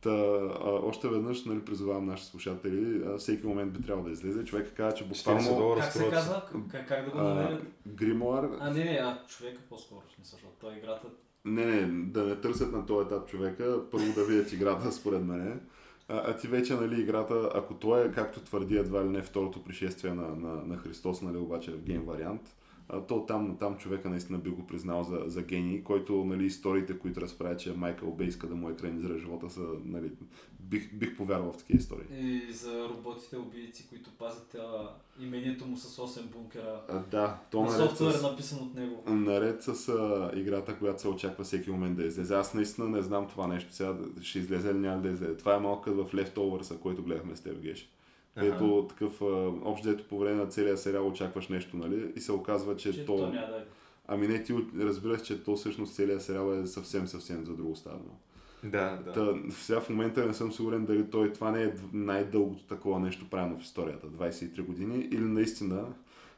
Та, 0.00 0.10
а, 0.10 0.70
още 0.70 1.08
веднъж 1.08 1.44
нали, 1.44 1.64
призовавам 1.64 2.06
нашите 2.06 2.30
слушатели, 2.30 3.02
а, 3.06 3.18
всеки 3.18 3.46
момент 3.46 3.72
би 3.72 3.82
трябвало 3.82 4.06
да 4.06 4.12
излезе. 4.12 4.44
Човек 4.44 4.72
каза, 4.76 4.96
че 4.96 5.04
40 5.04 5.08
буквално 5.08 5.76
Как 5.80 5.92
се 5.92 6.10
казва? 6.10 6.42
Как, 6.70 6.88
как 6.88 7.04
да 7.04 7.10
го 7.10 7.18
а, 7.18 7.22
намерят? 7.22 7.62
гримуар 7.86 8.48
А, 8.60 8.70
не, 8.70 8.84
не, 8.84 8.98
а 9.02 9.22
човека 9.26 9.60
по-скоро, 9.68 10.02
защото 10.22 10.52
той 10.60 10.76
играта... 10.76 11.08
Не, 11.44 11.64
не, 11.64 12.10
да 12.10 12.24
не 12.24 12.40
търсят 12.40 12.72
на 12.72 12.86
този 12.86 13.06
етап 13.06 13.28
човека, 13.28 13.90
първо 13.90 14.12
да 14.14 14.24
видят 14.24 14.52
играта, 14.52 14.92
според 15.00 15.24
мен. 15.24 15.60
А, 16.08 16.30
а 16.30 16.36
ти 16.36 16.48
вече, 16.48 16.74
нали, 16.74 17.00
играта, 17.00 17.50
ако 17.54 17.74
той 17.74 18.06
е, 18.06 18.12
както 18.12 18.40
твърди 18.40 18.76
едва 18.76 19.04
ли 19.04 19.08
не 19.08 19.22
второто 19.22 19.64
пришествие 19.64 20.14
на, 20.14 20.28
на, 20.28 20.54
на 20.64 20.76
Христос, 20.76 21.22
нали, 21.22 21.36
обаче 21.36 21.72
в 21.72 21.82
гейм 21.82 22.04
вариант, 22.04 22.42
а, 22.42 22.57
то 23.08 23.26
там, 23.26 23.56
там 23.60 23.76
човека 23.76 24.08
наистина 24.10 24.38
би 24.38 24.50
го 24.50 24.66
признал 24.66 25.04
за, 25.04 25.22
за 25.26 25.42
гений, 25.42 25.82
който, 25.82 26.24
нали, 26.24 26.46
историите, 26.46 26.98
които 26.98 27.20
разправя, 27.20 27.56
че 27.56 27.72
Майкъл 27.72 28.10
Бей 28.10 28.26
иска 28.26 28.46
да 28.46 28.54
му 28.54 28.70
екранизира 28.70 29.18
живота, 29.18 29.50
са, 29.50 29.66
нали, 29.84 30.10
бих, 30.60 30.94
бих 30.94 31.16
повярвал 31.16 31.52
в 31.52 31.56
такива 31.56 31.78
истории. 31.78 32.06
И 32.10 32.52
за 32.52 32.88
роботите 32.88 33.36
убийци, 33.36 33.88
които 33.88 34.10
пазят 34.10 34.54
а, 34.54 34.94
имението 35.20 35.66
му 35.66 35.76
с 35.76 35.96
8 35.96 36.22
бункера. 36.22 36.80
А, 36.88 36.98
да, 36.98 37.38
то 37.50 37.62
На 37.62 37.70
софтуер 37.70 38.12
с... 38.12 38.22
написан 38.22 38.58
от 38.58 38.74
него. 38.74 39.02
Наред 39.06 39.62
с 39.62 39.88
а, 39.88 40.30
играта, 40.34 40.78
която 40.78 41.00
се 41.00 41.08
очаква 41.08 41.44
всеки 41.44 41.70
момент 41.70 41.96
да 41.96 42.04
излезе. 42.04 42.34
Аз 42.34 42.54
наистина 42.54 42.88
не 42.88 43.02
знам 43.02 43.28
това 43.28 43.46
нещо 43.46 43.74
сега, 43.74 43.96
ще 44.20 44.38
излезе 44.38 44.74
ли 44.74 44.78
няма 44.78 45.02
да 45.02 45.08
излезе. 45.08 45.36
Това 45.36 45.54
е 45.54 45.60
малко 45.60 45.82
като 45.82 46.04
в 46.04 46.12
Leftovers, 46.12 46.78
който 46.78 47.02
гледахме 47.02 47.36
с 47.36 47.40
теб, 47.40 47.60
Геш. 47.60 47.88
Ето 48.46 48.86
такъв, 48.88 49.22
а, 49.22 49.52
общо 49.64 49.88
дето 49.88 50.04
по 50.08 50.18
време 50.18 50.36
на 50.36 50.46
целия 50.46 50.76
сериал 50.76 51.08
очакваш 51.08 51.48
нещо, 51.48 51.76
нали? 51.76 52.12
И 52.16 52.20
се 52.20 52.32
оказва, 52.32 52.76
че, 52.76 52.92
Че 52.92 53.06
то... 53.06 53.16
то 53.16 53.26
няма 53.26 53.46
да 53.46 53.56
е. 53.56 53.64
Ами 54.08 54.28
не, 54.28 54.42
ти 54.42 54.54
разбираш, 54.80 55.22
че 55.22 55.44
то 55.44 55.56
всъщност 55.56 55.94
целият 55.94 56.22
сериал 56.22 56.52
е 56.52 56.66
съвсем, 56.66 57.06
съвсем 57.06 57.44
за 57.44 57.56
друго 57.56 57.76
станало. 57.76 58.18
Да, 58.64 58.96
да. 59.04 59.12
Та, 59.12 59.34
сега 59.50 59.80
в 59.80 59.88
момента 59.88 60.26
не 60.26 60.34
съм 60.34 60.52
сигурен 60.52 60.84
дали 60.84 61.10
той 61.10 61.32
това 61.32 61.50
не 61.50 61.62
е 61.62 61.72
най-дългото 61.92 62.62
такова 62.62 63.00
нещо 63.00 63.30
правено 63.30 63.56
в 63.56 63.62
историята, 63.62 64.06
23 64.06 64.62
години, 64.62 65.08
или 65.12 65.24
наистина, 65.24 65.84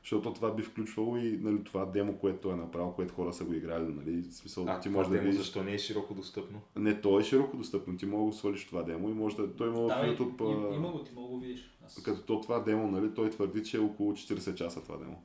защото 0.02 0.32
това 0.32 0.54
би 0.54 0.62
включвало 0.62 1.16
и 1.16 1.38
нали, 1.42 1.64
това 1.64 1.84
демо, 1.86 2.18
което 2.18 2.38
той 2.38 2.52
е 2.52 2.56
направил, 2.56 2.92
което 2.92 3.14
хора 3.14 3.32
са 3.32 3.44
го 3.44 3.54
играли, 3.54 3.84
нали, 3.84 4.22
в 4.22 4.34
смисъл, 4.34 4.64
А 4.68 4.80
ти 4.80 4.88
това 4.88 4.96
можеш 4.96 5.08
да 5.10 5.14
демо 5.14 5.24
видиш. 5.24 5.38
защо 5.40 5.62
не 5.62 5.72
е 5.72 5.78
широко 5.78 6.14
достъпно? 6.14 6.60
Не, 6.76 7.00
то 7.00 7.20
е 7.20 7.24
широко 7.24 7.56
достъпно, 7.56 7.96
ти 7.96 8.06
мога 8.06 8.30
да 8.30 8.36
свалиш 8.36 8.66
това 8.66 8.82
демо 8.82 9.08
и 9.10 9.14
може 9.14 9.36
да, 9.36 9.56
той 9.56 9.68
има 9.68 9.78
в 9.78 9.86
Да, 9.88 10.02
бе, 10.02 10.16
YouTube, 10.16 10.52
им- 10.52 10.72
а, 10.72 10.76
има 10.76 10.92
го, 10.92 11.04
ти 11.04 11.14
мога 11.14 11.28
да 11.28 11.34
го 11.34 11.40
видиш. 11.40 11.76
Аз... 11.86 12.02
като 12.02 12.22
то 12.22 12.40
това 12.40 12.58
демо, 12.58 12.90
нали, 12.90 13.14
той 13.14 13.30
твърди, 13.30 13.64
че 13.64 13.76
е 13.76 13.80
около 13.80 14.12
40 14.12 14.54
часа 14.54 14.82
това 14.82 14.96
демо. 14.96 15.22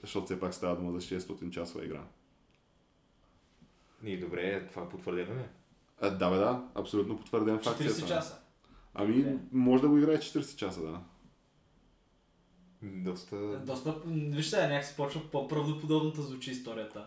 Защото 0.00 0.24
все 0.26 0.40
пак 0.40 0.54
става 0.54 0.76
дума 0.76 0.92
за 0.92 1.00
600 1.00 1.50
часова 1.50 1.84
игра. 1.84 2.02
И 4.04 4.20
добре, 4.20 4.66
това 4.66 4.88
потвърдено 4.88 5.34
ли? 5.34 5.38
е? 5.38 5.48
А, 6.00 6.10
да, 6.10 6.30
бе, 6.30 6.36
да, 6.36 6.64
абсолютно 6.74 7.18
потвърден 7.18 7.58
факт. 7.58 7.80
е 7.80 7.84
40 7.84 7.94
това. 7.96 8.08
часа. 8.08 8.38
Ами, 8.94 9.38
може 9.52 9.82
да 9.82 9.88
го 9.88 9.98
играе 9.98 10.16
40 10.16 10.56
часа, 10.56 10.82
да. 10.82 11.00
Доста... 12.82 13.36
Доста, 13.66 13.94
виж 14.06 14.46
сега, 14.46 14.68
някакси 14.68 14.96
почва 14.96 15.20
по-правдоподобната 15.32 16.22
звучи 16.22 16.50
историята. 16.50 17.06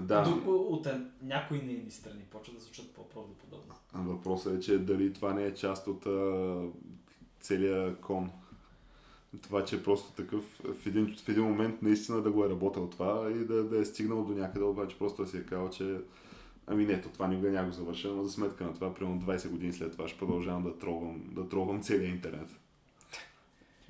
Да, 0.00 0.22
До, 0.22 0.50
от 0.50 0.86
някои 1.22 1.58
нейни 1.58 1.90
страни 1.90 2.22
почва 2.30 2.54
да 2.54 2.60
звучат 2.60 2.90
по-правдоподобно. 2.90 3.74
въпросът 3.94 4.56
е, 4.56 4.60
че 4.60 4.78
дали 4.78 5.12
това 5.12 5.32
не 5.32 5.44
е 5.44 5.54
част 5.54 5.86
от 5.86 6.06
а, 6.06 6.56
целия 7.40 7.96
кон. 7.96 8.30
Това, 9.42 9.64
че 9.64 9.76
е 9.76 9.82
просто 9.82 10.12
такъв 10.12 10.60
в 10.64 10.86
един, 10.86 11.16
в 11.24 11.28
един 11.28 11.44
момент 11.44 11.82
наистина 11.82 12.22
да 12.22 12.30
го 12.30 12.44
е 12.44 12.50
работил 12.50 12.90
това 12.90 13.30
и 13.30 13.44
да, 13.44 13.64
да 13.64 13.78
е 13.78 13.84
стигнал 13.84 14.24
до 14.24 14.32
някъде, 14.32 14.64
обаче 14.64 14.98
просто 14.98 15.22
да 15.22 15.28
си 15.28 15.36
е 15.36 15.44
казал, 15.44 15.70
че 15.70 15.98
ами 16.66 16.86
не, 16.86 17.00
то 17.00 17.08
това 17.08 17.28
никога 17.28 17.50
няма 17.50 17.68
го 17.68 17.74
завърша, 17.74 18.08
но 18.08 18.24
за 18.24 18.32
сметка 18.32 18.64
на 18.64 18.74
това, 18.74 18.94
примерно 18.94 19.20
20 19.20 19.48
години 19.48 19.72
след 19.72 19.92
това 19.92 20.08
ще 20.08 20.18
продължавам 20.18 20.62
да 20.62 20.78
тролвам, 20.78 21.22
да 21.32 21.48
тролвам 21.48 21.82
целия 21.82 22.10
интернет. 22.10 22.48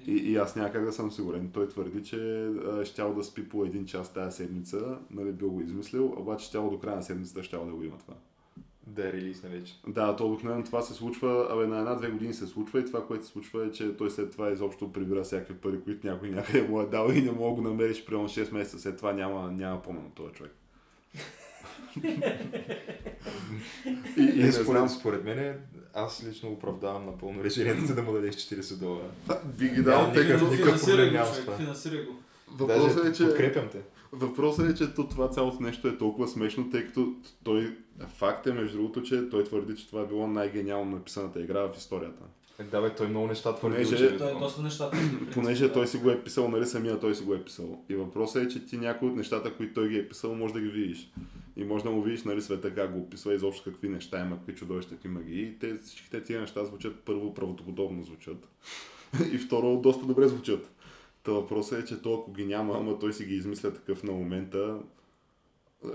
И, 0.06 0.12
и 0.12 0.36
аз 0.36 0.56
някак 0.56 0.84
да 0.84 0.92
съм 0.92 1.12
сигурен. 1.12 1.50
Той 1.52 1.68
твърди, 1.68 2.04
че 2.04 2.46
а, 2.46 2.84
щял 2.84 3.14
да 3.14 3.24
спи 3.24 3.48
по 3.48 3.64
един 3.64 3.86
час 3.86 4.12
тази 4.12 4.36
седмица, 4.36 4.98
нали, 5.10 5.32
бил 5.32 5.50
го 5.50 5.60
измислил, 5.60 6.14
обаче 6.16 6.46
щял 6.46 6.70
до 6.70 6.78
края 6.78 6.96
на 6.96 7.02
седмицата 7.02 7.42
щял 7.42 7.66
да 7.66 7.72
го 7.72 7.82
има 7.82 7.98
това. 7.98 8.14
Да 8.86 9.08
е 9.08 9.10
вече. 9.48 9.74
Да, 9.86 10.16
то 10.16 10.26
обикновено 10.26 10.64
това 10.64 10.82
се 10.82 10.94
случва, 10.94 11.48
абе 11.50 11.66
на 11.66 11.78
една-две 11.78 12.10
години 12.10 12.34
се 12.34 12.46
случва 12.46 12.80
и 12.80 12.84
това, 12.84 13.06
което 13.06 13.24
се 13.24 13.30
случва 13.30 13.66
е, 13.66 13.70
че 13.70 13.96
той 13.96 14.10
след 14.10 14.30
това 14.30 14.50
изобщо 14.50 14.92
прибира 14.92 15.22
всякакви 15.22 15.54
пари, 15.54 15.80
които 15.84 16.06
някой 16.06 16.30
някъде 16.30 16.68
му 16.68 16.80
е 16.80 16.86
дал 16.86 17.10
и 17.10 17.22
не 17.22 17.32
мога 17.32 17.56
да 17.56 17.62
го 17.62 17.68
намериш 17.68 18.04
примерно 18.04 18.28
6 18.28 18.52
месеца 18.52 18.78
след 18.78 18.96
това 18.96 19.12
няма, 19.12 19.52
няма 19.52 19.82
помня 19.82 20.02
на 20.02 20.10
този 20.10 20.32
човек. 20.32 20.52
И, 24.16 24.22
и 24.22 24.42
Е, 24.42 24.52
според, 24.52 24.66
знам, 24.66 24.88
според 24.88 25.24
мен, 25.24 25.60
аз 25.94 26.24
лично 26.28 26.48
оправдавам 26.48 27.06
напълно 27.06 27.44
решението 27.44 27.94
да 27.94 28.02
му 28.02 28.12
дадеш 28.12 28.34
40 28.34 28.78
долара. 28.78 29.06
би 29.58 29.68
ги 29.68 29.82
дал, 29.82 30.12
тъй 30.14 30.28
като 30.28 30.50
никакъв 30.50 30.84
проблем 30.84 31.12
няма 31.12 31.26
с 31.26 31.40
това. 31.40 31.56
финансирай 31.56 32.04
го. 32.04 32.12
въпросът 32.50 33.06
е, 33.06 33.12
че... 33.12 33.24
подкрепям 33.24 33.68
те. 33.72 33.78
Въпросът 34.12 34.70
е, 34.70 34.74
че 34.74 34.94
то, 34.94 35.08
това 35.08 35.28
цялото 35.30 35.62
нещо 35.62 35.88
е 35.88 35.98
толкова 35.98 36.28
смешно, 36.28 36.70
тъй 36.70 36.86
като 36.86 37.14
той, 37.44 37.76
факт 38.16 38.46
е 38.46 38.52
между 38.52 38.76
другото, 38.76 39.02
че 39.02 39.28
той 39.30 39.44
твърди, 39.44 39.76
че 39.76 39.86
това 39.86 40.02
е 40.02 40.06
било 40.06 40.26
най-гениално 40.26 40.90
написаната 40.90 41.40
игра 41.40 41.60
в 41.60 41.76
историята. 41.76 42.22
Е, 42.58 42.64
Да, 42.64 42.80
бе, 42.80 42.94
той 42.94 43.08
много 43.08 43.26
неща 43.26 43.54
твърди. 43.54 43.84
Понеже-. 43.84 44.18
Той 44.18 44.30
е 44.30 44.34
доста 44.34 44.90
принцип, 44.90 45.34
Понеже 45.34 45.72
той 45.72 45.86
си 45.86 45.98
го 45.98 46.10
е 46.10 46.24
писал, 46.24 46.48
нали 46.48 46.66
самия 46.66 47.00
той 47.00 47.14
си 47.14 47.24
го 47.24 47.34
е 47.34 47.44
писал. 47.44 47.84
И 47.88 47.94
въпросът 47.94 48.44
е, 48.44 48.48
че 48.48 48.66
ти 48.66 48.76
някои 48.76 49.08
от 49.08 49.16
нещата, 49.16 49.54
които 49.54 49.74
той 49.74 49.88
ги 49.88 49.98
е 49.98 50.08
писал, 50.08 50.34
може 50.34 50.54
да 50.54 50.60
ги 50.60 50.68
видиш. 50.68 51.12
И 51.56 51.64
може 51.64 51.84
да 51.84 51.90
му 51.90 52.02
видиш 52.02 52.22
нали, 52.22 52.42
света 52.42 52.74
как 52.74 52.92
го 52.92 52.98
описва, 52.98 53.34
изобщо 53.34 53.70
какви 53.70 53.88
неща 53.88 54.20
има, 54.20 54.36
какви 54.36 54.54
чудовища, 54.54 54.94
какви 54.94 55.08
магии. 55.08 55.42
И 55.42 55.58
те, 55.58 55.78
всичките 55.78 56.22
тия 56.22 56.40
неща 56.40 56.64
звучат 56.64 57.00
първо 57.04 57.34
правдоподобно 57.34 58.02
звучат. 58.02 58.48
и 59.32 59.38
второ 59.38 59.80
доста 59.80 60.06
добре 60.06 60.28
звучат. 60.28 60.70
Та 61.22 61.32
въпросът 61.32 61.82
е, 61.82 61.84
че 61.84 62.02
то 62.02 62.14
ако 62.14 62.32
ги 62.32 62.44
няма, 62.44 62.76
ама 62.78 62.98
той 62.98 63.12
си 63.12 63.24
ги 63.24 63.34
измисля 63.34 63.74
такъв 63.74 64.02
на 64.02 64.12
момента, 64.12 64.78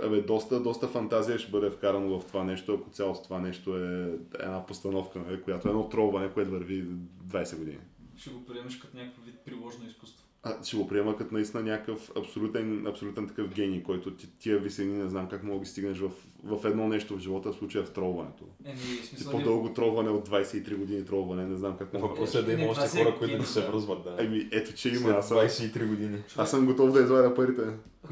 Абе, 0.04 0.22
доста, 0.22 0.60
доста 0.60 0.88
фантазия 0.88 1.40
ще 1.40 1.52
бъде 1.52 1.70
вкарано 1.70 2.20
в 2.20 2.26
това 2.26 2.44
нещо, 2.44 2.74
ако 2.74 2.90
цялото 2.90 3.24
това 3.24 3.40
нещо 3.40 3.78
е 3.78 4.18
една 4.40 4.66
постановка, 4.66 5.20
нали, 5.20 5.42
която 5.42 5.68
е 5.68 5.72
едно 5.72 5.90
тролване, 5.90 6.30
което 6.34 6.52
върви 6.52 6.86
20 7.28 7.58
години. 7.58 7.80
Ще 8.18 8.30
го 8.30 8.46
приемеш 8.46 8.78
като 8.78 8.98
някакъв 8.98 9.26
вид 9.26 9.36
приложено 9.46 9.86
изкуство. 9.86 10.19
А, 10.62 10.64
ще 10.64 10.78
го 10.78 10.88
приема 10.88 11.18
като 11.18 11.34
наистина 11.34 11.64
някакъв 11.64 12.12
абсолютен, 12.18 12.88
абсолютен 12.88 13.28
такъв 13.28 13.50
гений, 13.50 13.84
който 13.84 14.16
ти, 14.16 14.28
тия 14.40 14.60
висени 14.60 14.98
не 14.98 15.10
знам 15.10 15.30
как 15.30 15.44
мога 15.44 15.60
да 15.60 15.66
стигнеш 15.66 15.98
в, 16.00 16.12
в 16.44 16.66
едно 16.66 16.88
нещо 16.88 17.16
в 17.16 17.20
живота, 17.20 17.52
в 17.52 17.56
случая 17.56 17.84
в 17.86 17.92
тролването. 17.92 18.44
Еми, 18.66 18.78
Ти 18.78 19.08
смисъл... 19.08 19.32
по-дълго 19.32 19.74
тролване 19.74 20.10
от 20.10 20.30
23 20.30 20.76
години 20.76 21.06
тролване, 21.06 21.46
не 21.46 21.58
знам 21.58 21.78
как 21.78 21.94
мога. 21.94 22.08
Въпросът 22.08 22.44
е 22.44 22.46
да 22.46 22.62
има 22.62 22.72
още 22.72 23.02
е 23.02 23.04
хора, 23.04 23.16
които 23.20 23.38
да 23.38 23.46
се 23.46 23.68
връзват. 23.68 24.04
Да. 24.04 24.16
Еми, 24.20 24.50
ето 24.52 24.74
че 24.74 24.90
има. 24.90 25.10
Аз 25.10 25.28
съм, 25.28 25.38
23 25.38 25.88
години. 25.88 26.24
аз 26.38 26.50
съм 26.52 26.66
готов 26.66 26.92
да 26.92 27.02
извадя 27.02 27.36
парите. 27.36 27.62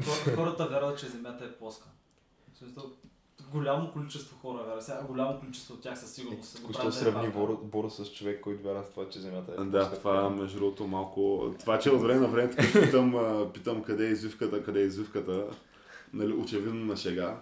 Хор- 0.02 0.34
Хората 0.34 0.66
вярват, 0.66 0.98
че 0.98 1.06
Земята 1.06 1.44
е 1.44 1.52
плоска. 1.52 1.86
Голямо 3.52 3.92
количество 3.92 4.36
хора 4.36 4.62
вярват. 4.62 4.84
Сега 4.84 5.02
голямо 5.08 5.40
количество 5.40 5.74
от 5.74 5.80
тях 5.80 5.98
със 5.98 6.12
сигурност 6.12 6.82
да 6.82 6.88
е 6.88 6.92
сравни 6.92 7.22
факт. 7.26 7.36
Боро, 7.36 7.56
Боро 7.56 7.90
с 7.90 8.12
човек, 8.12 8.40
който 8.40 8.62
вярва 8.62 8.82
в 8.82 8.90
това, 8.90 9.08
че 9.08 9.18
Земята 9.18 9.52
е. 9.52 9.64
Да, 9.64 9.78
плоска. 9.78 9.98
това 9.98 10.30
между 10.30 10.58
другото 10.58 10.86
малко... 10.86 11.52
Това, 11.60 11.78
че 11.78 11.90
от 11.90 12.02
време 12.02 12.20
на 12.20 12.28
време 12.28 12.50
така 12.50 12.80
питам, 12.80 13.14
питам 13.54 13.82
къде 13.82 14.06
е 14.06 14.10
извивката, 14.10 14.62
къде 14.64 14.80
е 14.80 14.84
извивката, 14.84 15.46
нали, 16.12 16.32
очевидно 16.32 16.84
на 16.84 16.96
шега. 16.96 17.40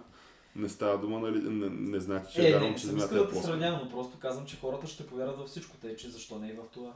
Не 0.55 0.69
става 0.69 0.97
дума, 0.97 1.19
нали, 1.19 1.39
не, 1.39 1.69
не 1.69 1.99
значи, 1.99 2.33
че 2.33 2.47
Е, 2.47 2.51
вярвам, 2.51 2.69
не, 2.69 2.75
че 2.75 2.81
съм 2.85 2.89
земята 2.91 3.15
е 3.15 3.17
да 3.17 3.25
те 3.25 3.31
плоска. 3.31 3.47
сравнявам, 3.47 3.79
но 3.83 3.89
просто 3.89 4.19
казвам, 4.19 4.45
че 4.45 4.59
хората 4.59 4.87
ще 4.87 5.07
повярват 5.07 5.37
във 5.37 5.47
всичко, 5.47 5.77
тъй 5.81 5.95
че 5.95 6.09
защо 6.09 6.39
не 6.39 6.47
и 6.47 6.53
в 6.53 6.61
това. 6.73 6.93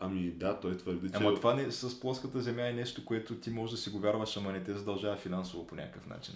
Ами 0.00 0.30
да, 0.30 0.60
той 0.60 0.76
твърди, 0.76 1.10
че... 1.10 1.16
Ама 1.16 1.34
това 1.34 1.54
не, 1.54 1.72
с 1.72 2.00
плоската 2.00 2.40
земя 2.40 2.68
е 2.68 2.72
нещо, 2.72 3.04
което 3.04 3.34
ти 3.34 3.50
можеш 3.50 3.76
да 3.76 3.82
си 3.82 3.90
го 3.90 3.98
вярваш, 3.98 4.36
ама 4.36 4.52
не 4.52 4.62
те 4.62 4.72
задължава 4.72 5.16
финансово 5.16 5.66
по 5.66 5.74
някакъв 5.74 6.06
начин. 6.06 6.34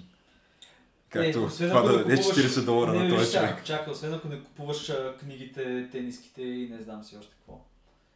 Както 1.11 1.39
Е, 1.39 1.43
освен 1.43 1.69
това 1.69 1.83
да 1.83 1.93
не 1.93 1.99
даде 1.99 2.17
купуваш- 2.17 2.37
40 2.39 2.65
долара 2.65 2.93
не, 2.93 2.99
на 3.01 3.17
този 3.17 3.33
човек. 3.33 3.65
Чакай, 3.65 3.93
освен 3.93 4.15
ако 4.15 4.29
не 4.29 4.41
купуваш 4.41 4.91
а, 4.91 5.17
книгите, 5.17 5.89
тениските 5.93 6.43
и 6.43 6.69
не 6.69 6.83
знам 6.83 7.05
си 7.05 7.17
още 7.17 7.33
какво. 7.33 7.65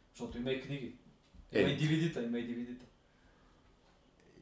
Защото 0.09 0.37
има 0.37 0.51
и 0.51 0.61
книги. 0.61 0.93
Има 1.53 1.69
Е. 1.69 1.71
и 1.71 1.77
DVD-та, 1.79 2.21
има 2.21 2.39
и 2.39 2.47
DVD-та. 2.47 2.85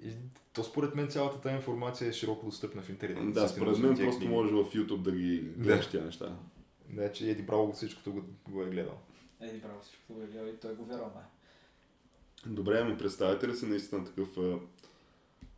И 0.04 0.12
То 0.54 0.64
според 0.64 0.96
мен 0.96 1.08
цялата 1.08 1.42
тази 1.42 1.56
информация 1.56 2.10
е 2.10 2.14
широко 2.14 2.46
достъпна 2.46 2.82
в 2.82 2.90
интернет. 2.90 3.34
Да, 3.34 3.48
според 3.48 3.78
мен 3.78 3.96
просто 3.96 4.18
книги. 4.18 4.34
можеш 4.34 4.52
в 4.54 4.74
YouTube 4.74 4.98
да 4.98 5.12
ги 5.12 5.44
гледаш 5.58 5.88
тия 5.88 6.06
неща. 6.06 6.36
Да, 6.90 7.12
че 7.12 7.30
Еди 7.30 7.42
Браво 7.42 7.74
всичкото 7.74 8.14
го, 8.14 8.22
го 8.48 8.64
е 8.64 8.70
гледал. 8.70 8.98
Еди, 9.42 9.58
браво, 9.58 9.82
всичко 9.82 10.14
го 10.14 10.22
е 10.22 10.26
гледал 10.26 10.48
и 10.48 10.54
той 10.54 10.76
го 10.76 10.86
вярва. 10.86 11.10
Добре, 12.46 12.84
ми 12.84 12.98
представете 12.98 13.48
ли 13.48 13.56
си 13.56 13.66
наистина 13.66 14.06
такъв 14.06 14.30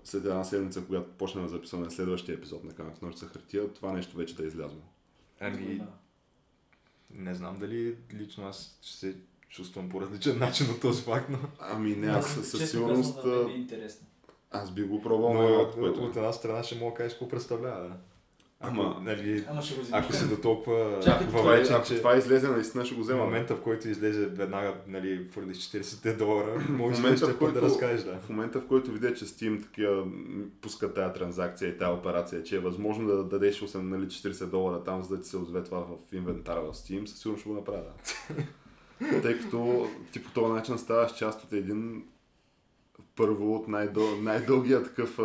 след 0.03 0.25
една 0.25 0.43
седмица, 0.43 0.85
когато 0.85 1.11
почнем 1.11 1.43
да 1.43 1.49
записваме 1.49 1.89
следващия 1.89 2.35
епизод 2.35 2.63
на 2.63 2.73
Камък 2.73 3.01
Ножица 3.01 3.25
хартия, 3.25 3.73
това 3.73 3.91
нещо 3.91 4.17
вече 4.17 4.35
да 4.35 4.43
е 4.43 4.47
излязло. 4.47 4.81
Ами, 5.39 5.77
Да. 5.77 5.87
не 7.09 7.35
знам 7.35 7.59
дали 7.59 7.97
лично 8.13 8.47
аз 8.47 8.77
ще 8.81 8.97
се 8.97 9.15
чувствам 9.49 9.89
по 9.89 10.01
различен 10.01 10.39
начин 10.39 10.69
от 10.69 10.81
този 10.81 11.03
факт, 11.03 11.29
но... 11.29 11.37
Ами 11.59 11.95
не, 11.95 12.07
аз 12.07 12.33
със 12.33 12.49
със 12.49 12.71
сигурност... 12.71 13.23
да 13.23 13.47
е 13.49 13.53
интересно. 13.53 14.07
Аз 14.51 14.71
би 14.71 14.83
го 14.83 15.01
пробвал 15.01 15.33
но 15.33 15.61
от, 15.61 15.73
което... 15.73 16.03
от 16.03 16.15
една 16.15 16.33
страна 16.33 16.63
ще 16.63 16.75
мога 16.75 16.91
да 16.91 16.97
кажеш 16.97 17.13
какво 17.13 17.27
представлява, 17.29 17.89
да. 17.89 17.97
Ако, 18.63 18.73
Ама- 18.73 18.97
нали, 19.01 19.45
Ама 19.49 19.61
ще 19.61 19.75
го 19.75 19.81
вземеш. 19.81 20.03
ако 20.03 20.13
се 20.13 20.25
до 20.25 20.37
толкова 20.37 20.99
Чакай, 21.03 21.27
Това, 21.27 21.55
е, 21.55 21.63
че 21.83 21.97
това 21.97 22.17
излезе, 22.17 22.47
наистина 22.47 22.85
ще 22.85 22.95
го 22.95 23.01
в 23.01 23.03
взема. 23.03 23.23
момента, 23.23 23.55
в 23.55 23.61
който 23.61 23.89
излезе 23.89 24.25
веднага, 24.25 24.73
нали, 24.87 25.27
фърлиш 25.27 25.57
40 25.57 26.17
долара, 26.17 26.65
може 26.69 26.97
момента, 26.97 27.19
да 27.19 27.25
в 27.25 27.29
ще 27.29 27.39
който- 27.39 27.53
да 27.53 27.61
разкажеш, 27.61 28.01
да. 28.03 28.17
В 28.17 28.29
момента, 28.29 28.59
в 28.59 28.67
който 28.67 28.91
видя, 28.91 29.13
че 29.13 29.25
Steam 29.25 29.63
такива 29.63 30.05
пуска 30.61 30.93
тази 30.93 31.13
транзакция 31.13 31.69
и 31.69 31.77
тази 31.77 31.91
операция, 31.91 32.43
че 32.43 32.55
е 32.55 32.59
възможно 32.59 33.07
да 33.07 33.23
дадеш 33.23 33.59
8, 33.59 33.75
нали, 33.77 34.05
40 34.05 34.45
долара 34.45 34.83
там, 34.83 35.03
за 35.03 35.15
да 35.15 35.21
ти 35.21 35.29
се 35.29 35.37
озове 35.37 35.63
това 35.63 35.79
в 35.79 36.13
инвентара 36.13 36.61
в 36.61 36.73
Steam, 36.73 37.05
със 37.05 37.19
сигурно 37.19 37.39
ще 37.39 37.49
го 37.49 37.55
направя. 37.55 37.83
Тъй 39.21 39.37
като 39.39 39.87
ти 40.11 40.23
по 40.23 40.31
този 40.31 40.53
начин 40.53 40.77
ставаш 40.77 41.13
част 41.13 41.43
от 41.43 41.53
един 41.53 42.03
първо 43.15 43.55
от 43.55 43.67
най-дъл, 43.67 44.21
най-дългия 44.21 44.83
такъв 44.83 45.19
а, 45.19 45.23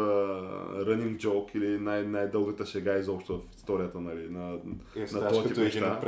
running 0.86 1.16
joke 1.16 1.56
или 1.56 1.78
най- 1.78 2.06
най-дългата 2.06 2.66
шега 2.66 2.98
изобщо 2.98 3.38
в 3.38 3.56
историята 3.56 4.00
нали, 4.00 4.28
на, 4.30 4.58
Е, 4.96 5.06
на 5.12 5.28
този 5.28 5.48
тип 5.48 5.56
неща. 5.56 6.00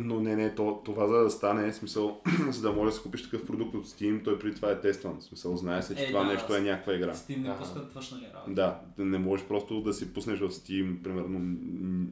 Но 0.00 0.20
не, 0.20 0.36
не, 0.36 0.54
то, 0.54 0.82
това 0.84 1.06
за 1.06 1.18
да 1.18 1.30
стане, 1.30 1.72
смисъл, 1.72 2.20
за 2.50 2.62
да 2.62 2.72
можеш 2.72 2.94
да 2.94 2.96
си 2.96 3.02
купиш 3.02 3.22
такъв 3.22 3.46
продукт 3.46 3.74
от 3.74 3.86
Steam, 3.86 4.24
той 4.24 4.38
преди 4.38 4.54
това 4.56 4.70
е 4.70 4.80
тестван. 4.80 5.20
Смисъл, 5.20 5.56
знае 5.56 5.82
се, 5.82 5.96
че 5.96 6.04
Е, 6.04 6.06
това 6.06 6.24
да, 6.24 6.32
нещо 6.32 6.56
е 6.56 6.60
някаква 6.60 6.94
игра. 6.94 7.14
Steam 7.14 7.42
не 7.42 7.48
Ага. 7.48 7.58
пускат 7.58 7.92
външна 7.92 8.18
ли 8.18 8.26
работа. 8.34 8.50
Да, 8.50 8.80
не 8.98 9.18
можеш 9.18 9.46
просто 9.46 9.80
да 9.80 9.92
си 9.92 10.12
пуснеш 10.14 10.38
в 10.38 10.50
Steam, 10.50 11.02
примерно, 11.02 11.38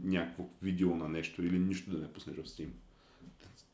някакво 0.05 0.45
видео 0.63 0.97
на 0.97 1.09
нещо 1.09 1.43
или 1.45 1.59
нищо 1.59 1.91
да 1.91 1.99
не 1.99 2.13
пуснеш 2.13 2.37
в 2.37 2.45
Steam. 2.45 2.69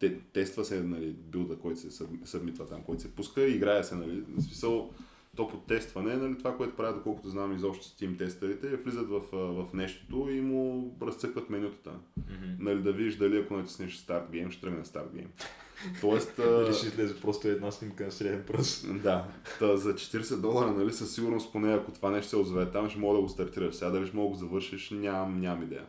Те, 0.03 0.19
тества 0.33 0.65
се, 0.65 0.83
нали, 0.83 1.07
билда, 1.07 1.57
който 1.57 1.81
се 1.81 1.91
съб- 1.91 2.25
събмитва 2.25 2.67
там, 2.67 2.83
който 2.83 3.03
се 3.03 3.15
пуска, 3.15 3.47
играе 3.47 3.85
се, 3.85 3.95
нали, 3.95 4.23
в 4.29 4.43
смисъл, 4.43 4.91
то 5.37 5.49
по 5.49 5.57
тестване, 5.57 6.17
нали, 6.17 6.39
това, 6.39 6.57
което 6.57 6.77
правят, 6.77 6.97
доколкото 6.97 7.29
знам 7.29 7.57
изобщо 7.57 7.85
Steam 7.85 8.19
тестерите, 8.19 8.77
влизат 8.77 9.09
в, 9.09 9.21
в 9.33 9.75
нещото 9.75 10.31
и 10.31 10.41
му 10.41 10.95
разцъкват 11.03 11.51
менютата. 11.51 11.91
Нали, 12.59 12.83
да 12.83 12.93
видиш 12.93 13.17
дали 13.17 13.39
ако 13.39 13.57
натиснеш 13.57 13.99
Start 13.99 14.31
Game, 14.31 14.51
ще 14.51 14.61
тръгне 14.61 14.85
Start 14.85 15.09
Game. 15.09 15.27
Тоест, 16.01 16.37
Дали 16.37 16.75
ще 16.75 16.87
излезе 16.87 17.21
просто 17.21 17.49
една 17.49 17.71
снимка 17.71 18.05
на 18.05 18.13
среден 18.13 18.45
пръст. 18.47 19.03
да, 19.03 19.25
та 19.59 19.77
за 19.77 19.95
40 19.95 20.41
долара, 20.41 20.73
нали, 20.73 20.93
със 20.93 21.15
сигурност, 21.15 21.53
поне 21.53 21.75
ако 21.75 21.93
това 21.93 22.11
нещо 22.11 22.31
се 22.31 22.37
озове 22.37 22.71
там, 22.71 22.91
ще 22.91 22.99
мога 22.99 23.17
да 23.17 23.23
го 23.23 23.29
стартираш. 23.29 23.75
Сега 23.75 23.91
дали 23.91 24.07
ще 24.07 24.17
мога 24.17 24.29
да 24.29 24.33
го 24.35 24.39
завършиш, 24.39 24.91
нямам, 24.91 25.41
нямам 25.41 25.63
идея. 25.63 25.87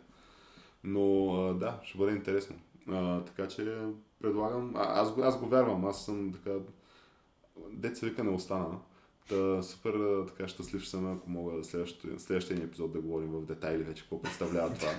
Но 0.84 1.28
да, 1.60 1.80
ще 1.84 1.98
бъде 1.98 2.12
интересно. 2.12 2.56
А, 2.90 3.22
така 3.24 3.48
че 3.48 3.78
предлагам, 4.22 4.74
а, 4.76 5.02
аз, 5.02 5.14
го, 5.14 5.22
аз 5.22 5.40
го 5.40 5.46
вярвам, 5.46 5.86
аз 5.86 6.06
съм 6.06 6.32
така, 6.34 6.52
деца 7.72 8.06
вика 8.06 8.24
не 8.24 8.30
остана. 8.30 8.80
Та, 9.30 9.64
супер 9.64 10.24
така 10.28 10.48
щастлив 10.48 10.88
съм, 10.88 11.14
ако 11.14 11.30
мога 11.30 11.64
следващия, 11.64 12.20
следващия 12.20 12.58
ни 12.58 12.64
епизод 12.64 12.94
да 12.94 13.02
говорим 13.02 13.32
в 13.32 13.46
детайли 13.46 13.84
вече 13.84 14.02
какво 14.02 14.22
представлява 14.22 14.74
това. 14.74 14.92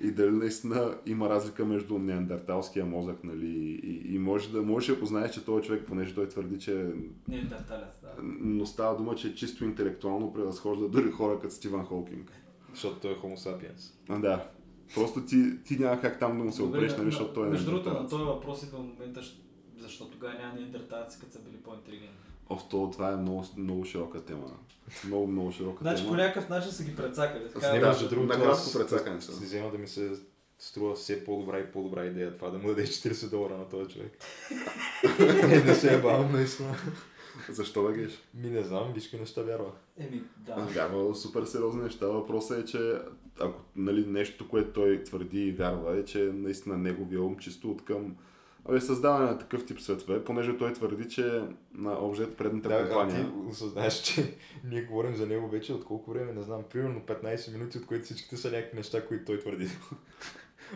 И 0.00 0.10
дали 0.10 0.30
наистина 0.30 0.98
има 1.06 1.28
разлика 1.28 1.64
между 1.64 1.98
неандерталския 1.98 2.86
мозък, 2.86 3.24
нали, 3.24 3.80
и, 3.82 4.14
и 4.14 4.18
може 4.18 4.52
да, 4.52 4.62
може 4.62 4.92
да 4.92 5.00
познаеш, 5.00 5.30
че 5.30 5.44
този 5.44 5.66
човек, 5.66 5.84
понеже 5.86 6.14
той 6.14 6.28
твърди, 6.28 6.58
че 6.58 6.92
Не, 7.28 7.42
дарталец, 7.42 8.00
да. 8.02 8.14
но 8.22 8.66
става 8.66 8.96
дума, 8.96 9.14
че 9.14 9.34
чисто 9.34 9.64
интелектуално 9.64 10.32
превъзхожда 10.32 10.88
дори 10.88 11.10
хора 11.10 11.40
като 11.40 11.54
Стивън 11.54 11.84
Холкинг. 11.84 12.32
Защото 12.70 13.00
той 13.00 13.12
е 13.12 13.16
Homo 13.16 13.36
sapiens. 13.36 13.92
А, 14.08 14.18
да. 14.18 14.48
Просто 14.94 15.24
ти, 15.26 15.62
ти 15.64 15.78
няма 15.78 16.00
как 16.00 16.18
там 16.18 16.38
да 16.38 16.44
му 16.44 16.52
се 16.52 16.62
опреш, 16.62 16.92
нали, 16.92 17.04
на- 17.04 17.10
защото 17.10 17.34
той 17.34 17.46
е 17.46 17.50
Между 17.50 17.70
другото, 17.70 17.88
на 17.90 18.08
този 18.08 18.24
въпрос 18.24 18.62
идва 18.62 18.78
момента, 18.78 19.20
щ- 19.22 19.40
защо 19.78 20.04
тогава 20.04 20.34
няма 20.34 20.54
неандерталци, 20.54 21.20
като 21.20 21.32
са 21.32 21.38
били 21.38 21.56
по-интелигентни. 21.56 22.16
Оф, 22.48 22.62
то, 22.70 22.90
това 22.92 23.12
е 23.12 23.16
много, 23.16 23.44
много 23.56 23.84
широка 23.84 24.24
тема. 24.24 24.50
Много, 25.06 25.26
много 25.26 25.52
широка 25.52 25.78
Значи 25.80 26.02
тема. 26.02 26.08
по 26.10 26.16
някакъв 26.16 26.48
начин 26.48 26.72
са 26.72 26.84
ги 26.84 26.96
прецакали. 26.96 27.44
Така, 27.54 27.72
не 27.72 27.78
да, 27.80 27.88
между 27.88 28.08
другото, 28.08 28.28
накратко 28.28 28.52
аз 28.52 28.72
прецакани 28.72 29.22
са. 29.22 29.32
си 29.32 29.44
взема 29.44 29.70
да 29.70 29.78
ми 29.78 29.88
се 29.88 30.12
струва 30.58 30.94
все 30.94 31.24
по-добра 31.24 31.58
и 31.58 31.72
по-добра 31.72 32.04
идея 32.04 32.36
това, 32.36 32.50
да 32.50 32.58
му 32.58 32.68
дадеш 32.68 32.88
40 32.90 33.30
долара 33.30 33.56
на 33.56 33.68
този 33.68 33.90
човек. 33.90 34.18
не, 35.48 35.60
да 35.60 35.74
се 35.74 35.94
ебавам 35.94 36.32
наистина. 36.32 36.76
Защо 37.48 37.82
да 37.82 37.92
геш? 37.92 38.12
Ми 38.34 38.50
не 38.50 38.62
знам, 38.62 38.92
виж 38.94 39.12
неща 39.12 39.42
вярва. 39.42 39.70
Еми, 39.98 40.22
да. 40.36 40.54
Вярва 40.54 41.14
супер 41.14 41.44
сериозни 41.44 41.82
неща. 41.82 42.06
Въпросът 42.06 42.58
е, 42.58 42.64
че 42.64 42.98
ако 43.40 43.60
нали, 43.76 44.06
нещо, 44.06 44.48
което 44.48 44.72
той 44.72 45.04
твърди 45.04 45.40
и 45.40 45.52
вярва, 45.52 45.98
е, 45.98 46.04
че 46.04 46.18
наистина 46.18 46.78
неговия 46.78 47.22
ум 47.22 47.36
чисто 47.36 47.70
от 47.70 47.84
към 47.84 48.16
Абе, 48.68 48.80
създаване 48.80 49.26
на 49.26 49.38
такъв 49.38 49.66
тип 49.66 49.80
светове, 49.80 50.24
понеже 50.24 50.58
той 50.58 50.72
твърди, 50.72 51.08
че 51.08 51.42
на 51.74 51.92
обжет 51.92 52.36
предната 52.36 52.68
Да, 52.68 52.74
а 52.74 52.88
компания... 52.88 53.24
ти 53.24 53.32
осъзнаеш, 53.50 53.94
че 54.02 54.34
ние 54.70 54.82
говорим 54.82 55.16
за 55.16 55.26
него 55.26 55.48
вече 55.48 55.72
от 55.72 55.84
колко 55.84 56.10
време, 56.10 56.32
не 56.32 56.42
знам, 56.42 56.62
примерно 56.72 57.00
15 57.00 57.52
минути, 57.52 57.78
от 57.78 57.86
които 57.86 58.04
всичките 58.04 58.36
са 58.36 58.50
някакви 58.50 58.76
неща, 58.76 59.06
които 59.06 59.24
той 59.24 59.38
твърди. 59.38 59.68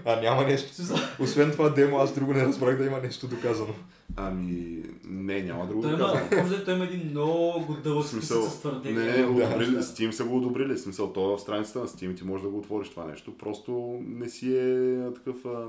А 0.04 0.20
няма 0.20 0.42
нещо. 0.42 0.72
Освен 1.20 1.50
това 1.50 1.68
демо, 1.68 1.98
аз 1.98 2.14
друго 2.14 2.32
не 2.32 2.44
разбрах 2.44 2.78
да 2.78 2.84
има 2.84 2.98
нещо 2.98 3.28
доказано. 3.28 3.74
Ами, 4.16 4.82
не, 5.04 5.42
няма 5.42 5.66
друго 5.66 5.82
Той 5.82 5.90
да 5.90 5.96
има, 5.96 6.42
може 6.42 6.56
да 6.56 6.64
той 6.64 6.74
има 6.74 6.84
един 6.84 7.10
много 7.10 7.76
дълъг 7.84 8.06
смисъл, 8.06 8.42
с 8.42 8.60
твърдения. 8.60 9.04
не, 9.04 9.22
Да. 9.22 9.28
одобрили, 9.28 9.76
Steam 9.76 10.10
са 10.10 10.24
го 10.24 10.36
одобрили. 10.36 10.78
Смисъл, 10.78 11.12
то 11.12 11.32
е 11.32 11.36
в 11.36 11.40
страницата 11.40 11.78
на 11.78 11.88
Steam 11.88 12.16
ти 12.16 12.24
можеш 12.24 12.42
да 12.42 12.50
го 12.50 12.58
отвориш 12.58 12.88
това 12.88 13.04
нещо. 13.04 13.38
Просто 13.38 13.98
не 14.00 14.28
си 14.28 14.56
е 14.56 14.98
такъв 15.14 15.44
а, 15.46 15.68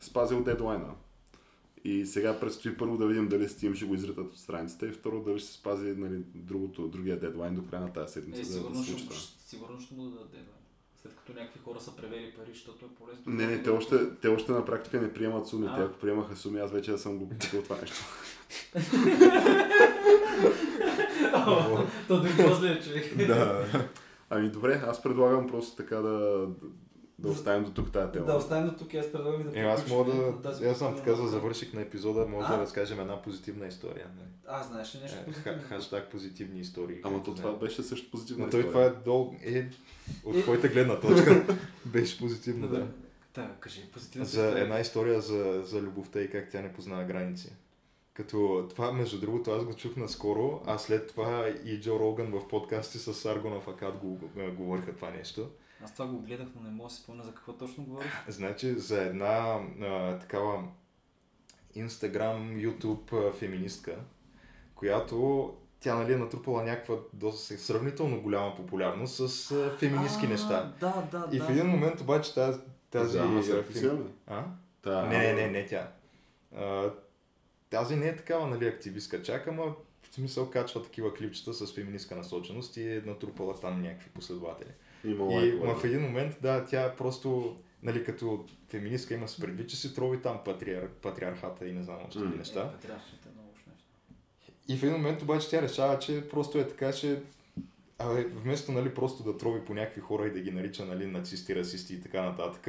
спазил 0.00 0.42
дедлайна. 0.42 0.88
И 1.84 2.06
сега 2.06 2.40
предстои 2.40 2.76
първо 2.76 2.96
да 2.96 3.06
видим 3.06 3.28
дали 3.28 3.48
Steam 3.48 3.74
ще 3.74 3.84
го 3.84 3.94
изритат 3.94 4.26
от 4.26 4.38
страницата 4.38 4.86
и 4.86 4.92
второ 4.92 5.22
дали 5.22 5.38
ще 5.38 5.48
се 5.48 5.54
спази 5.54 5.94
нали, 5.96 6.18
другото, 6.34 6.88
другия 6.88 7.20
дедлайн 7.20 7.54
до 7.54 7.62
края 7.62 7.82
на 7.82 7.92
тази 7.92 8.12
седмица. 8.12 8.40
Е, 8.40 8.44
да, 8.44 8.50
сигурно, 8.52 8.76
да 8.76 8.84
се 8.84 8.98
ще, 8.98 9.48
сигурно 9.48 9.80
ще 9.80 9.94
му 9.94 10.02
дадат 10.02 10.30
дедлайн. 10.30 10.60
След 11.02 11.16
като 11.16 11.32
някакви 11.32 11.60
хора 11.64 11.80
са 11.80 11.96
превели 11.96 12.32
пари, 12.36 12.50
защото 12.52 12.86
е 12.86 12.88
по-лесно. 12.88 13.22
Не, 13.26 13.46
не, 13.46 13.62
те 13.62 13.70
още, 13.70 13.96
те 14.22 14.28
още 14.28 14.52
на 14.52 14.64
практика 14.64 15.00
не 15.00 15.12
приемат 15.12 15.48
суми. 15.48 15.66
А. 15.70 15.82
Ако 15.82 15.98
приемаха 15.98 16.36
суми, 16.36 16.60
аз 16.60 16.72
вече 16.72 16.98
съм 16.98 17.18
го 17.18 17.28
купил 17.28 17.62
това 17.62 17.76
нещо. 17.80 18.04
То 22.08 22.26
им 22.26 22.32
после 22.36 22.80
човек. 22.82 23.26
да. 23.26 23.66
Ами 24.30 24.48
добре, 24.48 24.82
аз 24.86 25.02
предлагам 25.02 25.46
просто 25.46 25.76
така 25.76 25.96
да, 25.96 26.46
да, 27.20 27.28
да 27.28 27.34
оставим 27.34 27.64
до 27.64 27.70
тук 27.70 27.92
тази 27.92 28.12
тема. 28.12 28.26
Да, 28.26 28.36
оставим 28.36 28.68
до 28.68 28.76
тук 28.76 28.94
и 28.94 28.98
аз 28.98 29.12
предлагам 29.12 29.40
и 29.40 29.44
да 29.44 29.60
Е, 29.60 29.62
аз 29.62 29.88
мога 29.88 30.12
да... 30.12 30.42
тази 30.42 30.66
Аз 30.66 30.78
съм 30.78 30.96
така 30.96 31.14
за 31.14 31.26
завършик 31.28 31.74
на 31.74 31.80
епизода, 31.80 32.26
може 32.26 32.46
А? 32.46 32.52
да 32.56 32.62
разкажем 32.62 33.00
една 33.00 33.22
позитивна 33.22 33.66
история. 33.66 34.06
не? 34.16 34.22
А, 34.46 34.62
знаеш 34.62 34.94
ли 34.94 34.98
нещо 35.02 35.16
Е, 35.46 35.52
Хаштаг 35.58 36.10
позитивни 36.10 36.60
истории. 36.60 37.00
Ама 37.02 37.22
то 37.22 37.30
не. 37.30 37.36
това 37.36 37.52
беше 37.52 37.82
също 37.82 38.10
позитивна 38.10 38.44
Но 38.44 38.50
той 38.50 38.60
история. 38.60 38.72
това 38.90 39.00
е 39.00 39.04
долу... 39.04 39.34
Е, 39.44 39.68
от 40.24 40.36
Е. 40.36 40.42
твоята 40.42 40.68
гледна 40.68 41.00
точка 41.00 41.44
беше 41.86 42.18
позитивно, 42.18 42.68
да. 42.68 42.86
Да, 43.34 43.50
кажи, 43.60 43.80
позитивна 43.92 44.26
За 44.26 44.60
една 44.60 44.80
история 44.80 45.20
за, 45.20 45.62
за 45.64 45.82
любовта 45.82 46.20
и 46.20 46.30
как 46.30 46.50
тя 46.50 46.62
не 46.62 46.72
познава 46.72 47.04
граници. 47.04 47.52
Като 48.14 48.66
това, 48.70 48.92
между 48.92 49.20
другото, 49.20 49.50
аз 49.50 49.64
го 49.64 49.74
чух 49.74 49.96
наскоро, 49.96 50.62
а 50.66 50.78
след 50.78 51.08
това 51.08 51.48
и 51.64 51.80
Джо 51.80 51.98
Роган 51.98 52.30
в 52.30 52.48
подкасти 52.48 52.98
с 52.98 53.24
Аргона 53.26 53.60
Факат 53.60 53.96
го, 53.98 54.08
го, 54.08 54.28
говориха 54.56 54.94
това 54.94 55.10
нещо. 55.10 55.48
Аз 55.84 55.92
това 55.92 56.06
го 56.06 56.18
гледах, 56.18 56.48
но 56.56 56.62
не 56.62 56.70
мога 56.70 56.88
да 56.88 56.94
си 56.94 57.02
спомня 57.02 57.22
за 57.22 57.34
какво 57.34 57.52
точно 57.52 57.84
говориш. 57.84 58.10
Значи 58.28 58.74
за 58.74 59.02
една 59.02 59.60
а, 59.82 60.18
такава 60.18 60.64
Instagram, 61.76 62.66
YouTube 62.66 63.28
а, 63.28 63.32
феминистка, 63.32 63.96
която 64.74 65.54
тя 65.80 65.94
нали, 65.94 66.12
е 66.12 66.16
натрупала 66.16 66.64
някаква 66.64 66.96
доста 67.12 67.58
сравнително 67.58 68.22
голяма 68.22 68.54
популярност 68.56 69.28
с 69.28 69.50
а, 69.50 69.76
феминистки 69.78 70.26
А, 70.26 70.28
неща. 70.28 70.72
Да, 70.80 71.08
да, 71.10 71.28
И 71.32 71.38
да. 71.38 71.44
в 71.44 71.50
един 71.50 71.66
момент 71.66 72.00
обаче 72.00 72.34
тази... 72.34 72.58
тази 72.90 73.18
Да, 73.18 73.24
ама 73.24 73.42
се 73.42 73.52
а, 73.52 73.56
рефлексираме. 73.56 74.04
А? 74.26 74.44
Та, 74.82 75.06
Не, 75.06 75.18
не, 75.18 75.32
не, 75.32 75.48
не 75.50 75.66
тя. 75.66 75.92
А, 76.56 76.90
тази 77.70 77.96
не 77.96 78.08
е 78.08 78.16
такава, 78.16 78.46
нали, 78.46 78.66
активистка 78.66 79.22
чак, 79.22 79.48
ама 79.48 79.74
в 80.02 80.14
смисъл 80.14 80.50
качва 80.50 80.82
такива 80.82 81.14
клипчета 81.14 81.52
с 81.54 81.74
феминистка 81.74 82.16
насоченост 82.16 82.76
и 82.76 82.96
е 82.96 83.02
натрупала 83.06 83.60
там 83.60 83.82
някакви 83.82 84.10
последователи. 84.10 84.70
Има 85.04 85.42
И 85.42 85.52
ма 85.52 85.74
в 85.74 85.84
един 85.84 86.00
момент, 86.00 86.36
да, 86.42 86.64
тя 86.64 86.94
просто, 86.98 87.56
нали, 87.82 88.04
като 88.04 88.44
феминистка 88.68 89.14
има 89.14 89.28
се 89.28 89.40
предвид, 89.40 89.68
че 89.68 89.76
си 89.76 89.94
трови 89.94 90.22
там 90.22 90.40
патриар, 90.44 90.88
патриархата 90.88 91.66
и 91.66 91.72
не 91.72 91.82
знам 91.82 91.98
още 92.08 92.18
Е, 92.18 92.22
неща. 92.22 92.60
е 92.60 92.88
нещо. 93.72 93.90
И 94.68 94.76
в 94.76 94.82
един 94.82 94.96
момент 94.96 95.22
обаче 95.22 95.50
тя 95.50 95.62
решава, 95.62 95.98
че 95.98 96.28
просто 96.28 96.58
е 96.58 96.68
така, 96.68 96.92
че 96.92 97.22
Абе, 97.98 98.24
вместо 98.24 98.72
нали, 98.72 98.94
просто 98.94 99.22
да 99.22 99.36
трови 99.36 99.60
по 99.64 99.74
някакви 99.74 100.00
хора 100.00 100.26
и 100.26 100.30
да 100.30 100.40
ги 100.40 100.50
нарича 100.50 100.84
нали, 100.84 101.06
нацисти, 101.06 101.54
расисти 101.54 101.94
и 101.94 102.00
така 102.00 102.22
нататък, 102.22 102.64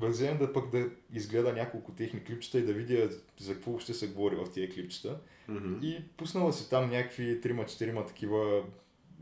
да 0.00 0.06
вземе 0.08 0.38
да 0.38 0.52
пък 0.52 0.70
да 0.70 0.86
изгледа 1.12 1.52
няколко 1.52 1.92
техни 1.92 2.24
клипчета 2.24 2.58
и 2.58 2.62
да 2.62 2.72
видя 2.72 3.08
за 3.40 3.54
какво 3.54 3.78
ще 3.78 3.94
се 3.94 4.08
говори 4.08 4.36
в 4.36 4.50
тия 4.52 4.70
клипчета. 4.70 5.18
Мгм. 5.48 5.74
И 5.82 6.02
пуснала 6.16 6.52
си 6.52 6.70
там 6.70 6.90
някакви 6.90 7.40
трима-четирима 7.40 8.06
такива 8.06 8.62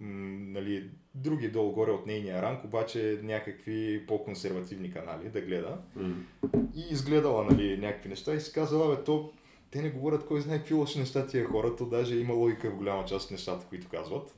нали, 0.03 0.85
други 1.15 1.49
долу-горе 1.49 1.91
от 1.91 2.07
нейния 2.07 2.43
ранг, 2.43 2.65
обаче 2.65 3.21
някакви 3.23 4.05
по-консервативни 4.07 4.93
канали 4.93 5.29
да 5.29 5.41
гледа. 5.41 5.79
М. 5.97 6.15
И 6.77 6.85
изгледала 6.91 7.45
нали, 7.45 7.79
някакви 7.79 8.09
неща 8.09 8.35
и 8.35 8.41
си 8.41 8.53
казала, 8.53 8.97
бе, 8.97 9.05
то 9.05 9.33
те 9.71 9.83
не 9.83 9.91
говорят 9.91 10.27
кой 10.27 10.41
знае 10.41 10.59
какви 10.59 10.75
лоши 10.75 10.99
неща 10.99 11.27
тия 11.27 11.45
хора, 11.45 11.77
то 11.77 11.87
даже 11.87 12.17
има 12.17 12.35
логика 12.35 12.71
в 12.71 12.77
голяма 12.77 13.05
част 13.05 13.25
от 13.25 13.31
нещата, 13.31 13.67
които 13.69 13.89
казват. 13.89 14.35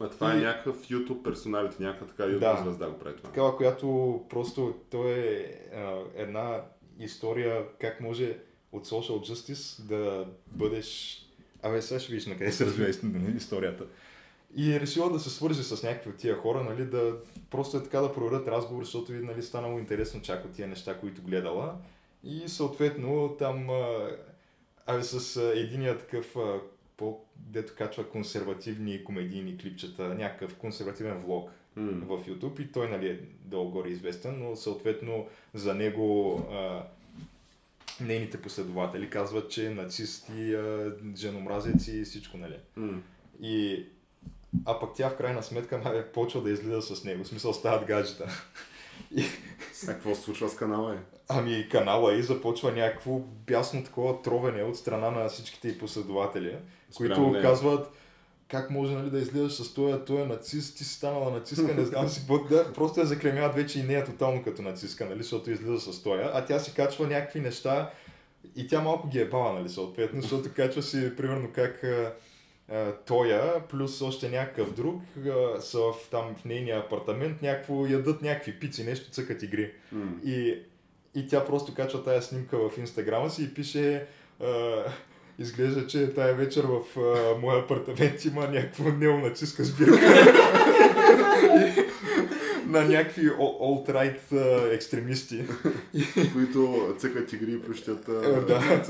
А 0.00 0.10
това 0.10 0.34
е 0.34 0.38
И- 0.38 0.40
някакъв 0.40 0.88
YouTube 0.88 1.22
персоналити, 1.22 1.82
някаква 1.82 2.06
така 2.06 2.22
YouTube 2.22 2.38
Да. 2.38 2.60
звезда 2.64 2.90
го 2.90 2.98
прави 2.98 3.16
това. 3.16 3.28
Такава, 3.28 3.56
която 3.56 4.20
просто 4.28 4.74
то 4.90 5.08
е 5.08 5.52
а, 5.74 5.98
една 6.16 6.62
история 7.00 7.64
как 7.80 8.00
може 8.00 8.38
от 8.72 8.86
social 8.86 9.32
justice 9.32 9.82
да 9.82 10.26
бъдеш... 10.46 11.18
Абе, 11.62 11.82
сега 11.82 12.00
ще 12.00 12.12
видиш 12.12 12.26
на 12.26 12.38
къде 12.38 12.52
се 12.52 12.66
развива 12.66 12.88
историята. 13.36 13.84
И 14.56 14.72
е 14.72 14.80
решила 14.80 15.12
да 15.12 15.20
се 15.20 15.30
свържи 15.30 15.62
с 15.62 15.82
някакви 15.82 16.10
от 16.10 16.16
тия 16.16 16.36
хора, 16.36 16.64
нали, 16.64 16.84
да 16.84 17.16
просто 17.50 17.76
е 17.76 17.82
така 17.82 18.00
да 18.00 18.12
проведат 18.12 18.48
разговор, 18.48 18.84
защото 18.84 19.12
ви 19.12 19.24
нали, 19.24 19.42
станало 19.42 19.78
интересно 19.78 20.22
чак 20.22 20.44
от 20.44 20.52
тия 20.52 20.68
неща, 20.68 20.98
които 20.98 21.22
гледала. 21.22 21.74
И 22.24 22.48
съответно 22.48 23.36
там, 23.38 23.70
абе, 24.86 25.02
с 25.02 25.36
а, 25.36 25.58
единия 25.58 25.98
такъв, 25.98 26.36
а, 26.36 26.60
по, 26.96 27.20
дето 27.36 27.74
качва 27.76 28.08
консервативни 28.08 29.04
комедийни 29.04 29.58
клипчета, 29.58 30.02
някакъв 30.02 30.54
консервативен 30.54 31.18
влог, 31.18 31.50
М. 31.76 32.16
в 32.16 32.26
YouTube 32.26 32.60
и 32.60 32.72
той 32.72 32.88
нали, 32.90 33.08
е 33.08 33.20
долу-горе 33.44 33.88
известен, 33.88 34.38
но 34.38 34.56
съответно 34.56 35.26
за 35.54 35.74
него 35.74 36.38
а, 36.52 36.82
нейните 38.00 38.42
последователи 38.42 39.10
казват, 39.10 39.50
че 39.50 39.66
е 39.66 39.74
нацист 39.74 40.28
и 40.36 40.54
а, 40.54 40.92
женомразец 41.16 41.88
и 41.88 42.04
всичко, 42.04 42.36
нали. 42.36 42.56
М. 42.76 43.02
И, 43.40 43.84
а 44.64 44.78
пък 44.78 44.90
тя 44.96 45.10
в 45.10 45.16
крайна 45.16 45.42
сметка 45.42 45.78
нали, 45.78 46.02
почва 46.14 46.42
да 46.42 46.50
излиза 46.50 46.82
с 46.82 47.04
него, 47.04 47.24
в 47.24 47.28
смисъл 47.28 47.52
стават 47.52 47.84
гаджета. 47.86 48.26
А 49.82 49.86
какво 49.86 50.14
се 50.14 50.22
случва 50.22 50.48
с 50.48 50.56
канала 50.56 50.94
е? 50.94 50.98
Ами 51.28 51.68
канала 51.68 52.14
и 52.14 52.22
започва 52.22 52.72
някакво 52.72 53.18
бясно 53.18 53.84
такова 53.84 54.22
тровене 54.22 54.62
от 54.62 54.76
страна 54.76 55.10
на 55.10 55.28
всичките 55.28 55.68
й 55.68 55.78
последователи, 55.78 56.56
Спрямо 56.90 57.14
които 57.14 57.30
нея. 57.30 57.42
казват 57.42 57.90
как 58.48 58.70
може 58.70 58.94
нали, 58.94 59.10
да 59.10 59.18
излизаш 59.18 59.52
с 59.52 59.74
този, 59.74 59.98
той 60.06 60.22
е 60.22 60.26
нацист, 60.26 60.76
ти 60.76 60.84
си 60.84 60.94
станала 60.94 61.30
нацистка, 61.30 61.74
не 61.74 61.84
знам 61.84 62.08
си, 62.08 62.20
какво 62.20 62.38
да, 62.38 62.72
просто 62.72 63.00
я 63.00 63.06
заклемяват 63.06 63.54
вече 63.54 63.80
и 63.80 63.82
нея 63.82 64.04
тотално 64.04 64.44
като 64.44 64.62
нацистка, 64.62 65.06
нали, 65.06 65.22
защото 65.22 65.50
излиза 65.50 65.92
с 65.92 66.02
този, 66.02 66.22
а 66.32 66.44
тя 66.44 66.58
си 66.58 66.74
качва 66.74 67.06
някакви 67.06 67.40
неща 67.40 67.90
и 68.56 68.66
тя 68.66 68.80
малко 68.80 69.08
ги 69.08 69.20
е 69.20 69.28
бала, 69.28 69.52
нали, 69.52 69.68
съответно, 69.68 70.22
защото 70.22 70.50
качва 70.56 70.82
си, 70.82 71.16
примерно, 71.16 71.48
как 71.52 71.84
тоя, 73.06 73.62
плюс 73.68 74.02
още 74.02 74.28
някакъв 74.28 74.74
друг, 74.74 75.02
а, 75.26 75.60
са 75.60 75.78
в, 75.78 75.94
там 76.10 76.34
в 76.40 76.44
нейния 76.44 76.78
апартамент, 76.78 77.42
някакво 77.42 77.86
ядат 77.86 78.22
някакви 78.22 78.52
пици, 78.52 78.84
нещо 78.84 79.10
цъкат 79.10 79.42
игри. 79.42 79.72
М. 79.92 80.12
И, 80.24 80.58
и 81.14 81.28
тя 81.28 81.44
просто 81.44 81.74
качва 81.74 82.04
тая 82.04 82.22
снимка 82.22 82.58
в 82.58 82.78
инстаграма 82.78 83.30
си 83.30 83.44
и 83.44 83.54
пише 83.54 84.06
а, 84.42 84.82
изглежда, 85.38 85.86
че 85.86 86.14
тая 86.14 86.34
вечер 86.34 86.64
в 86.64 87.00
а, 87.00 87.38
моя 87.40 87.58
апартамент 87.58 88.24
има 88.24 88.48
някаква 88.48 88.92
неонацистка 88.92 89.64
сбирка. 89.64 90.00
На 92.66 92.84
някакви 92.84 93.30
о- 93.38 93.58
alt-right 93.60 94.32
а, 94.32 94.74
екстремисти. 94.74 95.44
които 96.32 96.94
цъкат 96.98 97.32
игри 97.32 97.52
и 97.52 97.62
плющат 97.62 98.08
Е, 98.08 98.12
да. 98.40 98.82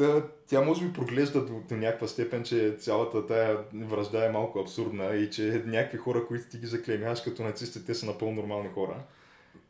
Та, 0.00 0.22
тя 0.46 0.60
може 0.60 0.86
би 0.86 0.92
проглежда 0.92 1.44
до, 1.46 1.60
до 1.68 1.76
някаква 1.76 2.08
степен, 2.08 2.44
че 2.44 2.76
цялата 2.78 3.26
тая 3.26 3.58
връжда 3.74 4.26
е 4.26 4.32
малко 4.32 4.58
абсурдна 4.60 5.14
и 5.14 5.30
че 5.30 5.62
някакви 5.66 5.98
хора, 5.98 6.26
които 6.26 6.48
ти 6.50 6.58
ги 6.58 6.66
заклеймяваш 6.66 7.20
като 7.20 7.42
нацисти, 7.42 7.86
те 7.86 7.94
са 7.94 8.06
напълно 8.06 8.36
нормални 8.36 8.68
хора. 8.68 9.02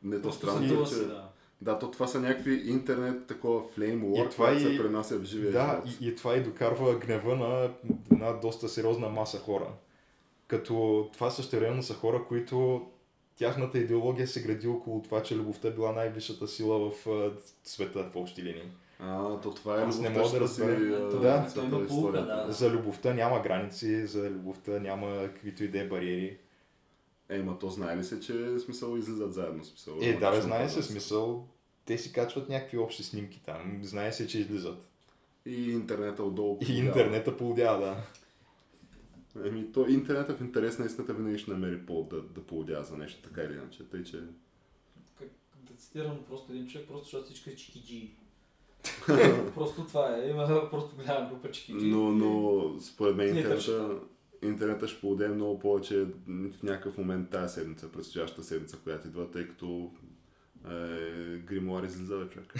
Не, 0.02 0.22
то 0.22 0.32
странно, 0.32 0.82
е, 0.82 0.86
че... 0.86 0.94
да. 0.94 1.28
Да, 1.60 1.78
то 1.78 1.90
това 1.90 2.06
са 2.06 2.20
някакви 2.20 2.62
интернет, 2.70 3.26
такова 3.26 3.62
флейм 3.74 4.02
И 4.04 4.06
war, 4.06 4.30
това 4.30 4.52
и- 4.52 4.60
се 4.60 4.78
пренася 4.78 5.18
в 5.18 5.24
живия 5.24 5.52
Да, 5.52 5.80
живот. 5.86 6.00
и, 6.00 6.08
и 6.08 6.16
това 6.16 6.36
и 6.36 6.42
докарва 6.42 6.94
гнева 6.98 7.36
на 7.36 7.70
една 8.12 8.32
доста 8.32 8.68
сериозна 8.68 9.08
маса 9.08 9.38
хора. 9.38 9.66
Като 10.46 11.08
това 11.12 11.30
същевременно 11.30 11.82
са 11.82 11.94
хора, 11.94 12.24
които 12.28 12.86
тяхната 13.36 13.78
идеология 13.78 14.28
се 14.28 14.42
гради 14.42 14.68
около 14.68 15.02
това, 15.02 15.22
че 15.22 15.36
любовта 15.36 15.70
била 15.70 15.92
най-висшата 15.92 16.48
сила 16.48 16.90
в 16.90 17.06
а, 17.06 17.32
света 17.64 18.10
в 18.12 18.16
общи 18.16 18.42
линии. 18.42 18.70
А, 19.02 19.40
то 19.40 19.54
това 19.54 19.80
е 19.80 19.84
Аз 19.84 20.00
не 20.00 20.10
мога 20.10 20.30
да 20.30 20.40
разбера. 20.40 21.10
Да. 21.10 21.10
той 21.10 21.50
цялата 21.50 21.76
има 21.76 21.86
полука, 21.86 22.24
да. 22.24 22.46
За 22.52 22.70
любовта 22.70 23.14
няма 23.14 23.42
граници, 23.42 24.06
за 24.06 24.30
любовта 24.30 24.78
няма 24.78 25.28
каквито 25.34 25.64
и 25.64 25.68
да 25.68 25.80
е 25.80 25.88
бариери. 25.88 26.38
Е, 27.28 27.42
ма 27.42 27.58
то 27.58 27.68
знае 27.68 27.96
ли 27.96 28.04
се, 28.04 28.20
че 28.20 28.58
смисъл 28.58 28.96
излизат 28.96 29.34
заедно 29.34 29.64
смисъл? 29.64 29.98
Е, 30.02 30.12
да, 30.12 30.30
бе, 30.30 30.40
знае 30.40 30.68
се 30.68 30.76
да 30.76 30.82
смисъл. 30.82 31.48
Те 31.84 31.98
си 31.98 32.12
качват 32.12 32.48
някакви 32.48 32.78
общи 32.78 33.02
снимки 33.02 33.42
там. 33.46 33.80
Знае 33.82 34.12
се, 34.12 34.26
че 34.26 34.38
излизат. 34.38 34.88
И 35.46 35.72
интернета 35.72 36.24
отдолу. 36.24 36.58
И 36.68 36.78
интернета 36.78 37.36
полудява, 37.36 37.78
да. 37.78 37.96
Еми, 39.46 39.72
то 39.72 39.88
интернета 39.88 40.36
в 40.36 40.40
интерес 40.40 40.78
на 40.78 40.86
истината 40.86 41.14
винаги 41.14 41.38
ще 41.38 41.50
намери 41.50 41.86
повод 41.86 42.08
да, 42.08 42.22
да 42.22 42.40
поводява 42.40 42.84
за 42.84 42.96
нещо, 42.96 43.22
така 43.22 43.42
или 43.42 43.52
иначе. 43.52 43.88
Тъй, 43.88 44.04
че... 44.04 44.20
Как, 45.18 45.28
да 45.60 45.74
цитирам 45.74 46.18
просто 46.28 46.52
един 46.52 46.68
човек, 46.68 46.88
просто 46.88 47.04
защото 47.04 47.24
всички 47.24 47.50
са 47.50 47.56
чикиджи. 47.56 48.14
просто 49.54 49.84
това 49.84 50.16
е. 50.16 50.28
Има 50.28 50.70
просто 50.70 50.96
голяма 50.96 51.28
група 51.28 51.50
чикиджи. 51.50 51.86
Но, 51.86 52.12
но 52.12 52.80
според 52.80 53.16
мен 53.16 53.34
Не 53.34 53.40
интернета, 53.40 53.94
интернета 54.42 54.88
ще 54.88 55.00
поводее 55.00 55.28
много 55.28 55.58
повече 55.58 56.06
в 56.26 56.62
някакъв 56.62 56.98
момент 56.98 57.30
тази 57.30 57.54
седмица, 57.54 57.92
предстоящата 57.92 58.44
седмица, 58.44 58.76
която 58.84 59.08
идва, 59.08 59.30
тъй 59.30 59.48
като 59.48 59.90
е, 60.70 61.38
Гримуар 61.38 61.82
излиза, 61.82 62.16
бе, 62.16 62.28
човек. 62.28 62.54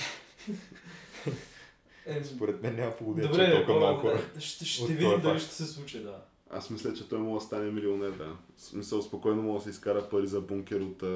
Е, 2.07 2.25
Според 2.25 2.63
мен 2.63 2.77
няма 2.77 2.97
полудя, 2.97 3.31
че 3.35 3.45
е 3.45 3.67
толкова 3.67 3.99
хора. 3.99 4.21
ще, 4.39 4.65
ще 4.65 4.93
видим 4.93 5.21
дали 5.23 5.41
ще 5.41 5.55
се 5.55 5.67
случи, 5.67 6.03
да. 6.03 6.25
Аз 6.53 6.71
мисля, 6.71 6.95
че 6.95 7.09
той 7.09 7.19
може 7.19 7.41
да 7.41 7.47
стане 7.47 7.71
милионер, 7.71 8.11
да. 8.11 8.37
В 8.57 8.63
смисъл, 8.63 9.03
спокойно 9.03 9.43
може 9.43 9.59
да 9.59 9.65
се 9.65 9.71
изкара 9.71 10.09
пари 10.09 10.27
за 10.27 10.41
бункер 10.41 10.81
от 10.81 11.03
а, 11.03 11.07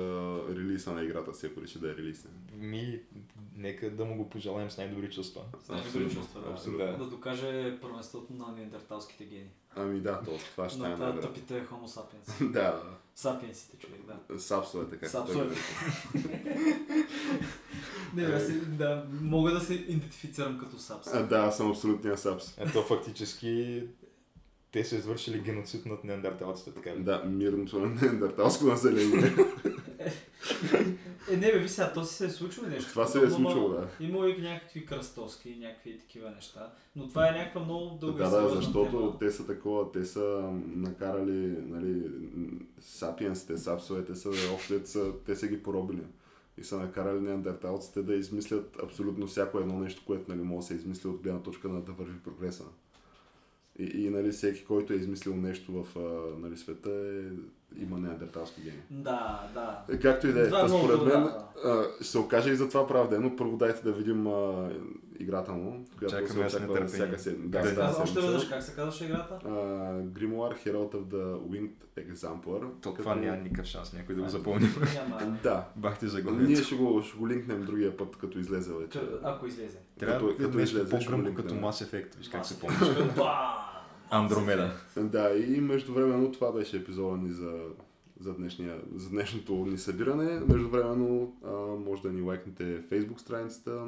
релиза 0.57 0.93
на 0.93 1.03
играта 1.03 1.35
си, 1.35 1.47
ако 1.47 1.63
реши 1.63 1.79
да 1.79 1.91
е 1.91 1.95
релизне. 1.95 2.31
Ми, 2.57 3.01
нека 3.57 3.91
да 3.91 4.05
му 4.05 4.17
го 4.17 4.31
пожелаем 4.31 4.71
с 4.71 4.79
най-добри 4.79 5.11
чувства. 5.11 5.43
С 5.65 5.69
най-добри 5.69 6.15
чувства, 6.15 6.41
да. 6.41 6.51
абсолютно. 6.51 6.99
Да 6.99 7.07
докаже 7.07 7.79
първенството 7.81 8.33
на 8.33 8.53
неандерталските 8.53 9.25
гени. 9.25 9.51
Ами 9.77 10.01
да, 10.01 10.23
то, 10.25 10.31
това 10.55 10.69
ще 10.69 10.79
На 10.79 10.85
тази 10.85 11.01
най-вероятно. 11.03 11.35
тъпите 11.35 11.67
homo 11.67 11.87
sapiens. 11.87 12.51
Да, 12.53 12.63
да. 12.63 12.83
Сапиенсите, 13.15 13.77
човек, 13.77 14.01
да. 14.29 14.39
Сапсовете, 14.41 14.97
как 14.97 15.09
Сапсовете. 15.11 15.55
Не, 18.15 18.41
си- 18.41 18.61
да, 18.61 19.07
мога 19.21 19.51
да 19.51 19.61
се 19.61 19.75
идентифицирам 19.75 20.59
като 20.59 20.79
сапс. 20.79 21.07
А, 21.15 21.23
да, 21.27 21.37
аз 21.39 21.57
съм 21.57 21.71
абсолютния 21.71 22.19
сапс. 22.19 22.59
Ето 22.59 22.83
фактически 22.83 23.83
те 24.75 24.85
са 24.85 24.97
извършили 24.97 25.41
геноцид 25.41 25.87
над 25.87 26.05
неандерталците, 26.05 26.71
така 26.71 26.97
ли? 26.97 27.03
Да, 27.03 27.25
мирното 27.25 27.79
на 27.79 27.87
неандерталско 27.87 28.65
население. 28.65 29.35
Е, 31.31 31.37
не 31.37 31.53
бе, 31.53 31.59
ви 31.59 31.69
сега, 31.69 31.93
то 31.93 32.05
си 32.05 32.15
се 32.15 32.27
е 32.27 32.31
случило 32.31 32.67
нещо. 32.67 32.91
Това 32.91 33.07
се 33.07 33.25
е 33.25 33.31
случило, 33.31 33.69
да. 33.69 33.89
Има 34.01 34.29
и 34.29 34.43
някакви 34.43 34.87
кръстоски, 34.87 35.57
някакви 35.61 35.99
такива 35.99 36.31
неща. 36.31 36.73
Но 36.97 37.09
това 37.09 37.29
е 37.29 37.33
някаква 37.33 37.61
много 37.65 37.99
дълга 38.01 38.27
и 38.27 38.31
Да, 38.31 38.41
да, 38.41 38.49
защото 38.49 38.91
тема. 38.91 39.19
те 39.19 39.31
са 39.31 39.47
такова, 39.47 39.93
те 39.93 40.05
са 40.05 40.51
накарали, 40.77 41.57
нали, 41.69 42.11
сапиенсите, 42.81 43.59
сапсовете 43.59 44.15
са, 44.15 44.31
общо 44.55 44.81
са, 44.85 45.13
те 45.27 45.37
са 45.37 45.49
ги 45.49 45.63
поробили. 45.63 46.03
И 46.59 46.65
са 46.65 46.79
накарали 46.79 47.21
неандерталците 47.21 48.03
да 48.03 48.15
измислят 48.15 48.77
абсолютно 48.83 49.27
всяко 49.27 49.59
едно 49.59 49.79
нещо, 49.79 50.03
което 50.07 50.31
нали, 50.31 50.43
може 50.43 50.59
да 50.59 50.67
се 50.67 50.75
измисли 50.75 51.09
от 51.09 51.23
гледна 51.23 51.43
точка 51.43 51.69
на 51.69 51.81
да 51.81 51.93
върви 51.93 52.19
прогреса. 52.19 52.65
И, 53.79 54.05
и 54.05 54.11
нали, 54.11 54.33
всеки, 54.33 54.65
който 54.65 54.93
е 54.93 54.97
измислил 54.97 55.37
нещо 55.37 55.85
в 55.85 55.97
нали, 56.39 56.57
света, 56.57 56.91
е, 56.91 57.31
има 57.77 57.99
неандерталски 57.99 58.61
гени. 58.61 58.81
Да, 58.91 59.49
да. 59.55 59.83
Е, 59.91 59.99
Както 59.99 60.27
и 60.27 60.33
да 60.33 60.41
е. 60.41 60.47
Това 60.47 60.65
е 60.65 60.69
според 60.69 61.03
мен 61.03 61.23
да. 61.23 61.47
а, 61.65 61.83
ще 61.95 62.05
се 62.05 62.19
окаже 62.19 62.51
и 62.51 62.57
за 62.57 62.69
това 62.69 62.87
правдено. 62.87 63.37
Първо 63.37 63.57
дайте 63.57 63.83
да 63.83 63.93
видим 63.93 64.27
а, 64.27 64.71
играта 65.19 65.53
му, 65.53 65.85
която 65.99 66.15
Чакаме 66.17 66.51
се 66.51 66.57
очаква 66.57 66.87
всяка 66.87 67.19
седмица. 67.19 67.49
Да, 67.49 67.63
да, 67.65 67.75
Каза, 67.77 68.03
още 68.03 68.07
седмица. 68.07 68.21
веднъж, 68.23 68.49
как 68.49 68.63
се 68.63 68.75
казваше 68.75 69.05
играта? 69.05 69.39
Uh, 69.45 69.51
Grimoire 70.03 70.57
Herald 70.59 70.93
of 70.93 71.05
the 71.05 71.39
Winged 71.39 71.71
Exemplar. 71.99 72.45
То 72.73 72.91
Като- 72.91 72.95
това 72.95 73.15
няма 73.15 73.37
никакъв 73.37 73.67
шанс 73.67 73.93
някой 73.93 74.15
да 74.15 74.21
го 74.21 74.27
А, 74.27 74.31
запомни. 74.31 74.69
Няма. 74.95 75.39
Да. 75.43 75.65
Бах 75.77 75.99
ти 75.99 76.05
Ние 76.05 76.11
заглавието. 76.11 76.65
ще 76.65 76.75
го, 76.75 77.03
ще 77.03 77.19
го 77.19 77.29
линкнем 77.29 77.65
другия 77.65 77.97
път, 77.97 78.17
като 78.17 78.39
излезе 78.39 78.73
вече. 78.75 79.01
Ако 79.23 79.47
излезе. 79.47 79.79
Трябва 79.99 80.29
като- 80.29 80.43
като 80.43 80.59
излезе, 80.59 80.89
по-гръмко 80.91 81.35
като 81.35 81.55
Mass 81.55 81.85
Effect, 81.85 82.17
виж 82.17 82.29
как 82.29 82.47
се 82.47 82.61
помниш. 82.61 82.79
Андромеда. 84.15 84.73
Да, 84.97 85.37
и 85.37 85.61
междувременно 85.61 86.33
това 86.33 86.53
беше 86.53 86.77
епизода 86.77 87.17
ни 87.17 87.31
за, 87.31 87.53
за, 88.21 88.35
днешния, 88.35 88.81
за 88.95 89.11
днешното 89.11 89.55
ни 89.55 89.79
събиране. 89.79 90.41
Междувременно 90.41 91.37
а, 91.45 91.51
може 91.91 92.03
да 92.03 92.13
ни 92.13 92.23
лайкнете 92.23 92.83
Facebook 92.83 93.21
страницата, 93.21 93.87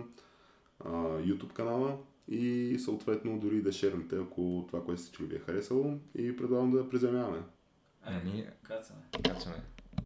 а, 0.84 0.90
YouTube 0.98 1.52
канала 1.52 1.96
и 2.28 2.76
съответно 2.78 3.38
дори 3.38 3.62
да 3.62 3.72
шернете, 3.72 4.16
ако 4.16 4.64
това, 4.68 4.84
което 4.84 5.02
сте 5.02 5.12
чули 5.12 5.28
ви 5.28 5.36
е 5.36 5.38
харесало 5.38 5.98
и 6.14 6.36
предлагам 6.36 6.70
да 6.70 6.88
приземяваме. 6.90 7.38
Ами, 8.04 8.46
кацаме. 8.62 9.00
кацаме. 9.24 9.62